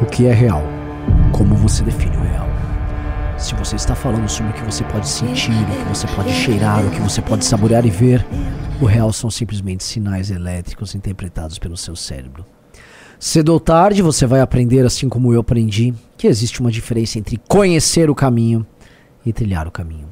O 0.00 0.06
que 0.06 0.26
é 0.26 0.32
real? 0.32 0.62
Como 1.32 1.54
você 1.54 1.82
define 1.84 2.16
o 2.16 2.20
real? 2.20 2.48
Se 3.38 3.54
você 3.54 3.76
está 3.76 3.94
falando 3.94 4.28
sobre 4.28 4.50
o 4.50 4.54
que 4.54 4.64
você 4.64 4.82
pode 4.84 5.08
sentir, 5.08 5.52
o 5.52 5.84
que 5.84 5.96
você 5.96 6.06
pode 6.08 6.32
cheirar, 6.32 6.84
o 6.84 6.90
que 6.90 7.00
você 7.00 7.22
pode 7.22 7.44
saborear 7.44 7.86
e 7.86 7.90
ver, 7.90 8.26
o 8.80 8.84
real 8.84 9.12
são 9.12 9.30
simplesmente 9.30 9.84
sinais 9.84 10.30
elétricos 10.30 10.94
interpretados 10.94 11.58
pelo 11.58 11.76
seu 11.76 11.94
cérebro. 11.94 12.44
Cedo 13.20 13.52
ou 13.52 13.60
tarde 13.60 14.02
você 14.02 14.26
vai 14.26 14.40
aprender, 14.40 14.84
assim 14.84 15.08
como 15.08 15.32
eu 15.32 15.40
aprendi, 15.40 15.94
que 16.16 16.26
existe 16.26 16.60
uma 16.60 16.70
diferença 16.70 17.18
entre 17.18 17.40
conhecer 17.48 18.10
o 18.10 18.14
caminho 18.14 18.66
e 19.24 19.32
trilhar 19.32 19.68
o 19.68 19.72
caminho. 19.72 20.08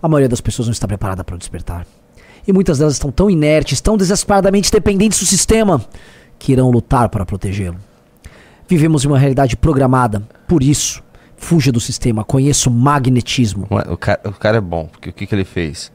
A 0.00 0.08
maioria 0.08 0.28
das 0.28 0.40
pessoas 0.40 0.68
não 0.68 0.72
está 0.72 0.86
preparada 0.86 1.24
para 1.24 1.34
o 1.34 1.38
despertar. 1.38 1.86
E 2.46 2.52
muitas 2.52 2.78
delas 2.78 2.94
estão 2.94 3.10
tão 3.10 3.30
inertes, 3.30 3.80
tão 3.80 3.96
desesperadamente 3.96 4.70
dependentes 4.70 5.18
do 5.18 5.26
sistema, 5.26 5.84
que 6.38 6.52
irão 6.52 6.70
lutar 6.70 7.08
para 7.08 7.24
protegê-lo. 7.24 7.78
Vivemos 8.66 9.04
em 9.04 9.08
uma 9.08 9.18
realidade 9.18 9.56
programada. 9.56 10.22
Por 10.48 10.62
isso, 10.62 11.02
fuja 11.36 11.70
do 11.70 11.80
sistema, 11.80 12.24
conheça 12.24 12.68
o 12.68 12.72
magnetismo. 12.72 13.66
O 13.70 13.96
cara, 13.96 14.20
o 14.24 14.32
cara 14.32 14.56
é 14.58 14.60
bom, 14.60 14.86
porque 14.86 15.10
o 15.10 15.12
que, 15.12 15.26
que 15.26 15.34
ele 15.34 15.44
fez? 15.44 15.92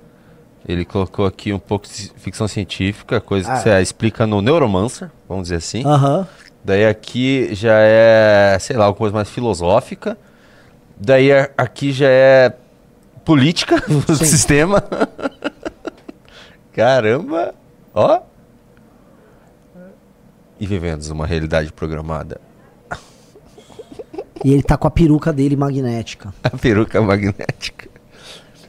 Ele 0.67 0.85
colocou 0.85 1.25
aqui 1.25 1.51
um 1.51 1.57
pouco 1.59 1.87
de 1.87 2.11
ficção 2.17 2.47
científica, 2.47 3.19
coisa 3.19 3.51
Ah. 3.51 3.57
que 3.57 3.63
você 3.63 3.81
explica 3.81 4.27
no 4.27 4.41
Neuromancer, 4.41 5.09
vamos 5.27 5.43
dizer 5.45 5.55
assim. 5.55 5.83
Aham. 5.85 6.27
Daí 6.63 6.85
aqui 6.85 7.49
já 7.55 7.77
é, 7.79 8.57
sei 8.59 8.75
lá, 8.77 8.85
alguma 8.85 8.97
coisa 8.99 9.15
mais 9.15 9.29
filosófica. 9.29 10.17
Daí 10.99 11.31
aqui 11.57 11.91
já 11.91 12.07
é 12.09 12.53
política 13.25 13.81
do 14.05 14.15
Sim. 14.15 14.25
sistema. 14.25 14.83
Caramba! 16.73 17.53
Ó! 17.93 18.21
E 20.59 20.67
vivemos 20.67 21.09
uma 21.09 21.25
realidade 21.25 21.71
programada. 21.71 22.39
E 24.43 24.53
ele 24.53 24.63
tá 24.63 24.77
com 24.77 24.87
a 24.87 24.91
peruca 24.91 25.33
dele 25.33 25.55
magnética. 25.55 26.33
A 26.43 26.49
peruca 26.51 27.01
magnética. 27.01 27.89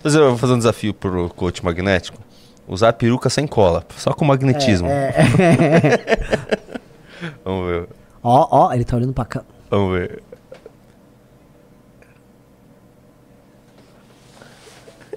Mas 0.02 0.14
eu 0.14 0.30
vou 0.30 0.38
fazer 0.38 0.54
um 0.54 0.58
desafio 0.58 0.92
pro 0.94 1.28
coach 1.30 1.64
magnético. 1.64 2.18
Usar 2.66 2.90
a 2.90 2.92
peruca 2.92 3.28
sem 3.28 3.46
cola, 3.46 3.84
só 3.96 4.12
com 4.12 4.24
magnetismo. 4.24 4.88
É, 4.88 5.14
é. 5.38 6.80
Vamos 7.44 7.66
ver. 7.66 7.88
ó, 8.22 8.48
ó, 8.68 8.72
ele 8.72 8.84
tá 8.84 8.96
olhando 8.96 9.12
pra 9.12 9.24
cá. 9.24 9.42
Vamos 9.68 9.98
ver. 9.98 10.22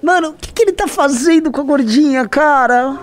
Mano, 0.02 0.30
o 0.30 0.34
que, 0.34 0.52
que 0.52 0.62
ele 0.62 0.72
tá 0.72 0.86
fazendo 0.86 1.50
com 1.50 1.60
a 1.60 1.64
gordinha, 1.64 2.28
cara? 2.28 2.98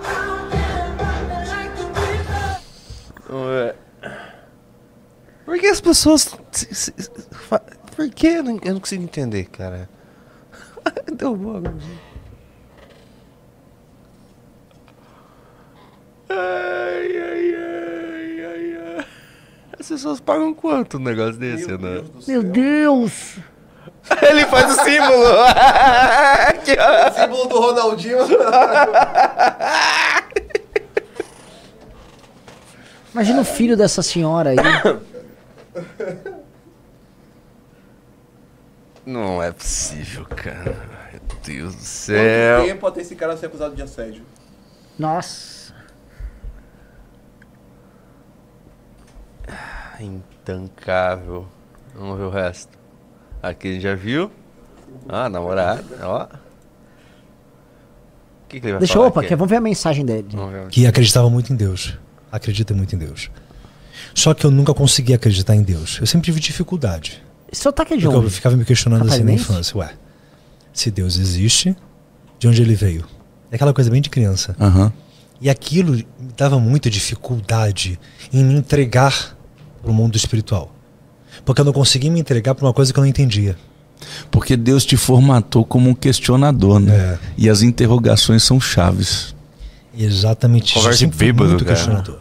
Vamos 3.28 3.48
ver. 3.48 3.76
Por 5.52 5.60
que 5.60 5.68
as 5.68 5.82
pessoas. 5.82 6.34
Por 7.94 8.10
que? 8.10 8.28
Eu 8.28 8.42
não, 8.42 8.58
eu 8.64 8.74
não 8.76 8.80
consigo 8.80 9.04
entender, 9.04 9.50
cara. 9.50 9.90
Deu 11.12 11.36
gordinha. 11.36 12.00
Ai, 16.30 17.18
ai, 17.18 17.56
ai, 17.58 18.46
ai, 18.46 18.78
ai. 18.96 19.06
As 19.78 19.90
pessoas 19.90 20.22
pagam 20.22 20.54
quanto 20.54 20.96
um 20.96 21.02
negócio 21.02 21.38
desse, 21.38 21.68
né? 21.78 22.02
Meu 22.30 22.44
Deus! 22.44 23.36
Ele 24.24 24.46
faz 24.46 24.72
o 24.72 24.82
símbolo! 24.86 25.26
Ó. 26.80 27.22
Símbolo 27.22 27.50
do 27.50 27.60
Ronaldinho. 27.60 28.20
Imagina 33.12 33.42
o 33.42 33.46
filho 33.46 33.76
dessa 33.76 34.02
senhora 34.02 34.52
aí. 34.52 34.56
Não 39.06 39.42
é 39.42 39.52
possível, 39.52 40.26
cara. 40.26 40.78
Meu 41.12 41.22
Deus 41.44 41.72
do 41.74 41.78
Quanto 41.80 41.86
céu. 41.86 42.64
tempo 42.66 42.86
até 42.88 43.02
esse 43.02 43.16
cara 43.16 43.36
ser 43.36 43.48
acusado 43.48 43.76
de 43.76 43.82
assédio? 43.82 44.24
Nossa. 45.00 45.74
Intancável. 50.00 51.48
Vamos 51.96 52.18
ver 52.18 52.24
o 52.26 52.30
resto. 52.30 52.78
Aqui 53.42 53.70
a 53.70 53.74
gente 53.74 53.82
já 53.84 53.96
viu. 53.96 54.32
Ah, 55.08 55.30
namorada, 55.30 55.84
ó. 56.04 56.28
Que, 58.48 58.60
que 58.60 58.66
ele 58.66 58.74
vai 58.74 58.80
Deixa 58.80 58.94
falar 58.94 59.06
eu, 59.06 59.10
opa, 59.10 59.20
aqui? 59.22 59.30
quer, 59.30 59.36
vamos 59.36 59.50
ver 59.50 59.58
a 59.58 59.62
mensagem 59.62 60.06
dele. 60.06 60.28
Vamos 60.32 60.52
ver. 60.52 60.68
que 60.68 60.86
acreditava 60.86 61.30
muito 61.30 61.52
em 61.54 61.56
Deus. 61.56 61.98
Acredita 62.32 62.74
muito 62.74 62.96
em 62.96 62.98
Deus. 63.00 63.32
Só 64.14 64.34
que 64.34 64.46
eu 64.46 64.52
nunca 64.52 64.74
consegui 64.74 65.14
acreditar 65.14 65.56
em 65.56 65.64
Deus. 65.64 65.98
Eu 66.00 66.08
sempre 66.08 66.26
tive 66.26 66.40
dificuldade. 66.40 67.22
Seu 67.52 67.64
sotaque 67.64 67.94
é 67.94 67.98
de 67.98 68.04
Porque 68.04 68.18
onde? 68.18 68.28
eu 68.28 68.32
ficava 68.32 68.56
me 68.56 68.66
questionando 68.66 69.08
assim 69.08 69.24
na 69.24 69.34
infância. 69.34 69.78
Ué, 69.78 69.92
se 70.74 70.90
Deus 70.90 71.18
existe, 71.18 71.76
de 72.40 72.48
onde 72.48 72.62
ele 72.62 72.76
veio? 72.76 73.06
É 73.52 73.56
aquela 73.56 73.74
coisa 73.74 73.90
bem 73.90 74.02
de 74.02 74.10
criança. 74.10 74.56
Aham. 74.60 74.92
E 75.42 75.50
aquilo 75.50 75.94
me 75.94 76.06
dava 76.38 76.60
muita 76.60 76.90
dificuldade 76.90 78.00
em 78.32 78.44
me 78.44 78.54
entregar 78.54 79.36
para 79.82 79.92
o 79.92 79.94
mundo 79.94 80.16
espiritual. 80.16 80.74
Porque 81.44 81.60
eu 81.62 81.66
não 81.66 81.74
conseguia 81.74 82.12
me 82.12 82.20
entregar 82.20 82.54
para 82.56 82.66
uma 82.66 82.74
coisa 82.74 82.94
que 82.94 83.00
eu 83.00 83.02
não 83.02 83.10
entendia. 83.10 83.58
Porque 84.30 84.56
Deus 84.56 84.86
te 84.86 84.96
formatou 84.96 85.66
como 85.66 85.90
um 85.90 85.94
questionador, 85.94 86.80
né? 86.80 86.94
É. 86.96 87.20
E 87.38 87.50
as 87.50 87.62
interrogações 87.62 88.44
são 88.44 88.60
chaves. 88.60 89.36
Exatamente 89.98 90.72
isso. 90.72 90.80
Conversa 90.80 91.08
bêbado, 91.08 91.50
muito 91.50 91.66
cara. 91.66 91.76
questionador. 91.76 92.20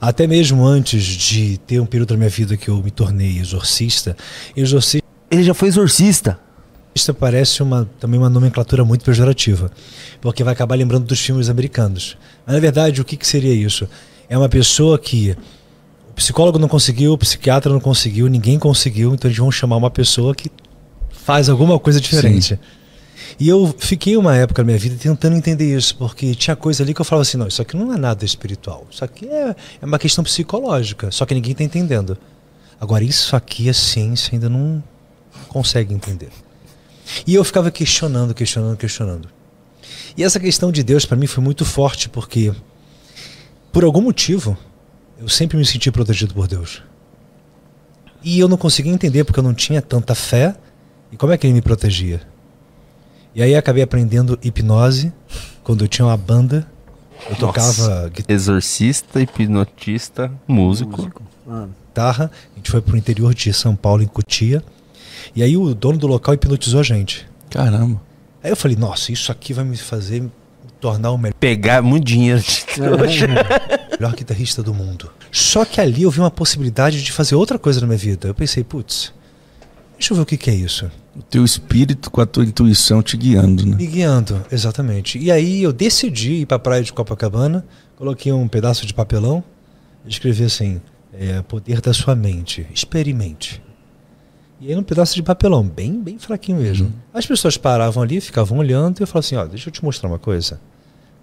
Até 0.00 0.26
mesmo 0.26 0.64
antes 0.64 1.02
de 1.04 1.58
ter 1.58 1.78
um 1.78 1.86
período 1.86 2.10
da 2.10 2.16
minha 2.16 2.30
vida 2.30 2.56
que 2.56 2.68
eu 2.68 2.82
me 2.82 2.90
tornei 2.90 3.38
exorcista, 3.38 4.16
exorcista. 4.56 5.06
Ele 5.30 5.42
já 5.42 5.52
foi 5.52 5.68
exorcista. 5.68 6.38
Isso 6.94 7.12
parece 7.14 7.62
uma, 7.62 7.88
também 8.00 8.18
uma 8.18 8.30
nomenclatura 8.30 8.84
muito 8.84 9.04
pejorativa, 9.04 9.70
porque 10.20 10.42
vai 10.42 10.54
acabar 10.54 10.74
lembrando 10.74 11.04
dos 11.04 11.20
filmes 11.20 11.48
americanos. 11.48 12.16
Mas 12.46 12.54
na 12.54 12.60
verdade, 12.60 13.00
o 13.00 13.04
que, 13.04 13.16
que 13.16 13.26
seria 13.26 13.54
isso? 13.54 13.88
É 14.28 14.36
uma 14.36 14.48
pessoa 14.48 14.98
que 14.98 15.36
o 16.10 16.14
psicólogo 16.14 16.58
não 16.58 16.68
conseguiu, 16.68 17.12
o 17.12 17.18
psiquiatra 17.18 17.72
não 17.72 17.80
conseguiu, 17.80 18.26
ninguém 18.26 18.58
conseguiu, 18.58 19.14
então 19.14 19.28
eles 19.28 19.38
vão 19.38 19.52
chamar 19.52 19.76
uma 19.76 19.90
pessoa 19.90 20.34
que 20.34 20.50
faz 21.10 21.48
alguma 21.48 21.78
coisa 21.78 22.00
diferente. 22.00 22.58
E 23.38 23.48
eu 23.48 23.74
fiquei 23.78 24.16
uma 24.16 24.36
época 24.36 24.62
na 24.62 24.66
minha 24.66 24.78
vida 24.78 24.96
tentando 25.00 25.36
entender 25.36 25.76
isso, 25.76 25.96
porque 25.96 26.34
tinha 26.34 26.56
coisa 26.56 26.82
ali 26.82 26.92
que 26.92 27.00
eu 27.00 27.04
falava 27.04 27.22
assim, 27.22 27.36
não, 27.36 27.46
isso 27.46 27.62
aqui 27.62 27.76
não 27.76 27.92
é 27.92 27.96
nada 27.96 28.24
espiritual, 28.24 28.86
isso 28.90 29.04
aqui 29.04 29.26
é, 29.28 29.54
é 29.80 29.86
uma 29.86 29.98
questão 29.98 30.24
psicológica, 30.24 31.10
só 31.10 31.24
que 31.24 31.34
ninguém 31.34 31.52
está 31.52 31.64
entendendo. 31.64 32.18
Agora, 32.80 33.04
isso 33.04 33.36
aqui 33.36 33.68
a 33.68 33.74
ciência 33.74 34.34
ainda 34.34 34.48
não 34.48 34.82
consegue 35.48 35.92
entender. 35.94 36.30
E 37.26 37.34
eu 37.34 37.44
ficava 37.44 37.70
questionando, 37.70 38.34
questionando, 38.34 38.76
questionando. 38.76 39.28
E 40.16 40.24
essa 40.24 40.40
questão 40.40 40.72
de 40.72 40.82
Deus 40.82 41.04
para 41.04 41.16
mim 41.16 41.26
foi 41.26 41.42
muito 41.42 41.64
forte, 41.64 42.08
porque 42.08 42.52
por 43.72 43.84
algum 43.84 44.00
motivo 44.00 44.56
eu 45.18 45.28
sempre 45.28 45.56
me 45.56 45.66
senti 45.66 45.90
protegido 45.90 46.34
por 46.34 46.48
Deus. 46.48 46.82
E 48.22 48.38
eu 48.38 48.48
não 48.48 48.56
conseguia 48.56 48.92
entender 48.92 49.24
porque 49.24 49.38
eu 49.38 49.44
não 49.44 49.54
tinha 49.54 49.80
tanta 49.80 50.14
fé. 50.14 50.54
E 51.12 51.16
como 51.16 51.32
é 51.32 51.38
que 51.38 51.46
ele 51.46 51.54
me 51.54 51.62
protegia? 51.62 52.20
E 53.34 53.42
aí 53.42 53.54
acabei 53.54 53.82
aprendendo 53.82 54.38
hipnose 54.42 55.12
quando 55.62 55.84
eu 55.84 55.88
tinha 55.88 56.06
uma 56.06 56.16
banda. 56.16 56.66
Eu 57.28 57.36
tocava 57.36 57.66
Nossa. 57.66 58.12
Exorcista, 58.28 59.20
hipnotista, 59.20 60.32
músico. 60.48 61.10
guitarra. 61.86 62.30
A 62.52 62.56
gente 62.56 62.70
foi 62.70 62.80
pro 62.80 62.96
interior 62.96 63.34
de 63.34 63.52
São 63.52 63.76
Paulo, 63.76 64.02
em 64.02 64.06
Cotia. 64.06 64.62
E 65.34 65.42
aí 65.42 65.56
o 65.56 65.74
dono 65.74 65.98
do 65.98 66.06
local 66.06 66.34
hipnotizou 66.34 66.80
a 66.80 66.82
gente. 66.82 67.28
Caramba. 67.50 68.00
Aí 68.42 68.50
eu 68.50 68.56
falei, 68.56 68.76
nossa, 68.76 69.12
isso 69.12 69.30
aqui 69.30 69.52
vai 69.52 69.64
me 69.64 69.76
fazer 69.76 70.22
me 70.22 70.30
tornar 70.80 71.10
o 71.10 71.18
melhor. 71.18 71.34
Pegar 71.38 71.82
muito 71.82 72.06
dinheiro 72.06 72.40
de 72.40 72.64
trouxa. 72.64 73.26
melhor 74.00 74.14
guitarrista 74.16 74.62
do 74.62 74.72
mundo. 74.72 75.12
Só 75.30 75.64
que 75.64 75.80
ali 75.80 76.02
eu 76.02 76.10
vi 76.10 76.20
uma 76.20 76.30
possibilidade 76.30 77.02
de 77.02 77.12
fazer 77.12 77.34
outra 77.34 77.58
coisa 77.58 77.80
na 77.80 77.86
minha 77.86 77.98
vida. 77.98 78.28
Eu 78.28 78.34
pensei, 78.34 78.64
putz, 78.64 79.12
deixa 80.00 80.14
eu 80.14 80.16
ver 80.16 80.22
o 80.22 80.26
que, 80.26 80.38
que 80.38 80.50
é 80.50 80.54
isso. 80.54 80.90
O 81.14 81.22
teu 81.22 81.44
espírito 81.44 82.10
com 82.10 82.22
a 82.22 82.26
tua 82.26 82.44
intuição 82.44 83.02
te 83.02 83.16
guiando, 83.18 83.66
né? 83.66 83.76
Me 83.76 83.86
guiando, 83.86 84.42
exatamente. 84.50 85.18
E 85.18 85.30
aí 85.30 85.62
eu 85.62 85.72
decidi 85.72 86.32
ir 86.40 86.46
pra 86.46 86.58
praia 86.58 86.82
de 86.82 86.90
Copacabana, 86.90 87.66
coloquei 87.96 88.32
um 88.32 88.48
pedaço 88.48 88.86
de 88.86 88.94
papelão, 88.94 89.44
escrevi 90.06 90.44
assim, 90.44 90.80
é, 91.12 91.42
poder 91.42 91.82
da 91.82 91.92
sua 91.92 92.16
mente, 92.16 92.66
experimente. 92.72 93.62
E 94.58 94.68
aí 94.68 94.76
um 94.76 94.82
pedaço 94.82 95.14
de 95.14 95.22
papelão, 95.22 95.62
bem, 95.62 96.00
bem 96.00 96.18
fraquinho 96.18 96.58
mesmo. 96.58 96.92
As 97.12 97.26
pessoas 97.26 97.58
paravam 97.58 98.02
ali, 98.02 98.20
ficavam 98.20 98.58
olhando 98.58 99.00
e 99.00 99.02
eu 99.02 99.06
falava 99.06 99.26
assim, 99.26 99.36
ó, 99.36 99.44
deixa 99.44 99.68
eu 99.68 99.72
te 99.72 99.84
mostrar 99.84 100.08
uma 100.08 100.18
coisa. 100.18 100.58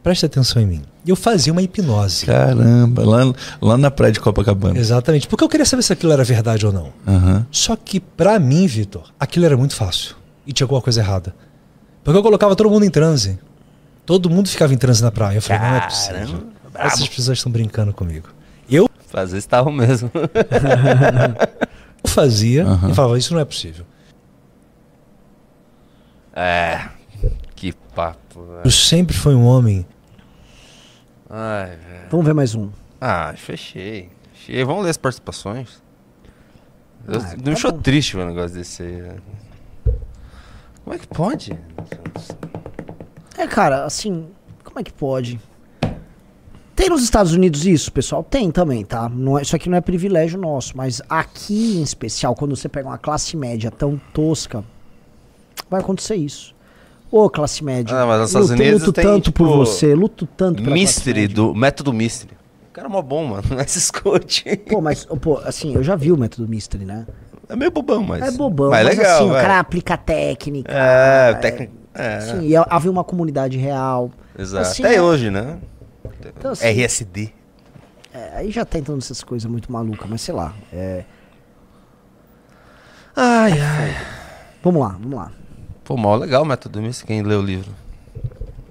Presta 0.07 0.25
atenção 0.25 0.61
em 0.61 0.65
mim. 0.65 0.81
Eu 1.05 1.17
fazia 1.17 1.51
uma 1.51 1.61
hipnose. 1.61 2.25
Caramba, 2.25 3.03
lá, 3.05 3.34
lá 3.61 3.77
na 3.77 3.91
praia 3.91 4.13
de 4.13 4.21
Copacabana. 4.21 4.79
Exatamente, 4.79 5.27
porque 5.27 5.43
eu 5.43 5.49
queria 5.49 5.65
saber 5.65 5.84
se 5.84 5.91
aquilo 5.91 6.13
era 6.13 6.23
verdade 6.23 6.65
ou 6.65 6.71
não. 6.71 6.93
Aham. 7.05 7.45
Só 7.51 7.75
que 7.75 7.99
pra 7.99 8.39
mim, 8.39 8.65
Vitor, 8.67 9.11
aquilo 9.19 9.45
era 9.45 9.57
muito 9.57 9.75
fácil. 9.75 10.15
E 10.45 10.53
tinha 10.53 10.63
alguma 10.63 10.81
coisa 10.81 11.01
errada. 11.01 11.35
Porque 12.05 12.17
eu 12.17 12.23
colocava 12.23 12.55
todo 12.55 12.69
mundo 12.69 12.85
em 12.85 12.89
transe. 12.89 13.38
Todo 14.05 14.29
mundo 14.29 14.47
ficava 14.47 14.73
em 14.73 14.77
transe 14.77 15.03
na 15.03 15.11
praia. 15.11 15.39
Eu 15.39 15.41
falei, 15.41 15.61
não 15.61 15.75
é 15.75 15.81
possível. 15.81 16.43
Essas 16.73 17.07
pessoas 17.09 17.38
estão 17.38 17.51
brincando 17.51 17.91
comigo. 17.91 18.29
Eu 18.69 18.89
Às 19.13 19.31
vezes 19.31 19.43
estavam 19.43 19.73
mesmo. 19.73 20.09
fazia 22.07 22.65
Aham. 22.65 22.91
e 22.91 22.93
falava, 22.93 23.17
isso 23.17 23.34
não 23.34 23.41
é 23.41 23.45
possível. 23.45 23.85
É. 26.34 26.79
Que 27.57 27.73
papo, 27.93 28.41
velho. 28.45 28.61
Eu 28.63 28.71
sempre 28.71 29.13
fui 29.13 29.35
um 29.35 29.43
homem. 29.43 29.85
Ai, 31.29 31.75
velho. 31.75 32.09
Vamos 32.09 32.25
ver 32.25 32.33
mais 32.33 32.55
um. 32.55 32.69
Ah, 33.01 33.33
fechei. 33.35 34.09
Fechei. 34.33 34.63
Vamos 34.63 34.83
ler 34.83 34.91
as 34.91 34.97
participações. 34.97 35.81
Eu, 37.07 37.19
Ah, 37.19 37.23
me 37.23 37.29
tá 37.29 37.35
deixou 37.37 37.71
bom. 37.71 37.79
triste 37.81 38.15
ver 38.15 38.23
um 38.23 38.27
negócio 38.27 38.55
desse 38.57 38.83
aí. 38.83 39.01
né? 39.01 39.15
Como 40.83 40.95
é 40.95 40.99
que 40.99 41.07
pode? 41.07 41.57
É, 43.37 43.45
cara, 43.45 43.83
assim, 43.85 44.27
como 44.63 44.79
é 44.79 44.83
que 44.83 44.93
pode? 44.93 45.39
Tem 46.75 46.89
nos 46.89 47.03
Estados 47.03 47.33
Unidos 47.33 47.65
isso, 47.65 47.91
pessoal? 47.91 48.23
Tem 48.23 48.51
também, 48.51 48.85
tá? 48.85 49.09
Não 49.09 49.37
é, 49.37 49.41
isso 49.41 49.55
aqui 49.55 49.67
não 49.67 49.77
é 49.77 49.81
privilégio 49.81 50.39
nosso, 50.39 50.77
mas 50.77 51.01
aqui 51.09 51.77
em 51.77 51.81
especial, 51.81 52.35
quando 52.35 52.55
você 52.55 52.69
pega 52.69 52.87
uma 52.87 52.97
classe 52.97 53.35
média 53.35 53.69
tão 53.71 53.99
tosca, 54.13 54.63
vai 55.69 55.81
acontecer 55.81 56.15
isso. 56.15 56.55
Ô, 57.11 57.29
classe 57.29 57.63
média. 57.63 57.95
Ah, 57.95 58.05
mas 58.05 58.19
nos 58.19 58.29
Estados 58.29 58.49
luto, 58.49 58.61
Unidos 58.61 58.81
luto 58.81 58.93
tem, 58.93 59.03
tanto 59.05 59.31
por 59.31 59.47
tipo, 59.47 59.57
você, 59.57 59.95
luto 59.95 60.25
tanto 60.25 60.61
pela 60.61 60.73
Mystery, 60.73 61.27
do 61.27 61.55
método 61.55 61.93
Mystery. 61.93 62.34
O 62.69 62.73
cara 62.73 62.88
é 62.88 62.91
mó 62.91 63.01
bom, 63.01 63.25
mano. 63.25 63.43
Não 63.49 63.59
é 63.59 63.65
se 63.65 63.79
escute. 63.79 64.43
Pô, 64.69 64.81
mas, 64.81 65.05
pô, 65.05 65.38
assim, 65.43 65.73
eu 65.73 65.84
já 65.84 65.95
vi 65.95 66.11
o 66.11 66.17
método 66.17 66.47
Mystery, 66.47 66.85
né? 66.85 67.07
É 67.49 67.55
meio 67.55 67.71
bobão, 67.71 68.03
mas. 68.03 68.21
É 68.21 68.31
bobão, 68.31 68.69
mas, 68.69 68.85
mas, 68.85 68.97
legal, 68.97 69.15
assim, 69.15 69.25
o 69.25 69.31
vai. 69.31 69.41
cara 69.41 69.59
aplica 69.59 69.97
técnica. 69.97 70.71
É, 70.71 71.34
técnica. 71.35 71.73
É. 71.93 72.19
Sim, 72.19 72.41
e 72.45 72.55
havia 72.55 72.91
uma 72.91 73.03
comunidade 73.03 73.57
real. 73.57 74.11
Exato. 74.38 74.67
Assim, 74.67 74.84
Até 74.84 74.95
é- 74.95 75.01
hoje, 75.01 75.31
né? 75.31 75.57
Então, 76.38 76.51
assim, 76.51 76.65
RSD. 76.67 77.34
É, 78.13 78.31
aí 78.38 78.51
já 78.51 78.65
tá 78.65 78.77
entrando 78.77 78.99
essas 78.99 79.23
coisas 79.23 79.49
muito 79.49 79.71
malucas, 79.71 80.09
mas 80.09 80.21
sei 80.21 80.34
lá. 80.35 80.53
É... 80.73 81.03
Ai, 83.15 83.53
ai. 83.59 83.95
Vamos 84.63 84.81
lá, 84.81 84.89
vamos 84.89 85.13
lá. 85.13 85.31
Pô, 85.88 85.95
mó 85.95 86.18
legal 86.18 86.43
o 86.43 86.45
método 86.45 86.81
Mystery, 86.81 87.07
quem 87.07 87.23
lê 87.23 87.34
o 87.34 87.41
livro. 87.41 87.72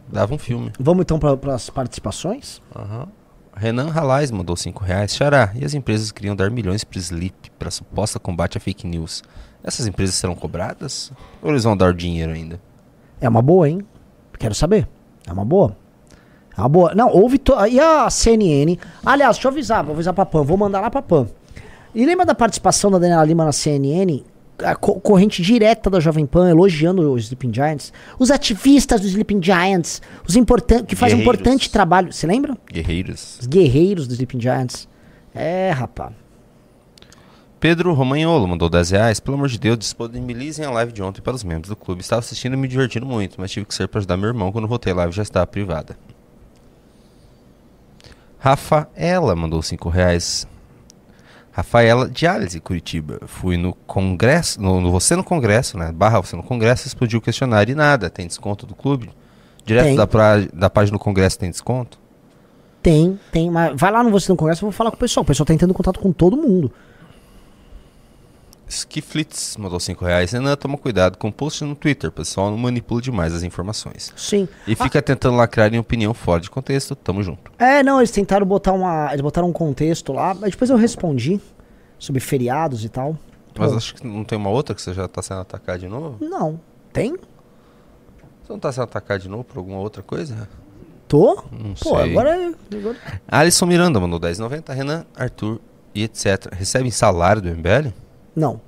Dava 0.06 0.34
um 0.34 0.38
filme. 0.38 0.70
Vamos 0.78 1.00
então 1.00 1.18
para 1.18 1.54
as 1.54 1.70
participações? 1.70 2.60
Aham. 2.76 3.08
Renan 3.56 3.88
Ralais 3.88 4.30
mandou 4.30 4.54
5 4.54 4.84
reais. 4.84 5.16
Xará, 5.16 5.50
e 5.54 5.64
as 5.64 5.72
empresas 5.72 6.12
queriam 6.12 6.36
dar 6.36 6.50
milhões 6.50 6.84
para 6.84 6.98
Sleep 6.98 7.50
para 7.58 7.70
suposta 7.70 8.20
combate 8.20 8.58
a 8.58 8.60
fake 8.60 8.86
news. 8.86 9.24
Essas 9.64 9.86
empresas 9.86 10.14
serão 10.16 10.34
cobradas? 10.34 11.10
Ou 11.42 11.52
eles 11.52 11.64
vão 11.64 11.74
dar 11.74 11.94
dinheiro 11.94 12.32
ainda? 12.32 12.60
É 13.18 13.26
uma 13.26 13.40
boa, 13.40 13.66
hein? 13.66 13.80
Quero 14.38 14.54
saber. 14.54 14.86
É 15.26 15.32
uma 15.32 15.44
boa. 15.44 15.74
É 16.54 16.60
uma 16.60 16.68
boa. 16.68 16.94
Não, 16.94 17.08
houve. 17.08 17.38
To... 17.38 17.54
E 17.64 17.80
a 17.80 18.10
CNN. 18.10 18.76
Aliás, 19.02 19.36
deixa 19.36 19.48
eu 19.48 19.52
avisar, 19.52 19.82
vou 19.82 19.94
avisar 19.94 20.12
pra 20.12 20.26
PAN, 20.26 20.42
vou 20.42 20.58
mandar 20.58 20.82
lá 20.82 20.90
pra 20.90 21.00
PAN. 21.00 21.26
E 21.94 22.04
lembra 22.04 22.26
da 22.26 22.34
participação 22.34 22.90
da 22.90 22.98
Daniela 22.98 23.24
Lima 23.24 23.46
na 23.46 23.52
CNN? 23.52 24.22
A 24.64 24.74
co- 24.74 24.98
corrente 25.00 25.42
direta 25.42 25.90
da 25.90 26.00
Jovem 26.00 26.24
Pan 26.26 26.48
elogiando 26.48 27.12
os 27.12 27.24
Sleeping 27.24 27.52
Giants. 27.52 27.92
Os 28.18 28.30
ativistas 28.30 29.00
dos 29.00 29.10
Sleeping 29.10 29.42
Giants. 29.42 30.00
Os 30.26 30.34
importan 30.36 30.84
que 30.84 30.96
fazem 30.96 31.18
um 31.18 31.20
importante 31.20 31.70
trabalho. 31.70 32.12
Você 32.12 32.26
lembra? 32.26 32.56
Guerreiros. 32.72 33.38
Os 33.40 33.46
guerreiros 33.46 34.06
dos 34.06 34.14
Sleeping 34.14 34.40
Giants. 34.40 34.88
É, 35.34 35.70
rapaz. 35.70 36.12
Pedro 37.60 37.92
Romagnolo 37.94 38.46
mandou 38.48 38.68
10 38.70 38.90
reais. 38.90 39.20
Pelo 39.20 39.36
amor 39.36 39.48
de 39.48 39.58
Deus, 39.58 39.78
disponibilizem 39.78 40.64
a 40.64 40.70
live 40.70 40.92
de 40.92 41.02
ontem 41.02 41.20
para 41.20 41.34
os 41.34 41.44
membros 41.44 41.68
do 41.68 41.76
clube. 41.76 42.00
Estava 42.00 42.20
assistindo 42.20 42.54
e 42.54 42.56
me 42.56 42.68
divertindo 42.68 43.04
muito, 43.04 43.36
mas 43.38 43.50
tive 43.50 43.66
que 43.66 43.74
ser 43.74 43.88
para 43.88 43.98
ajudar 43.98 44.16
meu 44.16 44.28
irmão 44.28 44.52
quando 44.52 44.68
voltei 44.68 44.92
a 44.92 44.96
live 44.96 45.12
já 45.12 45.22
estava 45.22 45.46
privada. 45.46 45.98
Rafaela 48.38 49.34
mandou 49.34 49.60
5 49.62 49.88
reais. 49.88 50.46
Rafaela 51.56 52.06
Diálise, 52.06 52.60
Curitiba. 52.60 53.18
Fui 53.24 53.56
no 53.56 53.72
congresso, 53.72 54.60
no, 54.60 54.78
no 54.78 54.90
Você 54.90 55.16
no 55.16 55.24
Congresso, 55.24 55.78
né? 55.78 55.90
Barra 55.90 56.20
Você 56.20 56.36
no 56.36 56.42
Congresso, 56.42 56.86
explodiu 56.86 57.18
o 57.18 57.22
questionário 57.22 57.72
e 57.72 57.74
nada. 57.74 58.10
Tem 58.10 58.26
desconto 58.26 58.66
do 58.66 58.74
clube? 58.74 59.08
Direto 59.64 59.86
Tem. 59.86 59.96
da, 59.96 60.06
pra, 60.06 60.36
da 60.52 60.68
página 60.68 60.98
do 60.98 61.02
Congresso 61.02 61.38
tem 61.38 61.50
desconto? 61.50 61.98
Tem, 62.82 63.18
tem, 63.32 63.50
mas 63.50 63.72
vai 63.74 63.90
lá 63.90 64.02
no 64.02 64.10
Você 64.10 64.30
no 64.30 64.36
Congresso, 64.36 64.66
eu 64.66 64.70
vou 64.70 64.72
falar 64.72 64.90
com 64.90 64.98
o 64.98 65.00
pessoal. 65.00 65.22
O 65.22 65.26
pessoal 65.26 65.46
tá 65.46 65.54
entrando 65.54 65.70
em 65.70 65.74
contato 65.74 65.98
com 65.98 66.12
todo 66.12 66.36
mundo. 66.36 66.70
Skiflitz 68.68 69.56
mandou 69.56 69.78
5 69.78 70.04
reais. 70.04 70.32
Renan, 70.32 70.56
toma 70.56 70.76
cuidado 70.76 71.16
com 71.16 71.30
post 71.30 71.62
no 71.64 71.76
Twitter. 71.76 72.10
Pessoal 72.10 72.50
não 72.50 72.58
manipula 72.58 73.00
demais 73.00 73.32
as 73.32 73.42
informações. 73.42 74.12
Sim. 74.16 74.48
E 74.66 74.74
fica 74.74 75.00
tentando 75.00 75.36
lacrar 75.36 75.72
em 75.72 75.78
opinião 75.78 76.12
fora 76.12 76.40
de 76.40 76.50
contexto. 76.50 76.96
Tamo 76.96 77.22
junto. 77.22 77.52
É, 77.58 77.82
não, 77.82 77.98
eles 77.98 78.10
tentaram 78.10 78.44
botar 78.44 78.72
uma. 78.72 79.08
Eles 79.10 79.20
botaram 79.20 79.48
um 79.48 79.52
contexto 79.52 80.12
lá, 80.12 80.34
mas 80.34 80.50
depois 80.50 80.68
eu 80.68 80.76
respondi 80.76 81.40
sobre 81.98 82.20
feriados 82.20 82.84
e 82.84 82.88
tal. 82.88 83.16
Mas 83.56 83.70
Pô, 83.70 83.76
acho 83.76 83.94
que 83.94 84.06
não 84.06 84.24
tem 84.24 84.36
uma 84.36 84.50
outra 84.50 84.74
que 84.74 84.82
você 84.82 84.92
já 84.92 85.06
tá 85.06 85.22
sendo 85.22 85.40
atacado 85.40 85.78
de 85.78 85.88
novo? 85.88 86.16
Não. 86.20 86.60
Tem? 86.92 87.12
Você 88.42 88.52
não 88.52 88.58
tá 88.58 88.72
sendo 88.72 88.84
atacado 88.84 89.20
de 89.20 89.28
novo 89.28 89.44
por 89.44 89.58
alguma 89.58 89.78
outra 89.78 90.02
coisa? 90.02 90.48
Tô? 91.08 91.42
Não 91.52 91.74
Pô, 91.74 91.96
sei. 91.96 92.10
agora 92.10 92.36
é. 92.36 92.76
Agora... 92.76 92.96
Alisson 93.28 93.66
Miranda 93.66 94.00
mandou 94.00 94.18
10,90. 94.18 94.74
Renan, 94.74 95.06
Arthur 95.16 95.60
e 95.94 96.02
etc. 96.02 96.52
Recebem 96.52 96.90
salário 96.90 97.40
do 97.40 97.48
MBL? 97.48 97.92
Não. 98.36 98.60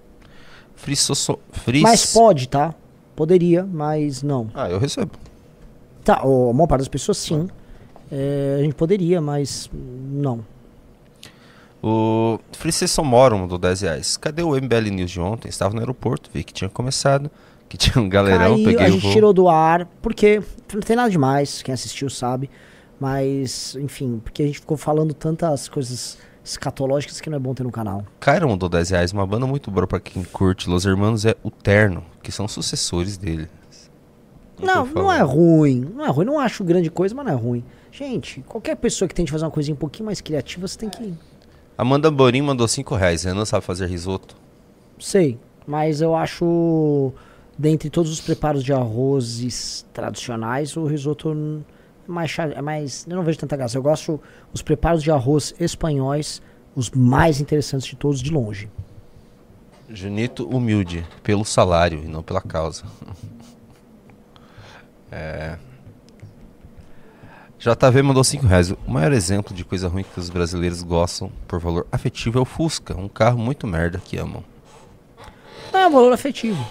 Fris... 1.52 1.82
Mas 1.82 2.12
pode, 2.12 2.48
tá? 2.48 2.74
Poderia, 3.14 3.64
mas 3.64 4.22
não. 4.22 4.48
Ah, 4.54 4.70
eu 4.70 4.78
recebo. 4.78 5.10
Tá, 6.02 6.24
o- 6.24 6.50
a 6.50 6.52
maior 6.54 6.66
parte 6.66 6.80
das 6.80 6.88
pessoas 6.88 7.18
sim. 7.18 7.46
É, 8.10 8.56
a 8.60 8.62
gente 8.62 8.74
poderia, 8.74 9.20
mas 9.20 9.68
não. 9.72 10.42
O 11.82 12.38
Friceson 12.52 13.04
Moro 13.04 13.38
mandou 13.38 13.58
10 13.58 13.80
reais. 13.82 14.16
Cadê 14.16 14.42
o 14.42 14.54
MBL 14.56 14.90
News 14.90 15.10
de 15.10 15.20
ontem? 15.20 15.48
Estava 15.48 15.74
no 15.74 15.80
aeroporto, 15.80 16.30
vi 16.32 16.42
que 16.42 16.52
tinha 16.52 16.68
começado, 16.68 17.30
que 17.68 17.76
tinha 17.76 18.02
um 18.02 18.08
galerão, 18.08 18.54
Caiu, 18.54 18.64
peguei 18.64 18.86
a 18.86 18.90
gente 18.90 19.12
tirou 19.12 19.32
do 19.32 19.48
ar, 19.48 19.86
porque 20.02 20.42
não 20.72 20.80
tem 20.80 20.96
nada 20.96 21.10
demais, 21.10 21.62
quem 21.62 21.72
assistiu 21.72 22.10
sabe. 22.10 22.50
Mas, 22.98 23.76
enfim, 23.76 24.20
porque 24.24 24.42
a 24.42 24.46
gente 24.46 24.58
ficou 24.58 24.76
falando 24.76 25.14
tantas 25.14 25.68
coisas 25.68 26.18
escatológicas 26.50 27.20
que 27.20 27.28
não 27.30 27.36
é 27.36 27.38
bom 27.38 27.54
ter 27.54 27.62
no 27.62 27.70
canal. 27.70 28.04
Cairo 28.20 28.48
mandou 28.48 28.68
10 28.68 28.90
reais. 28.90 29.12
Uma 29.12 29.26
banda 29.26 29.46
muito 29.46 29.70
boa 29.70 29.86
pra 29.86 30.00
quem 30.00 30.22
curte. 30.24 30.68
Los 30.68 30.84
Hermanos 30.84 31.24
é 31.24 31.36
o 31.42 31.50
Terno, 31.50 32.04
que 32.22 32.32
são 32.32 32.48
sucessores 32.48 33.16
dele. 33.16 33.48
Não, 34.60 34.86
não 34.86 35.12
é 35.12 35.20
ruim. 35.20 35.80
Não 35.94 36.04
é 36.04 36.08
ruim. 36.08 36.26
Não 36.26 36.38
acho 36.38 36.64
grande 36.64 36.90
coisa, 36.90 37.14
mas 37.14 37.26
não 37.26 37.32
é 37.32 37.36
ruim. 37.36 37.64
Gente, 37.92 38.42
qualquer 38.42 38.76
pessoa 38.76 39.08
que 39.08 39.14
tente 39.14 39.30
fazer 39.30 39.44
uma 39.44 39.50
coisinha 39.50 39.74
um 39.74 39.78
pouquinho 39.78 40.06
mais 40.06 40.20
criativa, 40.20 40.66
você 40.66 40.78
tem 40.78 40.88
que. 40.88 41.14
Amanda 41.76 42.10
Borim 42.10 42.42
mandou 42.42 42.66
5 42.66 42.94
reais. 42.94 43.24
Renan 43.24 43.44
sabe 43.44 43.64
fazer 43.64 43.86
risoto. 43.86 44.36
Sei. 44.98 45.38
Mas 45.66 46.00
eu 46.00 46.14
acho. 46.14 47.12
Dentre 47.56 47.90
todos 47.90 48.10
os 48.10 48.20
preparos 48.20 48.62
de 48.62 48.72
arrozes 48.72 49.84
tradicionais, 49.92 50.76
o 50.76 50.86
risoto 50.86 51.64
mais, 52.08 52.34
é 52.38 52.62
mais. 52.62 53.06
Eu 53.08 53.16
não 53.16 53.22
vejo 53.22 53.38
tanta 53.38 53.56
graça. 53.56 53.76
Eu 53.76 53.82
gosto 53.82 54.20
os 54.52 54.62
preparos 54.62 55.02
de 55.02 55.10
arroz 55.10 55.54
espanhóis, 55.60 56.42
os 56.74 56.90
mais 56.90 57.40
interessantes 57.40 57.86
de 57.86 57.96
todos, 57.96 58.20
de 58.20 58.30
longe. 58.30 58.70
Junito 59.88 60.48
humilde, 60.48 61.06
pelo 61.22 61.44
salário 61.44 62.02
e 62.04 62.08
não 62.08 62.22
pela 62.22 62.40
causa. 62.40 62.84
é. 65.12 65.58
JV 67.58 68.02
mandou 68.02 68.22
5 68.22 68.46
reais. 68.46 68.70
O 68.70 68.78
maior 68.86 69.12
exemplo 69.12 69.54
de 69.54 69.64
coisa 69.64 69.88
ruim 69.88 70.04
que 70.04 70.20
os 70.20 70.30
brasileiros 70.30 70.82
gostam 70.82 71.30
por 71.46 71.58
valor 71.58 71.86
afetivo 71.90 72.38
é 72.38 72.42
o 72.42 72.44
Fusca, 72.44 72.96
um 72.96 73.08
carro 73.08 73.38
muito 73.38 73.66
merda 73.66 73.98
que 73.98 74.16
amam. 74.16 74.44
Não 75.72 75.80
é 75.80 75.86
um 75.88 75.90
valor 75.90 76.12
afetivo. 76.12 76.64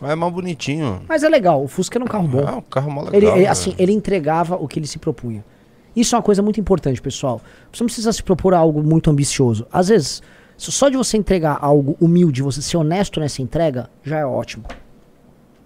Mas 0.00 0.10
é 0.10 0.14
mal 0.14 0.30
bonitinho. 0.30 1.02
Mas 1.08 1.22
é 1.22 1.28
legal. 1.28 1.62
O 1.62 1.68
Fusca 1.68 1.98
era 1.98 2.04
um 2.04 2.08
carro 2.08 2.28
bom. 2.28 2.40
É 2.40 2.52
um 2.52 2.60
carro 2.62 2.90
mó 2.90 3.02
legal. 3.02 3.14
Ele, 3.14 3.26
ele, 3.26 3.34
velho. 3.36 3.50
assim, 3.50 3.74
ele 3.78 3.92
entregava 3.92 4.56
o 4.56 4.66
que 4.66 4.78
ele 4.78 4.86
se 4.86 4.98
propunha. 4.98 5.44
Isso 5.94 6.14
é 6.14 6.18
uma 6.18 6.22
coisa 6.22 6.42
muito 6.42 6.60
importante, 6.60 7.00
pessoal. 7.00 7.40
Você 7.72 7.82
não 7.82 7.86
precisa 7.86 8.12
se 8.12 8.22
propor 8.22 8.54
a 8.54 8.58
algo 8.58 8.82
muito 8.82 9.10
ambicioso. 9.10 9.66
Às 9.72 9.88
vezes, 9.88 10.22
só 10.56 10.88
de 10.88 10.96
você 10.96 11.16
entregar 11.16 11.58
algo 11.60 11.96
humilde, 12.00 12.42
você 12.42 12.60
ser 12.60 12.76
honesto 12.76 13.20
nessa 13.20 13.42
entrega, 13.42 13.88
já 14.02 14.18
é 14.18 14.26
ótimo. 14.26 14.64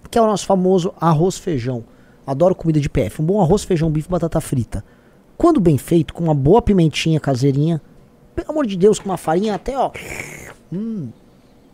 Que 0.09 0.17
é 0.17 0.21
o 0.21 0.25
nosso 0.27 0.45
famoso 0.45 0.93
arroz 0.99 1.37
feijão. 1.37 1.83
Adoro 2.25 2.53
comida 2.53 2.79
de 2.79 2.89
PF. 2.89 3.21
Um 3.21 3.25
bom 3.25 3.41
arroz, 3.41 3.63
feijão, 3.63 3.89
bife 3.89 4.07
e 4.07 4.11
batata 4.11 4.39
frita. 4.39 4.83
Quando 5.35 5.59
bem 5.59 5.77
feito, 5.77 6.13
com 6.13 6.23
uma 6.23 6.35
boa 6.35 6.61
pimentinha 6.61 7.19
caseirinha, 7.19 7.81
pelo 8.35 8.51
amor 8.51 8.67
de 8.67 8.77
Deus, 8.77 8.99
com 8.99 9.09
uma 9.09 9.17
farinha 9.17 9.55
até, 9.55 9.77
ó. 9.77 9.91
Hum. 10.71 11.09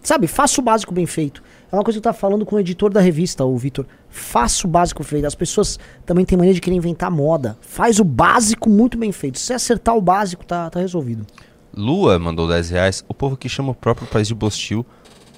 Sabe, 0.02 0.28
faça 0.28 0.62
o 0.62 0.64
básico 0.64 0.94
bem 0.94 1.06
feito. 1.06 1.42
É 1.76 1.78
uma 1.78 1.84
coisa 1.84 1.98
que 1.98 2.00
eu 2.00 2.04
tava 2.12 2.18
falando 2.18 2.46
com 2.46 2.56
o 2.56 2.60
editor 2.60 2.92
da 2.92 3.02
revista, 3.02 3.44
o 3.44 3.58
Vitor. 3.58 3.86
Faça 4.10 4.66
o 4.66 4.70
básico 4.70 5.04
feito. 5.04 5.26
As 5.26 5.36
pessoas 5.36 5.78
também 6.06 6.24
têm 6.26 6.38
mania 6.38 6.54
de 6.54 6.62
querer 6.62 6.76
inventar 6.78 7.12
moda. 7.12 7.58
Faz 7.62 8.00
o 8.00 8.04
básico 8.04 8.70
muito 8.70 8.98
bem 8.98 9.12
feito. 9.12 9.38
Se 9.38 9.46
você 9.48 9.54
acertar 9.56 9.96
o 9.96 10.02
básico, 10.02 10.46
tá, 10.46 10.70
tá 10.70 10.80
resolvido. 10.80 11.26
Lua 11.76 12.18
mandou 12.18 12.48
10 12.48 12.70
reais. 12.70 13.04
O 13.10 13.14
povo 13.14 13.36
que 13.36 13.50
chama 13.50 13.72
o 13.72 13.76
próprio 13.76 14.08
país 14.08 14.28
de 14.28 14.34
Bostil 14.34 14.86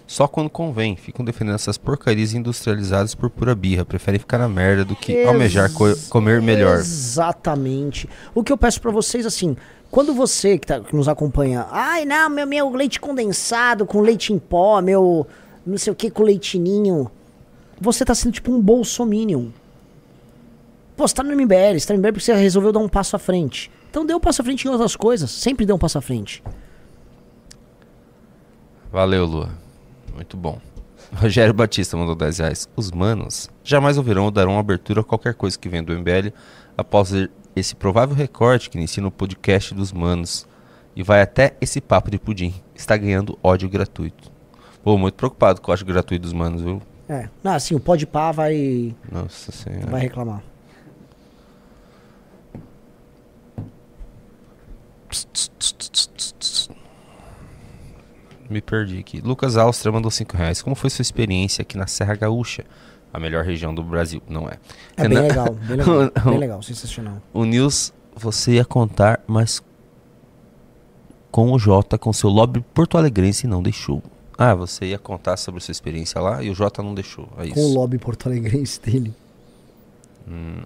só 0.05 0.27
quando 0.27 0.49
convém. 0.49 0.95
Ficam 0.95 1.25
defendendo 1.25 1.55
essas 1.55 1.77
porcarias 1.77 2.33
industrializadas 2.33 3.15
por 3.15 3.29
pura 3.31 3.55
birra. 3.55 3.83
Preferem 3.83 4.19
ficar 4.19 4.37
na 4.37 4.47
merda 4.47 4.85
do 4.85 4.95
que 4.95 5.11
Ex- 5.13 5.27
almejar 5.27 5.73
co- 5.73 5.95
comer 6.09 6.39
melhor. 6.41 6.77
Exatamente. 6.77 8.07
O 8.35 8.43
que 8.43 8.51
eu 8.51 8.57
peço 8.57 8.79
pra 8.79 8.91
vocês, 8.91 9.25
assim, 9.25 9.55
quando 9.89 10.13
você 10.13 10.57
que, 10.57 10.67
tá- 10.67 10.79
que 10.81 10.95
nos 10.95 11.07
acompanha, 11.07 11.65
ai 11.71 12.05
não, 12.05 12.29
meu, 12.29 12.45
meu 12.45 12.69
leite 12.69 12.99
condensado 12.99 13.85
com 13.85 14.01
leite 14.01 14.31
em 14.31 14.37
pó, 14.39 14.81
meu 14.81 15.25
não 15.67 15.77
sei 15.77 15.91
o 15.91 15.95
que 15.95 16.09
com 16.09 16.23
leitinho, 16.23 17.11
você 17.79 18.05
tá 18.05 18.15
sendo 18.15 18.33
tipo 18.33 18.51
um 18.51 18.61
bolsominion. 18.61 19.49
Pô, 20.95 21.07
você 21.07 21.13
tá 21.13 21.23
no 21.23 21.35
MBL, 21.35 21.79
você 21.79 21.87
tá 21.87 21.93
no 21.93 21.99
MBL 21.99 22.13
porque 22.13 22.25
você 22.25 22.33
resolveu 22.33 22.71
dar 22.71 22.79
um 22.79 22.89
passo 22.89 23.15
à 23.15 23.19
frente. 23.19 23.69
Então 23.89 24.05
dê 24.05 24.13
um 24.15 24.19
passo 24.19 24.41
à 24.41 24.45
frente 24.45 24.65
em 24.65 24.69
outras 24.69 24.95
coisas, 24.95 25.29
sempre 25.29 25.65
dê 25.65 25.73
um 25.73 25.77
passo 25.77 25.97
à 25.97 26.01
frente. 26.01 26.43
Valeu, 28.91 29.25
Lua. 29.25 29.49
Muito 30.15 30.37
bom. 30.37 30.59
Rogério 31.13 31.53
Batista 31.53 31.95
mandou 31.97 32.15
10 32.15 32.39
reais. 32.39 32.69
Os 32.75 32.91
manos 32.91 33.49
jamais 33.63 33.97
ouvirão 33.97 34.25
ou 34.25 34.31
darão 34.31 34.57
abertura 34.57 35.01
a 35.01 35.03
qualquer 35.03 35.33
coisa 35.33 35.59
que 35.59 35.69
venha 35.69 35.83
do 35.83 35.93
MBL 35.93 36.33
após 36.77 37.11
esse 37.55 37.75
provável 37.75 38.15
recorte 38.15 38.69
que 38.69 38.77
inicia 38.77 39.03
no 39.03 39.11
podcast 39.11 39.73
dos 39.73 39.91
manos. 39.91 40.47
E 40.95 41.03
vai 41.03 41.21
até 41.21 41.55
esse 41.61 41.79
papo 41.79 42.09
de 42.09 42.17
pudim. 42.17 42.53
Está 42.73 42.97
ganhando 42.97 43.37
ódio 43.43 43.69
gratuito. 43.69 44.36
Pô, 44.87 44.97
muito 44.97 45.15
preocupado 45.15 45.59
com 45.59 45.69
o 45.69 45.73
ódio 45.73 45.85
gratuito 45.85 46.21
dos 46.21 46.31
manos, 46.31 46.61
viu? 46.61 46.81
É, 47.09 47.27
não, 47.43 47.51
assim, 47.51 47.75
o 47.75 47.79
pode 47.79 48.07
pá 48.07 48.31
vai, 48.31 48.95
Nossa 49.11 49.51
senhora. 49.51 49.85
vai 49.87 49.99
reclamar. 49.99 50.41
Me 58.49 58.61
perdi 58.61 58.99
aqui. 58.99 59.19
Lucas 59.19 59.57
Alstra 59.57 59.91
mandou 59.91 60.09
5 60.09 60.37
reais. 60.37 60.61
Como 60.61 60.73
foi 60.73 60.89
sua 60.89 61.01
experiência 61.01 61.63
aqui 61.63 61.77
na 61.77 61.85
Serra 61.85 62.15
Gaúcha? 62.15 62.63
A 63.13 63.19
melhor 63.19 63.43
região 63.43 63.75
do 63.75 63.83
Brasil. 63.83 64.23
Não 64.25 64.47
é. 64.47 64.57
É 64.95 65.05
bem 65.05 65.19
legal, 65.19 65.53
bem 65.53 65.75
legal, 65.75 66.11
bem 66.23 66.37
legal, 66.37 66.63
sensacional. 66.63 67.21
O 67.33 67.43
Nils, 67.43 67.93
você 68.15 68.53
ia 68.53 68.63
contar, 68.63 69.19
mas 69.27 69.61
com 71.29 71.51
o 71.51 71.59
Jota, 71.59 71.97
com 71.97 72.13
seu 72.13 72.29
lobby 72.29 72.61
porto-alegrense, 72.73 73.47
não 73.47 73.61
deixou. 73.61 74.01
Ah, 74.37 74.53
você 74.53 74.85
ia 74.85 74.99
contar 74.99 75.35
sobre 75.37 75.61
sua 75.61 75.71
experiência 75.71 76.21
lá 76.21 76.43
e 76.43 76.49
o 76.49 76.55
Jota 76.55 76.83
não 76.83 76.93
deixou. 76.93 77.27
É 77.37 77.47
Com 77.49 77.59
o 77.59 77.73
lobby 77.73 77.97
porto-alegrense 77.97 78.79
dele. 78.79 79.13
Hum. 80.27 80.61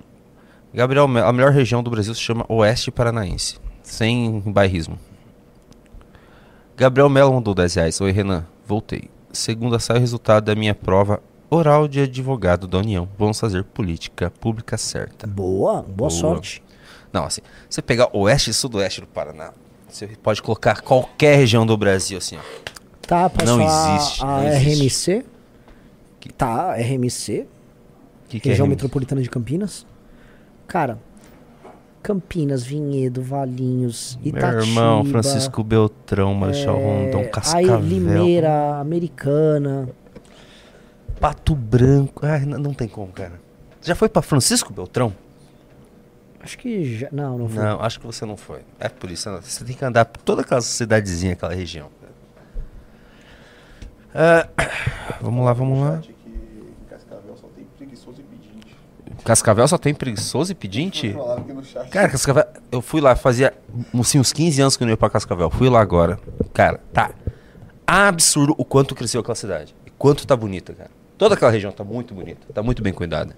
Gabriel, 0.74 1.06
a 1.06 1.34
melhor 1.34 1.52
região 1.52 1.82
do 1.82 1.90
Brasil 1.90 2.14
se 2.14 2.22
chama 2.22 2.46
Oeste 2.50 2.92
Paranaense. 2.92 3.60
Sem 3.84 4.42
bairrismo. 4.46 5.00
Gabriel 6.76 7.10
Melo 7.10 7.34
mandou 7.34 7.54
10 7.54 7.76
reais. 7.76 8.02
Oi, 8.02 8.12
Renan. 8.12 8.46
Voltei. 8.66 9.10
Segunda 9.32 9.80
sai 9.80 9.98
o 9.98 10.00
resultado 10.00 10.46
da 10.46 10.56
minha 10.56 10.76
prova 10.76 11.22
oral 11.50 11.88
de 11.88 12.02
advogado 12.02 12.68
da 12.68 12.78
União. 12.78 13.08
Vamos 13.18 13.40
fazer 13.40 13.64
política 13.64 14.32
pública 14.32 14.78
certa. 14.78 15.28
Boa, 15.28 15.82
boa, 15.82 16.10
sorte. 16.10 16.64
Não, 17.12 17.26
assim, 17.26 17.42
você 17.70 17.82
pegar 17.82 18.10
oeste 18.14 18.50
e 18.50 18.54
sudoeste 18.54 19.02
do 19.02 19.08
Paraná, 19.08 19.52
você 19.90 20.08
pode 20.08 20.42
colocar 20.42 20.82
qualquer 20.82 21.36
região 21.36 21.66
do 21.66 21.76
Brasil, 21.76 22.18
assim, 22.18 22.38
ó. 22.38 22.72
Tá, 23.08 23.30
posso 23.30 23.46
Não 23.46 23.58
falar 23.60 23.96
existe, 23.98 24.24
a 24.24 24.26
não 24.28 24.48
existe. 24.48 25.12
RMC? 25.12 25.26
Tá, 26.38 26.76
RMC. 26.76 27.48
Que 28.30 28.40
que 28.40 28.50
é 28.50 28.52
região 28.52 28.66
RMC? 28.66 28.70
Metropolitana 28.76 29.22
de 29.22 29.30
Campinas. 29.30 29.86
Cara, 30.68 30.98
Campinas, 32.02 32.64
Vinhedo, 32.64 33.22
Valinhos, 33.22 34.18
Meu 34.24 34.30
Itatiba. 34.30 34.62
irmão, 34.62 35.04
Francisco 35.06 35.64
Beltrão, 35.64 36.34
Marechal 36.34 36.78
Rondon, 36.78 37.20
é, 37.20 37.24
Cascavel. 37.26 37.76
Aí, 37.78 37.84
Limeira, 37.84 38.78
Americana. 38.80 39.90
Pato 41.20 41.54
Branco. 41.56 42.26
Ai, 42.26 42.40
n- 42.44 42.58
não 42.58 42.74
tem 42.74 42.88
como, 42.88 43.12
cara. 43.12 43.34
Já 43.82 43.94
foi 43.96 44.08
pra 44.10 44.22
Francisco 44.22 44.72
Beltrão? 44.74 45.14
Acho 46.40 46.58
que 46.58 46.98
já. 46.98 47.08
Não, 47.12 47.38
não 47.38 47.50
foi. 47.50 47.64
Não, 47.64 47.82
acho 47.82 48.00
que 48.00 48.06
você 48.06 48.26
não 48.26 48.36
foi. 48.38 48.60
É 48.80 48.90
por 48.90 49.12
isso. 49.12 49.30
Você 49.42 49.64
tem 49.64 49.76
que 49.76 49.86
andar 49.86 50.06
por 50.06 50.22
toda 50.24 50.42
aquela 50.42 50.62
cidadezinha, 50.62 51.34
aquela 51.34 51.54
região. 51.54 51.88
Ah, 54.14 54.48
vamos 55.22 55.46
lá, 55.46 55.54
vamos 55.54 55.80
lá. 55.80 56.02
Cascavel 59.24 59.68
só 59.68 59.78
tem 59.78 59.94
preguiçoso 59.94 60.52
e 60.52 60.56
pedinte. 60.56 61.16
Cara, 61.92 62.10
Cascavel, 62.10 62.46
eu 62.72 62.82
fui 62.82 63.00
lá, 63.00 63.16
fazia 63.16 63.54
assim, 64.00 64.20
uns 64.20 64.34
15 64.34 64.62
anos 64.62 64.78
que 64.78 64.84
eu 64.84 64.86
não 64.86 64.92
ia 64.92 64.98
pra 64.98 65.10
Cascavel. 65.10 65.50
Fui 65.50 65.70
lá 65.70 65.80
agora. 65.80 66.20
Cara, 66.54 66.80
tá 66.92 67.12
absurdo 67.86 68.56
o 68.58 68.66
quanto 68.66 68.96
cresceu 68.96 69.22
aquela 69.22 69.36
cidade. 69.36 69.76
E 69.86 69.92
quanto 69.92 70.26
tá 70.26 70.36
bonita, 70.36 70.74
cara. 70.74 70.90
Toda 71.18 71.36
aquela 71.36 71.52
região 71.52 71.72
tá 71.72 71.84
muito 71.84 72.16
bonita. 72.16 72.48
Tá 72.54 72.64
muito 72.64 72.82
bem 72.82 72.92
cuidada. 72.92 73.36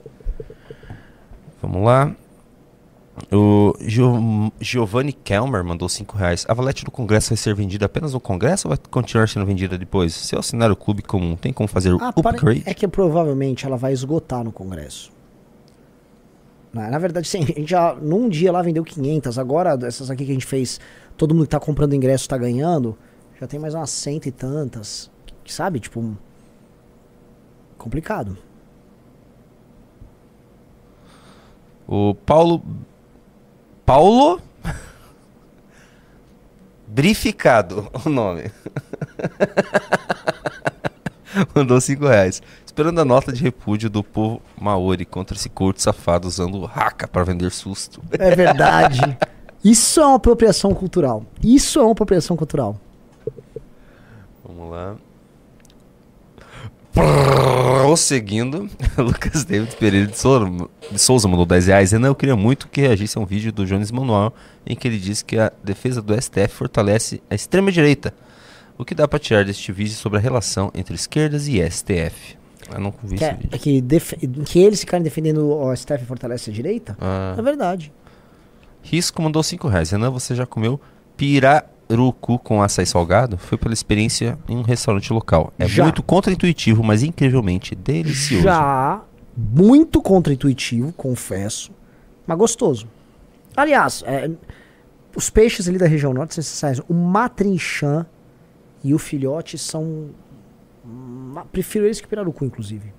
Vamos 1.61 1.83
lá. 1.83 2.15
O 3.31 3.73
Gio- 3.79 4.51
Giovanni 4.59 5.13
Kelmer 5.13 5.63
mandou 5.63 5.87
5 5.87 6.17
reais. 6.17 6.45
A 6.47 6.53
valete 6.53 6.83
do 6.83 6.89
Congresso 6.91 7.29
vai 7.29 7.37
ser 7.37 7.53
vendida 7.53 7.85
apenas 7.85 8.13
no 8.13 8.19
Congresso 8.19 8.67
ou 8.67 8.75
vai 8.75 8.83
continuar 8.89 9.29
sendo 9.29 9.45
vendida 9.45 9.77
depois? 9.77 10.13
Se 10.13 10.33
eu 10.35 10.39
assinar 10.39 10.71
o 10.71 10.75
clube 10.75 11.03
comum, 11.03 11.35
tem 11.35 11.53
como 11.53 11.67
fazer 11.67 11.93
o 11.93 11.99
Ah, 12.01 12.09
upgrade? 12.09 12.63
é 12.65 12.73
que 12.73 12.87
provavelmente 12.87 13.65
ela 13.65 13.77
vai 13.77 13.93
esgotar 13.93 14.43
no 14.43 14.51
Congresso. 14.51 15.11
Na, 16.73 16.89
na 16.89 16.97
verdade, 16.97 17.27
sim, 17.27 17.43
a 17.43 17.45
gente 17.45 17.69
já 17.69 17.93
num 17.93 18.27
dia 18.27 18.51
lá 18.51 18.63
vendeu 18.63 18.83
500. 18.83 19.37
Agora, 19.37 19.77
essas 19.85 20.09
aqui 20.09 20.25
que 20.25 20.31
a 20.31 20.33
gente 20.33 20.45
fez, 20.47 20.79
todo 21.15 21.35
mundo 21.35 21.43
que 21.43 21.49
tá 21.51 21.59
comprando 21.59 21.93
ingresso 21.93 22.27
tá 22.27 22.35
ganhando. 22.37 22.97
Já 23.39 23.45
tem 23.45 23.59
mais 23.59 23.75
umas 23.75 23.91
cento 23.91 24.25
e 24.25 24.31
tantas. 24.31 25.11
Que, 25.43 25.53
sabe? 25.53 25.79
Tipo. 25.79 26.17
Complicado. 27.77 28.37
O 31.87 32.15
Paulo. 32.15 32.63
Paulo. 33.85 34.41
Brificado, 36.87 37.89
o 38.05 38.09
nome. 38.09 38.51
Mandou 41.55 41.81
5 41.81 42.05
reais. 42.05 42.41
Esperando 42.65 43.01
a 43.01 43.05
nota 43.05 43.31
de 43.31 43.43
repúdio 43.43 43.89
do 43.89 44.03
povo 44.03 44.41
Maori 44.59 45.05
contra 45.05 45.35
esse 45.35 45.49
corte 45.49 45.81
safado 45.81 46.27
usando 46.27 46.61
o 46.61 46.65
haka 46.65 47.07
para 47.07 47.23
vender 47.23 47.51
susto. 47.51 48.01
É 48.11 48.35
verdade. 48.35 49.17
Isso 49.63 49.99
é 49.99 50.05
uma 50.05 50.17
apropriação 50.17 50.73
cultural. 50.73 51.23
Isso 51.41 51.79
é 51.79 51.83
uma 51.83 51.91
apropriação 51.91 52.35
cultural. 52.35 52.79
Vamos 54.43 54.71
lá. 54.71 54.95
Prosseguindo, 56.93 58.69
Lucas 58.97 59.43
David 59.43 59.75
Pereira 59.77 60.07
de 60.07 60.17
Souza, 60.99 61.27
mandou 61.27 61.45
10 61.45 61.67
reais. 61.67 61.91
Renan, 61.91 62.07
eu 62.09 62.15
queria 62.15 62.35
muito 62.35 62.67
que 62.67 62.81
reagisse 62.81 63.17
a 63.17 63.21
um 63.21 63.25
vídeo 63.25 63.51
do 63.51 63.65
Jones 63.65 63.91
Manuel 63.91 64.33
em 64.65 64.75
que 64.75 64.87
ele 64.87 64.99
diz 64.99 65.21
que 65.21 65.37
a 65.37 65.51
defesa 65.63 66.01
do 66.01 66.13
STF 66.19 66.49
fortalece 66.49 67.21
a 67.29 67.35
extrema-direita. 67.35 68.13
O 68.77 68.85
que 68.85 68.93
dá 68.95 69.07
para 69.07 69.19
tirar 69.19 69.43
deste 69.45 69.71
vídeo 69.71 69.93
sobre 69.93 70.19
a 70.19 70.21
relação 70.21 70.71
entre 70.75 70.95
esquerdas 70.95 71.47
e 71.47 71.59
STF? 71.69 72.37
Eu 72.71 72.79
não 72.79 72.93
vi 73.03 73.17
Que, 73.17 73.23
esse 73.23 73.23
é- 73.25 73.33
vídeo. 73.37 73.59
que, 73.59 73.81
def- 73.81 74.13
que 74.45 74.59
eles 74.59 74.79
ficarem 74.79 75.03
defendendo 75.03 75.45
o 75.49 75.75
STF 75.75 76.05
fortalece 76.05 76.49
a 76.49 76.53
direita? 76.53 76.95
Ah. 77.01 77.35
É 77.37 77.41
verdade. 77.41 77.91
Risco 78.81 79.21
mandou 79.21 79.41
5 79.43 79.67
reais. 79.67 79.91
Renan, 79.91 80.09
você 80.11 80.35
já 80.35 80.45
comeu 80.45 80.79
pirarucu 81.93 82.39
com 82.39 82.61
açaí 82.61 82.85
salgado? 82.85 83.37
Foi 83.37 83.57
pela 83.57 83.73
experiência 83.73 84.37
em 84.47 84.57
um 84.57 84.61
restaurante 84.61 85.11
local. 85.13 85.53
É 85.57 85.67
Já. 85.67 85.83
muito 85.83 86.01
contraintuitivo, 86.01 86.83
mas 86.83 87.03
incrivelmente 87.03 87.75
delicioso. 87.75 88.43
Já 88.43 89.01
muito 89.35 90.01
contraintuitivo, 90.01 90.91
confesso, 90.93 91.71
mas 92.25 92.37
gostoso. 92.37 92.87
Aliás, 93.55 94.03
é, 94.05 94.29
os 95.15 95.29
peixes 95.29 95.67
ali 95.67 95.77
da 95.77 95.87
região 95.87 96.13
norte 96.13 96.35
são 96.35 96.41
essenciais. 96.41 96.79
O 96.87 96.93
matrinchã 96.93 98.05
e 98.83 98.93
o 98.93 98.99
filhote 98.99 99.57
são. 99.57 100.09
Prefiro 101.51 101.85
eles 101.85 102.01
que 102.01 102.07
pirarucu, 102.07 102.45
inclusive. 102.45 102.93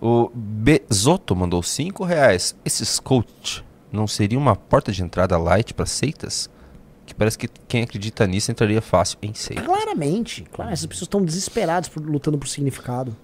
O 0.00 0.30
Bezoto 0.34 1.36
mandou 1.36 1.62
5 1.62 2.04
reais. 2.04 2.56
Esses 2.64 2.98
coach 2.98 3.62
não 3.92 4.06
seria 4.06 4.38
uma 4.38 4.54
porta 4.54 4.92
de 4.92 5.02
entrada 5.02 5.36
light 5.38 5.74
para 5.74 5.86
seitas? 5.86 6.48
Que 7.06 7.14
parece 7.14 7.36
que 7.36 7.48
quem 7.66 7.82
acredita 7.82 8.26
nisso 8.26 8.50
entraria 8.50 8.80
fácil 8.80 9.18
em 9.22 9.34
seitas. 9.34 9.64
Claramente, 9.66 10.44
claro, 10.52 10.70
essas 10.70 10.86
pessoas 10.86 11.06
estão 11.06 11.22
desesperadas 11.22 11.88
por, 11.88 12.02
lutando 12.02 12.38
por 12.38 12.46
significado. 12.46 13.16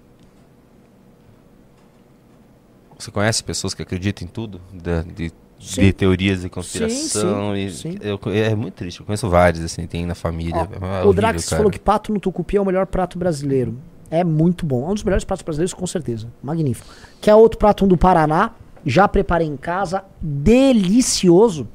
Você 2.97 3.11
conhece 3.11 3.43
pessoas 3.43 3.73
que 3.73 3.81
acreditam 3.81 4.27
em 4.27 4.29
tudo? 4.29 4.59
De, 4.73 5.31
Sim. 5.59 5.81
de 5.81 5.93
teorias 5.93 6.41
de 6.41 6.49
conspiração? 6.49 7.53
sim, 7.53 7.65
e 7.65 7.71
sim. 7.71 7.97
eu 8.01 8.19
é 8.33 8.55
muito 8.55 8.73
triste. 8.75 8.99
Eu 8.99 9.05
conheço 9.05 9.29
vários, 9.29 9.63
assim, 9.63 9.87
tem 9.87 10.05
na 10.05 10.15
família. 10.15 10.55
É 10.59 10.59
o 10.59 10.85
horrível, 10.85 11.13
Drax 11.13 11.45
cara. 11.45 11.57
falou 11.57 11.71
que 11.71 11.79
pato 11.79 12.13
no 12.13 12.19
tucupi 12.19 12.57
é 12.57 12.61
o 12.61 12.65
melhor 12.65 12.85
prato 12.87 13.17
brasileiro. 13.17 13.77
É 14.09 14.23
muito 14.23 14.65
bom. 14.65 14.87
É 14.87 14.91
um 14.91 14.93
dos 14.93 15.03
melhores 15.03 15.23
pratos 15.23 15.43
brasileiros, 15.43 15.73
com 15.73 15.85
certeza. 15.85 16.27
Magnífico. 16.41 16.87
Quer 17.21 17.35
outro 17.35 17.57
prato 17.57 17.85
um 17.85 17.87
do 17.87 17.97
Paraná? 17.97 18.51
Já 18.87 19.07
preparei 19.07 19.47
em 19.47 19.57
casa. 19.57 20.05
Delicioso. 20.21 21.67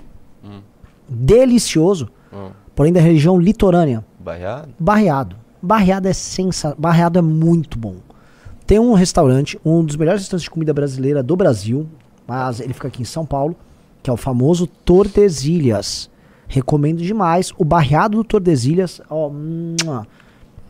Delicioso. 1.06 2.09
Hum. 2.32 2.51
Porém, 2.74 2.90
da 2.90 3.01
região 3.01 3.39
litorânea. 3.39 4.02
Barreado? 4.18 4.68
Barreado. 4.78 5.36
Barreado 5.60 6.09
é 6.09 6.12
sensa... 6.14 6.74
Barreado 6.78 7.18
é 7.18 7.22
muito 7.22 7.78
bom. 7.78 7.97
Tem 8.66 8.78
um 8.78 8.94
restaurante, 8.94 9.60
um 9.62 9.84
dos 9.84 9.97
melhores 9.97 10.22
restaurantes 10.22 10.44
de 10.44 10.51
comida 10.51 10.72
brasileira 10.72 11.22
do 11.22 11.36
Brasil, 11.36 11.86
mas 12.26 12.60
ele 12.60 12.72
fica 12.72 12.89
aqui 12.89 13.02
em 13.02 13.05
São 13.05 13.26
Paulo, 13.26 13.55
que 14.02 14.09
é 14.09 14.12
o 14.12 14.16
famoso 14.16 14.66
Tordesilhas. 14.66 16.10
Recomendo 16.48 17.02
demais. 17.02 17.52
O 17.59 17.64
barreado 17.64 18.16
do 18.16 18.24
Tordesilhas, 18.24 19.02
ó, 19.10 19.30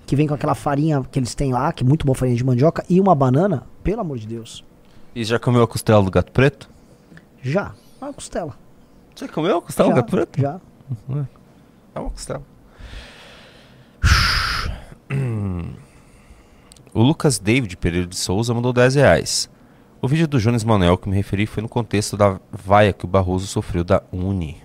que 0.05 0.17
vem 0.17 0.27
com 0.27 0.35
aquela 0.35 0.57
farinha 0.57 1.03
que 1.09 1.19
eles 1.19 1.37
têm 1.37 1.53
lá, 1.53 1.73
que 1.73 1.85
é 1.85 1.87
muito 1.87 2.05
boa 2.05 2.17
farinha 2.17 2.37
de 2.37 2.45
mandioca, 2.45 2.85
e 2.91 3.01
uma 3.01 3.15
banana, 3.15 3.63
pelo 3.85 4.01
amor 4.01 4.19
de 4.19 4.27
Deus. 4.27 4.65
E 5.15 5.25
já 5.25 5.39
comeu 5.39 5.63
a 5.63 5.69
costela 5.69 6.03
do 6.03 6.11
gato 6.11 6.33
preto? 6.33 6.71
Já. 7.43 7.75
Uma 8.01 8.13
costela. 8.13 8.57
Você 9.15 9.29
comeu 9.29 9.59
a 9.59 9.63
costela 9.63 9.89
Já, 9.91 9.95
do 9.95 9.97
gato 9.97 10.11
preto? 10.11 10.41
Já. 10.41 10.61
É 11.95 12.01
uma 12.01 12.11
costela. 12.11 12.43
O 16.95 17.03
Lucas 17.03 17.39
David 17.39 17.75
Pereira 17.79 18.07
de 18.07 18.17
Souza 18.17 18.53
mandou 18.53 18.71
10 18.71 18.97
reais. 18.97 19.49
O 20.03 20.07
vídeo 20.07 20.29
do 20.29 20.39
Jones 20.39 20.63
Manuel 20.63 20.99
que 20.99 21.09
me 21.09 21.17
referi 21.17 21.47
foi 21.47 21.63
no 21.63 21.69
contexto 21.69 22.19
da 22.19 22.39
vaia 22.51 22.93
que 22.93 23.07
o 23.07 23.09
Barroso 23.09 23.47
sofreu 23.47 23.83
da 23.83 24.03
Uni. 24.13 24.63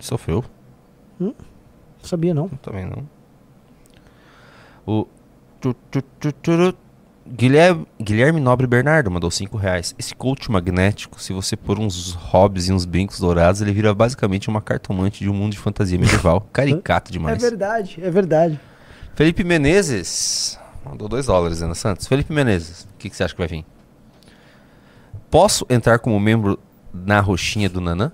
Sofreu? 0.00 0.44
Hum, 1.20 1.32
sabia 2.02 2.34
não. 2.34 2.48
Também 2.48 2.84
não. 2.84 3.08
O 4.84 5.06
Guilherme, 7.30 7.86
Guilherme 8.00 8.40
Nobre 8.40 8.66
Bernardo 8.66 9.10
mandou 9.10 9.30
5 9.30 9.56
reais. 9.56 9.94
Esse 9.98 10.14
coach 10.14 10.50
magnético, 10.50 11.20
se 11.20 11.32
você 11.32 11.56
pôr 11.56 11.78
uns 11.78 12.12
hobbies 12.14 12.68
e 12.68 12.72
uns 12.72 12.86
brincos 12.86 13.20
dourados, 13.20 13.60
ele 13.60 13.72
vira 13.72 13.94
basicamente 13.94 14.48
uma 14.48 14.62
cartomante 14.62 15.22
de 15.22 15.28
um 15.28 15.34
mundo 15.34 15.52
de 15.52 15.58
fantasia 15.58 15.98
medieval. 15.98 16.40
Caricato 16.52 17.12
demais. 17.12 17.42
É 17.42 17.50
verdade, 17.50 17.98
é 18.02 18.10
verdade. 18.10 18.60
Felipe 19.14 19.44
Menezes 19.44 20.58
mandou 20.84 21.08
2 21.08 21.26
dólares, 21.26 21.60
Ana 21.60 21.74
Santos. 21.74 22.06
Felipe 22.06 22.32
Menezes, 22.32 22.84
o 22.84 22.98
que, 22.98 23.10
que 23.10 23.16
você 23.16 23.24
acha 23.24 23.34
que 23.34 23.40
vai 23.40 23.48
vir? 23.48 23.66
Posso 25.30 25.66
entrar 25.68 25.98
como 25.98 26.18
membro 26.18 26.58
na 26.92 27.20
roxinha 27.20 27.68
do 27.68 27.80
Nanã? 27.80 28.10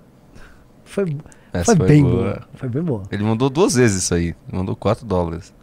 Foi, 0.85 1.07
foi, 1.53 1.65
foi 1.65 1.75
bem 1.77 2.03
boa. 2.03 2.15
boa. 2.15 2.49
Foi 2.55 2.69
bem 2.69 2.83
boa. 2.83 3.03
Ele 3.13 3.23
mandou 3.23 3.49
duas 3.49 3.75
vezes 3.75 4.03
isso 4.03 4.15
aí. 4.15 4.35
Ele 4.49 4.59
mandou 4.59 4.75
4 4.75 5.07
dólares. 5.07 5.55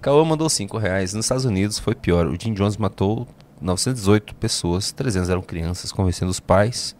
Cauã 0.00 0.24
mandou 0.24 0.48
5 0.48 0.78
reais. 0.78 1.12
Nos 1.12 1.24
Estados 1.24 1.44
Unidos 1.44 1.78
foi 1.78 1.94
pior. 1.94 2.26
O 2.26 2.36
Jim 2.40 2.54
Jones 2.54 2.76
matou 2.76 3.26
918 3.60 4.34
pessoas. 4.36 4.92
300 4.92 5.28
eram 5.28 5.42
crianças, 5.42 5.90
convencendo 5.90 6.30
os 6.30 6.38
pais. 6.40 6.94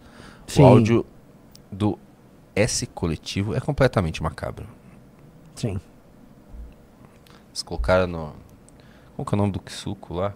Sim. 0.45 0.63
O 0.63 0.65
áudio 0.65 1.05
do 1.71 1.97
S 2.55 2.85
coletivo 2.87 3.55
é 3.55 3.61
completamente 3.61 4.21
macabro. 4.21 4.67
Sim. 5.55 5.79
Eles 7.49 7.63
colocaram 7.63 8.07
no. 8.07 8.33
Qual 9.15 9.25
que 9.25 9.33
é 9.33 9.37
o 9.37 9.37
nome 9.37 9.53
do 9.53 9.61
suco 9.69 10.13
lá? 10.13 10.33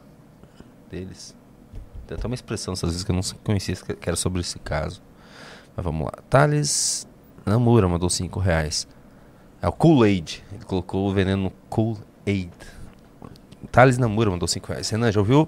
Deles. 0.90 1.36
Tem 2.08 2.18
até 2.18 2.28
uma 2.28 2.36
expressão, 2.36 2.74
às 2.74 2.82
vezes, 2.82 3.04
que 3.04 3.12
eu 3.12 3.16
não 3.16 3.22
conhecia 3.44 3.76
que 3.76 3.94
que 3.94 4.10
era 4.10 4.16
sobre 4.16 4.42
esse 4.42 4.60
caso. 4.60 5.02
Mas 5.76 5.84
vamos 5.84 6.06
lá. 6.06 6.14
Thales 6.30 7.08
Namura 7.46 7.88
mandou 7.88 8.10
5 8.10 8.40
reais. 8.40 8.88
É 9.62 9.68
o 9.68 9.72
Kool-Aid. 9.72 10.44
Ele 10.54 10.64
colocou 10.64 11.10
o 11.10 11.14
veneno 11.14 11.44
no 11.44 11.52
Kool-Aid. 11.70 12.13
Thales 13.72 13.98
Namura 13.98 14.30
mandou 14.30 14.48
5 14.48 14.68
reais. 14.68 14.90
Renan, 14.90 15.12
já 15.12 15.20
ouviu 15.20 15.48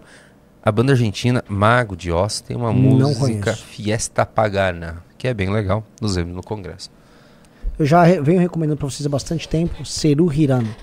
a 0.64 0.72
banda 0.72 0.94
argentina 0.94 1.44
Mago 1.48 1.96
de 1.96 2.12
Oz? 2.12 2.42
Tem 2.42 2.56
uma 2.56 2.72
Não 2.74 2.82
música 2.82 3.20
conheço. 3.20 3.64
Fiesta 3.66 4.26
Pagana, 4.26 5.04
que 5.18 5.28
é 5.28 5.34
bem 5.34 5.50
legal. 5.52 5.84
Nos 6.02 6.16
vemos 6.16 6.34
no 6.36 6.42
congresso. 6.44 6.90
Eu 7.78 7.86
já 7.86 8.04
re- 8.04 8.22
venho 8.22 8.40
recomendando 8.40 8.78
pra 8.78 8.90
vocês 8.90 9.06
há 9.06 9.10
bastante 9.10 9.48
tempo 9.48 9.86
Seru 9.86 10.32
Hirano. 10.32 10.74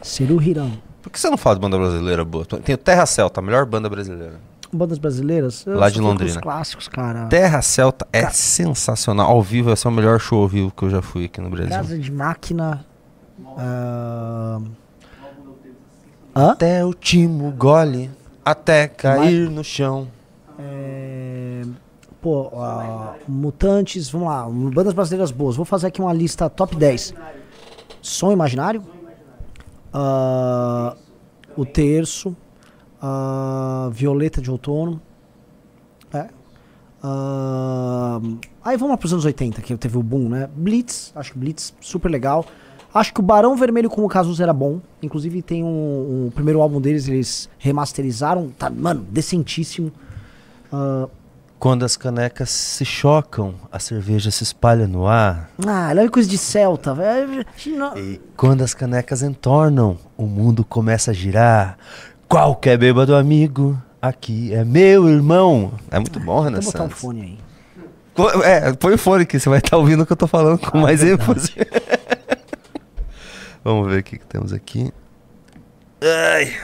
Seru 0.00 0.40
Hirano. 0.40 0.80
Por 1.02 1.10
que 1.10 1.18
você 1.18 1.28
não 1.28 1.36
fala 1.36 1.56
de 1.56 1.60
banda 1.62 1.76
brasileira 1.78 2.24
boa? 2.24 2.44
Tem 2.44 2.74
o 2.74 2.78
Terra 2.78 3.04
Celta, 3.06 3.40
a 3.40 3.42
melhor 3.42 3.66
banda 3.66 3.88
brasileira. 3.88 4.34
bandas 4.72 4.98
brasileiras? 4.98 5.66
Eu 5.66 5.76
Lá 5.78 5.90
de 5.90 6.00
Londrina. 6.00 6.30
Os 6.32 6.36
clássicos, 6.36 6.88
cara. 6.88 7.26
Terra 7.26 7.60
Celta 7.62 8.06
é 8.12 8.28
sensacional. 8.30 9.28
Ao 9.30 9.42
vivo, 9.42 9.72
esse 9.72 9.86
é 9.86 9.90
o 9.90 9.92
melhor 9.92 10.20
show 10.20 10.42
ao 10.42 10.48
vivo 10.48 10.70
que 10.70 10.84
eu 10.84 10.90
já 10.90 11.02
fui 11.02 11.24
aqui 11.24 11.40
no 11.40 11.50
Brasil. 11.50 11.70
Casa 11.70 11.98
de 11.98 12.12
máquina. 12.12 12.84
Ah, 16.34 16.50
Até 16.52 16.84
o 16.84 16.92
timo 16.94 17.50
gole, 17.52 18.10
até 18.44 18.88
cair 18.88 19.50
no 19.50 19.62
chão. 19.64 20.08
é, 20.58 21.62
pô, 22.20 22.50
ah, 22.54 23.14
Mutantes, 23.28 24.08
vamos 24.10 24.28
lá. 24.28 24.48
Bandas 24.48 24.92
brasileiras 24.94 25.30
boas. 25.30 25.56
Vou 25.56 25.64
fazer 25.64 25.88
aqui 25.88 26.00
uma 26.00 26.12
lista 26.12 26.48
top 26.50 26.76
10. 26.76 27.14
Som 28.02 28.32
Imaginário. 28.32 28.82
ah, 29.92 30.96
o 31.56 31.64
Terço. 31.66 32.36
ah, 33.02 33.88
Violeta 33.92 34.40
de 34.40 34.50
Outono. 34.50 35.00
É. 36.12 36.28
Aí 38.62 38.76
vamos 38.76 38.90
lá 38.90 38.96
pros 38.98 39.12
anos 39.12 39.24
80, 39.24 39.62
que 39.62 39.74
teve 39.76 39.96
o 39.96 40.02
boom, 40.02 40.28
né? 40.28 40.48
Blitz, 40.54 41.12
acho 41.14 41.32
que 41.32 41.38
Blitz, 41.38 41.74
super 41.80 42.10
legal. 42.10 42.44
Acho 42.92 43.14
que 43.14 43.20
o 43.20 43.22
Barão 43.22 43.56
Vermelho 43.56 43.88
com 43.88 44.04
o 44.04 44.08
Cazuza 44.08 44.42
era 44.42 44.52
bom. 44.52 44.80
Inclusive 45.02 45.42
tem 45.42 45.62
um, 45.62 45.66
um- 45.68 46.26
o 46.28 46.32
primeiro 46.34 46.60
álbum 46.60 46.80
deles, 46.80 47.06
eles 47.08 47.48
remasterizaram. 47.58 48.50
Tá, 48.58 48.68
mano, 48.68 49.06
decentíssimo. 49.10 49.92
Ah, 50.72 51.06
Quando 51.58 51.84
as 51.84 51.96
canecas 51.96 52.48
se 52.50 52.84
chocam, 52.84 53.54
a 53.70 53.78
cerveja 53.78 54.30
se 54.30 54.42
espalha 54.42 54.86
no 54.88 55.06
ar. 55.06 55.50
ah, 55.66 55.88
olha 55.90 56.08
coisa 56.10 56.28
de 56.28 56.38
Celta, 56.38 56.94
velho. 56.94 57.44
Não- 57.66 57.92
Quando 58.36 58.62
as 58.62 58.72
canecas 58.74 59.22
entornam, 59.22 59.96
o 60.16 60.24
mundo 60.26 60.64
começa 60.64 61.10
a 61.10 61.14
girar. 61.14 61.76
Qualquer 62.28 62.78
bêbado 62.78 63.14
amigo, 63.14 63.76
aqui 64.00 64.52
é 64.54 64.64
meu 64.64 65.08
irmão. 65.08 65.72
É 65.90 65.98
muito 65.98 66.18
bom, 66.18 66.40
Renan 66.40 66.60
Vou 66.60 66.72
botar 66.72 66.84
um 66.84 66.88
Santos. 66.88 67.00
fone 67.00 67.20
aí. 67.22 67.38
É, 68.44 68.72
põe 68.72 68.94
o 68.94 68.98
fone 68.98 69.24
que 69.24 69.38
você 69.38 69.48
vai 69.48 69.60
estar 69.60 69.76
ouvindo 69.78 70.02
o 70.02 70.06
que 70.06 70.12
eu 70.12 70.16
tô 70.16 70.26
falando 70.26 70.58
com 70.58 70.78
Ah, 70.78 70.80
mais 70.82 71.00
verdade. 71.02 71.30
ênfase. 71.30 71.54
Vamos 73.62 73.88
ver 73.88 74.00
o 74.00 74.02
que, 74.02 74.18
que 74.18 74.26
temos 74.26 74.52
aqui. 74.52 74.92
Ai. 76.02 76.56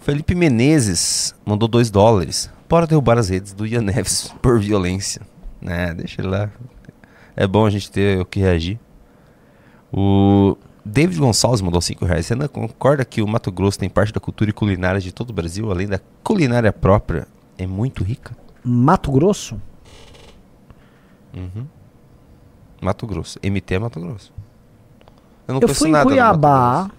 Felipe 0.00 0.34
Menezes 0.34 1.34
mandou 1.44 1.68
2 1.68 1.90
dólares. 1.90 2.50
Bora 2.68 2.86
derrubar 2.86 3.18
as 3.18 3.28
redes 3.28 3.52
do 3.52 3.66
Ian 3.66 3.82
Neves 3.82 4.34
por 4.42 4.58
violência. 4.58 5.22
Né, 5.60 5.94
deixa 5.94 6.20
ele 6.20 6.28
lá. 6.28 6.50
É 7.36 7.46
bom 7.46 7.64
a 7.64 7.70
gente 7.70 7.90
ter 7.90 8.20
o 8.20 8.26
que 8.26 8.40
reagir. 8.40 8.80
O 9.92 10.56
David 10.84 11.20
Gonçalves 11.20 11.60
mandou 11.60 11.80
5 11.80 12.04
reais. 12.04 12.26
Você 12.26 12.34
não 12.34 12.48
concorda 12.48 13.04
que 13.04 13.22
o 13.22 13.28
Mato 13.28 13.52
Grosso 13.52 13.78
tem 13.78 13.88
parte 13.88 14.12
da 14.12 14.18
cultura 14.18 14.50
e 14.50 14.52
culinária 14.52 15.00
de 15.00 15.12
todo 15.12 15.30
o 15.30 15.32
Brasil, 15.32 15.70
além 15.70 15.86
da 15.86 16.00
culinária 16.24 16.72
própria? 16.72 17.28
É 17.56 17.66
muito 17.66 18.02
rica. 18.02 18.36
Mato 18.64 19.12
Grosso? 19.12 19.60
Uhum. 21.34 21.66
Mato 22.80 23.06
Grosso. 23.06 23.38
MT 23.42 23.74
é 23.74 23.78
Mato 23.78 24.00
Grosso. 24.00 24.32
Eu 25.52 25.60
não 25.60 25.68
Eu 25.68 25.74
fui 25.74 25.90
em 25.90 26.02
Cuiabá. 26.02 26.90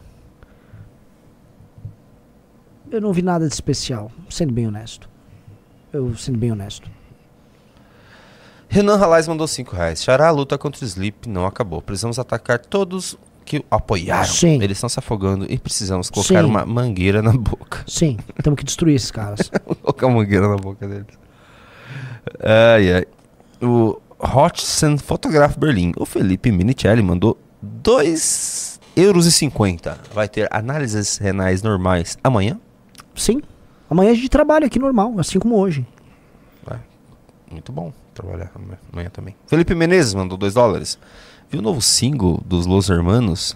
Eu 2.91 3.01
não 3.01 3.11
vi 3.11 3.23
nada 3.23 3.47
de 3.47 3.53
especial, 3.53 4.11
sendo 4.30 4.53
bem 4.53 4.67
honesto. 4.67 5.09
Eu 5.91 6.15
sendo 6.15 6.38
bem 6.38 6.51
honesto. 6.51 6.89
Renan 8.69 8.97
Ralais 8.97 9.27
mandou 9.27 9.47
5 9.47 9.75
reais. 9.75 10.03
Xará, 10.03 10.27
a 10.27 10.31
luta 10.31 10.57
contra 10.57 10.84
o 10.84 10.88
Sleep 10.88 11.27
não 11.27 11.45
acabou. 11.45 11.81
Precisamos 11.81 12.19
atacar 12.19 12.59
todos 12.59 13.17
que 13.45 13.59
o 13.59 13.65
apoiaram. 13.69 14.25
Sim. 14.25 14.61
Eles 14.61 14.77
estão 14.77 14.89
se 14.89 14.99
afogando 14.99 15.45
e 15.49 15.57
precisamos 15.57 16.09
colocar 16.09 16.41
Sim. 16.41 16.49
uma 16.49 16.65
mangueira 16.65 17.21
na 17.21 17.34
boca. 17.34 17.84
Sim, 17.88 18.17
temos 18.41 18.57
que 18.57 18.63
destruir 18.63 18.95
esses 18.95 19.11
caras. 19.11 19.51
colocar 19.81 20.07
uma 20.07 20.17
mangueira 20.17 20.47
na 20.47 20.57
boca 20.57 20.88
deles. 20.88 21.17
Ai, 22.39 22.93
ai. 22.93 23.05
O 23.61 23.99
Hotsen 24.19 24.97
Photograph 24.97 25.57
Berlim. 25.57 25.91
O 25.97 26.05
Felipe 26.05 26.51
Minicelli 26.51 27.01
mandou 27.01 27.38
2 27.64 28.80
euros 28.95 29.26
e 29.26 29.31
50. 29.31 29.98
Vai 30.14 30.27
ter 30.27 30.48
análises 30.52 31.18
renais 31.18 31.64
normais 31.64 32.18
amanhã? 32.23 32.60
Sim. 33.15 33.41
Amanhã 33.90 34.11
a 34.11 34.15
gente 34.15 34.30
trabalha 34.30 34.65
aqui 34.68 34.77
normal, 34.80 35.14
assim 35.19 35.40
como 35.40 35.56
hoje. 35.57 35.85
Muito 37.52 37.72
bom 37.72 37.94
trabalhar 38.15 38.52
ama- 38.56 38.80
amanhã 38.91 39.10
também. 39.11 39.35
Felipe 39.45 39.76
Menezes 39.76 40.15
mandou 40.15 40.35
2 40.35 40.56
dólares. 40.56 40.98
Viu 41.52 41.60
o 41.60 41.64
novo 41.64 41.84
single 41.84 42.41
dos 42.44 42.65
Los 42.65 42.90
Hermanos? 42.90 43.56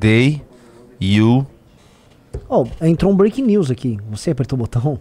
They, 0.00 0.42
You. 0.98 1.46
Oh, 2.48 2.66
entrou 2.80 3.12
um 3.12 3.16
breaking 3.16 3.42
news 3.42 3.70
aqui. 3.70 3.98
Você 4.10 4.30
apertou 4.30 4.58
o 4.58 4.62
botão? 4.62 4.98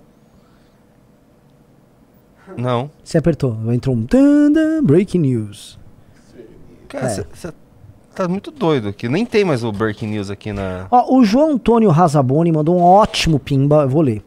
Não. 2.57 2.89
Você 3.03 3.17
apertou. 3.17 3.57
Entrou 3.73 3.95
um 3.95 4.05
breaking 4.83 5.19
news. 5.19 5.79
Cara, 6.87 7.05
É. 7.07 7.09
você 7.33 7.53
tá 8.15 8.27
muito 8.27 8.49
doido 8.51 8.87
aqui. 8.89 9.07
Nem 9.07 9.25
tem 9.25 9.45
mais 9.45 9.63
o 9.63 9.71
Breaking 9.71 10.07
News 10.07 10.29
aqui 10.29 10.51
na. 10.51 10.87
Ó, 10.89 11.17
o 11.17 11.23
João 11.23 11.51
Antônio 11.53 11.89
Razaboni 11.89 12.51
mandou 12.51 12.77
um 12.77 12.81
ótimo 12.83 13.39
pimba, 13.39 13.83
eu 13.83 13.89
vou 13.89 14.01
ler. 14.01 14.23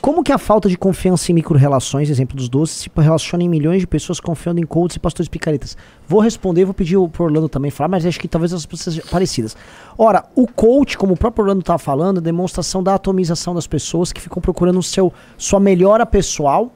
Como 0.00 0.24
que 0.24 0.32
a 0.32 0.38
falta 0.38 0.68
de 0.68 0.76
confiança 0.76 1.30
em 1.30 1.34
micro-relações, 1.36 2.10
exemplo 2.10 2.36
dos 2.36 2.48
doces, 2.48 2.76
se 2.76 2.90
relaciona 2.96 3.44
em 3.44 3.48
milhões 3.48 3.78
de 3.78 3.86
pessoas 3.86 4.18
confiando 4.18 4.58
em 4.60 4.66
coaches 4.66 4.96
e 4.96 4.98
pastores 4.98 5.28
picaretas? 5.28 5.76
Vou 6.08 6.18
responder, 6.18 6.64
vou 6.64 6.74
pedir 6.74 6.98
pro 7.10 7.22
Orlando 7.26 7.48
também 7.48 7.70
falar, 7.70 7.86
mas 7.86 8.04
acho 8.04 8.18
que 8.18 8.26
talvez 8.26 8.52
as 8.52 8.66
pessoas 8.66 8.96
sejam 8.96 9.08
parecidas. 9.08 9.56
Ora, 9.96 10.24
o 10.34 10.48
coach, 10.48 10.98
como 10.98 11.14
o 11.14 11.16
próprio 11.16 11.44
Orlando 11.44 11.62
tá 11.62 11.78
falando, 11.78 12.18
é 12.18 12.20
demonstração 12.20 12.82
da 12.82 12.96
atomização 12.96 13.54
das 13.54 13.68
pessoas 13.68 14.12
que 14.12 14.20
ficam 14.20 14.42
procurando 14.42 14.80
o 14.80 14.82
seu, 14.82 15.12
sua 15.38 15.60
melhora 15.60 16.04
pessoal 16.04 16.72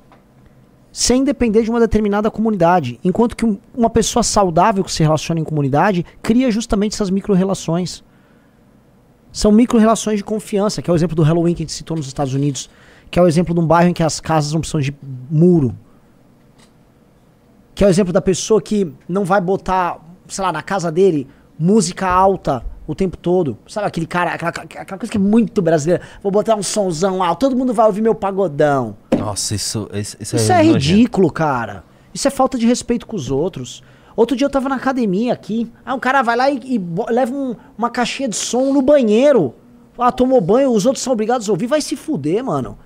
sem 0.98 1.22
depender 1.22 1.62
de 1.62 1.68
uma 1.68 1.78
determinada 1.78 2.30
comunidade. 2.30 2.98
Enquanto 3.04 3.36
que 3.36 3.44
um- 3.44 3.58
uma 3.76 3.90
pessoa 3.90 4.22
saudável 4.22 4.82
que 4.82 4.90
se 4.90 5.02
relaciona 5.02 5.38
em 5.38 5.44
comunidade 5.44 6.06
cria 6.22 6.50
justamente 6.50 6.94
essas 6.94 7.10
micro-relações. 7.10 8.02
São 9.30 9.52
micro-relações 9.52 10.16
de 10.16 10.24
confiança, 10.24 10.80
que 10.80 10.88
é 10.88 10.92
o 10.94 10.96
exemplo 10.96 11.14
do 11.14 11.22
Halloween 11.22 11.52
que 11.52 11.62
a 11.62 11.64
gente 11.66 11.74
citou 11.74 11.98
nos 11.98 12.06
Estados 12.06 12.32
Unidos, 12.32 12.70
que 13.10 13.18
é 13.18 13.22
o 13.22 13.28
exemplo 13.28 13.52
de 13.54 13.60
um 13.60 13.66
bairro 13.66 13.90
em 13.90 13.92
que 13.92 14.02
as 14.02 14.20
casas 14.20 14.54
não 14.54 14.60
precisam 14.60 14.80
de 14.80 14.96
muro. 15.30 15.76
Que 17.74 17.84
é 17.84 17.86
o 17.86 17.90
exemplo 17.90 18.10
da 18.10 18.22
pessoa 18.22 18.62
que 18.62 18.90
não 19.06 19.22
vai 19.22 19.38
botar, 19.42 19.98
sei 20.28 20.42
lá, 20.42 20.50
na 20.50 20.62
casa 20.62 20.90
dele, 20.90 21.28
música 21.58 22.08
alta 22.08 22.64
o 22.86 22.94
tempo 22.94 23.18
todo. 23.18 23.58
Sabe 23.68 23.86
aquele 23.86 24.06
cara, 24.06 24.30
aquela, 24.32 24.48
aquela 24.50 24.98
coisa 24.98 25.10
que 25.12 25.18
é 25.18 25.20
muito 25.20 25.60
brasileira. 25.60 26.02
Vou 26.22 26.32
botar 26.32 26.54
um 26.54 26.62
sonzão 26.62 27.22
alto, 27.22 27.40
todo 27.40 27.54
mundo 27.54 27.74
vai 27.74 27.84
ouvir 27.84 28.00
meu 28.00 28.14
pagodão. 28.14 28.96
Nossa, 29.26 29.54
isso, 29.54 29.88
isso, 29.92 30.16
isso, 30.20 30.36
Isso 30.36 30.52
é 30.52 30.62
nojento. 30.62 30.78
ridículo, 30.78 31.30
cara. 31.30 31.84
Isso 32.14 32.26
é 32.26 32.30
falta 32.30 32.56
de 32.58 32.66
respeito 32.66 33.06
com 33.06 33.16
os 33.16 33.30
outros. 33.30 33.82
Outro 34.16 34.34
dia 34.36 34.46
eu 34.46 34.50
tava 34.50 34.68
na 34.68 34.76
academia 34.76 35.32
aqui. 35.32 35.70
Ah, 35.84 35.94
um 35.94 35.98
cara 36.00 36.22
vai 36.22 36.36
lá 36.36 36.50
e, 36.50 36.58
e 36.64 36.80
leva 37.10 37.34
um- 37.34 37.54
uma 37.76 37.90
caixinha 37.90 38.28
de 38.28 38.36
som 38.36 38.72
no 38.72 38.80
banheiro. 38.80 39.54
Ah, 39.98 40.10
tomou 40.10 40.40
banho, 40.40 40.72
os 40.72 40.86
outros 40.86 41.02
são 41.02 41.12
obrigados 41.12 41.48
a 41.48 41.52
ouvir. 41.52 41.66
Vai 41.66 41.80
se 41.82 41.94
fuder, 41.96 42.42
mano. 42.42 42.78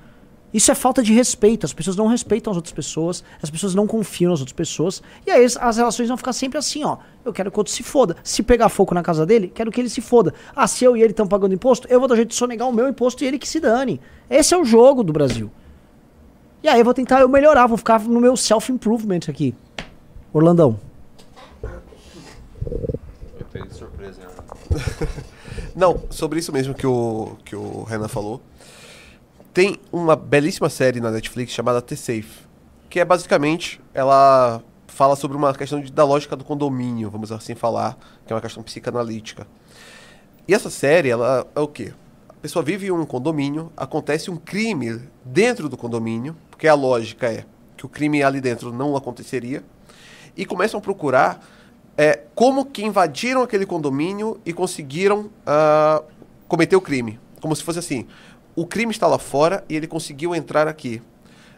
Isso 0.53 0.73
é 0.73 0.75
falta 0.75 1.01
de 1.01 1.13
respeito. 1.13 1.65
As 1.65 1.73
pessoas 1.73 1.95
não 1.97 2.09
respeitam 2.09 2.51
as 2.51 2.57
outras 2.57 2.73
pessoas. 2.73 3.23
As 3.41 3.49
pessoas 3.49 3.73
não 3.73 3.87
confiam 3.87 4.33
nas 4.33 4.41
outras 4.41 4.53
pessoas. 4.53 5.01
E 5.25 5.31
aí 5.31 5.45
as- 5.45 5.57
as 5.57 5.77
relações 5.77 6.09
vão 6.09 6.17
ficar 6.17 6.33
sempre 6.33 6.59
assim, 6.59 6.83
ó. 6.83 6.97
Eu 7.25 7.33
quero 7.33 7.53
que 7.53 7.57
o 7.57 7.61
outro 7.61 7.73
se 7.73 7.85
foda. 7.85 8.17
Se 8.25 8.43
pegar 8.43 8.69
fogo 8.69 8.93
na 8.93 9.03
casa 9.03 9.25
dele, 9.25 9.47
quero 9.55 9.71
que 9.71 9.81
ele 9.81 9.89
se 9.89 10.01
foda. 10.01 10.35
Ah, 10.57 10.67
se 10.67 10.85
eu 10.85 10.97
e 10.97 11.03
ele 11.03 11.13
estão 11.13 11.29
pagando 11.29 11.55
imposto, 11.55 11.87
eu 11.89 12.01
vou 12.01 12.09
dar 12.09 12.17
jeito 12.17 12.31
de 12.31 12.35
sonegar 12.35 12.69
o 12.69 12.73
meu 12.73 12.89
imposto 12.89 13.23
e 13.23 13.29
ele 13.29 13.39
que 13.39 13.49
se 13.49 13.61
dane. 13.61 14.01
Esse 14.29 14.53
é 14.53 14.57
o 14.59 14.65
jogo 14.65 15.05
do 15.05 15.13
Brasil. 15.13 15.53
E 16.63 16.69
aí 16.69 16.79
eu 16.81 16.85
vou 16.85 16.93
tentar 16.95 17.21
eu 17.21 17.29
melhorar, 17.29 17.67
vou 17.67 17.77
ficar 17.79 18.01
no 18.01 18.21
meu 18.21 18.37
self-improvement 18.37 19.21
aqui. 19.29 19.55
Orlandão. 20.33 20.79
Eu 21.63 23.47
peguei 23.51 23.69
de 23.69 23.75
surpresa. 23.75 24.21
Não, 25.75 26.03
sobre 26.11 26.39
isso 26.39 26.53
mesmo 26.53 26.75
que 26.75 26.87
o, 26.87 27.37
que 27.45 27.57
o 27.57 27.83
Renan 27.85 28.09
falou. 28.09 28.41
Tem 29.55 29.81
uma 29.91 30.15
belíssima 30.15 30.69
série 30.69 31.01
na 31.01 31.11
Netflix 31.11 31.53
chamada 31.53 31.81
The 31.83 31.97
Safe. 31.97 32.49
Que 32.89 33.01
é 33.01 33.05
basicamente, 33.05 33.81
ela 33.95 34.63
fala 34.87 35.17
sobre 35.17 35.37
uma 35.37 35.55
questão 35.55 35.81
de- 35.81 35.91
da 35.91 36.05
lógica 36.05 36.37
do 36.37 36.45
condomínio, 36.45 37.09
vamos 37.11 37.33
assim 37.33 37.55
falar, 37.55 37.97
que 38.27 38.33
é 38.33 38.37
uma 38.37 38.43
questão 38.43 38.63
psicanalítica. 38.63 39.47
E 40.47 40.55
essa 40.55 40.69
série, 40.71 41.09
ela 41.09 41.47
é 41.55 41.61
o 41.61 41.69
quê? 41.69 41.93
A 42.29 42.35
pessoa 42.35 42.63
vive 42.65 42.87
em 42.87 42.91
um 42.91 43.05
condomínio, 43.07 43.73
acontece 43.77 44.31
um 44.31 44.37
crime 44.37 45.01
dentro 45.25 45.69
do 45.69 45.77
condomínio, 45.77 46.37
porque 46.61 46.69
a 46.69 46.75
lógica 46.75 47.27
é 47.33 47.47
que 47.75 47.87
o 47.87 47.89
crime 47.89 48.23
ali 48.23 48.39
dentro 48.39 48.71
não 48.71 48.95
aconteceria, 48.95 49.65
e 50.37 50.45
começam 50.45 50.77
a 50.77 50.81
procurar 50.83 51.43
é, 51.97 52.21
como 52.35 52.67
que 52.67 52.85
invadiram 52.85 53.41
aquele 53.41 53.65
condomínio 53.65 54.39
e 54.45 54.53
conseguiram 54.53 55.31
ah, 55.47 56.03
cometer 56.47 56.77
o 56.77 56.81
crime. 56.83 57.19
Como 57.41 57.57
se 57.57 57.65
fosse 57.65 57.79
assim, 57.79 58.07
o 58.55 58.67
crime 58.67 58.93
está 58.93 59.07
lá 59.07 59.19
fora 59.19 59.65
e 59.71 59.75
ele 59.75 59.87
conseguiu 59.87 60.35
entrar 60.35 60.69
aqui. 60.69 61.01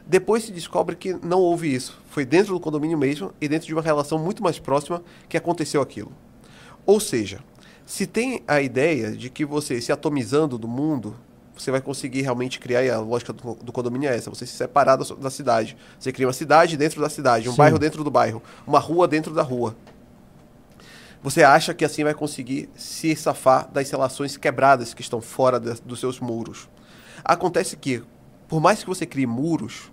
Depois 0.07 0.45
se 0.45 0.53
descobre 0.53 0.95
que 0.95 1.15
não 1.15 1.41
houve 1.41 1.75
isso. 1.75 2.01
Foi 2.09 2.25
dentro 2.25 2.55
do 2.55 2.61
condomínio 2.61 2.97
mesmo 2.97 3.33
e 3.41 3.49
dentro 3.49 3.67
de 3.67 3.75
uma 3.75 3.83
relação 3.83 4.21
muito 4.21 4.41
mais 4.41 4.61
próxima 4.61 5.03
que 5.29 5.37
aconteceu 5.37 5.83
aquilo. 5.83 6.13
Ou 6.87 7.01
seja, 7.01 7.41
se 7.85 8.07
tem 8.07 8.45
a 8.47 8.63
ideia 8.63 9.11
de 9.11 9.29
que 9.29 9.45
você 9.45 9.81
se 9.81 9.91
atomizando 9.91 10.57
do 10.57 10.69
mundo, 10.69 11.17
você 11.57 11.71
vai 11.71 11.81
conseguir 11.81 12.23
realmente 12.23 12.59
criar, 12.59 12.83
e 12.83 12.91
a 12.91 12.99
lógica 12.99 13.33
do, 13.33 13.55
do 13.55 13.73
condomínio 13.73 14.09
é 14.09 14.17
essa, 14.17 14.31
você 14.31 14.47
se 14.47 14.53
separar 14.55 14.97
da, 14.97 15.05
da 15.15 15.31
cidade. 15.31 15.77
Você 15.99 16.11
cria 16.13 16.27
uma 16.27 16.33
cidade 16.33 16.77
dentro 16.77 17.01
da 17.01 17.09
cidade, 17.09 17.49
um 17.49 17.53
Sim. 17.53 17.59
bairro 17.59 17.79
dentro 17.79 18.03
do 18.03 18.11
bairro, 18.11 18.43
uma 18.67 18.79
rua 18.79 19.07
dentro 19.07 19.33
da 19.35 19.43
rua. 19.43 19.77
Você 21.23 21.43
acha 21.45 21.73
que 21.73 21.85
assim 21.85 22.03
vai 22.03 22.15
conseguir 22.15 22.69
se 22.75 23.15
safar 23.15 23.69
das 23.71 23.89
relações 23.91 24.37
quebradas 24.37 24.93
que 24.93 25.03
estão 25.03 25.21
fora 25.21 25.61
da- 25.61 25.77
dos 25.85 26.01
seus 26.01 26.19
muros. 26.19 26.69
Acontece 27.25 27.77
que, 27.77 28.03
por 28.49 28.61
mais 28.61 28.81
que 28.83 28.89
você 28.89 29.07
crie 29.07 29.27
muros, 29.27 29.93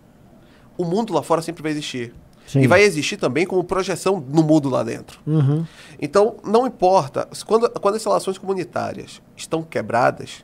o 0.77 0.83
mundo 0.83 1.13
lá 1.13 1.21
fora 1.21 1.41
sempre 1.41 1.61
vai 1.61 1.71
existir. 1.71 2.13
Sim. 2.47 2.61
E 2.61 2.67
vai 2.67 2.81
existir 2.81 3.17
também 3.17 3.45
como 3.45 3.63
projeção 3.63 4.19
no 4.27 4.41
mundo 4.41 4.69
lá 4.69 4.81
dentro. 4.81 5.19
Uhum. 5.27 5.63
Então, 6.01 6.37
não 6.43 6.65
importa. 6.65 7.29
Quando, 7.45 7.69
quando 7.79 7.93
as 7.95 8.03
relações 8.03 8.39
comunitárias 8.39 9.21
estão 9.37 9.61
quebradas, 9.61 10.43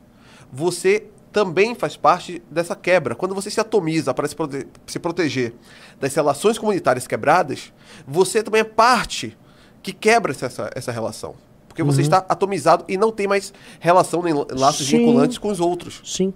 você 0.55 1.05
também 1.33 1.75
faz 1.75 1.97
parte 1.97 2.41
dessa 2.49 2.75
quebra. 2.77 3.13
Quando 3.13 3.35
você 3.35 3.51
se 3.51 3.59
atomiza 3.59 4.13
para 4.13 4.25
se, 4.25 4.33
prote- 4.35 4.65
se 4.87 4.97
proteger 4.99 5.53
das 5.99 6.15
relações 6.15 6.57
comunitárias 6.57 7.05
quebradas, 7.05 7.73
você 8.07 8.41
também 8.41 8.61
é 8.61 8.63
parte 8.63 9.37
que 9.83 9.91
quebra 9.91 10.31
essa, 10.31 10.69
essa 10.73 10.91
relação. 10.93 11.35
Porque 11.67 11.83
você 11.83 11.97
Uhum. 11.99 12.03
está 12.03 12.17
atomizado 12.29 12.85
e 12.87 12.95
não 12.97 13.11
tem 13.11 13.27
mais 13.27 13.53
relação 13.81 14.23
nem 14.23 14.33
la- 14.33 14.45
laços 14.51 14.87
Sim. 14.87 14.99
vinculantes 14.99 15.37
com 15.37 15.49
os 15.49 15.59
outros. 15.59 16.01
Sim. 16.05 16.33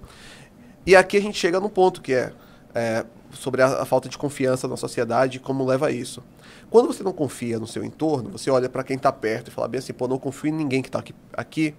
E 0.85 0.97
aqui 0.97 1.15
a 1.15 1.21
gente 1.21 1.37
chega 1.37 1.61
num 1.61 1.69
ponto 1.69 2.01
que 2.01 2.13
é, 2.13 2.33
é, 2.75 3.05
sobre 3.31 3.61
a, 3.61 3.83
a 3.83 3.85
falta 3.85 4.09
de 4.09 4.17
confiança 4.17 4.67
na 4.67 4.75
sociedade 4.75 5.37
e 5.37 5.39
como 5.39 5.65
leva 5.65 5.87
a 5.87 5.91
isso. 5.91 6.21
Quando 6.69 6.87
você 6.87 7.03
não 7.03 7.13
confia 7.13 7.57
no 7.57 7.65
seu 7.67 7.85
entorno, 7.85 8.31
você 8.31 8.51
olha 8.51 8.67
para 8.67 8.83
quem 8.83 8.97
está 8.97 9.13
perto 9.13 9.47
e 9.47 9.51
fala 9.51 9.69
bem 9.69 9.79
assim, 9.79 9.93
pô, 9.93 10.09
não 10.09 10.19
confio 10.19 10.49
em 10.49 10.53
ninguém 10.53 10.81
que 10.81 10.89
está 10.89 10.99
aqui, 10.99 11.15
aqui. 11.31 11.73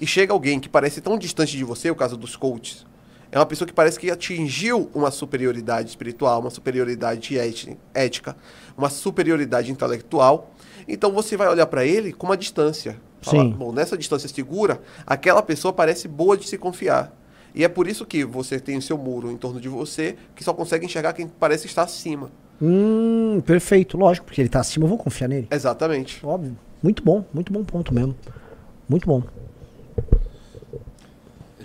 E 0.00 0.06
chega 0.06 0.32
alguém 0.32 0.60
que 0.60 0.68
parece 0.68 1.00
tão 1.00 1.18
distante 1.18 1.56
de 1.56 1.64
você, 1.64 1.90
o 1.90 1.94
caso 1.94 2.16
dos 2.16 2.36
coaches, 2.36 2.84
é 3.32 3.38
uma 3.38 3.46
pessoa 3.46 3.66
que 3.66 3.72
parece 3.74 3.98
que 3.98 4.10
atingiu 4.10 4.90
uma 4.94 5.10
superioridade 5.10 5.88
espiritual, 5.88 6.40
uma 6.40 6.50
superioridade 6.50 7.38
éti- 7.38 7.76
ética, 7.92 8.36
uma 8.76 8.88
superioridade 8.88 9.70
intelectual. 9.70 10.50
Então 10.86 11.10
você 11.12 11.36
vai 11.36 11.48
olhar 11.48 11.66
para 11.66 11.84
ele 11.84 12.12
com 12.12 12.26
uma 12.26 12.36
distância. 12.36 13.00
Falar, 13.20 13.42
Sim. 13.42 13.50
bom, 13.50 13.72
nessa 13.72 13.96
distância 13.96 14.28
segura, 14.28 14.80
aquela 15.06 15.42
pessoa 15.42 15.72
parece 15.72 16.06
boa 16.06 16.36
de 16.36 16.46
se 16.46 16.56
confiar. 16.56 17.12
E 17.54 17.64
é 17.64 17.68
por 17.68 17.88
isso 17.88 18.04
que 18.04 18.24
você 18.24 18.60
tem 18.60 18.76
o 18.76 18.82
seu 18.82 18.96
muro 18.98 19.30
em 19.30 19.36
torno 19.36 19.60
de 19.60 19.68
você, 19.68 20.14
que 20.34 20.44
só 20.44 20.52
consegue 20.52 20.84
enxergar 20.84 21.14
quem 21.14 21.26
parece 21.26 21.66
estar 21.66 21.82
acima. 21.82 22.30
Hum, 22.60 23.42
perfeito, 23.44 23.96
lógico, 23.96 24.26
porque 24.26 24.40
ele 24.40 24.48
tá 24.48 24.60
acima, 24.60 24.84
eu 24.84 24.88
vou 24.88 24.98
confiar 24.98 25.28
nele. 25.28 25.48
Exatamente. 25.50 26.24
Óbvio. 26.24 26.56
Muito 26.82 27.02
bom, 27.02 27.24
muito 27.32 27.52
bom 27.52 27.64
ponto 27.64 27.92
mesmo. 27.92 28.14
Muito 28.88 29.06
bom. 29.06 29.22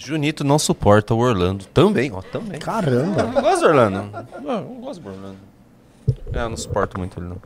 Junito 0.03 0.43
não 0.43 0.57
suporta 0.57 1.13
o 1.13 1.19
Orlando. 1.19 1.65
Também, 1.65 2.11
ó, 2.11 2.21
também. 2.21 2.59
Caramba. 2.59 3.21
Eu 3.21 3.27
não 3.27 3.41
gosto 3.41 3.59
do 3.59 3.67
Orlando. 3.67 4.11
Não, 4.41 4.53
eu 4.53 4.61
não 4.61 4.81
gosto 4.81 5.01
do 5.01 5.09
Orlando. 5.09 5.37
É, 6.33 6.39
eu 6.39 6.49
não 6.49 6.57
suporto 6.57 6.97
muito 6.97 7.19
ele, 7.19 7.27
não. 7.27 7.37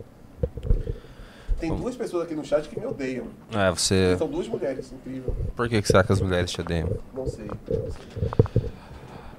Tem 1.60 1.76
duas 1.76 1.96
pessoas 1.96 2.24
aqui 2.24 2.36
no 2.36 2.46
chat 2.46 2.68
que 2.70 2.80
me 2.80 2.86
odeiam. 2.86 3.26
É, 3.52 3.70
você... 3.72 4.16
São 4.18 4.28
duas 4.28 4.48
mulheres, 4.48 4.92
incrível. 4.92 5.36
Por 5.56 5.68
que, 5.68 5.82
que 5.82 5.88
será 5.88 6.04
que 6.04 6.14
as 6.14 6.22
mulheres 6.22 6.52
te 6.52 6.62
odeiam? 6.62 6.90
Não 7.14 7.28
sei. 7.28 7.48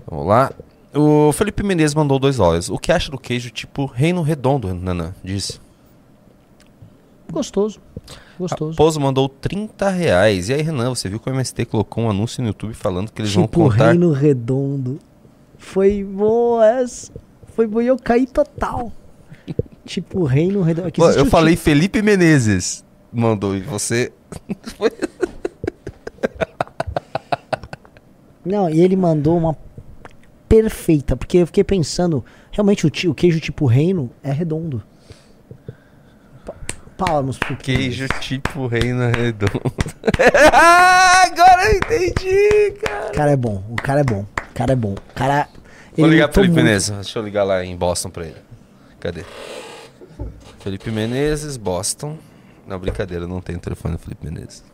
Vamos 0.07 0.27
lá. 0.27 0.53
O 0.95 1.33
Felipe 1.33 1.63
Menezes 1.63 1.95
mandou 1.95 2.19
dois 2.19 2.37
dólares. 2.37 2.69
O 2.69 2.79
que 2.79 2.93
acha 2.93 3.11
do 3.11 3.19
queijo 3.19 3.51
tipo 3.51 3.87
reino 3.87 4.23
redondo, 4.23 4.75
Nana? 4.75 5.15
Disse. 5.23 5.61
Gostoso. 7.31 7.81
Gostoso. 8.39 8.71
Raposo 8.73 9.01
mandou 9.01 9.29
30 9.29 9.89
reais. 9.89 10.49
E 10.49 10.55
aí, 10.55 10.63
Renan, 10.63 10.91
você 10.95 11.09
viu 11.09 11.19
que 11.19 11.29
o 11.29 11.33
MST 11.33 11.65
colocou 11.67 12.05
um 12.05 12.11
anúncio 12.11 12.43
no 12.43 12.49
YouTube 12.49 12.75
falando 12.75 13.11
que 13.11 13.21
eles 13.23 13.33
vão 13.35 13.45
tipo 13.45 13.63
contar... 13.63 13.91
Reino 13.91 14.13
Redondo. 14.13 14.99
Foi 15.59 16.05
boa 16.05 16.67
essa. 16.67 17.13
Foi 17.55 17.67
boa 17.67 17.83
e 17.83 17.87
eu 17.87 17.97
caí 17.97 18.27
total. 18.27 18.93
tipo 19.85 20.25
Reino 20.25 20.63
Redondo. 20.63 20.93
Pô, 20.93 21.11
eu 21.11 21.27
falei 21.27 21.55
tipo- 21.55 21.65
Felipe 21.65 22.03
Menezes. 22.03 22.85
Mandou 23.13 23.57
e 23.57 23.61
você... 23.61 24.13
Não, 28.45 28.71
e 28.71 28.81
ele 28.81 28.95
mandou 28.95 29.37
uma 29.37 29.57
perfeita, 30.49 31.17
porque 31.17 31.39
eu 31.39 31.47
fiquei 31.47 31.65
pensando, 31.65 32.25
realmente 32.53 32.87
o, 32.87 33.11
o 33.11 33.15
queijo 33.15 33.41
tipo 33.41 33.67
reino 33.67 34.09
é 34.23 34.31
redondo. 34.31 34.83
Pa- 36.97 37.05
Palmas 37.07 37.37
pro 37.39 37.57
Queijo 37.57 38.07
tipo 38.21 38.67
reino 38.67 39.11
redondo. 39.11 39.73
Agora 40.53 41.71
eu 41.71 41.77
entendi, 41.77 42.71
cara. 42.83 43.09
O 43.09 43.13
cara 43.13 43.31
é 43.33 43.37
bom, 43.37 43.63
o 43.71 43.77
cara 43.77 44.01
é 44.01 44.05
bom, 44.05 44.21
o 44.23 44.55
cara 44.55 44.73
é 44.73 44.77
bom. 44.77 44.93
O 44.93 45.15
cara. 45.15 45.49
Vou 45.97 46.07
ligar 46.09 46.29
pro 46.29 46.35
Felipe 46.43 46.55
muito. 46.55 46.65
Menezes. 46.67 46.91
Deixa 46.91 47.19
eu 47.19 47.23
ligar 47.23 47.45
lá 47.45 47.65
em 47.65 47.77
Boston 47.77 48.11
pra 48.11 48.25
ele. 48.25 48.37
Cadê? 49.01 49.25
Felipe 50.61 50.91
Menezes, 50.91 51.57
Boston. 51.57 52.17
Não, 52.67 52.79
brincadeira, 52.79 53.27
não 53.27 53.41
tem 53.41 53.57
telefone 53.59 53.95
do 53.97 54.01
Felipe 54.01 54.25
Menezes. 54.25 54.65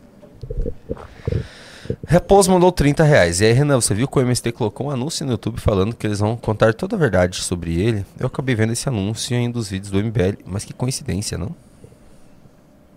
Repouso 2.07 2.51
mandou 2.51 2.71
30 2.71 3.03
reais. 3.03 3.41
E 3.41 3.45
aí, 3.45 3.51
Renan, 3.53 3.79
você 3.79 3.93
viu 3.93 4.07
que 4.07 4.17
o 4.17 4.21
MST 4.21 4.51
colocou 4.53 4.87
um 4.87 4.91
anúncio 4.91 5.25
no 5.25 5.33
YouTube 5.33 5.59
falando 5.59 5.93
que 5.95 6.07
eles 6.07 6.19
vão 6.19 6.35
contar 6.35 6.73
toda 6.73 6.95
a 6.95 6.99
verdade 6.99 7.37
sobre 7.41 7.79
ele? 7.79 8.05
Eu 8.19 8.27
acabei 8.27 8.55
vendo 8.55 8.73
esse 8.73 8.87
anúncio 8.87 9.35
em 9.35 9.47
um 9.47 9.51
dos 9.51 9.69
vídeos 9.69 9.91
do 9.91 9.99
MBL. 10.03 10.39
Mas 10.45 10.63
que 10.65 10.73
coincidência, 10.73 11.37
não? 11.37 11.55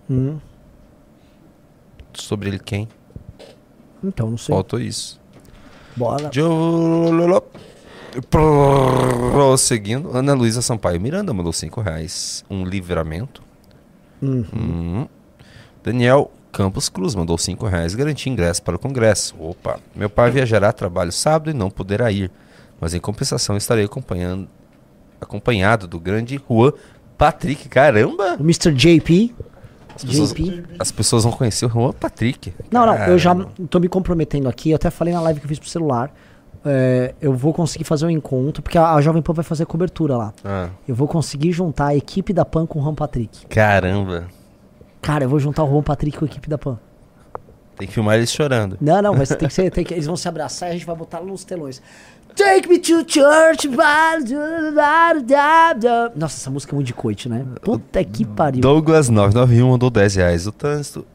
Hum, 0.09 0.39
Sobre 2.15 2.49
ele 2.49 2.59
quem? 2.59 2.89
então, 4.03 4.31
não 4.31 4.39
sei. 4.39 4.55
Faltou 4.55 4.81
isso. 4.81 5.21
Bora. 5.97 6.31
Prosseguindo, 8.31 10.17
Ana 10.17 10.33
Luísa 10.35 10.63
Sampaio 10.63 11.01
Miranda 11.01 11.33
mandou 11.35 11.53
5 11.53 11.81
reais. 11.81 12.45
Um 12.49 12.65
livramento. 12.65 13.43
Uhum. 14.23 14.45
Hum. 14.55 15.09
Daniel 15.83 16.31
Campos 16.53 16.89
Cruz 16.89 17.15
mandou 17.15 17.37
5 17.37 17.67
reais. 17.67 17.95
Garantia 17.95 18.33
ingresso 18.33 18.63
para 18.63 18.77
o 18.77 18.79
congresso. 18.79 19.35
Opa. 19.39 19.79
Meu 19.95 20.09
pai 20.09 20.31
viajará 20.31 20.71
a 20.71 20.73
trabalho 20.73 21.13
sábado 21.13 21.51
e 21.51 21.55
não 21.55 21.71
poderá 21.71 22.11
ir. 22.11 22.31
Mas 22.81 22.95
em 22.95 23.01
compensação 23.01 23.57
estarei 23.57 23.85
acompanhando, 23.85 24.49
acompanhado 25.21 25.87
do 25.87 25.99
grande 26.01 26.41
Juan 26.49 26.73
Patrick. 27.19 27.69
Caramba! 27.69 28.37
O 28.39 28.43
Mr. 28.43 28.73
JP. 28.73 29.35
As 29.97 30.05
pessoas, 30.05 30.31
JP. 30.33 30.65
as 30.79 30.91
pessoas 30.93 31.25
vão 31.25 31.33
conhecer 31.33 31.67
o 31.67 31.69
Juan 31.69 31.93
Patrick. 31.93 32.53
Não, 32.71 32.85
não, 32.87 32.95
eu 33.07 33.19
já 33.19 33.35
tô 33.71 33.81
me 33.81 33.89
comprometendo 33.89 34.49
aqui, 34.49 34.71
eu 34.71 34.77
até 34.77 34.91
falei 34.91 35.13
na 35.15 35.21
live 35.23 35.41
que 35.41 35.47
eu 35.47 35.49
fiz 35.49 35.59
pro 35.59 35.69
celular. 35.69 36.13
é, 36.65 37.15
eu 37.21 37.33
vou 37.33 37.53
conseguir 37.55 37.85
fazer 37.85 38.07
um 38.07 38.11
encontro, 38.11 38.63
porque 38.63 38.77
a, 38.77 38.93
a 38.95 39.01
Jovem 39.01 39.23
Pan 39.23 39.33
vai 39.33 39.45
fazer 39.45 39.65
cobertura 39.67 40.17
lá. 40.17 40.33
Ah, 40.45 40.69
Eu 40.87 40.95
vou 40.95 41.07
conseguir 41.09 41.53
juntar 41.53 41.87
a 41.87 41.97
equipe 41.97 42.33
da 42.33 42.45
Pan 42.45 42.67
com 42.67 42.79
o 42.81 42.83
Juan 42.83 42.95
Patrick. 42.95 43.47
caramba. 43.47 44.25
Cara, 45.01 45.25
eu 45.25 45.29
vou 45.29 45.39
juntar 45.39 45.63
o 45.63 45.69
Juan 45.71 45.83
Patrick 45.83 46.19
com 46.19 46.25
a 46.25 46.29
equipe 46.29 46.49
da 46.49 46.59
Pan. 46.59 46.79
Tem 47.79 47.87
que 47.87 47.95
filmar 47.95 48.17
eles 48.17 48.33
chorando. 48.33 48.77
Não, 48.81 49.01
não, 49.03 49.15
mas 49.15 49.29
tem 49.29 49.47
que 49.47 49.53
ser. 49.55 49.71
tem 49.71 49.85
que- 49.85 49.93
eles 49.95 50.07
vão 50.07 50.17
se 50.17 50.27
abraçar 50.27 50.69
e 50.69 50.73
a 50.73 50.75
gente 50.75 50.87
vai 50.87 50.97
botar 50.97 51.21
nos 51.21 51.45
telões. 51.45 51.81
Take 52.37 52.69
me 52.69 52.79
to 52.79 53.03
church. 53.09 53.67
Nossa, 56.15 56.37
essa 56.37 56.51
música 56.51 56.73
é 56.73 56.75
muito 56.75 56.87
de 56.87 56.93
coite, 56.93 57.31
né? 57.31 57.47
Puta 57.63 58.05
que 58.05 58.27
pariu. 58.27 58.61
Douglas 58.61 59.09
991 59.09 59.71
mandou 59.71 59.89
10 59.89 60.17
reais. 60.17 60.47
O 60.47 60.53
trânsito 60.53 61.07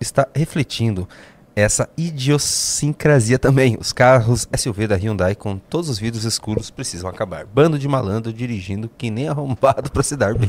está 0.00 0.28
refletindo 0.32 1.08
essa 1.56 1.88
idiosincrasia 1.96 3.40
também. 3.40 3.76
Os 3.80 3.92
carros 3.92 4.48
SUV 4.56 4.86
da 4.86 4.94
Hyundai 4.94 5.34
com 5.34 5.58
todos 5.58 5.88
os 5.88 5.98
vidros 5.98 6.22
escuros 6.24 6.70
precisam 6.70 7.10
acabar. 7.10 7.44
Bando 7.44 7.76
de 7.76 7.88
malandro 7.88 8.32
dirigindo 8.32 8.88
que 8.96 9.10
nem 9.10 9.28
arrombado 9.28 9.90
para 9.90 10.04
se 10.04 10.16
dar 10.16 10.32
bem. 10.34 10.48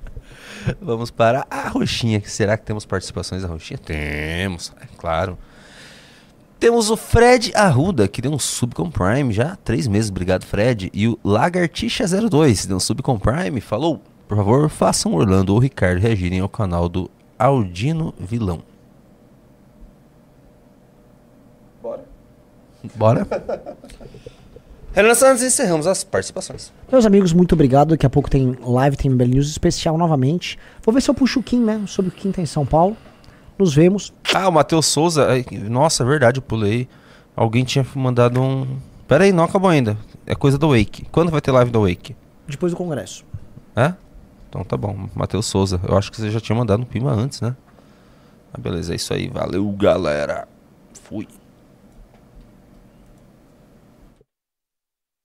Vamos 0.80 1.10
para 1.10 1.46
a 1.50 1.68
Roxinha. 1.68 2.22
Será 2.24 2.56
que 2.56 2.64
temos 2.64 2.86
participações 2.86 3.42
da 3.42 3.48
Roxinha? 3.48 3.76
Temos, 3.76 4.72
é 4.80 4.86
claro. 4.96 5.36
Temos 6.64 6.88
o 6.88 6.96
Fred 6.96 7.52
Arruda, 7.54 8.08
que 8.08 8.22
deu 8.22 8.32
um 8.32 8.38
sub 8.38 8.74
com 8.74 8.90
Prime 8.90 9.30
já 9.34 9.52
há 9.52 9.56
três 9.56 9.86
meses. 9.86 10.10
Obrigado, 10.10 10.46
Fred. 10.46 10.90
E 10.94 11.06
o 11.06 11.18
Lagartixa02 11.22 12.66
deu 12.66 12.78
um 12.78 12.80
sub 12.80 13.02
com 13.02 13.18
Prime. 13.18 13.60
Falou, 13.60 14.00
por 14.26 14.34
favor, 14.34 14.70
façam 14.70 15.12
Orlando 15.12 15.52
ou 15.52 15.58
Ricardo 15.58 16.00
reagirem 16.00 16.40
ao 16.40 16.48
canal 16.48 16.88
do 16.88 17.10
Aldino 17.38 18.14
Vilão. 18.18 18.62
Bora. 21.82 22.04
Bora? 22.94 23.26
Renan 24.94 25.14
Santos, 25.14 25.42
encerramos 25.42 25.86
as 25.86 26.02
participações. 26.02 26.72
Meus 26.90 27.04
amigos, 27.04 27.34
muito 27.34 27.52
obrigado. 27.52 27.90
Daqui 27.90 28.06
a 28.06 28.10
pouco 28.10 28.30
tem 28.30 28.56
live, 28.62 28.96
tem 28.96 29.10
MBL 29.10 29.26
News 29.26 29.50
especial 29.50 29.98
novamente. 29.98 30.58
Vou 30.82 30.94
ver 30.94 31.02
se 31.02 31.10
eu 31.10 31.14
puxo 31.14 31.40
o 31.40 31.42
Kim, 31.42 31.60
né? 31.60 31.82
Sobre 31.86 32.08
o 32.08 32.14
Kim 32.14 32.32
tá 32.32 32.40
em 32.40 32.46
São 32.46 32.64
Paulo. 32.64 32.96
Nos 33.58 33.74
vemos. 33.74 34.12
Ah, 34.34 34.48
o 34.48 34.52
Matheus 34.52 34.86
Souza. 34.86 35.28
Nossa, 35.68 36.02
é 36.02 36.06
verdade, 36.06 36.38
eu 36.38 36.42
pulei. 36.42 36.88
Alguém 37.36 37.64
tinha 37.64 37.86
mandado 37.94 38.40
um. 38.40 38.66
Pera 39.06 39.24
aí, 39.24 39.32
não 39.32 39.44
acabou 39.44 39.70
ainda. 39.70 39.96
É 40.26 40.34
coisa 40.34 40.58
do 40.58 40.70
Wake. 40.70 41.06
Quando 41.12 41.30
vai 41.30 41.40
ter 41.40 41.50
live 41.50 41.70
do 41.70 41.82
Wake? 41.82 42.16
Depois 42.48 42.72
do 42.72 42.76
congresso. 42.76 43.24
É? 43.76 43.94
Então 44.48 44.64
tá 44.64 44.76
bom. 44.76 45.08
Matheus 45.14 45.46
Souza. 45.46 45.80
Eu 45.86 45.96
acho 45.96 46.10
que 46.10 46.20
você 46.20 46.30
já 46.30 46.40
tinha 46.40 46.56
mandado 46.56 46.82
um 46.82 46.86
Pima 46.86 47.12
antes, 47.12 47.40
né? 47.40 47.54
Ah, 48.52 48.60
beleza, 48.60 48.92
é 48.92 48.96
isso 48.96 49.12
aí. 49.12 49.28
Valeu, 49.28 49.68
galera. 49.72 50.46
Fui. 51.02 51.26